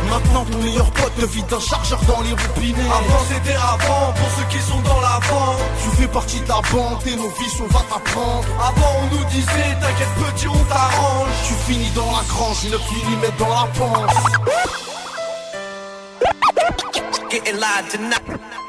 Maintenant 0.08 0.44
ton 0.44 0.58
meilleur 0.58 0.90
pote 0.92 1.14
te 1.14 1.26
vide 1.26 1.52
un 1.52 1.60
chargeur 1.60 2.00
dans 2.06 2.22
les 2.22 2.30
roupinets. 2.30 2.88
Avant 2.88 3.24
c'était 3.28 3.56
avant 3.56 4.12
pour 4.12 4.28
ceux 4.36 4.44
qui 4.50 4.62
sont 4.62 4.80
dans 4.80 5.00
la 5.00 5.18
vente. 5.28 5.58
Tu 5.82 5.96
fais 5.96 6.08
partie 6.08 6.40
de 6.40 6.48
la 6.48 6.60
bande 6.72 7.06
et 7.06 7.16
nos 7.16 7.28
vies 7.28 7.60
on 7.60 7.66
va 7.66 7.80
t'apprendre. 7.80 8.46
Avant 8.58 8.92
on 9.02 9.14
nous 9.14 9.24
disait 9.26 9.76
t'inquiète 9.80 10.14
petit 10.24 10.48
on 10.48 10.64
t'arrange. 10.64 11.28
Tu 11.46 11.54
finis 11.66 11.90
dans 11.94 12.10
la 12.12 12.22
grange, 12.28 12.64
9 12.64 12.80
mm 12.80 13.30
dans 13.38 13.48
la 13.48 13.66
pente. 13.76 14.10
Getting 17.30 17.58
tonight. 17.90 18.61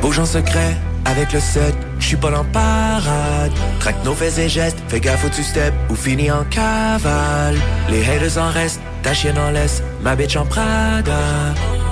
Bouge 0.00 0.18
en 0.18 0.26
secret 0.26 0.76
avec 1.04 1.32
le 1.32 1.40
set, 1.40 1.74
je 1.98 2.06
suis 2.06 2.16
pas 2.16 2.30
en 2.30 2.44
parade. 2.44 3.52
Traque 3.78 4.02
nos 4.04 4.14
faits 4.14 4.38
et 4.38 4.48
gestes, 4.48 4.78
fais 4.88 5.00
gaffe 5.00 5.24
où 5.24 5.28
tu 5.28 5.42
step 5.42 5.74
ou 5.90 5.94
finis 5.94 6.30
en 6.30 6.44
cavale. 6.44 7.56
Les 7.90 8.02
haters 8.02 8.38
en 8.38 8.50
restent, 8.50 8.80
ta 9.02 9.12
chienne 9.12 9.38
en 9.38 9.50
laisse, 9.50 9.82
ma 10.02 10.16
bitch 10.16 10.36
en 10.36 10.46
Prada. 10.46 11.12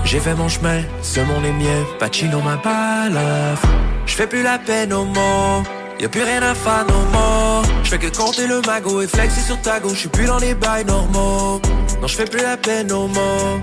J'ai 0.05 0.19
fait 0.19 0.35
mon 0.35 0.49
chemin, 0.49 0.83
ce 1.03 1.20
monde 1.20 1.45
est 1.45 1.53
mien, 1.53 1.85
Pacino 1.99 2.41
ma 2.41 2.57
balaf. 2.57 3.62
Je 4.07 4.15
fais 4.15 4.27
plus 4.27 4.43
la 4.43 4.59
peine 4.59 4.93
au 4.93 5.05
mot, 5.05 5.62
y'a 6.01 6.09
plus 6.09 6.23
rien 6.23 6.43
à 6.43 6.55
faire 6.55 6.85
no 6.89 6.99
more. 7.12 7.62
Je 7.85 7.91
fais 7.91 7.99
que 7.99 8.16
compter 8.16 8.47
le 8.47 8.61
magot 8.62 9.03
et 9.03 9.07
flexer 9.07 9.43
sur 9.43 9.61
ta 9.61 9.79
gauche, 9.79 9.95
je 9.95 9.99
suis 10.01 10.09
plus 10.09 10.27
dans 10.27 10.39
les 10.39 10.55
bails 10.55 10.85
normaux. 10.85 11.61
Non, 12.03 12.09
je 12.09 12.16
fais 12.16 12.24
plus 12.24 12.43
la 12.43 12.57
peine 12.57 12.91
au 12.91 13.07
mot. 13.07 13.61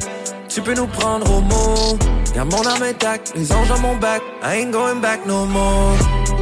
Tu 0.50 0.62
peux 0.62 0.74
nous 0.74 0.88
prendre 0.88 1.32
au 1.32 1.42
mot. 1.42 1.98
Y'a 2.36 2.44
mon 2.44 2.66
arme 2.66 2.84
intacte, 2.84 3.34
les 3.36 3.52
anges 3.52 3.68
dans 3.70 3.80
mon 3.80 3.96
bac. 3.98 4.22
I 4.44 4.62
ain't 4.62 4.72
going 4.72 5.00
back 5.00 5.26
no 5.28 5.46
more. 5.46 5.96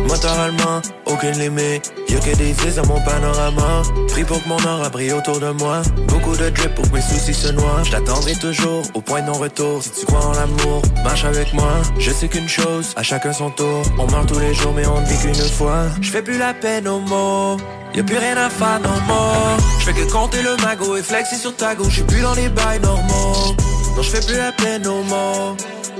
Motoralement, 0.07 0.81
aucune 1.05 1.38
limite. 1.38 1.91
Y'a 2.07 2.19
que 2.19 2.35
des 2.38 2.51
yeux 2.51 2.71
dans 2.77 2.88
mon 2.88 3.01
panorama. 3.01 3.81
Pris 4.07 4.23
pour 4.23 4.41
que 4.41 4.47
mon 4.47 4.63
or 4.65 4.85
a 4.85 4.89
brillé 4.89 5.11
autour 5.11 5.41
de 5.41 5.49
moi. 5.49 5.81
Beaucoup 6.07 6.38
de 6.38 6.49
drip 6.49 6.73
pour 6.75 6.89
que 6.89 6.95
mes 6.95 7.01
soucis 7.01 7.34
se 7.34 7.49
noient. 7.49 7.84
Je 7.84 7.91
t'attendrai 7.91 8.35
toujours 8.35 8.84
au 8.93 9.01
point 9.01 9.21
de 9.21 9.27
non-retour. 9.27 9.84
Si 9.84 9.91
tu 9.91 10.05
crois 10.05 10.25
en 10.25 10.31
l'amour, 10.31 10.81
marche 11.03 11.25
avec 11.25 11.53
moi. 11.53 11.73
Je 11.99 12.11
sais 12.11 12.29
qu'une 12.29 12.47
chose, 12.47 12.93
à 12.95 13.03
chacun 13.03 13.34
son 13.34 13.49
tour. 13.49 13.81
On 13.99 14.09
meurt 14.09 14.27
tous 14.27 14.39
les 14.39 14.53
jours, 14.53 14.71
mais 14.73 14.88
on 14.88 15.01
ne 15.01 15.05
vit 15.05 15.17
qu'une 15.17 15.35
fois. 15.35 15.84
Je 15.99 16.11
fais 16.11 16.21
plus 16.21 16.38
la 16.38 16.53
peine 16.53 16.88
au 16.88 16.99
mot. 16.99 17.57
Y'a 17.93 18.03
plus 18.03 18.17
rien 18.17 18.38
à 18.38 18.49
faire 18.49 18.79
no 18.81 18.89
more. 19.05 19.57
Je 19.79 19.85
fais 19.85 19.93
que 19.93 20.09
compter 20.11 20.41
le 20.43 20.55
magot 20.63 20.95
et 20.95 21.03
flexer 21.03 21.35
sur 21.35 21.55
ta 21.55 21.75
gauche. 21.75 21.89
Je 21.89 21.95
suis 21.95 22.03
plus 22.03 22.21
dans 22.21 22.35
les 22.35 22.47
bails 22.47 22.79
normaux. 22.79 23.55
Non, 23.98 24.03
je 24.03 24.11
fais 24.11 24.26
plus 24.28 24.38
la 24.38 24.52
peine 24.52 24.86
au 24.86 25.02
mot. 25.02 25.57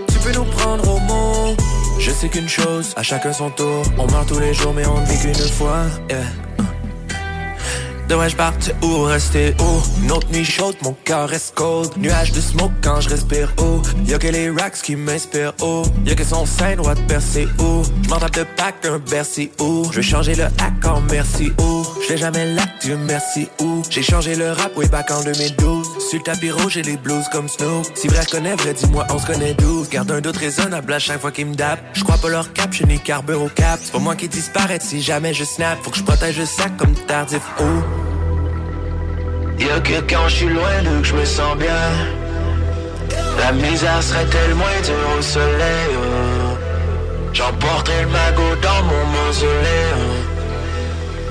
Tu 0.08 0.20
peux 0.20 0.32
nous 0.32 0.46
prendre 0.46 0.88
au 0.88 1.00
mot. 1.00 1.56
Je 1.98 2.12
sais 2.12 2.30
qu'une 2.30 2.48
chose, 2.48 2.94
à 2.96 3.02
chacun 3.02 3.34
son 3.34 3.50
tour. 3.50 3.82
On 3.98 4.06
meurt 4.12 4.28
tous 4.28 4.38
les 4.38 4.54
jours, 4.54 4.72
mais 4.72 4.86
on 4.86 5.02
ne 5.02 5.06
vit 5.08 5.20
qu'une 5.20 5.34
fois. 5.34 5.86
Yeah. 6.08 6.20
Devrais-je 8.08 8.36
ou 8.86 9.02
rester 9.02 9.56
haut? 9.60 9.82
Une 10.04 10.12
autre 10.12 10.28
nuit 10.32 10.46
chaude, 10.46 10.76
mon 10.84 10.96
cœur 11.06 11.28
reste 11.28 11.56
cold. 11.56 11.90
Nuage 11.98 12.34
de 12.34 12.40
smoke 12.40 12.72
quand 12.84 13.02
je 13.02 13.10
respire 13.10 13.52
haut. 13.58 13.82
Y'a 14.06 14.20
que 14.20 14.28
les 14.28 14.52
racks 14.52 14.80
qui 14.84 14.96
m'inspirent 14.96 15.54
haut. 15.64 15.82
Y'a 16.06 16.14
que 16.14 16.24
son 16.24 16.46
sein 16.46 16.76
droit 16.76 16.94
de 16.94 17.02
percer 17.02 17.48
haut. 17.58 17.82
J'm'en 18.04 18.20
tape 18.20 18.36
de 18.36 18.46
pack 18.56 18.76
un 18.86 19.00
Bercy 19.00 19.50
haut. 19.58 19.88
Je 19.90 19.98
vais 19.98 20.04
changer 20.04 20.36
le 20.36 20.44
hack 20.44 20.86
en 20.86 21.02
merci 21.02 21.52
haut. 21.58 21.87
J'fais 22.02 22.18
jamais 22.18 22.46
l'acte, 22.54 22.82
Dieu 22.84 22.96
merci 22.98 23.50
où? 23.62 23.82
J'ai 23.90 24.02
changé 24.04 24.36
le 24.36 24.52
rap 24.52 24.76
way 24.78 24.88
back 24.88 25.12
en 25.12 25.22
2012. 25.24 25.88
Sur 26.10 26.20
le 26.20 26.24
tapis 26.24 26.52
rouge, 26.52 26.74
j'ai 26.74 26.82
les 26.84 26.96
blues 26.98 27.26
comme 27.32 27.50
Snoop. 27.50 27.86
Si 27.96 28.08
vrai 28.08 28.22
je 28.26 28.30
connais 28.32 28.56
vrai, 28.56 28.74
dis-moi, 28.74 29.06
on 29.10 29.20
se 29.20 29.26
connaît 29.26 29.54
12. 29.56 29.90
Garde 29.90 30.12
un 30.12 30.22
doute 30.22 30.38
raisonnable 30.38 30.94
à 30.94 31.00
chaque 31.00 31.20
fois 31.20 31.32
qu'ils 31.32 31.48
me 31.48 31.56
dap. 31.56 31.80
J'crois 31.94 32.18
pas 32.18 32.30
leur 32.30 32.54
cap, 32.54 32.72
je 32.72 32.84
n'ai 32.86 32.98
carbure 33.00 33.42
au 33.42 33.50
cap. 33.50 33.80
C'est 33.84 33.92
pas 33.92 34.00
moi 34.00 34.16
qui 34.16 34.30
disparaît 34.30 34.80
si 34.82 35.02
jamais 35.02 35.34
je 35.34 35.44
snap. 35.44 35.80
Faut 35.84 35.92
que 35.92 35.98
je 35.98 36.04
protège 36.04 36.40
le 36.40 36.46
sac 36.46 36.78
comme 36.78 36.94
tardif 36.96 37.42
haut. 37.60 37.84
Y'a 39.60 39.80
que 39.82 40.00
quand 40.10 40.28
je 40.30 40.36
suis 40.36 40.50
loin 40.50 40.82
d'eux 40.84 41.02
que 41.02 41.08
je 41.08 41.16
me 41.16 41.26
sens 41.26 41.58
bien. 41.58 41.90
La 43.40 43.52
misère 43.52 44.02
serait-elle 44.02 44.56
moins 44.56 44.82
dure 44.84 45.18
au 45.18 45.22
soleil? 45.22 45.90
oh. 45.94 46.58
J'emporterai 47.34 48.02
le 48.04 48.08
magot 48.08 48.56
dans 48.62 48.84
mon 48.84 49.06
mausolée. 49.06 49.92
oh. 49.96 50.37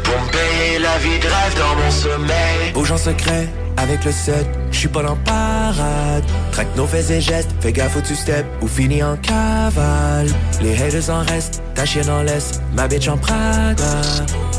Pour 0.07 0.31
payer 0.31 0.79
la 0.79 0.97
vie 0.99 1.19
de 1.19 1.27
rêve 1.27 1.59
dans 1.59 1.75
mon 1.75 1.91
sommeil. 1.91 2.73
Bouge 2.73 2.93
en 2.93 2.97
secret 2.97 3.49
avec 3.77 4.05
le 4.05 4.13
set, 4.13 4.47
je 4.71 4.79
suis 4.79 4.89
pas 4.89 5.03
en 5.03 5.17
parade. 5.17 6.25
Traque 6.53 6.75
nos 6.77 6.87
faits 6.87 7.11
et 7.11 7.21
gestes, 7.21 7.51
fais 7.61 7.73
gaffe 7.73 7.97
où 7.97 8.01
tu 8.01 8.15
step 8.15 8.47
ou 8.63 8.69
finis 8.69 9.03
en 9.03 9.17
cavale. 9.17 10.29
Les 10.63 10.81
haters 10.81 11.11
en 11.11 11.23
restent, 11.23 11.63
ta 11.75 11.85
chienne 11.85 12.09
en 12.09 12.23
laisse, 12.23 12.61
ma 12.75 12.89
bitch 12.89 13.09
en 13.09 13.19
Prada. 13.19 14.01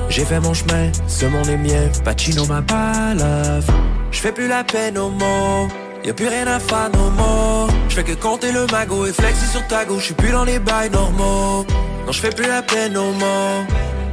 J'ai 0.10 0.24
fait 0.24 0.40
mon 0.40 0.54
chemin, 0.54 0.92
ce 1.08 1.26
monde 1.26 1.48
est 1.48 1.58
mien, 1.58 1.90
Pacino 2.04 2.46
ma 2.46 2.62
balave. 2.62 3.70
Je 4.12 4.20
fais 4.20 4.32
plus 4.32 4.48
la 4.48 4.64
peine 4.64 4.98
au 4.98 5.10
mot. 5.10 5.68
Y'a 6.06 6.14
plus 6.14 6.28
rien 6.28 6.48
à 6.48 6.60
faire 6.60 6.90
no 6.94 7.10
more 7.10 7.68
Je 7.90 7.96
fais 7.96 8.04
que 8.04 8.14
compter 8.14 8.54
le 8.54 8.66
magot 8.68 9.06
et 9.08 9.12
flexer 9.12 9.46
sur 9.48 9.66
ta 9.68 9.84
gauche 9.84 10.02
Je 10.02 10.06
suis 10.06 10.14
plus 10.14 10.32
dans 10.32 10.46
les 10.46 10.58
bails 10.60 10.90
normaux 10.90 11.66
Non 12.06 12.12
je 12.12 12.20
fais 12.22 12.30
plus 12.30 12.48
la 12.48 12.62
peine 12.62 12.96
au 12.96 13.12
mort 13.12 13.66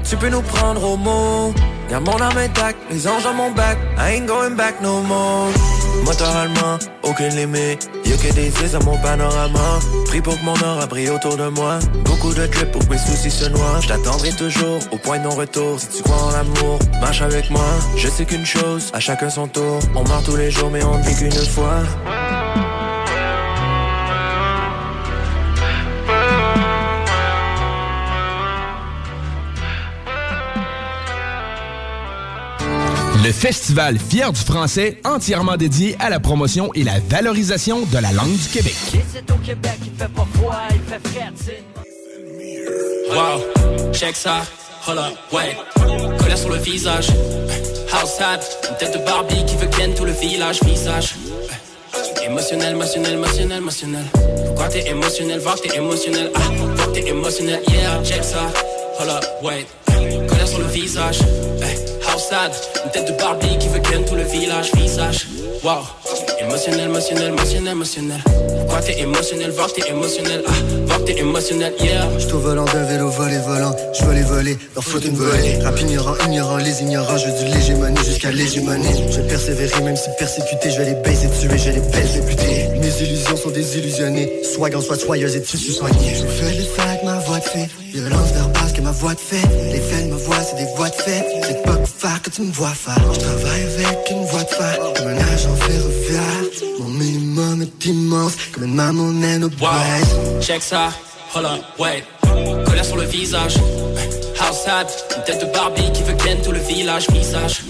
Tu 0.04 0.16
peux 0.16 0.28
nous 0.28 0.42
prendre 0.42 0.84
au 0.84 0.96
mot. 0.96 1.54
Y'a 1.90 2.00
mon 2.00 2.20
âme 2.20 2.38
intacte, 2.38 2.78
les 2.90 3.06
anges 3.08 3.24
dans 3.24 3.34
mon 3.34 3.50
bac. 3.50 3.78
I 3.98 4.16
ain't 4.16 4.26
going 4.26 4.54
back 4.56 4.80
no 4.80 5.00
more. 5.02 5.48
Motoralement, 6.04 6.78
aucune 7.02 7.34
limite. 7.36 7.88
Y'a 8.04 8.16
que 8.16 8.34
des 8.34 8.46
yeux 8.46 8.68
dans 8.72 8.84
mon 8.84 8.98
panorama. 8.98 9.78
Pris 10.06 10.20
pour 10.20 10.38
que 10.38 10.44
mon 10.44 10.54
or 10.54 10.82
a 10.82 11.14
autour 11.14 11.36
de 11.36 11.48
moi. 11.48 11.78
Beaucoup 12.04 12.34
de 12.34 12.46
drip 12.46 12.70
pour 12.72 12.86
que 12.86 12.90
mes 12.90 12.98
soucis 12.98 13.30
se 13.30 13.48
noient. 13.48 13.80
Je 13.80 13.88
t'attendrai 13.88 14.30
toujours 14.30 14.78
au 14.92 14.98
point 14.98 15.18
de 15.18 15.24
non-retour. 15.24 15.80
Si 15.80 15.88
tu 15.88 16.02
crois 16.02 16.22
en 16.22 16.30
l'amour, 16.32 16.78
marche 17.00 17.22
avec 17.22 17.50
moi. 17.50 17.64
Je 17.96 18.08
sais 18.08 18.24
qu'une 18.24 18.46
chose, 18.46 18.90
à 18.92 19.00
chacun 19.00 19.30
son 19.30 19.48
tour. 19.48 19.78
On 19.94 20.04
meurt 20.06 20.24
tous 20.24 20.36
les 20.36 20.50
jours 20.50 20.70
mais 20.70 20.84
on 20.84 20.98
ne 20.98 21.02
vit 21.02 21.16
qu'une 21.16 21.32
fois 21.32 21.82
Le 33.24 33.32
festival 33.32 33.98
Fier 33.98 34.30
du 34.30 34.40
français, 34.40 34.98
entièrement 35.02 35.56
dédié 35.56 35.96
à 35.98 36.10
la 36.10 36.20
promotion 36.20 36.70
et 36.74 36.84
la 36.84 37.00
valorisation 37.08 37.86
de 37.86 37.98
la 37.98 38.12
langue 38.12 38.36
du 38.36 38.48
Québec. 38.48 38.74
C'est 39.10 39.30
au 39.30 39.36
Québec, 39.36 39.78
il 39.82 39.92
fait 39.98 40.12
pas 40.12 40.26
froid, 40.34 40.60
il 40.70 40.80
fait 40.80 41.08
frais, 41.08 41.32
Wow, 43.08 43.92
check 43.94 44.14
ça, 44.14 44.42
hold 44.86 44.98
up, 44.98 45.14
wait. 45.32 45.56
Colère 46.18 46.36
sur 46.36 46.50
le 46.50 46.58
visage. 46.58 47.06
House 47.94 48.20
hat, 48.20 48.40
une 48.68 48.76
tête 48.76 48.92
de 48.92 49.02
Barbie 49.06 49.42
qui 49.46 49.56
veut 49.56 49.68
ken 49.68 49.94
tout 49.94 50.04
le 50.04 50.12
village, 50.12 50.62
visage. 50.62 51.14
Émotionnel, 52.26 52.74
émotionnel, 52.74 53.14
émotionnel, 53.14 53.58
émotionnel. 53.58 54.04
Pourquoi 54.44 54.68
t'es 54.68 54.86
émotionnel, 54.86 55.38
voir 55.40 55.54
que 55.54 55.66
t'es 55.66 55.76
émotionnel, 55.78 56.30
ah, 56.34 56.40
voir 56.76 56.92
que 56.92 56.98
t'es 56.98 57.08
émotionnel, 57.08 57.62
yeah, 57.68 58.02
check 58.04 58.22
ça, 58.22 58.52
hold 59.00 59.08
up, 59.08 59.24
wait. 59.42 59.66
Colère 60.28 60.48
sur 60.48 60.58
le 60.58 60.66
visage. 60.66 61.20
Hey, 61.62 61.83
une 62.14 62.90
tête 62.92 63.08
de 63.08 63.18
Barbie 63.18 63.58
qui 63.58 63.66
veut 63.68 63.80
ken 63.80 64.04
tout 64.04 64.14
le 64.14 64.22
village, 64.22 64.72
visage. 64.74 65.26
Wow, 65.64 65.82
émotionnel, 66.40 66.88
émotionnel, 66.88 67.32
émotionnel, 67.32 67.72
émotionnel. 67.72 68.20
Pourquoi 68.58 68.80
t'es 68.82 69.00
émotionnel, 69.00 69.50
voir 69.50 69.72
t'es 69.72 69.88
émotionnel, 69.90 70.42
ah, 70.46 70.52
voir 70.86 71.04
t'es 71.04 71.18
émotionnel, 71.18 71.72
yeah. 71.80 72.08
J'suis 72.18 72.32
au 72.34 72.38
volant 72.38 72.66
d'un 72.66 72.84
vélo 72.84 73.08
volé 73.08 73.38
volant, 73.38 73.74
je 73.98 74.04
veux 74.04 74.14
les 74.14 74.22
voler, 74.22 74.56
leur 74.76 74.84
faute 74.84 75.04
une 75.04 75.16
volée. 75.16 75.58
Rap 75.64 75.80
ignorant, 75.80 76.14
ignorant, 76.26 76.56
les 76.58 76.82
ignorants, 76.82 77.18
je 77.18 77.44
du 77.44 77.52
l'hégémonie 77.52 78.04
jusqu'à 78.04 78.30
l'hégémonie. 78.30 79.04
Je 79.10 79.20
vais 79.20 79.28
persévérer 79.28 79.82
même 79.82 79.96
si 79.96 80.08
persécuté, 80.16 80.70
je 80.70 80.78
vais 80.78 80.84
les 80.84 80.94
baiser, 80.94 81.28
tuer, 81.28 81.58
je 81.58 81.70
vais 81.70 81.72
les 81.72 81.88
baiser, 81.90 82.20
buter. 82.20 82.68
Mes 82.78 83.02
illusions 83.02 83.36
sont 83.36 83.50
désillusionnées, 83.50 84.30
swag 84.54 84.76
en 84.76 84.80
soit 84.80 85.00
soyeuse 85.00 85.34
et 85.34 85.42
tissu 85.42 85.72
soigné. 85.72 86.14
Je 86.14 86.26
fais 86.26 86.54
le 86.54 86.62
sac, 86.62 87.02
ma 87.02 87.18
voix 87.18 87.40
de 87.40 87.44
fait, 87.44 87.68
violence 87.92 88.30
verbale 88.32 88.72
ma 88.84 88.90
voix 88.90 89.14
de 89.14 89.20
fait. 89.20 89.48
Les 89.72 89.80
de 89.80 90.10
ma 90.10 90.16
voix, 90.16 90.36
c'est 90.42 90.56
des 90.56 90.70
voix 90.76 90.90
de 90.90 90.94
fait. 90.94 91.24
C'est 91.42 91.62
pas 91.62 91.76
pour 91.76 91.88
faire 91.88 92.20
que 92.22 92.30
tu 92.30 92.42
me 92.42 92.52
vois 92.52 92.68
faire. 92.68 93.12
Je 93.14 93.20
travaille 93.20 93.62
avec 93.62 94.10
une 94.10 94.24
voix 94.26 94.42
de 94.42 94.48
fer, 94.48 94.78
comme 94.94 95.08
un 95.08 95.16
agent 95.16 95.56
ferroviaire. 95.56 96.44
Mon 96.80 96.88
minimum 96.90 97.62
est 97.62 97.86
immense, 97.86 98.34
comme 98.52 98.64
une 98.64 98.74
maman 98.74 99.10
naine 99.12 99.44
au 99.44 99.48
Wow, 99.48 100.40
check 100.40 100.62
ça, 100.62 100.90
hold 101.34 101.46
up, 101.46 101.60
wait. 101.78 102.04
Colère 102.66 102.84
sur 102.84 102.96
le 102.96 103.04
visage. 103.04 103.54
House 104.40 104.66
hat, 104.66 104.86
une 105.16 105.22
tête 105.24 105.40
de 105.40 105.50
Barbie 105.52 105.90
qui 105.92 106.02
veut 106.02 106.16
ken 106.22 106.38
tout 106.42 106.52
le 106.52 106.58
village, 106.58 107.08
visage. 107.10 107.62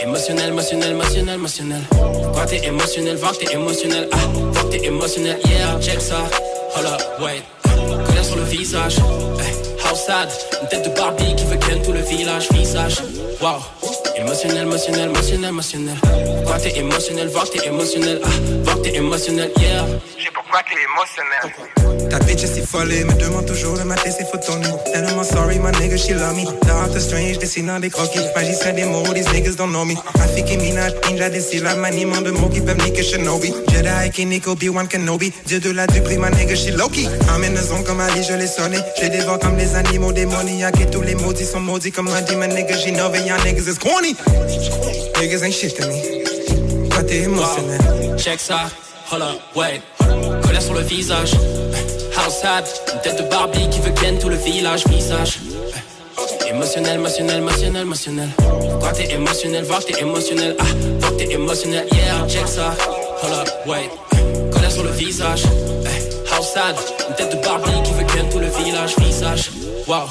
Émotionnel, 0.00 0.50
émotionnel, 0.50 0.90
émotionnel, 0.92 1.34
émotionnel. 1.34 1.82
Pourquoi 1.90 2.46
t'es 2.46 2.64
émotionnel, 2.64 3.16
voir 3.16 3.32
que 3.32 3.38
t'es 3.44 3.54
émotionnel, 3.54 4.08
ah, 4.12 4.16
voir 4.52 4.64
que 4.66 4.76
t'es 4.76 4.86
émotionnel, 4.86 5.38
yeah, 5.46 5.80
check 5.80 6.00
ça, 6.00 6.18
hold 6.76 6.86
up, 6.86 7.02
wait. 7.20 7.42
Colère 8.06 8.24
sur 8.24 8.36
le 8.36 8.44
visage. 8.44 8.96
Hey, 9.40 9.73
house 9.84 10.08
une 10.62 10.68
tête 10.68 10.84
de 10.84 10.94
Barbie 10.96 11.34
qui 11.36 11.44
veut 11.44 11.56
ken 11.56 11.82
tout 11.82 11.92
le 11.92 12.00
village, 12.00 12.48
visage. 12.52 13.02
Wow. 13.40 13.60
Émotionnel, 14.16 14.62
émotionnel, 14.62 15.10
émotionnel, 15.10 15.50
émotionnel. 15.50 15.96
Pourquoi 16.02 16.58
t'es 16.58 16.78
émotionnel, 16.78 17.28
voir 17.28 17.50
t'es 17.50 17.66
émotionnel, 17.66 18.20
ah, 18.24 18.28
voir 18.62 18.82
t'es 18.82 18.94
émotionnel, 18.94 19.50
yeah. 19.58 19.84
J'ai 20.16 20.30
pourquoi 20.32 20.60
t'es 20.62 20.76
émotionnel. 20.88 22.10
Ta 22.10 22.18
bitch 22.20 22.44
est 22.44 22.54
si 22.54 22.60
folle, 22.60 22.88
me 22.88 23.12
demande 23.14 23.46
toujours 23.46 23.76
de 23.76 23.82
mater 23.82 24.10
ses 24.10 24.24
photos 24.24 24.56
nues. 24.56 24.92
Tellement 24.92 25.24
sorry, 25.24 25.58
my 25.58 25.72
nigga, 25.72 25.96
she 25.96 26.10
love 26.10 26.36
me. 26.36 26.44
Doctor 26.44 27.00
Strange, 27.00 27.38
dessinant 27.38 27.80
des 27.80 27.90
croquis. 27.90 28.20
Magicien 28.36 28.72
des 28.72 28.84
mots, 28.84 29.02
these 29.12 29.28
niggas 29.32 29.56
don't 29.56 29.70
know 29.70 29.84
me. 29.84 29.94
Rafik 30.18 30.50
et 30.50 30.56
Minaj, 30.56 30.92
ninja 31.08 31.28
des 31.28 31.40
syllabes, 31.40 31.78
maniement 31.78 32.20
de 32.20 32.30
mots 32.30 32.48
qui 32.48 32.60
peuvent 32.60 32.82
niquer 32.84 33.02
Shinobi. 33.02 33.52
Jedi, 33.72 34.10
Kinnick, 34.12 34.46
Obi-Wan 34.46 34.86
Kenobi. 34.86 35.32
Dieu 35.46 35.58
de 35.58 35.70
la 35.70 35.86
duperie, 35.86 36.18
my 36.18 36.30
nigga, 36.30 36.54
she 36.54 36.70
Loki. 36.70 37.08
I'm 37.28 37.42
in 37.42 37.54
the 37.54 37.62
zone 37.62 37.82
comme 37.84 38.00
Ali, 38.00 38.22
je 38.22 38.34
l'ai 38.34 38.46
sonné. 38.46 38.78
Je 39.00 39.08
les 39.08 39.26
des 39.74 39.88
animaux 39.88 40.12
démoniaques 40.12 40.80
et 40.80 40.90
tous 40.90 41.02
les 41.02 41.14
maudits 41.14 41.44
sont 41.44 41.60
maudits 41.60 41.90
comme 41.90 42.08
un 42.08 42.22
demon, 42.22 42.46
nigga, 42.46 42.76
she 42.76 42.90
know 42.92 43.12
y'all 43.14 43.38
niggas 43.44 43.68
is 43.68 43.78
corny. 43.78 44.14
Niggas 45.20 45.42
ain't 45.42 45.52
shit 45.52 45.76
to 45.76 45.86
me. 45.88 46.22
Pourquoi 46.82 47.02
t'es 47.04 47.22
émotionnel? 47.22 48.16
Check 48.16 48.40
ça, 48.40 48.70
hold 49.10 49.22
up, 49.22 49.40
wait. 49.56 49.82
colère 50.42 50.62
sur 50.62 50.74
le 50.74 50.82
visage. 50.82 51.32
House 52.16 52.44
hat, 52.44 52.64
une 52.92 53.00
tête 53.00 53.22
de 53.22 53.28
Barbie 53.28 53.68
qui 53.70 53.80
veut 53.80 53.90
ken 53.90 54.18
tout 54.18 54.28
le 54.28 54.36
village, 54.36 54.86
visage. 54.86 55.40
Émotionnel, 56.48 56.98
émotionnel, 56.98 57.38
émotionnel, 57.38 57.82
émotionnel. 57.82 58.28
Pourquoi 58.36 58.92
t'es 58.92 59.12
émotionnel, 59.12 59.64
voir 59.64 59.84
t'es 59.84 60.00
émotionnel, 60.00 60.56
ah, 60.60 60.64
voir 61.00 61.16
t'es 61.16 61.32
émotionnel, 61.32 61.86
yeah, 61.92 62.26
check 62.28 62.46
ça. 62.46 62.74
Hold 63.22 63.32
up, 63.32 63.48
wait. 63.66 63.90
Colère 64.52 64.70
sur 64.70 64.84
le 64.84 64.90
visage. 64.90 65.42
House 65.44 66.03
une 67.08 67.14
tête 67.14 67.36
de 67.36 67.42
Barbie 67.44 67.70
qui 67.84 67.92
veut 67.92 68.04
ken 68.04 68.28
tout 68.28 68.38
le 68.38 68.48
village, 68.48 68.96
visage. 68.98 69.50
Wow. 69.86 70.08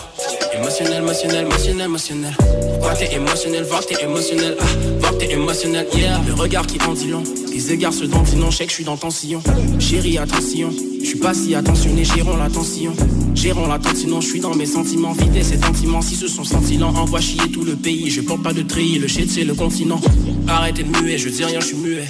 Émotionnel, 0.53 1.03
émotionnel, 1.03 1.45
émotionnel, 1.45 1.85
émotionnel. 1.85 2.33
Pourquoi 2.73 2.93
t'es 2.93 3.13
émotionnel, 3.13 3.63
voir 3.63 3.85
t'es 3.85 4.03
émotionnel, 4.03 4.55
ah, 4.59 4.63
voir 4.99 5.17
t'es 5.17 5.31
émotionnel, 5.31 5.87
yeah. 5.95 6.21
Le 6.27 6.33
regard 6.33 6.65
qui 6.65 6.79
en 6.87 6.93
dit 6.93 7.11
les 7.53 7.71
égards 7.71 7.93
se 7.93 8.05
non, 8.05 8.23
je 8.49 8.57
sais 8.57 8.65
que 8.65 8.71
je 8.71 8.75
suis 8.75 8.83
dans 8.83 8.97
ton 8.97 9.09
sillon. 9.09 9.41
Chérie, 9.79 10.17
attention, 10.17 10.71
je 11.01 11.05
suis 11.05 11.19
pas 11.19 11.33
si 11.33 11.53
attentionné, 11.53 12.03
gérons 12.03 12.35
l'attention. 12.35 12.93
Gérons 13.35 13.67
l'attention, 13.67 14.21
je 14.21 14.27
suis 14.27 14.39
dans 14.39 14.55
mes 14.55 14.65
sentiments, 14.65 15.11
vider 15.11 15.43
ces 15.43 15.57
sentiments, 15.57 16.01
si 16.01 16.15
ce 16.15 16.27
sont 16.27 16.43
sentiments, 16.43 16.89
envoie 16.89 17.21
chier 17.21 17.51
tout 17.51 17.63
le 17.63 17.75
pays. 17.75 18.09
Je 18.09 18.21
porte 18.21 18.41
pas 18.41 18.53
de 18.53 18.63
tri, 18.63 18.97
le 18.97 19.07
shit 19.07 19.29
c'est 19.29 19.43
le 19.43 19.53
continent. 19.53 20.01
Arrêtez 20.47 20.83
de 20.83 20.97
muer, 20.97 21.17
je 21.17 21.29
dis 21.29 21.43
rien, 21.43 21.59
je 21.59 21.67
suis 21.67 21.77
muet. 21.77 22.05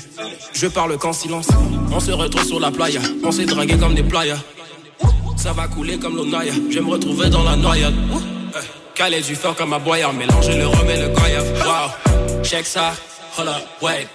Je 0.54 0.68
parle 0.68 0.98
qu'en 0.98 1.14
silence, 1.14 1.48
on 1.92 2.00
se 2.00 2.12
retrouve 2.12 2.46
sur 2.46 2.60
la 2.60 2.72
playa, 2.72 3.02
on 3.24 3.32
s'est 3.32 3.46
dragué 3.46 3.76
comme 3.78 3.96
des 3.96 4.03
Ça 5.38 5.52
va 5.54 5.68
couler 5.68 5.98
comme 5.98 6.16
l'Onaya, 6.16 6.54
je 6.70 6.76
vais 6.76 6.82
me 6.82 6.92
retrouver 6.92 7.30
dans 7.30 7.44
la 7.44 7.56
noyade. 7.56 7.94
Calais 8.96 9.22
du 9.22 9.36
fort 9.36 9.56
comme 9.56 9.74
un 9.74 9.80
boyard, 9.80 10.14
mélanger 10.14 10.56
le 10.56 10.68
rhum 10.68 10.90
et 10.90 10.98
le 10.98 11.10
goyave. 11.10 11.52
Wow, 11.66 12.44
check 12.44 12.66
ça, 12.66 12.94
hold 13.38 13.50
up, 13.50 13.56
wait. 13.82 14.08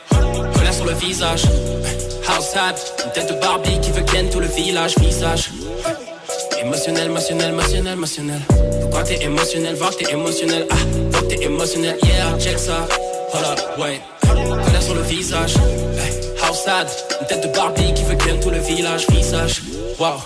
Colère 0.55 0.73
sur 0.73 0.85
le 0.87 0.93
visage. 0.93 1.43
House 2.29 2.55
hat, 2.55 2.77
une 3.05 3.13
tête 3.13 3.29
de 3.29 3.41
Barbie 3.41 3.81
qui 3.81 3.91
veut 3.91 4.03
ken 4.03 4.31
tout 4.31 4.41
le 4.41 4.47
village, 4.47 4.95
visage. 4.99 5.51
Émotionnel, 6.61 7.07
émotionnel, 7.07 7.51
émotionnel, 7.51 7.93
émotionnel. 7.95 8.41
Pourquoi 8.83 9.03
t'es 9.03 9.23
émotionnel, 9.23 9.75
voir 9.75 9.97
t'es 9.97 10.11
émotionnel, 10.13 10.67
ah, 10.71 11.21
t'es 11.29 11.43
émotionnel, 11.43 11.99
yeah, 12.05 12.39
check 12.39 12.59
ça, 12.59 12.87
hold 13.35 13.45
up, 13.45 13.61
wait. 13.79 14.01
Colère 14.29 14.83
sur 14.83 14.95
le 14.95 15.03
visage. 15.03 15.55
Une 16.69 17.27
tête 17.27 17.43
de 17.43 17.57
Barbie 17.57 17.95
qui 17.95 18.05
veut 18.05 18.17
ken 18.17 18.39
tout 18.41 18.51
le 18.51 18.59
village, 18.59 19.07
visage. 19.09 19.63
Wow. 19.99 20.21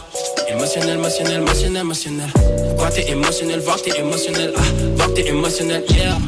Émotionnel, 0.48 0.98
émotionnel, 0.98 1.40
émotionnel, 1.40 1.82
émotionnel. 1.82 2.28
Pourquoi 2.70 2.90
t'es 2.90 3.08
émotionnel, 3.10 3.60
voir 3.60 3.80
t'es 3.80 3.98
émotionnel, 3.98 4.52
ah, 4.56 4.60
voir 4.96 5.14
t'es 5.14 5.28
émotionnel, 5.28 5.84
yeah. 5.90 6.18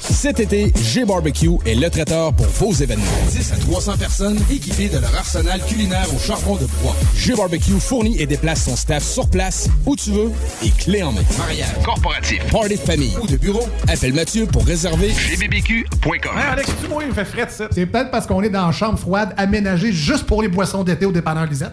Cet 0.00 0.40
été, 0.40 0.72
G-Barbecue 0.82 1.58
est 1.66 1.74
le 1.74 1.90
traiteur 1.90 2.32
pour 2.32 2.46
vos 2.46 2.72
événements. 2.72 3.04
10 3.30 3.52
à 3.52 3.56
300 3.56 3.96
personnes 3.98 4.38
équipées 4.50 4.88
de 4.88 4.98
leur 4.98 5.14
arsenal 5.14 5.60
culinaire 5.66 6.06
au 6.14 6.18
charbon 6.18 6.56
de 6.56 6.66
bois. 6.82 6.94
G-Barbecue 7.16 7.78
fournit 7.80 8.20
et 8.20 8.26
déplace 8.26 8.64
son 8.64 8.76
staff 8.76 9.02
sur 9.02 9.28
place, 9.28 9.68
où 9.86 9.96
tu 9.96 10.10
veux, 10.10 10.30
et 10.64 10.70
clé 10.70 11.02
en 11.02 11.12
main. 11.12 11.22
Mariage, 11.38 11.68
corporatif, 11.84 12.44
party 12.50 12.76
de 12.76 12.80
famille 12.80 13.16
ou 13.20 13.26
de 13.26 13.36
bureau, 13.36 13.66
appelle 13.88 14.12
Mathieu 14.14 14.46
pour 14.46 14.64
réserver 14.64 15.08
gbbq.com. 15.08 16.36
Hey 16.36 16.52
Alex, 16.52 16.68
tu 16.68 17.06
il 17.06 17.14
fait 17.14 17.24
frais 17.24 17.48
C'est 17.70 17.86
peut-être 17.86 18.10
parce 18.10 18.26
qu'on 18.26 18.42
est 18.42 18.50
dans 18.50 18.66
une 18.66 18.72
chambre 18.72 18.98
froide 18.98 19.34
aménagée 19.36 19.92
juste 19.92 20.24
pour 20.24 20.42
les 20.42 20.48
boissons 20.48 20.84
d'été 20.84 21.06
au 21.06 21.12
dépanneur 21.12 21.46
Lisette. 21.46 21.72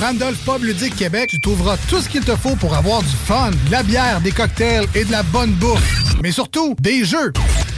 Randolph 0.00 0.38
Pub 0.46 0.62
Ludique 0.62 0.96
Québec, 0.96 1.28
tu 1.28 1.38
trouveras 1.40 1.76
tout 1.88 2.00
ce 2.00 2.08
qu'il 2.08 2.24
te 2.24 2.34
faut 2.34 2.56
pour 2.56 2.74
avoir 2.74 3.02
du 3.02 3.14
fun, 3.26 3.50
de 3.50 3.70
la 3.70 3.82
bière, 3.82 4.22
des 4.22 4.32
cocktails 4.32 4.86
et 4.94 5.04
de 5.04 5.12
la 5.12 5.22
bonne 5.22 5.50
bouffe. 5.52 6.14
Mais 6.22 6.32
surtout, 6.32 6.74
des 6.80 7.04
jeux. 7.04 7.32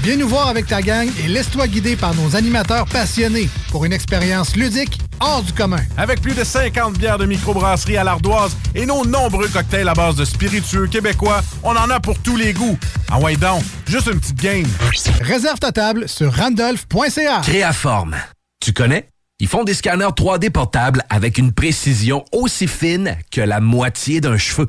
Viens 0.04 0.16
nous 0.16 0.28
voir 0.28 0.46
avec 0.46 0.68
ta 0.68 0.82
gang 0.82 1.08
et 1.24 1.26
laisse-toi 1.26 1.66
guider 1.66 1.96
par 1.96 2.14
nos 2.14 2.36
animateurs 2.36 2.86
passionnés 2.86 3.48
pour 3.72 3.84
une 3.84 3.92
expérience 3.92 4.54
ludique 4.54 5.00
hors 5.18 5.42
du 5.42 5.52
commun. 5.52 5.80
Avec 5.96 6.20
plus 6.20 6.34
de 6.34 6.44
50 6.44 6.96
bières 6.96 7.18
de 7.18 7.26
microbrasserie 7.26 7.96
à 7.96 8.04
l'ardoise 8.04 8.56
et 8.76 8.86
nos 8.86 9.04
nombreux 9.04 9.48
cocktails 9.48 9.88
à 9.88 9.94
base 9.94 10.14
de 10.14 10.24
spiritueux 10.24 10.86
québécois, 10.86 11.42
on 11.64 11.76
en 11.76 11.90
a 11.90 11.98
pour 11.98 12.18
tous 12.20 12.36
les 12.36 12.52
goûts. 12.52 12.78
Ah 13.10 13.18
ouais 13.18 13.34
donc, 13.34 13.64
juste 13.88 14.06
une 14.06 14.20
petite 14.20 14.40
game. 14.40 14.68
Réserve 15.22 15.58
ta 15.58 15.72
table 15.72 16.08
sur 16.08 16.32
randolph.ca. 16.32 17.40
Créaforme. 17.42 18.16
Tu 18.60 18.72
connais? 18.72 19.11
Ils 19.42 19.48
font 19.48 19.64
des 19.64 19.74
scanners 19.74 20.04
3D 20.04 20.50
portables 20.50 21.02
avec 21.10 21.36
une 21.36 21.52
précision 21.52 22.24
aussi 22.30 22.68
fine 22.68 23.18
que 23.32 23.40
la 23.40 23.58
moitié 23.60 24.20
d'un 24.20 24.38
cheveu. 24.38 24.68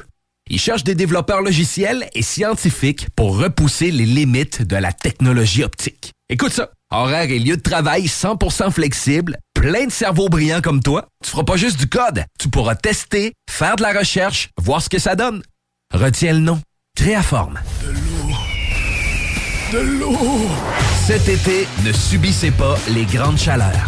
Ils 0.49 0.59
cherchent 0.59 0.83
des 0.83 0.95
développeurs 0.95 1.43
logiciels 1.43 2.09
et 2.15 2.23
scientifiques 2.23 3.07
pour 3.15 3.37
repousser 3.37 3.91
les 3.91 4.07
limites 4.07 4.63
de 4.63 4.75
la 4.75 4.91
technologie 4.91 5.63
optique. 5.63 6.13
Écoute 6.27 6.53
ça. 6.53 6.71
Horaire 6.89 7.29
et 7.29 7.37
lieu 7.37 7.55
de 7.55 7.61
travail 7.61 8.05
100% 8.05 8.71
flexible, 8.71 9.37
plein 9.53 9.85
de 9.85 9.91
cerveaux 9.91 10.27
brillants 10.27 10.61
comme 10.61 10.81
toi. 10.81 11.07
Tu 11.23 11.29
feras 11.29 11.43
pas 11.43 11.55
juste 11.55 11.77
du 11.77 11.87
code. 11.87 12.25
Tu 12.39 12.49
pourras 12.49 12.73
tester, 12.73 13.33
faire 13.47 13.75
de 13.75 13.83
la 13.83 13.93
recherche, 13.93 14.49
voir 14.59 14.81
ce 14.81 14.89
que 14.89 14.97
ça 14.97 15.15
donne. 15.15 15.43
Retiens 15.93 16.33
le 16.33 16.39
nom. 16.39 16.59
Créaforme. 16.97 17.59
De 17.83 17.91
l'eau. 17.91 18.35
De 19.71 19.99
l'eau. 19.99 20.49
Cet 21.05 21.29
été, 21.29 21.67
ne 21.85 21.93
subissez 21.93 22.49
pas 22.49 22.75
les 22.89 23.05
grandes 23.05 23.37
chaleurs. 23.37 23.87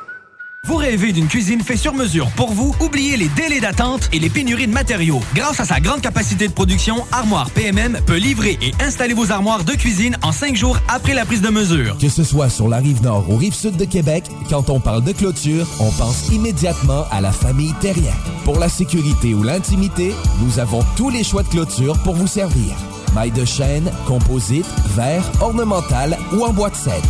Vous 0.67 0.75
rêvez 0.75 1.11
d'une 1.11 1.27
cuisine 1.27 1.61
faite 1.61 1.79
sur 1.79 1.95
mesure 1.95 2.29
pour 2.35 2.51
vous? 2.51 2.75
Oubliez 2.81 3.17
les 3.17 3.29
délais 3.29 3.59
d'attente 3.59 4.07
et 4.13 4.19
les 4.19 4.29
pénuries 4.29 4.67
de 4.67 4.71
matériaux. 4.71 5.19
Grâce 5.33 5.59
à 5.59 5.65
sa 5.65 5.79
grande 5.79 6.01
capacité 6.01 6.47
de 6.47 6.53
production, 6.53 7.03
Armoire 7.11 7.49
PMM 7.49 7.99
peut 8.05 8.17
livrer 8.17 8.59
et 8.61 8.71
installer 8.79 9.15
vos 9.15 9.31
armoires 9.31 9.63
de 9.63 9.71
cuisine 9.71 10.17
en 10.21 10.31
cinq 10.31 10.55
jours 10.55 10.77
après 10.87 11.15
la 11.15 11.25
prise 11.25 11.41
de 11.41 11.49
mesure. 11.49 11.97
Que 11.97 12.09
ce 12.09 12.23
soit 12.23 12.49
sur 12.49 12.67
la 12.67 12.77
rive 12.77 13.01
nord 13.01 13.27
ou 13.27 13.37
rive 13.37 13.55
sud 13.55 13.75
de 13.75 13.85
Québec, 13.85 14.25
quand 14.51 14.69
on 14.69 14.79
parle 14.79 15.03
de 15.03 15.13
clôture, 15.13 15.67
on 15.79 15.89
pense 15.89 16.29
immédiatement 16.29 17.05
à 17.09 17.21
la 17.21 17.31
famille 17.31 17.73
Terrien. 17.81 18.13
Pour 18.45 18.59
la 18.59 18.69
sécurité 18.69 19.33
ou 19.33 19.41
l'intimité, 19.41 20.13
nous 20.43 20.59
avons 20.59 20.85
tous 20.95 21.09
les 21.09 21.23
choix 21.23 21.41
de 21.41 21.49
clôture 21.49 21.97
pour 22.03 22.13
vous 22.13 22.27
servir. 22.27 22.75
Maille 23.15 23.31
de 23.31 23.45
chêne, 23.45 23.91
composite, 24.05 24.67
verre, 24.95 25.23
ornemental 25.41 26.19
ou 26.33 26.45
en 26.45 26.53
bois 26.53 26.69
de 26.69 26.75
cèdre. 26.75 27.09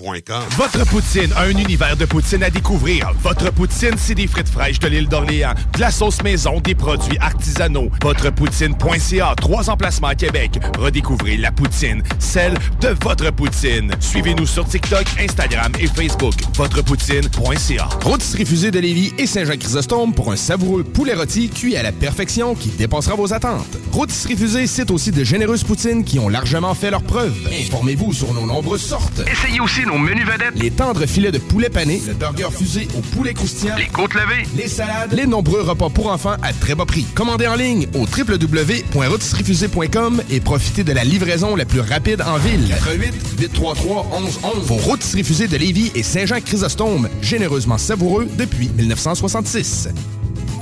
Votre 0.00 0.84
poutine, 0.86 1.30
un 1.36 1.50
univers 1.50 1.96
de 1.96 2.04
poutine 2.04 2.42
à 2.42 2.50
découvrir. 2.50 3.12
Votre 3.22 3.52
poutine, 3.52 3.94
c'est 3.96 4.16
des 4.16 4.26
frites 4.26 4.48
fraîches 4.48 4.80
de 4.80 4.88
l'île 4.88 5.08
d'Orléans, 5.08 5.54
de 5.72 5.80
la 5.80 5.92
sauce 5.92 6.20
maison, 6.24 6.58
des 6.60 6.74
produits 6.74 7.16
artisanaux. 7.20 7.88
Votrepoutine.ca, 8.02 9.34
trois 9.36 9.70
emplacements 9.70 10.08
à 10.08 10.16
Québec. 10.16 10.58
Redécouvrez 10.76 11.36
la 11.36 11.52
poutine, 11.52 12.02
celle 12.18 12.54
de 12.80 12.88
votre 13.04 13.30
poutine. 13.30 13.92
Suivez-nous 14.00 14.46
sur 14.46 14.66
TikTok, 14.66 15.04
Instagram 15.20 15.70
et 15.78 15.86
Facebook. 15.86 16.34
Votrepoutine.ca. 16.56 17.88
Rôtisserie 18.02 18.46
Fusée 18.46 18.72
de 18.72 18.80
Lévis 18.80 19.12
et 19.16 19.28
Saint-Jean-Chrysostome 19.28 20.12
pour 20.12 20.32
un 20.32 20.36
savoureux 20.36 20.82
poulet 20.82 21.14
rôti 21.14 21.50
cuit 21.50 21.76
à 21.76 21.84
la 21.84 21.92
perfection 21.92 22.56
qui 22.56 22.70
dépassera 22.70 23.14
vos 23.14 23.32
attentes. 23.32 23.78
Rôtisserie 23.92 24.36
Fusée 24.36 24.66
cite 24.66 24.90
aussi 24.90 25.12
de 25.12 25.22
généreuses 25.22 25.62
poutines 25.62 26.04
qui 26.04 26.18
ont 26.18 26.28
largement 26.28 26.74
fait 26.74 26.90
leur 26.90 27.04
preuve. 27.04 27.36
Informez-vous 27.60 28.12
sur 28.12 28.34
nos 28.34 28.44
nombreuses 28.44 28.82
sortes. 28.82 29.22
Essayez 29.30 29.60
aussi 29.60 29.83
nos 29.84 29.98
menus 29.98 30.26
vedettes. 30.26 30.54
Les 30.56 30.70
tendres 30.70 31.04
filets 31.06 31.32
de 31.32 31.38
poulet 31.38 31.68
pané, 31.68 32.00
le 32.06 32.14
burger 32.14 32.48
fusé 32.50 32.88
au 32.96 33.00
poulet 33.00 33.34
croustillant, 33.34 33.76
les 33.76 33.86
côtes 33.86 34.14
levées, 34.14 34.46
les 34.56 34.68
salades, 34.68 35.12
les 35.12 35.26
nombreux 35.26 35.60
repas 35.62 35.90
pour 35.90 36.10
enfants 36.10 36.36
à 36.42 36.52
très 36.52 36.74
bas 36.74 36.86
prix. 36.86 37.06
Commandez 37.14 37.46
en 37.46 37.54
ligne 37.56 37.86
au 37.94 38.00
www.rôtisseriefusée.com 38.00 40.22
et 40.30 40.40
profitez 40.40 40.84
de 40.84 40.92
la 40.92 41.04
livraison 41.04 41.56
la 41.56 41.64
plus 41.64 41.80
rapide 41.80 42.22
en 42.22 42.36
ville. 42.38 42.68
88 42.68 43.14
833 43.40 44.06
1111. 44.20 44.66
Vos 44.66 44.76
Rôtisseries 44.76 45.24
Fusées 45.24 45.48
de 45.48 45.56
Lévis 45.56 45.90
et 45.94 46.02
Saint-Jean-Chrysostome, 46.02 47.08
généreusement 47.20 47.78
savoureux 47.78 48.28
depuis 48.38 48.68
1966. 48.76 49.88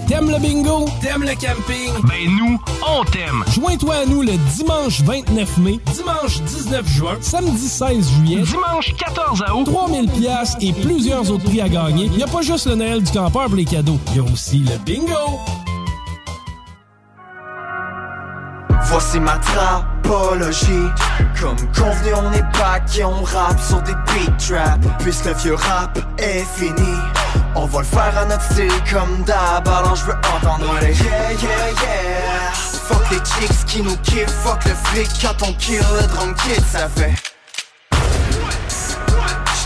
T'aimes 0.08 0.30
le 0.30 0.38
bingo? 0.38 0.86
T'aimes 1.00 1.22
le 1.22 1.34
camping? 1.34 1.92
Ben 2.04 2.28
nous, 2.38 2.58
on 2.86 3.04
t'aime! 3.04 3.44
Joins-toi 3.54 3.94
à 3.94 4.06
nous 4.06 4.22
le 4.22 4.32
dimanche 4.56 5.00
29 5.02 5.58
mai, 5.58 5.80
dimanche 5.94 6.40
19 6.42 6.88
juin, 6.88 7.16
samedi 7.20 7.68
16 7.68 8.10
juillet, 8.10 8.42
dimanche 8.42 8.94
14 8.96 9.44
août, 9.54 9.64
3000 9.64 10.10
pièces 10.10 10.56
et 10.60 10.72
plusieurs 10.72 11.30
autres 11.30 11.44
prix 11.44 11.60
à 11.60 11.68
gagner. 11.68 12.06
Il 12.06 12.16
n'y 12.16 12.22
a 12.22 12.26
pas 12.26 12.42
juste 12.42 12.66
le 12.66 12.74
Noël 12.74 13.02
du 13.02 13.10
campeur 13.12 13.46
pour 13.46 13.56
les 13.56 13.64
cadeaux, 13.64 13.98
il 14.10 14.16
y 14.16 14.18
a 14.20 14.22
aussi 14.32 14.58
le 14.58 14.76
bingo! 14.84 15.40
Voici 18.84 19.20
ma 19.20 19.38
trapologie 19.38 20.66
Comme 21.40 21.56
convenu 21.74 22.12
on 22.14 22.32
est 22.32 22.42
back 22.58 22.82
et 22.98 23.04
on 23.04 23.22
rappe 23.22 23.58
sur 23.58 23.80
des 23.82 23.94
beat 23.94 24.36
traps 24.36 24.86
Puisque 24.98 25.24
le 25.24 25.34
vieux 25.34 25.54
rap 25.54 25.98
est 26.18 26.44
fini 26.44 26.98
On 27.54 27.66
va 27.66 27.80
le 27.80 27.84
faire 27.84 28.18
à 28.18 28.24
notre 28.24 28.42
style 28.42 28.72
comme 28.90 29.24
d'hab 29.24 29.68
Alors 29.68 29.94
je 29.94 30.06
veux 30.06 30.14
entendre 30.34 30.74
les 30.80 30.94
yeah 30.94 31.32
yeah 31.32 31.68
yeah. 31.68 32.52
Fuck 32.52 33.10
les 33.10 33.18
chicks 33.18 33.66
qui 33.66 33.82
nous 33.82 33.96
kiffent 33.98 34.28
Fuck 34.44 34.64
le 34.64 34.74
flic 34.84 35.08
quand 35.20 35.46
on 35.46 35.52
kill 35.54 35.78
le 36.00 36.06
drum 36.08 36.34
kid 36.34 36.64
ça 36.64 36.88
fait 36.88 37.12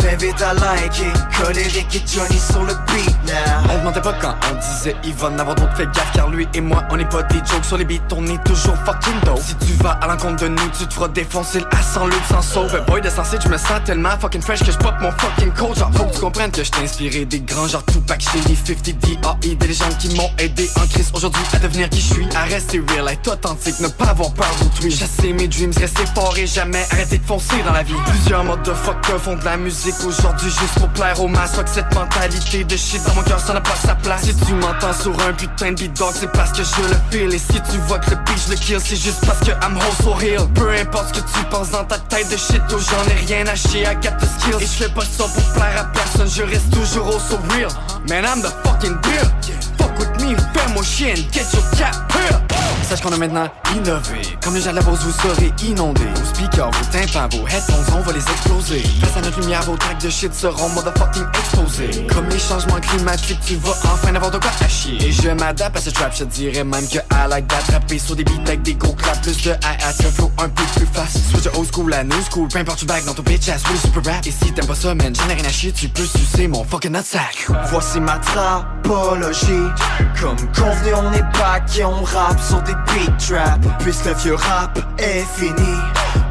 t'invite 0.07 0.41
à 0.43 0.55
liker 0.55 1.13
Colérique 1.37 1.97
et 1.97 2.03
Johnny 2.07 2.39
sur 2.39 2.63
le 2.63 2.75
beat 2.93 3.17
now. 3.27 3.71
On 3.71 3.79
demandait 3.79 4.01
pas 4.01 4.15
quand 4.15 4.35
on 4.51 4.55
disait 4.55 4.97
Yvonne 5.05 5.39
avoir 5.39 5.57
d'autres 5.57 5.77
fait 5.77 5.87
gaffe 5.87 6.13
car 6.15 6.31
lui 6.31 6.47
et 6.55 6.61
moi 6.61 6.85
on 6.91 6.99
est 6.99 7.11
pas 7.11 7.23
des 7.25 7.39
jokes 7.39 7.65
sur 7.65 7.77
les 7.77 7.85
beats 7.85 8.15
on 8.15 8.25
est 8.27 8.43
toujours 8.45 8.77
fucking 8.85 9.21
dope. 9.25 9.41
Si 9.41 9.55
tu 9.57 9.73
vas 9.83 9.93
à 9.93 10.07
l'encontre 10.07 10.45
de 10.45 10.49
nous 10.49 10.69
tu 10.79 10.87
te 10.87 10.95
feras 10.95 11.09
défoncer 11.09 11.61
le 11.61 11.67
sans 11.93 12.07
loup 12.07 12.17
sans 12.29 12.43
sauve 12.43 12.85
Boy 12.87 13.01
de 13.01 13.11
sensé 13.11 13.39
je 13.43 13.49
me 13.49 13.59
sens 13.59 13.81
tellement 13.85 14.17
fucking 14.19 14.43
fresh 14.43 14.61
que 14.61 14.73
je 14.73 14.79
pop 14.79 14.95
mon 15.01 15.11
fucking 15.13 15.53
code 15.53 15.77
Genre 15.77 15.91
faut 15.95 16.05
que 16.05 16.15
tu 16.15 16.21
comprennes 16.21 16.51
que 16.51 16.63
je 16.63 16.71
t'ai 16.71 16.83
inspiré 16.83 17.25
des 17.25 17.41
grands 17.41 17.67
genre 17.67 17.85
Tupac 17.85 18.21
Shady 18.21 18.57
50 18.57 18.83
D.A.E 18.99 19.55
Des 19.57 19.67
légendes 19.67 19.97
qui 19.99 20.15
m'ont 20.17 20.31
aidé 20.39 20.71
en 20.77 20.87
crise. 20.87 21.11
Aujourd'hui 21.15 21.43
à 21.53 21.59
devenir 21.59 21.89
qui 21.91 22.01
je 22.01 22.15
suis 22.15 22.29
À 22.37 22.45
rester 22.45 22.81
real, 22.81 23.09
être 23.09 23.33
authentique, 23.33 23.81
ne 23.81 23.89
pas 23.89 24.07
avoir 24.07 24.33
peur 24.33 24.51
d'autrui. 24.61 24.91
Chasser 24.91 25.33
mes 25.33 25.49
dreams, 25.49 25.73
rester 25.79 26.05
fort 26.15 26.37
et 26.39 26.47
jamais 26.47 26.85
arrêter 26.93 27.19
de 27.19 27.25
foncer 27.25 27.57
dans 27.65 27.73
la 27.73 27.83
vie. 27.83 27.95
Plusieurs 28.07 28.45
modes 28.45 28.63
de 28.63 28.73
fuck 28.73 29.05
font 29.19 29.37
de 29.37 29.45
la 29.45 29.57
musique 29.57 29.96
aujourd'hui 30.05 30.51
juste 30.51 30.79
pour 30.79 30.89
plaire 30.91 31.21
au 31.21 31.29
masses 31.29 31.53
que 31.53 31.69
cette 31.71 31.93
mentalité 31.95 32.65
de 32.65 32.77
shit 32.77 33.03
dans 33.07 33.15
mon 33.15 33.23
cœur 33.23 33.41
ça 33.41 33.53
n'a 33.53 33.61
pas 33.61 33.77
sa 33.77 33.95
place. 33.95 34.23
Si 34.23 34.35
tu 34.35 34.53
m'entends 34.55 34.93
sur 34.93 35.13
un 35.21 35.33
putain 35.33 35.73
de 35.73 35.77
beat 35.77 36.03
c'est 36.15 36.31
parce 36.33 36.53
que 36.53 36.63
je 36.63 36.89
le 36.89 36.97
feel. 37.11 37.35
Et 37.35 37.39
si 37.39 37.61
tu 37.71 37.79
vois 37.87 37.99
que 37.99 38.11
le 38.11 38.17
beat 38.17 38.39
je 38.47 38.51
le 38.51 38.57
kill 38.57 38.79
c'est 38.83 38.97
juste 38.97 39.25
parce 39.27 39.41
que 39.41 39.51
I'm 39.51 39.79
so 40.03 40.13
real. 40.13 40.47
Peu 40.55 40.71
importe 40.71 41.15
ce 41.15 41.21
que 41.21 41.27
tu 41.27 41.45
penses 41.51 41.71
dans 41.71 41.85
ta 41.85 41.99
tête 41.99 42.31
de 42.31 42.37
shit 42.37 42.63
oh 42.73 42.77
j'en 42.79 43.11
ai 43.11 43.27
rien 43.27 43.47
à 43.47 43.55
chier 43.55 43.83
I 43.83 43.95
got 43.97 44.17
the 44.19 44.27
skills. 44.41 44.63
Et 44.63 44.67
je 44.67 44.85
fais 44.85 44.89
pas 44.89 45.03
ça 45.03 45.25
pour 45.25 45.53
plaire 45.55 45.81
à 45.81 45.85
personne 45.85 46.29
je 46.29 46.43
reste 46.43 46.71
toujours 46.71 47.09
au 47.09 47.19
so 47.19 47.39
real. 47.51 47.69
Man 48.09 48.25
I'm 48.25 48.43
the 48.43 48.53
fucking 48.65 48.97
deal 49.03 49.27
Fuck 49.79 49.99
with 49.99 50.23
me 50.23 50.37
fais-moi 50.55 50.83
chien 50.83 51.15
get 51.33 51.47
your 51.53 51.63
cap 51.77 51.95
here 52.13 52.41
Sache 52.89 53.01
qu'on 53.01 53.13
a 53.13 53.17
maintenant 53.17 53.49
innové. 53.75 54.23
Comme 54.41 54.55
les 54.55 54.61
gens 54.61 54.71
de 54.71 54.77
la 54.77 54.83
pause 54.83 55.01
vous 55.01 55.11
serez 55.11 55.53
inondés 55.67 56.07
Vos 56.15 56.25
speakers, 56.35 56.71
vos 56.71 56.85
tympans, 56.93 57.29
vos 57.37 57.47
headphones 57.49 57.97
On 57.97 58.01
va 58.01 58.13
les 58.13 58.21
exploser. 58.21 58.83
Face 59.01 59.17
à 59.17 59.23
notre 59.23 59.41
lumière 59.41 59.63
vos 59.63 59.77
de 59.95 60.11
shit 60.11 60.35
seront 60.35 60.69
motherfucking 60.71 61.25
exposés 61.39 62.07
Comme 62.13 62.29
les 62.29 62.39
changements 62.39 62.81
climatiques 62.81 63.41
Tu 63.47 63.57
vas 63.57 63.77
enfin 63.85 64.15
avoir 64.15 64.31
de 64.31 64.39
quoi 64.39 64.51
à 64.51 65.05
Et 65.05 65.13
je 65.13 65.31
m'adapte 65.31 65.77
à 65.77 65.81
ce 65.81 65.91
trap 65.91 66.13
Je 66.17 66.25
dirais 66.25 66.65
même 66.65 66.87
que 66.89 66.99
I 66.99 67.29
like 67.29 67.47
d'attraper 67.47 67.99
Sur 67.99 68.17
des 68.17 68.25
beats 68.25 68.33
avec 68.47 68.63
des 68.63 68.75
gros 68.75 68.93
claps 68.95 69.21
Plus 69.21 69.43
de 69.45 69.51
hi-hat 69.51 69.95
un 70.01 70.11
flow 70.11 70.31
un 70.39 70.49
peu 70.49 70.63
plus 70.77 70.87
fast. 70.87 71.19
Switch 71.31 71.45
de 71.45 71.51
old 71.57 71.69
school 71.73 71.93
à 71.95 72.05
new 72.05 72.17
school 72.31 72.49
Peu 72.49 72.59
importe 72.59 72.79
tu 72.79 72.87
back 72.87 73.05
dans 73.05 73.15
ton 73.15 73.23
bitch 73.23 73.49
ass 73.49 73.63
Oui 73.71 73.79
super 73.79 74.15
rap. 74.15 74.27
Et 74.27 74.31
si 74.31 74.53
t'aimes 74.53 74.67
pas 74.67 74.75
ça 74.75 74.95
man 74.95 75.15
J'en 75.15 75.29
ai 75.31 75.35
rien 75.35 75.45
à 75.45 75.53
chier 75.53 75.73
Tu 75.73 75.89
peux 75.89 76.07
sucer 76.07 76.49
mon 76.49 76.65
fucking 76.65 76.93
nutsack 76.93 77.47
Voici 77.71 78.01
ma 78.01 78.19
trapologie. 78.19 79.53
Comme 80.21 80.37
convenu 80.55 80.95
on 80.95 81.13
est 81.13 81.39
back 81.39 81.79
et 81.79 81.85
on 81.85 82.03
rappe 82.03 82.41
sur 82.41 82.63
des 82.63 82.75
beat 82.93 83.13
trap. 83.19 83.61
Puisque 83.81 84.07
le 84.07 84.15
vieux 84.15 84.35
rap 84.35 84.79
est 84.99 85.25
fini 85.37 85.77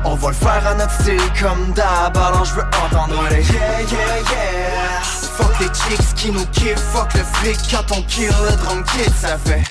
On 0.07 0.14
va 0.15 0.27
le 0.30 0.36
faire 0.36 0.68
à 0.68 0.76
notre 0.76 0.91
style 1.02 1.19
comme 1.41 1.73
d'hab 1.73 2.15
Alors 2.15 2.45
je 2.45 2.53
veux 2.53 2.64
entendre 2.84 3.23
les 3.32 3.41
yeah 3.41 3.82
yeah 3.82 4.18
yeah. 4.32 5.02
Fuck 5.02 5.60
les 5.60 5.68
chicks 5.68 6.15
qui 6.15 6.32
nous 6.32 6.45
kiffent 6.48 6.77
Fuck 6.94 7.14
le 7.15 7.23
flic 7.34 7.57
quand 7.72 7.95
on 7.95 8.02
kill 8.03 8.27
le 8.27 8.56
drum 8.64 8.84
kid 8.84 9.11
ça 9.19 9.38
fait. 9.38 9.64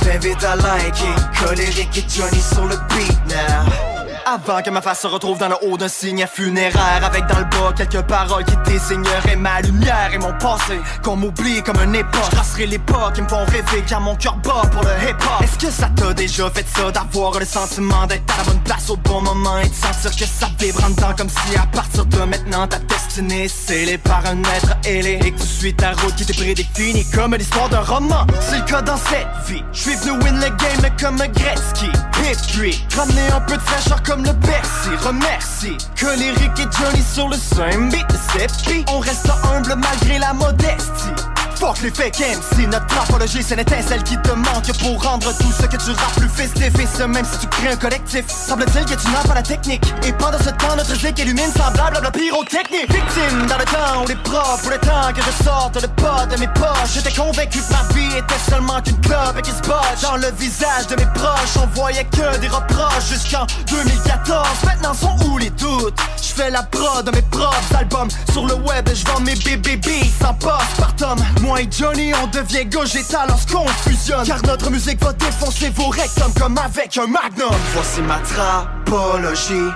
J't'invite 0.00 0.42
à 0.42 0.56
liker 0.56 1.14
Colérique 1.38 1.98
et 1.98 2.04
Johnny 2.08 2.40
sur 2.40 2.64
le 2.64 2.76
beat 2.88 3.18
now 3.28 3.91
avant 4.26 4.62
que 4.62 4.70
ma 4.70 4.80
face 4.80 5.00
se 5.00 5.06
retrouve 5.06 5.38
dans 5.38 5.48
le 5.48 5.56
haut 5.62 5.76
d'un 5.76 5.88
signe 5.88 6.26
funéraire 6.32 7.04
Avec 7.04 7.26
dans 7.26 7.38
le 7.38 7.44
bas 7.44 7.72
quelques 7.76 8.02
paroles 8.02 8.44
qui 8.44 8.56
désigneraient 8.70 9.36
ma 9.36 9.60
lumière 9.60 10.10
et 10.12 10.18
mon 10.18 10.32
passé 10.38 10.78
Qu'on 11.02 11.16
m'oublie 11.16 11.62
comme 11.62 11.78
un 11.78 11.92
époque. 11.92 12.30
Je 12.58 12.64
les 12.64 12.78
pas 12.78 13.10
qui 13.12 13.22
me 13.22 13.28
font 13.28 13.44
rêver 13.46 13.82
car 13.88 14.00
mon 14.00 14.14
cœur 14.14 14.36
bat 14.36 14.62
pour 14.70 14.82
le 14.82 14.90
hip-hop. 15.08 15.42
Est-ce 15.42 15.58
que 15.58 15.72
ça 15.72 15.88
t'a 15.96 16.12
déjà 16.12 16.50
fait 16.50 16.66
ça 16.68 16.90
d'avoir 16.90 17.38
le 17.38 17.44
sentiment 17.44 18.06
d'être 18.06 18.22
à 18.34 18.38
la 18.38 18.44
bonne 18.44 18.62
place 18.62 18.90
au 18.90 18.96
bon 18.96 19.20
moment 19.20 19.58
Et 19.58 19.68
de 19.68 19.74
sentir 19.74 20.10
que 20.10 20.24
ça 20.26 20.48
vibre 20.58 20.84
en 20.84 20.90
dedans 20.90 21.14
comme 21.16 21.28
si 21.28 21.56
à 21.56 21.66
partir 21.66 22.04
de 22.04 22.18
maintenant 22.18 22.66
ta 22.68 22.78
destinée 22.78 23.48
scellée 23.48 23.98
par 23.98 24.24
un 24.26 24.40
être 24.42 24.76
ailé 24.84 25.18
Et 25.24 25.32
que 25.32 25.40
tu 25.40 25.46
suis 25.46 25.74
ta 25.74 25.92
route 25.92 26.14
qui 26.14 26.26
t'est 26.26 26.34
prédéfinie 26.34 27.04
comme 27.10 27.34
l'histoire 27.34 27.68
d'un 27.68 27.80
roman. 27.80 28.26
C'est 28.40 28.58
le 28.58 28.64
cas 28.64 28.82
dans 28.82 28.96
cette 28.96 29.28
vie. 29.48 29.64
Je 29.72 29.80
suis 29.80 29.94
venu 29.96 30.22
win 30.22 30.36
le 30.36 30.48
game 30.48 30.90
comme 31.00 31.16
Gretzky. 31.16 31.90
Et 32.30 32.36
puis 32.52 32.84
ramener 32.96 33.32
un 33.34 33.40
peu 33.40 33.56
de 33.56 33.62
fraîcheur 33.62 34.02
comme 34.02 34.21
le 34.22 34.32
Bercy 34.32 34.90
Remercie. 35.04 35.78
Que 35.96 36.06
l'Eric 36.18 36.52
et 36.58 36.76
Johnny 36.76 37.02
sur 37.02 37.28
le 37.28 37.36
same 37.36 37.88
beat 37.90 38.06
C'est 38.32 38.84
on 38.90 38.98
reste 38.98 39.30
humble 39.44 39.74
malgré 39.76 40.18
la 40.18 40.32
modestie 40.32 41.31
Fuck 41.62 41.80
les 41.82 41.92
fake 41.92 42.18
MC, 42.18 42.66
notre 42.66 42.86
trapologie 42.86 43.40
c'est 43.40 43.54
l'étincelle 43.54 44.02
qui 44.02 44.16
te 44.16 44.32
manque 44.32 44.76
Pour 44.80 45.00
rendre 45.00 45.32
tout 45.38 45.52
ce 45.52 45.64
que 45.64 45.76
tu 45.76 45.92
rappes 45.92 46.16
plus 46.16 46.28
festif 46.28 46.76
Et 46.76 46.88
ce 46.98 47.04
même 47.04 47.24
si 47.24 47.38
tu 47.38 47.46
crées 47.46 47.68
un 47.68 47.76
collectif 47.76 48.24
Semble-t-il 48.26 48.84
que 48.84 49.00
tu 49.00 49.08
n'as 49.12 49.22
pas 49.22 49.34
la 49.34 49.42
technique. 49.42 49.84
Et 50.04 50.12
pendant 50.12 50.40
ce 50.40 50.50
temps 50.50 50.74
notre 50.76 50.92
zik 50.96 51.16
illumine 51.20 51.52
semblable 51.56 51.98
à 51.98 52.00
la 52.00 52.10
pyrotechnie 52.10 52.80
Victime 52.88 53.46
dans 53.46 53.58
le 53.58 53.64
temps 53.64 54.02
où 54.02 54.08
les 54.08 54.16
Pour 54.16 54.70
le 54.72 54.78
temps 54.78 55.12
que 55.14 55.22
je 55.22 55.44
sorte 55.44 55.80
le 55.80 55.86
pas 55.86 56.26
de 56.26 56.36
mes 56.40 56.48
poches. 56.48 56.94
J'étais 56.94 57.12
convaincu 57.12 57.60
que 57.60 57.72
ma 57.72 57.94
vie 57.94 58.16
était 58.16 58.50
seulement 58.50 58.80
qu'une 58.82 59.00
clope 59.00 59.38
Et 59.38 59.42
qui 59.42 59.52
se 59.52 59.62
bat 59.62 59.94
dans 60.02 60.16
le 60.16 60.32
visage 60.36 60.88
de 60.88 60.96
mes 60.96 61.06
proches 61.14 61.56
On 61.62 61.66
voyait 61.78 62.06
que 62.06 62.38
des 62.38 62.48
reproches 62.48 63.06
jusqu'en 63.08 63.46
2014 63.70 64.48
Maintenant 64.66 64.94
sont 64.94 65.16
où 65.28 65.38
les 65.38 65.50
doutes? 65.50 66.01
Je 66.34 66.42
fais 66.42 66.50
la 66.50 66.62
prod 66.62 67.04
de 67.04 67.10
mes 67.10 67.22
propres 67.22 67.76
albums. 67.76 68.08
Sur 68.32 68.46
le 68.46 68.54
web 68.54 68.88
je 68.94 69.04
vends 69.04 69.20
mes 69.20 69.34
BBB 69.34 69.88
sans 70.20 70.32
poste 70.34 70.76
par 70.78 70.94
tome 70.96 71.18
moi 71.42 71.60
et 71.60 71.68
Johnny, 71.70 72.12
on 72.22 72.26
devient 72.28 72.64
Gogeta 72.64 73.26
lorsqu'on 73.26 73.66
fusionne. 73.66 74.26
Car 74.26 74.40
notre 74.46 74.70
musique 74.70 75.02
va 75.02 75.12
défoncer 75.12 75.70
vos 75.70 75.88
rectums 75.88 76.32
comme 76.38 76.56
avec 76.56 76.96
un 76.96 77.06
magnum. 77.06 77.54
Voici 77.74 78.00
ma 78.02 78.18
trapologie. 78.20 79.70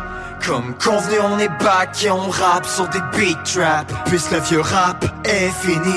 Comme 0.47 0.75
convenu 0.83 1.17
on 1.31 1.39
est 1.39 1.49
back 1.63 2.03
et 2.05 2.11
on 2.11 2.31
rappe 2.31 2.67
sur 2.67 2.89
des 2.89 3.01
beat 3.15 3.39
trap. 3.45 3.93
Puisque 4.07 4.31
le 4.31 4.41
vieux 4.41 4.61
rap 4.61 5.05
est 5.25 5.51
fini 5.61 5.95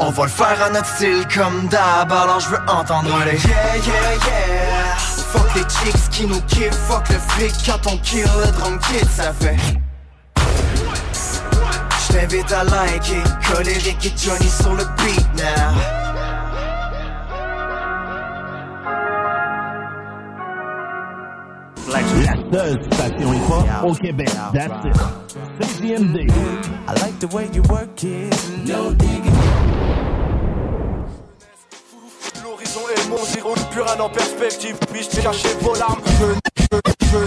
On 0.00 0.10
va 0.10 0.24
le 0.24 0.30
faire 0.30 0.60
à 0.60 0.70
notre 0.70 0.86
style 0.86 1.24
comme 1.32 1.68
d'hab. 1.68 2.10
Alors 2.10 2.40
je 2.40 2.48
veux 2.48 2.62
entendre 2.66 3.16
les 3.26 3.38
yeah 3.48 3.76
yeah 3.76 4.12
yeah. 4.26 4.96
Fuck 5.32 5.54
les 5.54 5.62
chicks 5.62 6.10
qui 6.10 6.26
nous 6.26 6.40
kiffent 6.42 6.74
Fuck 6.88 7.08
le 7.10 7.18
flic 7.28 7.52
quand 7.66 7.92
on 7.92 7.96
kill 7.98 8.26
le 8.44 8.50
drum 8.52 8.78
kid 8.78 9.08
ça 9.10 9.32
fait 9.32 9.56
J't'invite 12.14 12.52
à 12.52 12.62
liker 12.62 13.24
Colérique 13.44 14.06
et 14.06 14.12
Johnny 14.16 14.48
sur 14.48 14.72
le 14.72 14.84
beat 14.98 15.26
now 15.36 15.42
La 21.90 21.98
seule 22.52 22.80
station 22.92 23.32
hip-hop 23.32 23.66
au 23.82 23.94
Québec. 23.94 24.30
That's 24.52 24.84
it. 24.84 24.94
CGMD. 25.60 26.30
I 26.86 26.92
like 27.00 27.18
the 27.18 27.26
way 27.34 27.48
you 27.52 27.62
work 27.68 28.04
it. 28.04 28.32
No 28.64 28.92
digging. 28.92 29.34
L'horizon 32.44 32.82
est 32.96 33.08
mon 33.08 33.24
zéro, 33.24 33.54
plus 33.72 33.82
rien 33.82 33.98
en 33.98 34.08
perspective. 34.08 34.76
Puis-je 34.92 35.20
cacher 35.20 35.48
vos 35.60 35.74
larmes 35.74 36.00
je, 36.20 36.26
je, 36.60 36.78
je, 37.10 37.26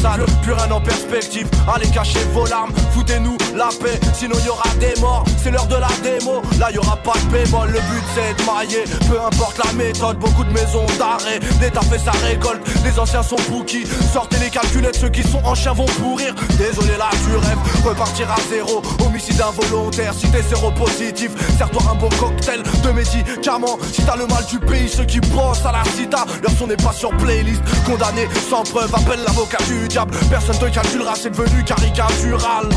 maussade. 0.00 0.20
Plus 0.42 0.52
rien 0.52 0.70
en 0.70 0.80
perspective. 0.80 1.48
Allez 1.72 1.88
cacher 1.88 2.20
vos 2.32 2.46
larmes, 2.46 2.72
foutez-nous 2.92 3.36
la 3.54 3.68
paix, 3.68 3.98
sinon 4.14 4.36
y 4.44 4.48
aura 4.48 4.68
des 4.78 4.98
morts. 5.00 5.24
C'est 5.42 5.50
l'heure 5.50 5.66
de 5.66 5.76
la 5.76 5.88
mots, 6.24 6.42
là 6.58 6.70
y 6.70 6.78
aura 6.78 6.96
pas 6.96 7.12
de 7.12 7.30
bémol. 7.30 7.68
Le 7.68 7.80
but 7.80 8.04
c'est 8.14 8.34
de 8.36 8.50
mailler, 8.50 8.84
peu 9.08 9.20
importe 9.20 9.58
la 9.64 9.72
méthode. 9.72 10.18
Beaucoup 10.18 10.44
de 10.44 10.52
maisons 10.52 10.86
d'arrêt, 10.98 11.40
l'État 11.60 11.82
fait 11.82 11.98
sa 11.98 12.12
récolte. 12.12 12.62
Les 12.84 12.98
anciens 12.98 13.22
sont 13.22 13.36
bouquis, 13.48 13.84
sortez 14.12 14.38
les 14.38 14.50
calculettes, 14.50 14.96
ceux 14.96 15.08
qui 15.08 15.22
sont 15.22 15.42
en 15.44 15.54
chien 15.54 15.72
vont 15.72 15.86
pourrir. 15.86 16.34
Désolé 16.58 16.96
là, 16.98 17.10
tu 17.24 17.36
rêves, 17.36 17.84
repartir 17.84 18.30
à 18.30 18.36
zéro. 18.50 18.82
Homicide 19.04 19.40
involontaire, 19.40 20.14
si 20.14 20.30
t'es 20.30 20.42
séropositif, 20.42 21.30
serre-toi 21.58 21.82
un 21.90 21.94
bon 21.94 22.08
cocktail 22.18 22.62
de 22.62 22.90
médicaments. 22.90 23.78
Si 23.92 24.02
t'as 24.02 24.16
le 24.16 24.26
mal 24.26 24.44
du 24.46 24.58
pays, 24.58 24.88
ceux 24.88 25.04
qui 25.04 25.20
bossent 25.20 25.64
à 25.64 25.72
la 25.72 25.84
cita, 25.96 26.24
leur 26.42 26.52
son 26.58 26.66
n'est 26.66 26.76
pas 26.76 26.92
sur 26.92 27.10
playlist. 27.16 27.62
Condamné 27.86 28.28
sans 28.48 28.62
preuve, 28.62 28.94
appelle 28.94 29.20
l'avocat 29.26 29.62
du 29.66 29.89
diable. 29.90 30.18
Personne 30.30 30.58
te 30.58 30.72
calculera, 30.72 31.14
c'est 31.14 31.30
devenu 31.30 31.64
caricatural. 31.64 32.68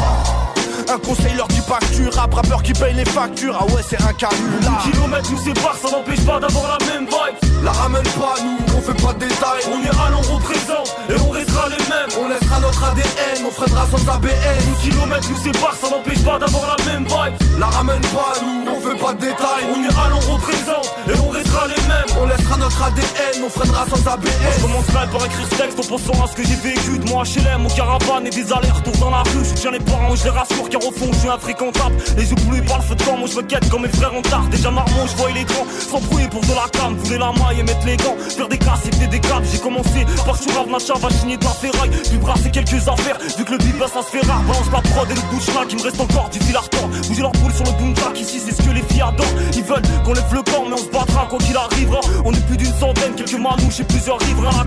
Un 0.90 1.00
conseil 1.00 1.34
leur 1.36 1.48
que 1.48 1.96
tu 1.96 2.08
rap, 2.10 2.34
rappeur 2.34 2.62
qui 2.62 2.74
paye 2.74 2.94
les 2.94 3.06
factures, 3.06 3.58
ah 3.60 3.66
ouais 3.66 3.82
c'est 3.88 4.02
un 4.02 4.14
canular. 4.14 4.84
Kilomètres 4.84 5.32
nous 5.32 5.38
séparent, 5.38 5.78
ça 5.78 5.90
n'empêche 5.90 6.26
pas 6.26 6.40
d'avoir 6.40 6.78
la 6.78 6.86
même 6.86 7.06
vibe. 7.06 7.64
La 7.64 7.72
ramène 7.72 8.04
pas 8.04 8.36
nous, 8.44 8.58
on 8.78 8.82
fait 8.82 9.02
pas 9.02 9.14
de 9.14 9.20
détails. 9.20 9.64
On 9.72 9.80
ira, 9.82 10.10
on 10.12 10.36
représente 10.36 10.96
et 11.10 11.16
on 11.26 11.30
restera 11.30 11.70
les 11.70 11.84
mêmes. 11.88 12.12
On 12.20 12.28
laissera 12.28 12.60
notre 12.60 12.84
ADN, 12.84 13.46
on 13.48 13.52
freinera 13.52 13.88
sans 13.90 14.14
ABN 14.14 14.60
Nous 14.68 14.76
kilomètres 14.82 15.30
nous 15.30 15.38
séparent, 15.38 15.78
ça 15.80 15.90
n'empêche 15.90 16.24
pas 16.24 16.38
d'avoir 16.38 16.76
la 16.76 16.86
même 16.86 17.06
vibe. 17.06 17.60
La 17.60 17.68
ramène 17.68 18.02
pas 18.02 18.34
nous, 18.44 18.72
on 18.72 18.82
fait 18.82 19.00
pas 19.00 19.14
de 19.14 19.20
détails. 19.22 19.66
On 19.74 19.82
ira, 19.82 20.10
on 20.12 20.34
représente 20.34 20.94
et 21.08 21.20
on 21.26 21.30
restera 21.30 21.68
les 21.68 21.82
mêmes. 21.88 22.20
On 22.20 22.26
laissera 22.26 22.58
notre 22.58 22.84
ADN, 22.84 23.44
on 23.46 23.50
freinera 23.50 23.86
sans 23.88 24.08
ABN 24.12 24.30
Je 24.58 24.62
commencerai 24.62 25.08
par 25.12 25.26
écrire 25.26 25.48
ce 25.50 25.56
texte 25.56 25.80
en 25.80 25.88
pensant 25.88 26.24
à 26.24 26.28
ce 26.28 26.36
que 26.36 26.44
j'ai 26.44 26.56
vécu 26.56 27.00
De 27.00 27.10
moi 27.10 27.24
HLM, 27.24 27.66
au 27.66 27.70
caravane 27.70 28.28
et 28.28 28.30
des 28.30 28.52
allers-retours 28.52 28.98
dans 28.98 29.10
la 29.10 29.24
rue. 29.24 29.46
Je 29.46 29.54
tiens 29.54 29.72
les 29.72 29.80
parents, 29.80 30.16
je 30.16 30.26
les 30.26 30.30
rassure 30.30 30.70
car 30.74 30.88
au 30.88 30.92
fond 30.92 31.10
je 31.14 31.20
suis 31.20 31.30
infréquentable 31.30 31.96
Les 32.18 32.30
yeux 32.30 32.36
bleus 32.48 32.64
par 32.66 32.80
le 32.80 32.84
feu 32.84 32.96
de 32.96 33.04
camp, 33.04 33.18
moi 33.18 33.30
je 33.32 33.38
me 33.38 33.44
quête 33.44 33.70
comme 33.70 33.84
mes 33.84 33.90
frères 33.90 34.14
en 34.14 34.22
tard 34.22 34.48
Déjà 34.50 34.72
marmont, 34.72 35.06
je 35.06 35.16
voyais 35.18 35.40
les 35.40 35.46
grands 35.46 35.68
s'embrouiller 35.70 36.28
pour 36.28 36.42
de 36.42 36.54
la 36.54 36.68
cam 36.72 36.96
Voulais 36.96 37.20
la 37.20 37.32
maille 37.32 37.60
et 37.60 37.64
mettre 37.64 37.86
les 37.86 37.98
gants, 37.98 38.18
faire 38.18 38.50
des 38.50 38.58
casses 38.58 38.88
et 38.88 39.08
des 39.08 39.20
câbles 39.20 39.46
J'ai 39.52 39.60
commencé 39.60 40.06
par 40.26 40.36
sur 40.36 40.68
Nacha, 40.68 40.94
va 40.96 41.10
signer 41.10 41.38
de 41.38 41.44
la 41.44 41.52
ferraille. 41.52 41.92
Puis 42.10 42.18
brasser 42.18 42.50
quelques 42.50 42.88
affaires, 42.88 43.18
vu 43.38 43.46
que 43.46 43.52
le 43.52 43.58
beat 43.58 43.78
ça 43.80 44.02
se 44.02 44.10
fait 44.10 44.26
rare. 44.26 44.42
Balance 44.44 44.72
la 44.72 44.82
prod 44.82 45.12
et 45.12 45.14
le 45.14 45.22
bouche 45.30 45.68
qui 45.68 45.76
me 45.76 45.82
reste 45.82 46.02
encore 46.02 46.30
du 46.30 46.40
fil 46.40 46.56
à 46.56 46.62
retordre. 46.62 46.90
Bouger 47.08 47.22
leur 47.22 47.32
boule 47.34 47.54
sur 47.54 47.66
le 47.66 47.72
boom 47.72 47.94
track, 47.94 48.20
ici 48.20 48.40
c'est 48.40 48.54
ce 48.54 48.62
que 48.62 48.74
les 48.74 48.82
filles 48.82 49.02
adorent. 49.02 49.26
Ils 49.54 49.64
veulent 49.64 50.04
qu'on 50.04 50.14
lève 50.14 50.34
le 50.34 50.42
corps 50.42 50.66
mais 50.68 50.74
on 50.74 50.78
se 50.78 50.90
battra 50.90 51.28
quoi 51.30 51.40
qu'il 51.40 51.56
arrivera. 51.56 52.00
On 52.26 52.34
est 52.34 52.46
plus 52.48 52.58
d'une 52.58 52.74
centaine, 52.74 53.14
quelques 53.16 53.34
manouches 53.34 53.80
et 53.80 53.84
plusieurs 53.84 54.20
riverains 54.20 54.60
à 54.60 54.66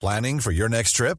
Planning 0.00 0.40
for 0.40 0.52
your 0.52 0.68
next 0.68 0.94
trip? 0.94 1.18